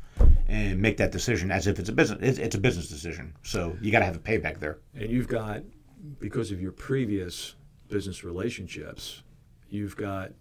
And 0.48 0.80
make 0.80 0.98
that 0.98 1.12
decision 1.12 1.50
as 1.50 1.66
if 1.66 1.80
it's 1.80 1.90
a 1.90 1.94
business. 1.94 2.20
It's, 2.22 2.38
it's 2.38 2.56
a 2.56 2.60
business 2.60 2.90
decision, 2.90 3.34
so 3.42 3.76
you 3.82 3.92
got 3.92 4.00
to 4.00 4.06
have 4.06 4.18
a 4.18 4.20
payback 4.20 4.60
there. 4.60 4.80
And 4.94 5.10
you've 5.10 5.30
got, 5.30 5.62
because 6.20 6.52
of 6.52 6.62
your 6.62 6.74
previous 6.74 7.56
business 7.88 8.24
relationships, 8.24 9.24
you've 9.70 9.96
got 9.96 10.32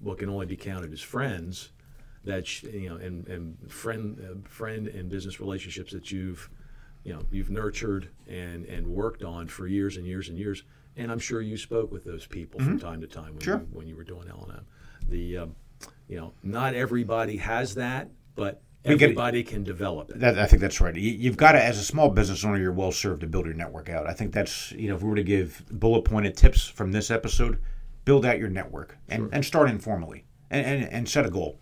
what 0.00 0.18
can 0.18 0.28
only 0.28 0.46
be 0.46 0.56
counted 0.56 0.92
as 0.92 1.00
friends 1.00 1.70
that 2.24 2.62
you 2.64 2.90
know, 2.90 2.96
and, 2.96 3.26
and 3.28 3.72
friend, 3.72 4.18
uh, 4.20 4.48
friend 4.48 4.88
and 4.88 5.08
business 5.08 5.40
relationships 5.40 5.92
that 5.92 6.10
you've, 6.10 6.50
you 7.04 7.12
know, 7.12 7.22
you've 7.30 7.50
nurtured 7.50 8.10
and 8.28 8.66
and 8.66 8.86
worked 8.86 9.22
on 9.24 9.48
for 9.48 9.66
years 9.66 9.96
and 9.96 10.06
years 10.06 10.28
and 10.28 10.38
years. 10.38 10.62
And 10.96 11.10
I'm 11.10 11.18
sure 11.18 11.40
you 11.40 11.56
spoke 11.56 11.90
with 11.92 12.04
those 12.04 12.26
people 12.26 12.60
from 12.60 12.78
time 12.78 13.00
to 13.00 13.06
time 13.06 13.32
when 13.32 13.40
Sure. 13.40 13.58
you, 13.58 13.68
when 13.72 13.86
you 13.86 13.96
were 13.96 14.04
doing 14.04 14.28
L 14.28 14.44
and 14.48 14.58
M. 14.58 14.66
The, 15.08 15.36
um, 15.38 15.54
you 16.08 16.16
know, 16.16 16.34
not 16.42 16.74
everybody 16.74 17.36
has 17.38 17.74
that, 17.76 18.10
but 18.34 18.60
everybody 18.84 19.42
can 19.44 19.62
develop 19.62 20.10
it. 20.10 20.18
That, 20.18 20.38
I 20.38 20.46
think 20.46 20.60
that's 20.60 20.80
right. 20.80 20.94
You, 20.94 21.12
you've 21.12 21.36
got 21.36 21.52
to, 21.52 21.64
as 21.64 21.78
a 21.78 21.84
small 21.84 22.10
business 22.10 22.44
owner, 22.44 22.58
you're 22.58 22.72
well 22.72 22.92
served 22.92 23.20
to 23.20 23.28
build 23.28 23.46
your 23.46 23.54
network 23.54 23.88
out. 23.88 24.06
I 24.08 24.12
think 24.12 24.32
that's, 24.32 24.72
you 24.72 24.88
know, 24.88 24.96
if 24.96 25.02
we 25.02 25.08
were 25.08 25.16
to 25.16 25.22
give 25.22 25.64
bullet 25.70 26.02
pointed 26.02 26.36
tips 26.36 26.66
from 26.66 26.90
this 26.92 27.10
episode, 27.10 27.58
build 28.04 28.26
out 28.26 28.38
your 28.38 28.48
network 28.50 28.98
and, 29.08 29.30
and 29.32 29.44
start 29.44 29.70
informally 29.70 30.24
and, 30.50 30.66
and, 30.66 30.92
and 30.92 31.08
set 31.08 31.24
a 31.24 31.30
goal. 31.30 31.60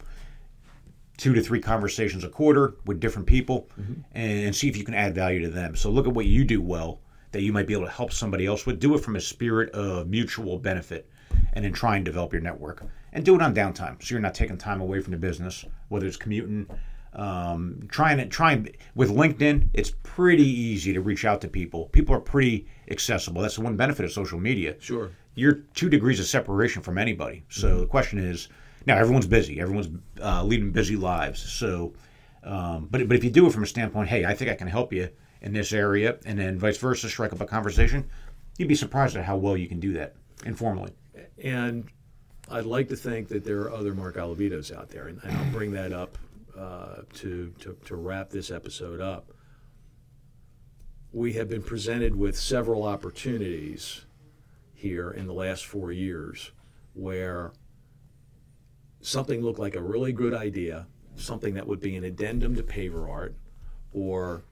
Two 1.18 1.34
to 1.34 1.42
three 1.42 1.60
conversations 1.60 2.24
a 2.24 2.28
quarter 2.30 2.76
with 2.86 3.00
different 3.00 3.26
people 3.26 3.68
and, 4.12 4.46
and 4.46 4.56
see 4.56 4.68
if 4.68 4.76
you 4.76 4.84
can 4.84 4.94
add 4.94 5.14
value 5.14 5.40
to 5.42 5.50
them. 5.50 5.76
So 5.76 5.90
look 5.90 6.06
at 6.06 6.14
what 6.14 6.24
you 6.24 6.44
do 6.44 6.62
well 6.62 7.00
that 7.32 7.42
you 7.42 7.52
might 7.52 7.66
be 7.66 7.74
able 7.74 7.84
to 7.84 7.90
help 7.90 8.12
somebody 8.12 8.46
else 8.46 8.64
with. 8.64 8.80
Do 8.80 8.94
it 8.94 9.04
from 9.04 9.16
a 9.16 9.20
spirit 9.20 9.70
of 9.72 10.08
mutual 10.08 10.58
benefit 10.58 11.10
and 11.52 11.62
then 11.64 11.72
try 11.72 11.96
and 11.96 12.04
develop 12.04 12.32
your 12.32 12.40
network. 12.40 12.86
And 13.12 13.24
do 13.24 13.34
it 13.34 13.42
on 13.42 13.54
downtime 13.54 14.02
so 14.02 14.14
you're 14.14 14.20
not 14.20 14.34
taking 14.34 14.56
time 14.56 14.80
away 14.80 15.00
from 15.00 15.10
the 15.10 15.18
business, 15.18 15.64
whether 15.88 16.06
it's 16.06 16.16
commuting, 16.16 16.66
Um, 17.14 17.80
trying 17.88 18.18
to 18.18 18.26
trying 18.26 18.68
with 18.94 19.10
LinkedIn, 19.10 19.70
it's 19.72 19.92
pretty 20.02 20.46
easy 20.46 20.92
to 20.92 21.00
reach 21.00 21.24
out 21.24 21.40
to 21.40 21.48
people. 21.48 21.86
People 21.86 22.14
are 22.14 22.20
pretty 22.20 22.66
accessible. 22.90 23.42
That's 23.42 23.56
the 23.56 23.62
one 23.62 23.76
benefit 23.76 24.04
of 24.04 24.12
social 24.12 24.38
media. 24.38 24.76
Sure. 24.78 25.10
You're 25.34 25.64
two 25.74 25.88
degrees 25.88 26.20
of 26.20 26.26
separation 26.26 26.82
from 26.82 26.98
anybody. 26.98 27.44
So 27.48 27.80
the 27.80 27.86
question 27.86 28.18
is, 28.18 28.48
now 28.86 28.96
everyone's 28.96 29.26
busy. 29.26 29.60
Everyone's 29.60 29.88
uh, 30.22 30.42
leading 30.44 30.70
busy 30.70 30.96
lives. 30.96 31.40
So, 31.40 31.92
um, 32.42 32.88
but 32.90 33.06
but 33.08 33.16
if 33.16 33.24
you 33.24 33.30
do 33.30 33.46
it 33.46 33.52
from 33.52 33.62
a 33.62 33.66
standpoint, 33.66 34.08
hey, 34.08 34.24
I 34.24 34.34
think 34.34 34.50
I 34.50 34.54
can 34.54 34.68
help 34.68 34.92
you 34.92 35.08
in 35.40 35.52
this 35.52 35.72
area, 35.72 36.18
and 36.24 36.38
then 36.38 36.58
vice 36.58 36.78
versa, 36.78 37.08
strike 37.08 37.32
up 37.32 37.40
a 37.40 37.46
conversation, 37.46 38.08
you'd 38.56 38.68
be 38.68 38.74
surprised 38.74 39.16
at 39.16 39.24
how 39.24 39.36
well 39.36 39.56
you 39.56 39.68
can 39.68 39.80
do 39.80 39.92
that 39.92 40.16
informally. 40.44 40.92
And 41.42 41.88
I'd 42.50 42.64
like 42.64 42.88
to 42.88 42.96
think 42.96 43.28
that 43.28 43.44
there 43.44 43.60
are 43.62 43.72
other 43.72 43.94
Mark 43.94 44.16
Olivitos 44.16 44.74
out 44.76 44.90
there, 44.90 45.08
and, 45.08 45.20
and 45.22 45.36
I'll 45.36 45.52
bring 45.52 45.72
that 45.72 45.92
up 45.92 46.18
uh, 46.58 47.02
to, 47.14 47.52
to, 47.60 47.76
to 47.84 47.96
wrap 47.96 48.30
this 48.30 48.50
episode 48.50 49.00
up. 49.00 49.32
We 51.12 51.34
have 51.34 51.48
been 51.48 51.62
presented 51.62 52.16
with 52.16 52.36
several 52.36 52.84
opportunities 52.84 54.04
here 54.74 55.10
in 55.10 55.26
the 55.26 55.32
last 55.32 55.66
four 55.66 55.92
years 55.92 56.50
where 56.94 57.52
something 59.08 59.40
looked 59.42 59.58
like 59.58 59.74
a 59.74 59.80
really 59.80 60.12
good 60.12 60.34
idea, 60.34 60.86
something 61.16 61.54
that 61.54 61.66
would 61.66 61.80
be 61.80 61.96
an 61.96 62.04
addendum 62.04 62.54
to 62.54 62.62
paver 62.62 63.08
art, 63.08 63.34
or 63.92 64.44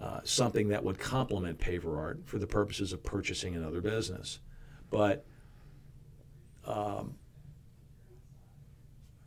uh, 0.00 0.20
something 0.24 0.68
that 0.68 0.82
would 0.82 0.98
complement 0.98 1.58
paver 1.58 1.96
art 1.96 2.20
for 2.24 2.38
the 2.38 2.46
purposes 2.46 2.92
of 2.92 3.02
purchasing 3.04 3.54
another 3.54 3.80
business. 3.80 4.40
But 4.90 5.24
um, 6.64 7.14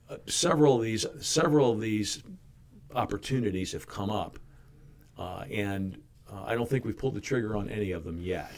uh, 0.09 0.17
several 0.27 0.75
of 0.75 0.84
these 0.84 1.05
several 1.21 1.71
of 1.71 1.79
these 1.79 2.21
opportunities 2.93 3.71
have 3.71 3.88
come 3.88 4.09
up, 4.09 4.38
uh, 5.17 5.45
and 5.49 5.97
uh, 6.29 6.43
I 6.45 6.55
don't 6.55 6.69
think 6.69 6.84
we've 6.84 6.97
pulled 6.97 7.15
the 7.15 7.21
trigger 7.21 7.55
on 7.55 7.69
any 7.69 7.91
of 7.91 8.03
them 8.03 8.21
yet. 8.21 8.51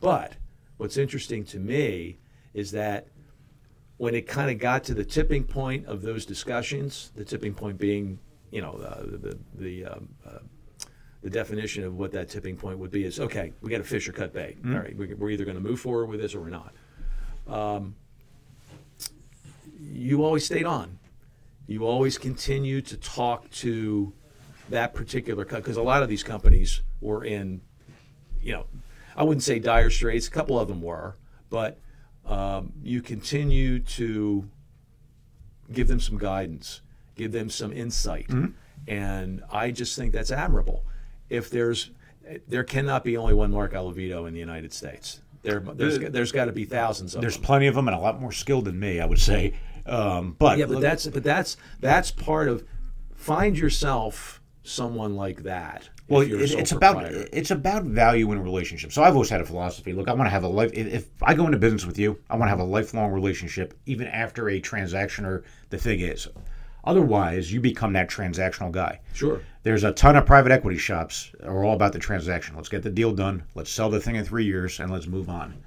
But 0.00 0.34
what's 0.76 0.98
interesting 0.98 1.44
to 1.46 1.58
me 1.58 2.18
is 2.52 2.70
that 2.72 3.08
when 4.00 4.14
it 4.14 4.26
kind 4.26 4.50
of 4.50 4.58
got 4.58 4.82
to 4.82 4.94
the 4.94 5.04
tipping 5.04 5.44
point 5.44 5.84
of 5.86 6.00
those 6.00 6.24
discussions, 6.24 7.12
the 7.16 7.22
tipping 7.24 7.52
point 7.52 7.76
being, 7.76 8.18
you 8.50 8.62
know, 8.62 8.72
uh, 8.82 9.02
the 9.02 9.18
the, 9.18 9.38
the 9.58 9.84
um, 9.84 10.08
uh, 10.26 10.38
the 11.22 11.28
definition 11.28 11.84
of 11.84 11.98
what 11.98 12.10
that 12.12 12.30
tipping 12.30 12.56
point 12.56 12.78
would 12.78 12.90
be 12.90 13.04
is 13.04 13.20
okay, 13.20 13.52
we 13.60 13.68
got 13.68 13.82
a 13.82 13.84
fish 13.84 14.08
or 14.08 14.12
cut 14.12 14.32
bait. 14.32 14.56
All 14.64 14.70
right, 14.80 14.96
we- 14.96 15.12
we're 15.12 15.28
either 15.28 15.44
going 15.44 15.58
to 15.58 15.62
move 15.62 15.80
forward 15.80 16.06
with 16.06 16.18
this 16.18 16.34
or 16.34 16.40
we're 16.40 16.48
not. 16.48 16.72
Um, 17.46 17.94
you 19.78 20.24
always 20.24 20.46
stayed 20.46 20.64
on. 20.64 20.98
You 21.66 21.84
always 21.86 22.16
continued 22.16 22.86
to 22.86 22.96
talk 22.96 23.50
to 23.50 24.14
that 24.70 24.94
particular 24.94 25.44
cut 25.44 25.56
because 25.62 25.76
a 25.76 25.82
lot 25.82 26.02
of 26.02 26.08
these 26.08 26.22
companies 26.22 26.80
were 27.02 27.22
in, 27.22 27.60
you 28.40 28.52
know, 28.54 28.64
I 29.14 29.24
wouldn't 29.24 29.42
say 29.42 29.58
dire 29.58 29.90
straits. 29.90 30.26
A 30.26 30.30
couple 30.30 30.58
of 30.58 30.68
them 30.68 30.80
were, 30.80 31.16
but 31.50 31.78
um, 32.30 32.72
you 32.82 33.02
continue 33.02 33.80
to 33.80 34.48
give 35.72 35.88
them 35.88 36.00
some 36.00 36.18
guidance, 36.18 36.80
give 37.16 37.32
them 37.32 37.50
some 37.50 37.72
insight, 37.72 38.30
and 38.88 39.42
I 39.50 39.70
just 39.70 39.96
think 39.96 40.12
that's 40.12 40.30
admirable. 40.30 40.84
If 41.28 41.50
there's, 41.50 41.90
there 42.48 42.64
cannot 42.64 43.04
be 43.04 43.16
only 43.16 43.34
one 43.34 43.50
Mark 43.50 43.72
Olivito 43.72 44.26
in 44.26 44.34
the 44.34 44.40
United 44.40 44.72
States. 44.72 45.20
There, 45.42 45.60
there's, 45.60 45.98
there's 45.98 46.32
got 46.32 46.46
to 46.46 46.52
be 46.52 46.64
thousands 46.64 47.14
of 47.14 47.18
them. 47.18 47.22
There's 47.22 47.36
them. 47.36 47.44
plenty 47.44 47.66
of 47.66 47.74
them 47.74 47.88
and 47.88 47.96
a 47.96 48.00
lot 48.00 48.20
more 48.20 48.32
skilled 48.32 48.66
than 48.66 48.78
me, 48.78 49.00
I 49.00 49.06
would 49.06 49.20
say. 49.20 49.54
Um, 49.86 50.36
but 50.38 50.58
Yeah, 50.58 50.66
but 50.66 50.80
that's 50.80 51.06
but 51.06 51.24
that's 51.24 51.56
that's 51.80 52.10
part 52.10 52.48
of 52.48 52.64
find 53.14 53.58
yourself 53.58 54.40
someone 54.62 55.16
like 55.16 55.42
that. 55.44 55.88
Well, 56.10 56.22
a 56.22 56.24
it, 56.24 56.50
it's 56.52 56.72
about 56.72 57.04
it's 57.04 57.52
about 57.52 57.84
value 57.84 58.30
in 58.32 58.42
relationships. 58.42 58.94
So 58.94 59.02
I've 59.02 59.14
always 59.14 59.30
had 59.30 59.40
a 59.40 59.44
philosophy. 59.44 59.92
Look, 59.92 60.08
I 60.08 60.12
want 60.12 60.26
to 60.26 60.30
have 60.30 60.42
a 60.42 60.48
life. 60.48 60.72
If, 60.74 60.92
if 60.92 61.08
I 61.22 61.34
go 61.34 61.46
into 61.46 61.58
business 61.58 61.86
with 61.86 61.98
you, 61.98 62.18
I 62.28 62.36
want 62.36 62.46
to 62.46 62.50
have 62.50 62.58
a 62.58 62.64
lifelong 62.64 63.12
relationship, 63.12 63.78
even 63.86 64.08
after 64.08 64.48
a 64.48 64.60
transaction 64.60 65.24
or 65.24 65.44
the 65.70 65.78
thing 65.78 66.00
is. 66.00 66.28
Otherwise, 66.82 67.52
you 67.52 67.60
become 67.60 67.92
that 67.92 68.08
transactional 68.08 68.72
guy. 68.72 69.00
sure. 69.12 69.42
There's 69.62 69.84
a 69.84 69.92
ton 69.92 70.16
of 70.16 70.24
private 70.24 70.50
equity 70.50 70.78
shops 70.78 71.30
that 71.38 71.46
are 71.46 71.62
all 71.62 71.74
about 71.74 71.92
the 71.92 71.98
transaction. 71.98 72.56
Let's 72.56 72.70
get 72.70 72.82
the 72.82 72.90
deal 72.90 73.12
done. 73.12 73.44
Let's 73.54 73.70
sell 73.70 73.90
the 73.90 74.00
thing 74.00 74.16
in 74.16 74.24
three 74.24 74.46
years, 74.46 74.80
and 74.80 74.90
let's 74.90 75.06
move 75.06 75.28
on. 75.28 75.62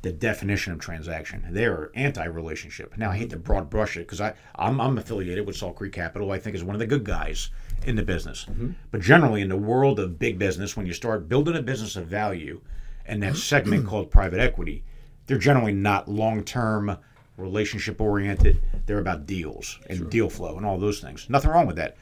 The 0.00 0.12
definition 0.12 0.72
of 0.72 0.78
transaction. 0.78 1.44
They're 1.50 1.90
anti-relationship. 1.94 2.96
Now 2.96 3.10
I 3.10 3.18
hate 3.18 3.30
to 3.30 3.36
broad 3.36 3.68
brush 3.68 3.96
it 3.96 4.00
because 4.00 4.20
I 4.20 4.34
I'm, 4.54 4.80
I'm 4.80 4.98
affiliated 4.98 5.46
with 5.46 5.56
Salt 5.56 5.76
Creek 5.76 5.92
Capital. 5.92 6.32
I 6.32 6.38
think 6.38 6.56
is 6.56 6.64
one 6.64 6.74
of 6.74 6.80
the 6.80 6.86
good 6.86 7.04
guys 7.04 7.50
in 7.84 7.96
the 7.96 8.02
business. 8.02 8.46
But 8.90 9.00
generally, 9.00 9.42
in 9.42 9.48
the 9.48 9.56
world 9.56 9.98
of 9.98 10.18
big 10.18 10.38
business, 10.38 10.76
when 10.76 10.86
you 10.86 10.92
start 10.92 11.28
building 11.28 11.56
a 11.56 11.62
business 11.62 11.96
of 11.96 12.06
value, 12.06 12.60
and 13.06 13.22
that 13.22 13.36
segment 13.36 13.86
called 13.88 14.10
private 14.10 14.40
equity, 14.40 14.84
they're 15.26 15.38
generally 15.38 15.72
not 15.72 16.08
long-term 16.08 16.98
relationship 17.36 18.00
oriented. 18.00 18.60
They're 18.86 18.98
about 18.98 19.26
deals 19.26 19.78
and 19.88 20.08
deal 20.10 20.30
flow 20.30 20.56
and 20.56 20.64
all 20.64 20.78
those 20.78 21.00
things. 21.00 21.28
Nothing 21.28 21.50
wrong 21.50 21.66
with 21.66 21.76
that. 21.76 21.96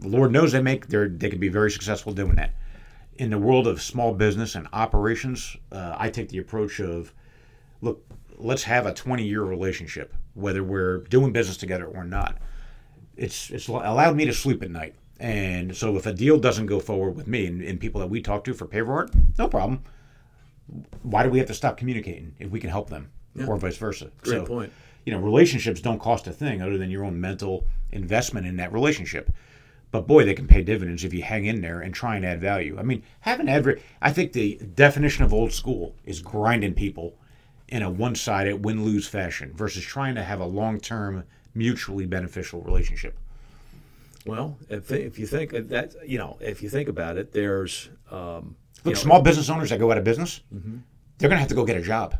The 0.00 0.08
Lord 0.08 0.32
knows 0.32 0.52
they 0.52 0.60
make 0.60 0.88
they 0.88 1.08
they 1.08 1.30
can 1.30 1.38
be 1.38 1.48
very 1.48 1.70
successful 1.70 2.12
doing 2.12 2.36
that. 2.36 2.54
In 3.16 3.30
the 3.30 3.38
world 3.38 3.66
of 3.66 3.80
small 3.80 4.12
business 4.12 4.54
and 4.54 4.68
operations, 4.72 5.56
uh, 5.72 5.96
I 5.96 6.10
take 6.10 6.28
the 6.28 6.38
approach 6.38 6.80
of, 6.80 7.14
look, 7.80 8.04
let's 8.36 8.64
have 8.64 8.84
a 8.84 8.92
20 8.92 9.24
year 9.24 9.42
relationship, 9.42 10.14
whether 10.34 10.62
we're 10.62 10.98
doing 10.98 11.32
business 11.32 11.56
together 11.56 11.86
or 11.86 12.04
not. 12.04 12.36
It's 13.16 13.50
it's 13.50 13.68
allowed 13.68 14.16
me 14.16 14.24
to 14.26 14.32
sleep 14.32 14.62
at 14.62 14.70
night, 14.70 14.94
and 15.18 15.76
so 15.76 15.96
if 15.96 16.06
a 16.06 16.12
deal 16.12 16.38
doesn't 16.38 16.66
go 16.66 16.80
forward 16.80 17.16
with 17.16 17.26
me 17.26 17.46
and, 17.46 17.62
and 17.62 17.80
people 17.80 18.00
that 18.00 18.08
we 18.08 18.20
talk 18.20 18.44
to 18.44 18.54
for 18.54 18.66
Paver 18.66 18.88
Art, 18.88 19.10
no 19.38 19.48
problem. 19.48 19.82
Why 21.02 21.22
do 21.22 21.30
we 21.30 21.38
have 21.38 21.46
to 21.46 21.54
stop 21.54 21.76
communicating 21.76 22.34
if 22.38 22.50
we 22.50 22.60
can 22.60 22.70
help 22.70 22.90
them, 22.90 23.10
or 23.46 23.56
vice 23.56 23.76
versa? 23.76 24.10
Great 24.22 24.32
so, 24.32 24.44
point. 24.44 24.72
you 25.04 25.12
know, 25.12 25.20
relationships 25.20 25.80
don't 25.80 26.00
cost 26.00 26.26
a 26.26 26.32
thing 26.32 26.60
other 26.60 26.76
than 26.76 26.90
your 26.90 27.04
own 27.04 27.20
mental 27.20 27.64
investment 27.92 28.46
in 28.46 28.56
that 28.56 28.72
relationship. 28.72 29.30
But 29.92 30.08
boy, 30.08 30.24
they 30.24 30.34
can 30.34 30.48
pay 30.48 30.62
dividends 30.62 31.04
if 31.04 31.14
you 31.14 31.22
hang 31.22 31.46
in 31.46 31.60
there 31.60 31.80
and 31.80 31.94
try 31.94 32.16
and 32.16 32.26
add 32.26 32.40
value. 32.40 32.76
I 32.78 32.82
mean, 32.82 33.02
having 33.20 33.48
adver- 33.48 33.78
I 34.02 34.12
think 34.12 34.32
the 34.32 34.60
definition 34.74 35.24
of 35.24 35.32
old 35.32 35.52
school 35.52 35.94
is 36.04 36.20
grinding 36.20 36.74
people 36.74 37.14
in 37.68 37.82
a 37.82 37.90
one-sided 37.90 38.64
win-lose 38.64 39.06
fashion 39.06 39.52
versus 39.54 39.84
trying 39.84 40.16
to 40.16 40.22
have 40.22 40.40
a 40.40 40.44
long-term, 40.44 41.24
mutually 41.56 42.06
beneficial 42.06 42.60
relationship. 42.62 43.18
Well, 44.26 44.58
if, 44.68 44.90
if 44.90 45.18
you 45.18 45.26
think 45.26 45.52
that, 45.52 45.94
you 46.06 46.18
know, 46.18 46.36
if 46.40 46.62
you 46.62 46.68
think 46.68 46.88
about 46.88 47.16
it, 47.16 47.32
there's 47.32 47.90
um, 48.10 48.56
you 48.84 48.90
Look, 48.90 48.94
know, 48.94 49.00
small 49.00 49.22
business 49.22 49.48
owners 49.48 49.70
that 49.70 49.78
go 49.78 49.90
out 49.90 49.98
of 49.98 50.04
business, 50.04 50.40
they're 51.18 51.28
going 51.28 51.36
to 51.36 51.40
have 51.40 51.48
to 51.48 51.54
go 51.54 51.64
get 51.64 51.76
a 51.76 51.82
job. 51.82 52.16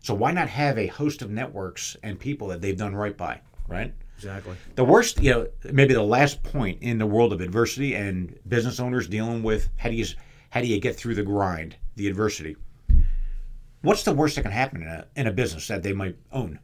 So 0.00 0.14
why 0.14 0.32
not 0.32 0.48
have 0.48 0.78
a 0.78 0.86
host 0.86 1.22
of 1.22 1.30
networks 1.30 1.96
and 2.02 2.18
people 2.18 2.48
that 2.48 2.60
they've 2.60 2.76
done 2.76 2.94
right 2.94 3.16
by, 3.16 3.40
right? 3.66 3.92
exactly. 4.18 4.56
The 4.74 4.84
worst, 4.84 5.22
you 5.22 5.30
know, 5.30 5.48
maybe 5.72 5.94
the 5.94 6.02
last 6.02 6.42
point 6.42 6.82
in 6.82 6.98
the 6.98 7.06
world 7.06 7.32
of 7.32 7.40
adversity 7.40 7.94
and 7.94 8.38
business 8.48 8.80
owners 8.80 9.08
dealing 9.08 9.42
with 9.42 9.68
how 9.76 9.88
do 9.88 9.94
you 9.94 10.06
how 10.50 10.60
do 10.60 10.66
you 10.66 10.80
get 10.80 10.96
through 10.96 11.14
the 11.14 11.22
grind, 11.22 11.76
the 11.96 12.08
adversity? 12.08 12.56
What's 13.82 14.02
the 14.02 14.12
worst 14.12 14.36
that 14.36 14.42
can 14.42 14.50
happen 14.50 14.82
in 14.82 14.88
a 14.88 15.06
in 15.16 15.26
a 15.26 15.32
business 15.32 15.68
that 15.68 15.82
they 15.82 15.92
might 15.92 16.16
own? 16.32 16.58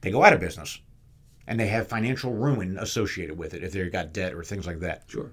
They 0.00 0.10
go 0.10 0.24
out 0.24 0.32
of 0.32 0.40
business, 0.40 0.80
and 1.46 1.58
they 1.58 1.68
have 1.68 1.88
financial 1.88 2.32
ruin 2.32 2.78
associated 2.78 3.36
with 3.36 3.54
it 3.54 3.64
if 3.64 3.72
they've 3.72 3.92
got 3.92 4.12
debt 4.12 4.34
or 4.34 4.44
things 4.44 4.66
like 4.66 4.80
that. 4.80 5.04
Sure. 5.08 5.30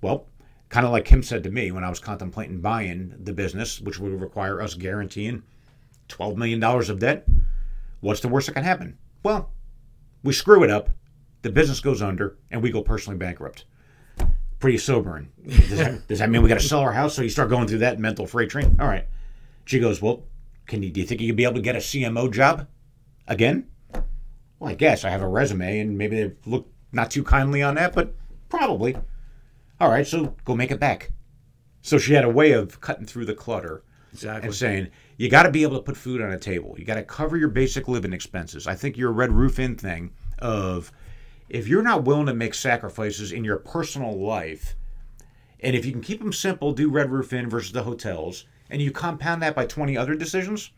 Well, 0.00 0.26
kind 0.68 0.86
of 0.86 0.92
like 0.92 1.04
Kim 1.04 1.22
said 1.22 1.42
to 1.44 1.50
me 1.50 1.70
when 1.70 1.84
I 1.84 1.90
was 1.90 1.98
contemplating 1.98 2.60
buying 2.60 3.14
the 3.22 3.32
business, 3.32 3.80
which 3.80 3.98
would 3.98 4.20
require 4.20 4.60
us 4.60 4.74
guaranteeing 4.74 5.42
$12 6.08 6.36
million 6.36 6.62
of 6.62 6.98
debt. 6.98 7.26
What's 8.00 8.20
the 8.20 8.28
worst 8.28 8.46
that 8.46 8.54
can 8.54 8.64
happen? 8.64 8.98
Well, 9.22 9.52
we 10.22 10.32
screw 10.32 10.62
it 10.64 10.70
up, 10.70 10.90
the 11.42 11.50
business 11.50 11.80
goes 11.80 12.02
under, 12.02 12.36
and 12.50 12.62
we 12.62 12.70
go 12.70 12.82
personally 12.82 13.18
bankrupt. 13.18 13.64
Pretty 14.60 14.78
sobering. 14.78 15.30
Does 15.46 15.78
that, 15.78 16.06
does 16.08 16.18
that 16.20 16.30
mean 16.30 16.42
we 16.42 16.48
got 16.48 16.60
to 16.60 16.66
sell 16.66 16.80
our 16.80 16.92
house? 16.92 17.14
So 17.14 17.22
you 17.22 17.28
start 17.28 17.50
going 17.50 17.66
through 17.66 17.78
that 17.78 17.98
mental 17.98 18.26
freight 18.26 18.50
train? 18.50 18.76
All 18.80 18.86
right. 18.86 19.08
She 19.64 19.78
goes, 19.78 20.00
Well, 20.00 20.24
can 20.66 20.82
you, 20.82 20.90
do 20.90 21.00
you 21.00 21.06
think 21.06 21.20
you 21.20 21.28
could 21.28 21.36
be 21.36 21.44
able 21.44 21.54
to 21.54 21.60
get 21.60 21.74
a 21.74 21.80
CMO 21.80 22.32
job 22.32 22.68
again? 23.26 23.66
Well, 24.62 24.70
I 24.70 24.74
guess 24.74 25.04
I 25.04 25.10
have 25.10 25.22
a 25.22 25.26
resume, 25.26 25.80
and 25.80 25.98
maybe 25.98 26.22
they 26.22 26.32
look 26.46 26.68
not 26.92 27.10
too 27.10 27.24
kindly 27.24 27.62
on 27.62 27.74
that, 27.74 27.92
but 27.96 28.14
probably. 28.48 28.96
All 29.80 29.90
right, 29.90 30.06
so 30.06 30.36
go 30.44 30.54
make 30.54 30.70
it 30.70 30.78
back. 30.78 31.10
So 31.80 31.98
she 31.98 32.12
had 32.12 32.24
a 32.24 32.30
way 32.30 32.52
of 32.52 32.80
cutting 32.80 33.04
through 33.04 33.24
the 33.24 33.34
clutter 33.34 33.82
Exactly. 34.12 34.46
and 34.46 34.54
saying, 34.54 34.88
you 35.16 35.28
got 35.28 35.42
to 35.42 35.50
be 35.50 35.64
able 35.64 35.78
to 35.78 35.82
put 35.82 35.96
food 35.96 36.22
on 36.22 36.30
a 36.30 36.38
table. 36.38 36.76
You 36.78 36.84
got 36.84 36.94
to 36.94 37.02
cover 37.02 37.36
your 37.36 37.48
basic 37.48 37.88
living 37.88 38.12
expenses. 38.12 38.68
I 38.68 38.76
think 38.76 38.96
your 38.96 39.10
Red 39.10 39.32
Roof 39.32 39.58
Inn 39.58 39.74
thing 39.74 40.12
of 40.38 40.92
if 41.48 41.66
you're 41.66 41.82
not 41.82 42.04
willing 42.04 42.26
to 42.26 42.34
make 42.34 42.54
sacrifices 42.54 43.32
in 43.32 43.42
your 43.42 43.56
personal 43.56 44.16
life, 44.16 44.76
and 45.58 45.74
if 45.74 45.84
you 45.84 45.90
can 45.90 46.02
keep 46.02 46.20
them 46.20 46.32
simple, 46.32 46.70
do 46.72 46.88
Red 46.88 47.10
Roof 47.10 47.32
Inn 47.32 47.50
versus 47.50 47.72
the 47.72 47.82
hotels, 47.82 48.44
and 48.70 48.80
you 48.80 48.92
compound 48.92 49.42
that 49.42 49.56
by 49.56 49.66
20 49.66 49.96
other 49.96 50.14
decisions, 50.14 50.70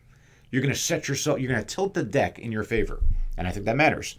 you're 0.49 0.63
going 0.63 0.73
to 0.73 0.79
set 0.79 1.07
yourself, 1.07 1.39
you're 1.39 1.51
going 1.51 1.63
to 1.63 1.75
tilt 1.75 1.93
the 1.93 2.01
deck 2.01 2.39
in 2.39 2.51
your 2.51 2.63
favor. 2.63 3.03
And 3.37 3.47
I 3.47 3.51
think 3.51 3.65
that 3.65 3.75
matters. 3.75 4.17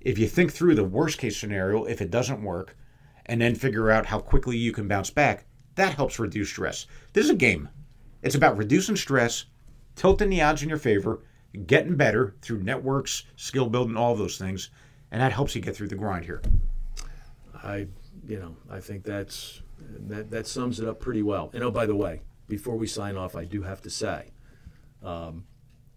If 0.00 0.18
you 0.18 0.28
think 0.28 0.52
through 0.52 0.74
the 0.74 0.84
worst 0.84 1.18
case 1.18 1.36
scenario, 1.36 1.84
if 1.84 2.00
it 2.00 2.10
doesn't 2.10 2.42
work, 2.42 2.76
and 3.26 3.40
then 3.40 3.54
figure 3.54 3.90
out 3.90 4.06
how 4.06 4.20
quickly 4.20 4.56
you 4.56 4.72
can 4.72 4.88
bounce 4.88 5.10
back, 5.10 5.46
that 5.74 5.94
helps 5.94 6.18
reduce 6.18 6.48
stress. 6.48 6.86
This 7.12 7.24
is 7.24 7.30
a 7.30 7.36
game. 7.36 7.68
It's 8.22 8.34
about 8.34 8.56
reducing 8.56 8.96
stress, 8.96 9.44
tilting 9.94 10.30
the 10.30 10.42
odds 10.42 10.62
in 10.62 10.68
your 10.68 10.78
favor, 10.78 11.20
getting 11.66 11.96
better 11.96 12.34
through 12.42 12.62
networks, 12.62 13.24
skill 13.36 13.68
building, 13.68 13.96
all 13.96 14.14
those 14.14 14.38
things, 14.38 14.70
and 15.10 15.20
that 15.20 15.32
helps 15.32 15.54
you 15.54 15.60
get 15.60 15.76
through 15.76 15.88
the 15.88 15.94
grind 15.94 16.24
here. 16.24 16.42
I, 17.62 17.86
you 18.26 18.38
know, 18.38 18.56
I 18.70 18.80
think 18.80 19.04
that's 19.04 19.62
that 20.08 20.30
that 20.30 20.46
sums 20.46 20.80
it 20.80 20.88
up 20.88 21.00
pretty 21.00 21.22
well. 21.22 21.50
And 21.52 21.62
oh, 21.62 21.70
by 21.70 21.86
the 21.86 21.96
way, 21.96 22.22
before 22.48 22.76
we 22.76 22.86
sign 22.86 23.16
off, 23.16 23.36
I 23.36 23.44
do 23.44 23.62
have 23.62 23.80
to 23.82 23.90
say, 23.90 24.30
um, 25.02 25.44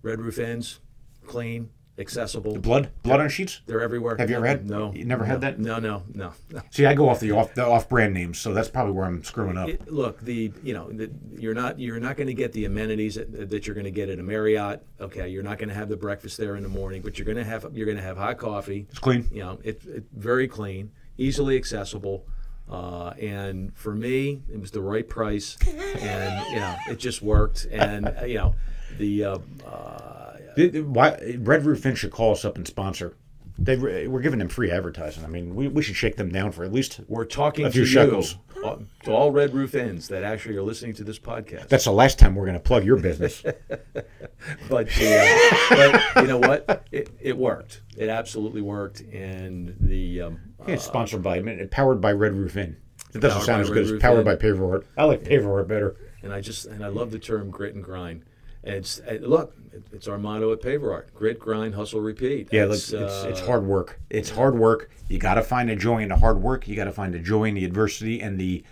Red 0.02 0.20
Roof 0.20 0.40
Inn's 0.40 0.80
clean, 1.26 1.70
accessible. 2.02 2.58
Blood, 2.58 2.90
blood 3.04 3.22
on 3.22 3.30
sheets. 3.30 3.62
They're 3.68 3.82
everywhere. 3.82 4.18
Have 4.18 4.30
you 4.30 4.36
ever 4.36 4.46
had- 4.46 4.70
No. 4.70 4.92
you 4.94 5.06
never 5.06 5.24
no, 5.24 5.30
had 5.30 5.42
that? 5.42 5.60
No, 5.60 5.80
no, 5.80 6.04
no. 6.14 6.34
no. 6.50 6.62
See, 6.72 6.86
I 6.86 6.94
go 6.94 7.08
off 7.08 7.20
the 7.22 7.32
off 7.32 7.54
the 7.54 7.66
off 7.66 7.88
brand 7.88 8.14
names, 8.14 8.40
so 8.40 8.54
that's 8.54 8.68
probably 8.70 8.94
where 8.94 9.06
I'm 9.06 9.24
screwing 9.24 9.58
up. 9.58 9.70
It- 9.70 9.90
look, 9.92 10.20
the 10.22 10.52
you 10.64 10.74
know 10.74 10.92
the, 10.92 11.10
you're 11.38 11.54
not 11.54 11.80
you're 11.80 12.00
not 12.00 12.18
going 12.18 12.28
to 12.28 12.34
get 12.34 12.52
the 12.52 12.66
amenities 12.66 13.16
that, 13.16 13.50
that 13.50 13.66
you're 13.68 13.76
going 13.76 13.86
to 13.86 13.92
get 13.92 14.10
at 14.10 14.20
a 14.20 14.24
Marriott. 14.24 14.84
Okay, 15.00 15.30
you're 15.30 15.44
not 15.44 15.58
going 15.58 15.70
to 15.70 15.76
have 15.76 15.88
the 15.90 15.98
breakfast 15.98 16.38
there 16.38 16.56
in 16.56 16.64
the 16.64 16.70
morning, 16.70 17.02
but 17.02 17.18
you're 17.18 17.26
going 17.26 17.38
to 17.38 17.44
have 17.44 17.66
you're 17.74 17.86
going 17.86 17.98
to 17.98 18.04
have 18.04 18.18
hot 18.18 18.38
coffee. 18.38 18.88
It's 18.90 19.00
clean. 19.00 19.30
You 19.32 19.40
know, 19.44 19.60
it, 19.64 19.86
it 19.86 20.04
very 20.14 20.48
clean, 20.48 20.92
easily 21.18 21.56
accessible, 21.56 22.26
uh, 22.70 23.14
and 23.20 23.76
for 23.76 23.94
me, 23.94 24.42
it 24.52 24.60
was 24.60 24.72
the 24.72 24.82
right 24.82 25.08
price, 25.08 25.58
and 25.68 26.46
you 26.52 26.60
know, 26.60 26.76
it 26.90 27.00
just 27.00 27.22
worked. 27.22 27.68
And 27.72 28.08
uh, 28.08 28.26
you 28.26 28.36
know, 28.36 28.56
the 28.98 29.26
uh, 29.26 29.38
uh, 29.66 30.11
Why 30.56 31.36
Red 31.40 31.66
Roof 31.66 31.86
Inn 31.86 31.96
should 31.96 32.12
call 32.12 32.32
us 32.32 32.46
up 32.46 32.56
and 32.58 32.68
sponsor. 32.68 33.16
They, 33.60 33.76
we're 34.08 34.22
giving 34.22 34.40
them 34.40 34.48
free 34.50 34.72
advertising. 34.72 35.24
I 35.24 35.28
mean, 35.28 35.54
we, 35.54 35.68
we 35.68 35.84
should 35.84 35.96
shake 35.96 36.16
them 36.16 36.30
down 36.32 36.52
for 36.52 36.64
at 36.64 36.74
least. 36.74 37.00
we're 37.08 37.26
talking 37.26 37.66
A 37.66 37.70
to 37.70 37.74
few 37.74 37.82
you, 37.82 37.88
shekels. 37.88 38.38
uh, 38.64 38.78
to 39.04 39.12
all 39.12 39.30
Red 39.32 39.54
Roof 39.54 39.76
Inns 39.76 40.08
that 40.08 40.24
actually 40.24 40.56
are 40.58 40.64
listening 40.64 40.94
to 40.96 41.04
this 41.04 41.20
podcast. 41.20 41.68
That's 41.68 41.84
the 41.84 41.92
last 41.92 42.18
time 42.18 42.34
we're 42.34 42.46
going 42.46 42.58
to 42.58 42.64
plug 42.64 42.84
your 42.86 42.98
business. 42.98 43.44
but, 44.70 44.88
uh, 45.00 45.52
but 45.70 46.22
you 46.22 46.28
know 46.28 46.40
what? 46.40 46.88
It, 46.92 47.10
it 47.20 47.38
worked. 47.38 47.82
It 47.96 48.10
absolutely 48.10 48.62
worked, 48.62 49.02
and 49.02 49.76
the 49.80 50.22
um, 50.22 50.40
Yeah, 50.68 50.74
it's 50.76 50.86
sponsored 50.86 51.22
by, 51.22 51.40
powered 51.70 52.02
by 52.02 52.14
Red 52.14 52.34
Roof 52.34 52.58
Inn. 52.58 52.78
It 53.14 53.20
doesn't 53.20 53.42
sound 53.44 53.62
as 53.62 53.70
Red 53.70 53.76
good 53.86 53.96
as 53.96 54.02
powered 54.02 54.20
Inn. 54.20 54.26
by 54.26 54.36
Paver 54.38 54.72
Art. 54.72 54.88
I 54.98 55.04
like 55.04 55.24
Paver 55.24 55.52
Art 55.54 55.68
better. 55.68 55.98
and 56.24 56.34
I 56.34 56.42
just 56.42 56.66
and 56.66 56.84
I 56.84 56.88
love 56.88 57.12
the 57.12 57.20
term 57.20 57.52
grit 57.52 57.76
and 57.76 57.84
grind. 57.84 58.24
It's 58.64 59.00
uh, 59.00 59.18
look, 59.22 59.56
it- 59.74 59.84
it's 59.92 60.08
our 60.08 60.18
motto 60.18 60.52
at 60.54 60.62
Paver 60.62 60.92
Art: 60.92 61.14
grit, 61.16 61.40
grind, 61.40 61.74
hustle, 61.76 62.00
repeat. 62.02 62.50
Yeah, 62.52 62.66
look, 62.66 62.76
It's, 62.76 62.92
it's, 62.94 63.24
it's 63.24 63.42
uh, 63.42 63.46
hard 63.46 63.66
work. 63.66 64.00
It's 64.10 64.30
hard 64.30 64.58
work. 64.58 64.90
You 65.10 65.18
got 65.18 65.34
to 65.36 65.42
find 65.42 65.70
a 65.70 65.76
joy 65.76 66.04
in 66.04 66.10
the 66.10 66.18
hard 66.18 66.42
work. 66.42 66.68
You 66.68 66.76
got 66.76 66.86
to 66.86 66.92
find 66.92 67.16
a 67.16 67.20
joy 67.20 67.46
in 67.46 67.56
the 67.56 67.66
adversity 67.66 68.22
and 68.22 68.40
the 68.40 68.64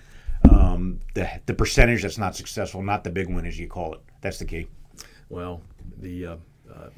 um, 0.50 1.00
the 1.16 1.28
the 1.48 1.54
percentage 1.54 2.02
that's 2.04 2.18
not 2.18 2.36
successful, 2.36 2.82
not 2.84 3.04
the 3.04 3.10
big 3.10 3.28
win 3.28 3.46
as 3.46 3.58
you 3.60 3.68
call 3.68 3.94
it. 3.94 4.00
That's 4.22 4.40
the 4.40 4.46
key. 4.46 4.68
Well, 5.30 5.62
the 5.98 6.26
uh, 6.26 6.36
uh, 6.74 6.90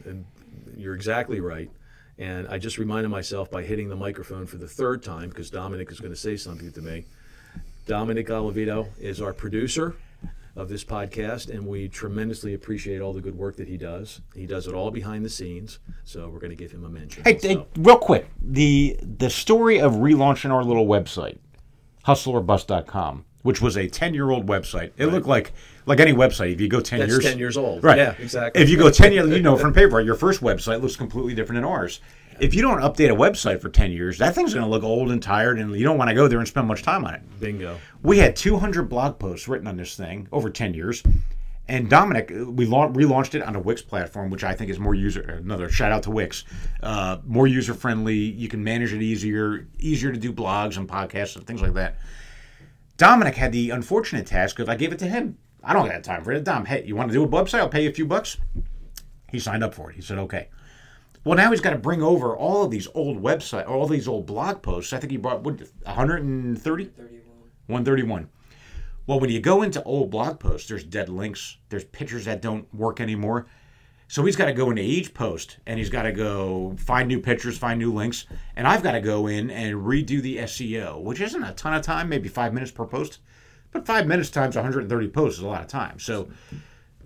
you're 0.76 0.96
exactly 0.96 1.40
right. 1.40 1.70
And 2.18 2.48
I 2.50 2.60
just 2.60 2.78
reminded 2.78 3.10
myself 3.10 3.50
by 3.50 3.64
hitting 3.64 3.90
the 3.90 3.96
microphone 3.96 4.46
for 4.46 4.58
the 4.58 4.68
third 4.68 5.02
time 5.02 5.30
because 5.30 5.50
Dominic 5.50 5.92
is 5.92 6.00
going 6.00 6.12
to 6.14 6.20
say 6.20 6.36
something 6.38 6.72
to 6.74 6.82
me. 6.82 7.06
Dominic 7.88 8.28
Olivito 8.28 8.90
is 9.00 9.22
our 9.22 9.34
producer 9.34 9.96
of 10.56 10.70
this 10.70 10.84
podcast, 10.84 11.50
and 11.50 11.66
we 11.66 11.88
tremendously 11.88 12.54
appreciate 12.54 13.02
all 13.02 13.14
the 13.14 13.22
good 13.22 13.38
work 13.38 13.56
that 13.58 13.68
he 13.68 13.78
does. 13.78 14.22
He 14.36 14.46
does 14.46 14.68
it 14.68 14.74
all 14.74 14.92
behind 14.92 15.24
the 15.24 15.30
scenes, 15.30 15.80
so 16.04 16.28
we're 16.30 16.40
going 16.40 16.52
to 16.52 16.56
give 16.56 16.72
him 16.72 16.84
a 16.84 16.90
mention. 16.90 17.24
Hey, 17.24 17.36
also. 17.36 17.48
hey, 17.48 17.66
real 17.78 17.98
quick, 17.98 18.28
the 18.42 18.98
the 19.02 19.30
story 19.30 19.80
of 19.80 19.94
relaunching 19.94 20.52
our 20.52 20.64
little 20.64 20.86
website, 20.86 21.38
hustleorbust.com, 22.06 23.26
which 23.44 23.62
was 23.62 23.78
a 23.78 23.88
10-year-old 23.88 24.46
website. 24.46 24.92
It 24.98 25.08
looked 25.08 25.28
like 25.28 25.54
like 25.86 26.00
any 26.00 26.14
website. 26.14 26.54
If 26.54 26.62
you 26.62 26.68
go 26.68 26.80
10 26.80 27.00
That's 27.00 27.12
years 27.12 27.24
10 27.24 27.40
years 27.40 27.58
old. 27.58 27.84
Right. 27.84 27.98
Yeah, 27.98 28.16
exactly. 28.20 28.62
If 28.62 28.70
you 28.70 28.78
go 28.78 28.90
10 28.90 29.14
years, 29.14 29.30
you 29.30 29.42
know 29.42 29.58
from 29.58 29.74
paper, 29.74 30.00
your 30.02 30.16
first 30.16 30.42
website 30.42 30.82
looks 30.82 30.96
completely 30.96 31.34
different 31.34 31.62
than 31.62 31.66
ours. 31.70 32.02
If 32.42 32.56
you 32.56 32.64
don't 32.64 32.80
update 32.80 33.12
a 33.12 33.16
website 33.16 33.62
for 33.62 33.70
10 33.70 33.92
years, 33.92 34.18
that 34.18 34.34
thing's 34.34 34.52
going 34.56 34.66
to 34.66 34.70
look 34.70 34.82
old 34.82 35.12
and 35.12 35.22
tired 35.22 35.60
and 35.60 35.76
you 35.76 35.84
don't 35.84 36.00
want 36.00 36.10
to 36.10 36.16
go 36.16 36.28
there 36.28 36.40
and 36.40 36.48
spend 36.48 36.68
much 36.68 36.82
time 36.82 37.06
on 37.06 37.14
it. 37.14 37.22
Bingo. 37.40 37.78
We 38.02 38.18
had 38.18 38.36
200 38.36 38.90
blog 38.90 39.20
posts 39.20 39.48
written 39.48 39.68
on 39.68 39.78
this 39.78 39.96
thing 39.96 40.28
over 40.32 40.50
10 40.50 40.74
years. 40.74 41.04
And 41.68 41.88
Dominic, 41.88 42.32
uh, 42.32 42.50
we 42.50 42.66
lau- 42.66 42.90
relaunched 42.90 43.36
it 43.36 43.44
on 43.44 43.56
a 43.56 43.60
Wix 43.60 43.84
platform, 43.84 44.32
which 44.32 44.44
I 44.44 44.56
think 44.56 44.72
is 44.72 44.80
more 44.80 44.96
user. 44.96 45.22
Another 45.22 45.70
shout 45.70 45.92
out 45.92 46.02
to 46.04 46.10
Wix, 46.10 46.44
uh, 46.82 47.18
more 47.28 47.46
user 47.46 47.76
friendly. 47.76 48.16
You 48.16 48.48
can 48.48 48.64
manage 48.64 48.92
it 48.92 49.04
easier, 49.04 49.68
easier 49.78 50.12
to 50.12 50.18
do 50.18 50.34
blogs 50.34 50.78
and 50.78 50.90
podcasts 50.90 51.36
and 51.36 51.46
things 51.46 51.62
like 51.62 51.76
that. 51.76 52.00
Dominic 52.98 53.36
had 53.36 53.52
the 53.52 53.70
unfortunate 53.70 54.26
task 54.26 54.58
of 54.58 54.68
I 54.68 54.76
gave 54.76 54.92
it 54.92 54.98
to 55.00 55.08
him. 55.08 55.38
I 55.64 55.74
don't 55.74 55.92
have 55.92 56.02
time 56.02 56.24
for 56.24 56.32
it. 56.32 56.44
Dom, 56.44 56.66
hey, 56.66 56.84
you 56.88 56.96
want 56.96 57.10
to 57.10 57.14
do 57.14 57.24
a 57.24 57.28
website? 57.28 57.60
I'll 57.60 57.70
pay 57.70 57.84
you 57.84 57.90
a 57.90 57.94
few 57.94 58.08
bucks. 58.08 58.38
He 59.30 59.38
signed 59.38 59.64
up 59.64 59.76
for 59.76 59.92
it. 59.92 59.96
He 59.96 60.02
said, 60.02 60.18
okay. 60.18 60.50
Well, 61.24 61.38
now 61.38 61.52
he's 61.52 61.62
got 61.62 61.72
to 61.72 61.78
bring 61.78 62.02
over 62.02 62.36
all 62.36 62.64
of 62.64 62.72
these 62.72 62.88
old 62.96 63.22
website, 63.22 63.70
all 63.70 63.88
these 63.88 64.08
old 64.08 64.26
blog 64.26 64.62
posts. 64.62 64.92
I 64.92 64.98
think 64.98 65.12
he 65.12 65.18
brought 65.18 65.44
what 65.44 65.62
130, 65.84 66.86
31. 66.86 67.22
131. 67.68 68.30
Well, 69.06 69.20
when 69.20 69.30
you 69.30 69.40
go 69.40 69.62
into 69.62 69.84
old 69.84 70.10
blog 70.10 70.40
posts, 70.40 70.68
there's 70.68 70.84
dead 70.84 71.10
links. 71.10 71.58
There's 71.70 71.84
pictures 71.84 72.26
that 72.26 72.42
don't 72.42 72.72
work 72.74 73.00
anymore. 73.00 73.48
So 74.08 74.26
he's 74.26 74.36
got 74.36 74.48
to 74.48 74.54
go 74.54 74.70
into 74.70 74.82
each 74.82 75.14
post 75.14 75.58
and 75.66 75.80
he's 75.80 75.90
got 75.90 76.04
to 76.04 76.12
go 76.12 76.76
find 76.78 77.08
new 77.08 77.22
pictures, 77.22 77.58
find 77.58 77.80
new 77.80 77.94
links, 77.94 78.26
and 78.58 78.68
I've 78.68 78.84
got 78.84 78.92
to 78.92 79.00
go 79.00 79.28
in 79.28 79.50
and 79.50 79.76
redo 79.78 80.22
the 80.22 80.38
SEO, 80.40 81.02
which 81.02 81.22
isn't 81.22 81.44
a 81.44 81.54
ton 81.54 81.74
of 81.74 81.82
time, 81.82 82.10
maybe 82.10 82.28
five 82.28 82.54
minutes 82.54 82.72
per 82.72 82.86
post, 82.86 83.20
but 83.72 83.86
five 83.86 84.08
minutes 84.08 84.30
times 84.30 84.56
130 84.56 85.08
posts 85.08 85.38
is 85.38 85.46
a 85.46 85.48
lot 85.48 85.62
of 85.62 85.68
time. 85.68 85.98
So 85.98 86.30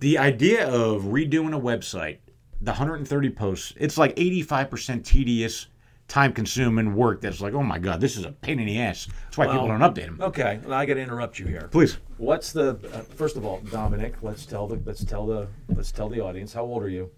the 0.00 0.18
idea 0.18 0.68
of 0.68 1.02
redoing 1.04 1.56
a 1.56 1.60
website, 1.60 2.18
the 2.60 2.70
130 2.72 3.30
posts, 3.30 3.72
it's 3.76 3.98
like 3.98 4.14
85% 4.16 5.04
tedious, 5.04 5.66
time 6.08 6.32
consuming 6.32 6.94
work 6.94 7.20
that's 7.20 7.40
like, 7.40 7.54
oh 7.54 7.62
my 7.62 7.78
God, 7.78 8.00
this 8.00 8.16
is 8.16 8.24
a 8.24 8.32
pain 8.32 8.58
in 8.60 8.66
the 8.66 8.80
ass. 8.80 9.08
That's 9.24 9.38
why 9.38 9.46
people 9.46 9.68
don't 9.68 9.80
update 9.80 10.06
them. 10.06 10.18
Okay, 10.20 10.60
well, 10.64 10.74
I 10.74 10.86
got 10.86 10.94
to 10.94 11.00
interrupt 11.00 11.38
you 11.38 11.46
here. 11.46 11.68
Please. 11.70 11.98
What's 12.16 12.52
the 12.52 12.70
uh, 12.94 13.00
first 13.02 13.36
of 13.36 13.44
all, 13.44 13.60
Dominic? 13.70 14.14
Let's 14.22 14.46
tell 14.46 14.66
the 14.66 14.80
let's 14.84 15.04
tell 15.04 15.26
the 15.26 15.48
let's 15.74 15.92
tell 15.92 16.08
the 16.08 16.20
audience. 16.20 16.52
How 16.52 16.62
old 16.62 16.82
are 16.82 16.88
you? 16.88 17.10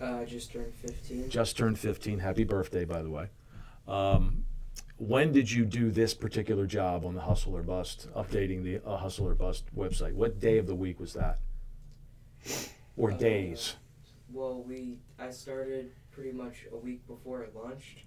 Uh, 0.00 0.24
just 0.24 0.52
turned 0.52 0.74
15. 0.74 1.30
Just 1.30 1.56
turned 1.56 1.78
15. 1.78 2.18
Happy 2.18 2.44
birthday, 2.44 2.84
by 2.84 3.00
the 3.00 3.08
way. 3.08 3.30
Um, 3.88 4.44
when 4.98 5.32
did 5.32 5.50
you 5.50 5.64
do 5.64 5.90
this 5.90 6.12
particular 6.12 6.66
job 6.66 7.04
on 7.06 7.14
the 7.14 7.20
Hustle 7.22 7.56
or 7.56 7.62
Bust, 7.62 8.08
updating 8.14 8.62
the 8.62 8.80
uh, 8.86 8.96
Hustle 8.98 9.26
or 9.28 9.34
Bust 9.34 9.64
website? 9.74 10.12
What 10.12 10.38
day 10.38 10.58
of 10.58 10.66
the 10.66 10.74
week 10.74 11.00
was 11.00 11.14
that? 11.14 11.38
Or 12.96 13.10
Uh, 13.12 13.16
days? 13.16 13.76
Well, 14.32 14.62
we 14.62 14.98
I 15.18 15.30
started 15.30 15.92
pretty 16.10 16.32
much 16.32 16.66
a 16.72 16.76
week 16.76 17.06
before 17.06 17.42
it 17.42 17.54
launched. 17.54 18.04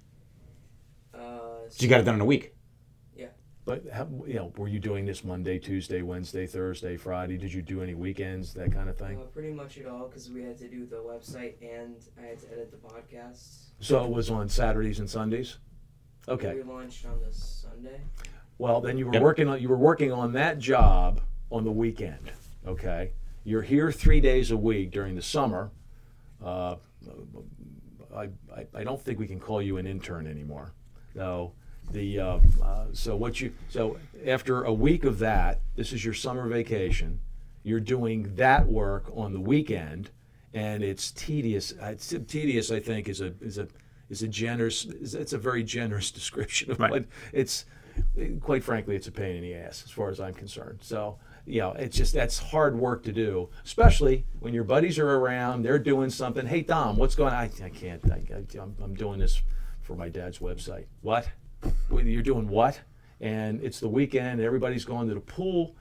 Uh, 1.13 1.67
So 1.69 1.83
you 1.83 1.89
got 1.89 2.01
it 2.01 2.03
done 2.03 2.15
in 2.15 2.21
a 2.21 2.25
week. 2.25 2.53
Yeah. 3.15 3.27
But 3.65 3.83
how, 3.91 4.07
you 4.27 4.35
know, 4.35 4.51
were 4.57 4.67
you 4.67 4.79
doing 4.79 5.05
this 5.05 5.23
Monday, 5.23 5.59
Tuesday, 5.59 6.01
Wednesday, 6.01 6.45
Thursday, 6.47 6.97
Friday? 6.97 7.37
Did 7.37 7.53
you 7.53 7.61
do 7.61 7.81
any 7.81 7.93
weekends, 7.93 8.53
that 8.55 8.71
kind 8.71 8.89
of 8.89 8.97
thing? 8.97 9.19
Uh, 9.19 9.23
pretty 9.25 9.51
much 9.51 9.77
it 9.77 9.85
all 9.87 10.07
because 10.07 10.29
we 10.29 10.43
had 10.43 10.57
to 10.59 10.67
do 10.67 10.85
the 10.85 10.97
website 10.97 11.53
and 11.61 11.95
I 12.21 12.27
had 12.27 12.39
to 12.41 12.51
edit 12.51 12.71
the 12.71 12.77
podcasts. 12.77 13.65
So 13.79 14.03
it 14.03 14.09
was 14.11 14.29
on 14.29 14.49
Saturdays 14.49 14.99
and 14.99 15.09
Sundays. 15.09 15.57
Okay. 16.27 16.53
We 16.55 16.63
launched 16.63 17.05
on 17.05 17.19
the 17.21 17.33
Sunday. 17.33 18.01
Well, 18.57 18.81
then 18.81 18.97
you 18.97 19.05
were 19.07 19.13
Yep. 19.13 19.21
working 19.23 19.47
on 19.47 19.61
you 19.61 19.69
were 19.69 19.77
working 19.77 20.11
on 20.11 20.33
that 20.33 20.59
job 20.59 21.21
on 21.49 21.63
the 21.63 21.71
weekend. 21.71 22.31
Okay, 22.67 23.13
you're 23.45 23.61
here 23.61 23.89
three 23.91 24.19
days 24.19 24.51
a 24.51 24.57
week 24.57 24.91
during 24.91 25.15
the 25.15 25.21
summer. 25.21 25.71
Uh, 26.43 26.75
I, 28.15 28.29
I 28.55 28.65
I 28.73 28.83
don't 28.83 29.01
think 29.01 29.19
we 29.19 29.27
can 29.27 29.39
call 29.39 29.61
you 29.61 29.77
an 29.77 29.85
intern 29.85 30.27
anymore. 30.27 30.73
No, 31.15 31.53
the 31.91 32.19
uh, 32.19 32.39
uh, 32.63 32.85
so 32.93 33.15
what 33.15 33.39
you 33.41 33.53
so 33.69 33.97
after 34.25 34.63
a 34.63 34.73
week 34.73 35.03
of 35.03 35.19
that, 35.19 35.61
this 35.75 35.93
is 35.93 36.03
your 36.03 36.13
summer 36.13 36.47
vacation. 36.47 37.19
You're 37.63 37.79
doing 37.81 38.35
that 38.35 38.65
work 38.67 39.11
on 39.13 39.33
the 39.33 39.39
weekend, 39.39 40.11
and 40.53 40.83
it's 40.83 41.11
tedious. 41.11 41.73
It's 41.81 42.13
tedious, 42.27 42.71
I 42.71 42.79
think, 42.79 43.09
is 43.09 43.21
a 43.21 43.33
is 43.41 43.57
a 43.57 43.67
is 44.09 44.23
a 44.23 44.27
generous. 44.27 44.85
Is, 44.85 45.13
it's 45.13 45.33
a 45.33 45.37
very 45.37 45.63
generous 45.63 46.09
description 46.19 46.71
of 46.71 46.79
Right. 46.79 46.91
what 46.91 47.05
it's. 47.33 47.65
Quite 48.39 48.63
frankly, 48.63 48.95
it's 48.95 49.07
a 49.07 49.11
pain 49.11 49.35
in 49.35 49.41
the 49.41 49.53
ass 49.55 49.83
as 49.83 49.91
far 49.91 50.09
as 50.09 50.21
I'm 50.21 50.33
concerned. 50.33 50.79
So 50.81 51.17
you 51.49 51.61
know, 51.61 51.71
it's 51.71 51.97
just 51.97 52.13
that's 52.13 52.37
hard 52.37 52.77
work 52.77 53.03
to 53.03 53.11
do, 53.11 53.49
especially 53.65 54.25
when 54.39 54.53
your 54.53 54.63
buddies 54.63 54.99
are 54.99 55.15
around. 55.15 55.63
They're 55.63 55.79
doing 55.79 56.11
something. 56.11 56.45
Hey, 56.45 56.61
Dom, 56.61 56.95
what's 56.95 57.15
going? 57.15 57.33
on? 57.33 57.39
I, 57.39 57.49
I 57.65 57.69
can't. 57.69 58.01
I, 58.11 58.21
I, 58.31 58.59
I'm, 58.61 58.75
I'm 58.81 58.93
doing 58.93 59.19
this 59.19 59.41
for 59.81 59.95
my 59.95 60.09
dad's 60.09 60.39
website. 60.39 60.85
What? 61.01 61.27
You're 61.91 62.21
doing 62.21 62.47
what? 62.47 62.79
And 63.19 63.61
it's 63.61 63.79
the 63.79 63.89
weekend. 63.89 64.39
Everybody's 64.39 64.85
going 64.85 65.07
to 65.09 65.15
the 65.15 65.19
pool. 65.19 65.75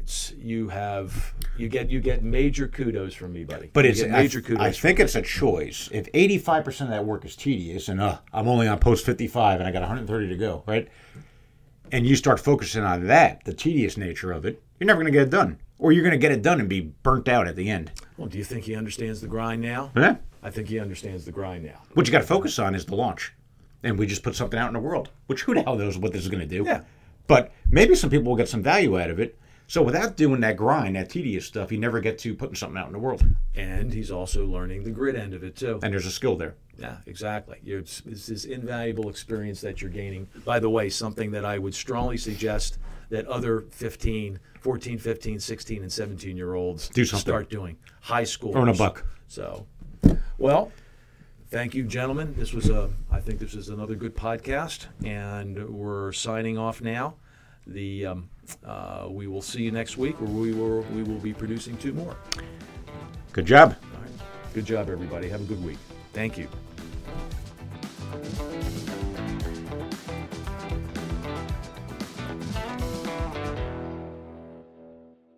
It's 0.00 0.32
you 0.38 0.68
have 0.68 1.34
you 1.58 1.68
get 1.68 1.90
you 1.90 2.00
get 2.00 2.22
major 2.22 2.66
kudos 2.66 3.12
from 3.12 3.32
me, 3.34 3.44
buddy. 3.44 3.70
But 3.74 3.84
You 3.84 3.90
it's 3.90 4.00
get 4.00 4.14
I, 4.14 4.22
major 4.22 4.40
kudos. 4.40 4.62
I 4.62 4.70
think 4.70 5.00
it's 5.00 5.16
a 5.16 5.20
choice. 5.22 5.90
If 5.92 6.10
85% 6.12 6.82
of 6.82 6.88
that 6.88 7.04
work 7.04 7.26
is 7.26 7.36
tedious 7.36 7.88
and 7.88 8.00
uh, 8.00 8.18
I'm 8.32 8.48
only 8.48 8.68
on 8.68 8.78
post 8.78 9.04
55 9.04 9.60
and 9.60 9.68
I 9.68 9.72
got 9.72 9.80
130 9.80 10.28
to 10.28 10.36
go, 10.36 10.62
right? 10.66 10.88
And 11.92 12.06
you 12.06 12.16
start 12.16 12.40
focusing 12.40 12.84
on 12.84 13.06
that, 13.06 13.44
the 13.44 13.54
tedious 13.54 13.96
nature 13.96 14.32
of 14.32 14.44
it, 14.44 14.62
you're 14.78 14.86
never 14.86 15.00
going 15.00 15.12
to 15.12 15.18
get 15.18 15.26
it 15.26 15.30
done. 15.30 15.58
Or 15.78 15.92
you're 15.92 16.02
going 16.02 16.12
to 16.12 16.18
get 16.18 16.32
it 16.32 16.42
done 16.42 16.58
and 16.58 16.68
be 16.68 16.80
burnt 16.80 17.28
out 17.28 17.46
at 17.46 17.54
the 17.54 17.68
end. 17.68 17.92
Well, 18.16 18.28
do 18.28 18.38
you 18.38 18.44
think 18.44 18.64
he 18.64 18.74
understands 18.74 19.20
the 19.20 19.26
grind 19.26 19.60
now? 19.60 19.92
Yeah. 19.94 20.16
I 20.42 20.50
think 20.50 20.68
he 20.68 20.78
understands 20.78 21.24
the 21.24 21.32
grind 21.32 21.64
now. 21.64 21.82
What 21.94 22.06
you 22.06 22.12
got 22.12 22.20
to 22.20 22.26
focus 22.26 22.58
on 22.58 22.74
is 22.74 22.86
the 22.86 22.94
launch. 22.94 23.34
And 23.82 23.98
we 23.98 24.06
just 24.06 24.22
put 24.22 24.34
something 24.34 24.58
out 24.58 24.68
in 24.68 24.74
the 24.74 24.80
world, 24.80 25.10
which 25.26 25.42
who 25.42 25.54
the 25.54 25.62
hell 25.62 25.76
knows 25.76 25.98
what 25.98 26.12
this 26.12 26.22
is 26.22 26.28
going 26.28 26.40
to 26.40 26.46
do. 26.46 26.64
Yeah. 26.64 26.80
But 27.26 27.52
maybe 27.70 27.94
some 27.94 28.10
people 28.10 28.26
will 28.26 28.36
get 28.36 28.48
some 28.48 28.62
value 28.62 28.98
out 28.98 29.10
of 29.10 29.20
it. 29.20 29.38
So 29.68 29.82
without 29.82 30.16
doing 30.16 30.40
that 30.40 30.56
grind, 30.56 30.94
that 30.94 31.10
tedious 31.10 31.44
stuff, 31.46 31.72
you 31.72 31.78
never 31.78 32.00
get 32.00 32.18
to 32.20 32.34
putting 32.34 32.54
something 32.54 32.78
out 32.78 32.86
in 32.86 32.92
the 32.92 32.98
world. 33.00 33.24
And 33.56 33.92
he's 33.92 34.10
also 34.12 34.46
learning 34.46 34.84
the 34.84 34.90
grit 34.92 35.16
end 35.16 35.34
of 35.34 35.42
it 35.42 35.56
too. 35.56 35.80
And 35.82 35.92
there's 35.92 36.06
a 36.06 36.10
skill 36.10 36.36
there. 36.36 36.54
Yeah, 36.78 36.98
exactly. 37.06 37.58
It's, 37.64 38.02
it's 38.06 38.26
this 38.26 38.44
invaluable 38.44 39.08
experience 39.08 39.60
that 39.62 39.80
you're 39.80 39.90
gaining. 39.90 40.28
By 40.44 40.60
the 40.60 40.70
way, 40.70 40.88
something 40.88 41.30
that 41.32 41.44
I 41.44 41.58
would 41.58 41.74
strongly 41.74 42.16
suggest 42.16 42.78
that 43.08 43.26
other 43.26 43.62
15, 43.70 44.38
14, 44.60 44.98
15, 44.98 45.40
16, 45.40 45.82
and 45.82 45.92
17 45.92 46.36
year 46.36 46.54
olds 46.54 46.88
Do 46.88 47.04
something. 47.04 47.22
start 47.22 47.50
doing. 47.50 47.76
High 48.02 48.24
school. 48.24 48.56
Earn 48.56 48.68
a 48.68 48.74
buck. 48.74 49.04
So, 49.26 49.66
well, 50.38 50.70
thank 51.50 51.74
you, 51.74 51.84
gentlemen. 51.84 52.34
This 52.36 52.52
was 52.52 52.68
a, 52.70 52.90
I 53.10 53.20
think 53.20 53.40
this 53.40 53.54
is 53.54 53.68
another 53.68 53.94
good 53.96 54.14
podcast, 54.14 54.86
and 55.04 55.68
we're 55.68 56.12
signing 56.12 56.56
off 56.58 56.80
now. 56.80 57.14
The 57.66 58.06
um, 58.06 58.30
uh, 58.64 59.08
we 59.10 59.26
will 59.26 59.42
see 59.42 59.62
you 59.62 59.72
next 59.72 59.96
week, 59.96 60.20
where 60.20 60.30
we 60.30 60.52
will 60.52 60.82
we 60.94 61.02
will 61.02 61.18
be 61.18 61.32
producing 61.32 61.76
two 61.78 61.92
more. 61.92 62.16
Good 63.32 63.46
job. 63.46 63.76
All 63.94 64.00
right. 64.00 64.10
Good 64.54 64.64
job, 64.64 64.88
everybody. 64.88 65.28
Have 65.28 65.40
a 65.40 65.44
good 65.44 65.62
week. 65.64 65.78
Thank 66.12 66.38
you. 66.38 66.48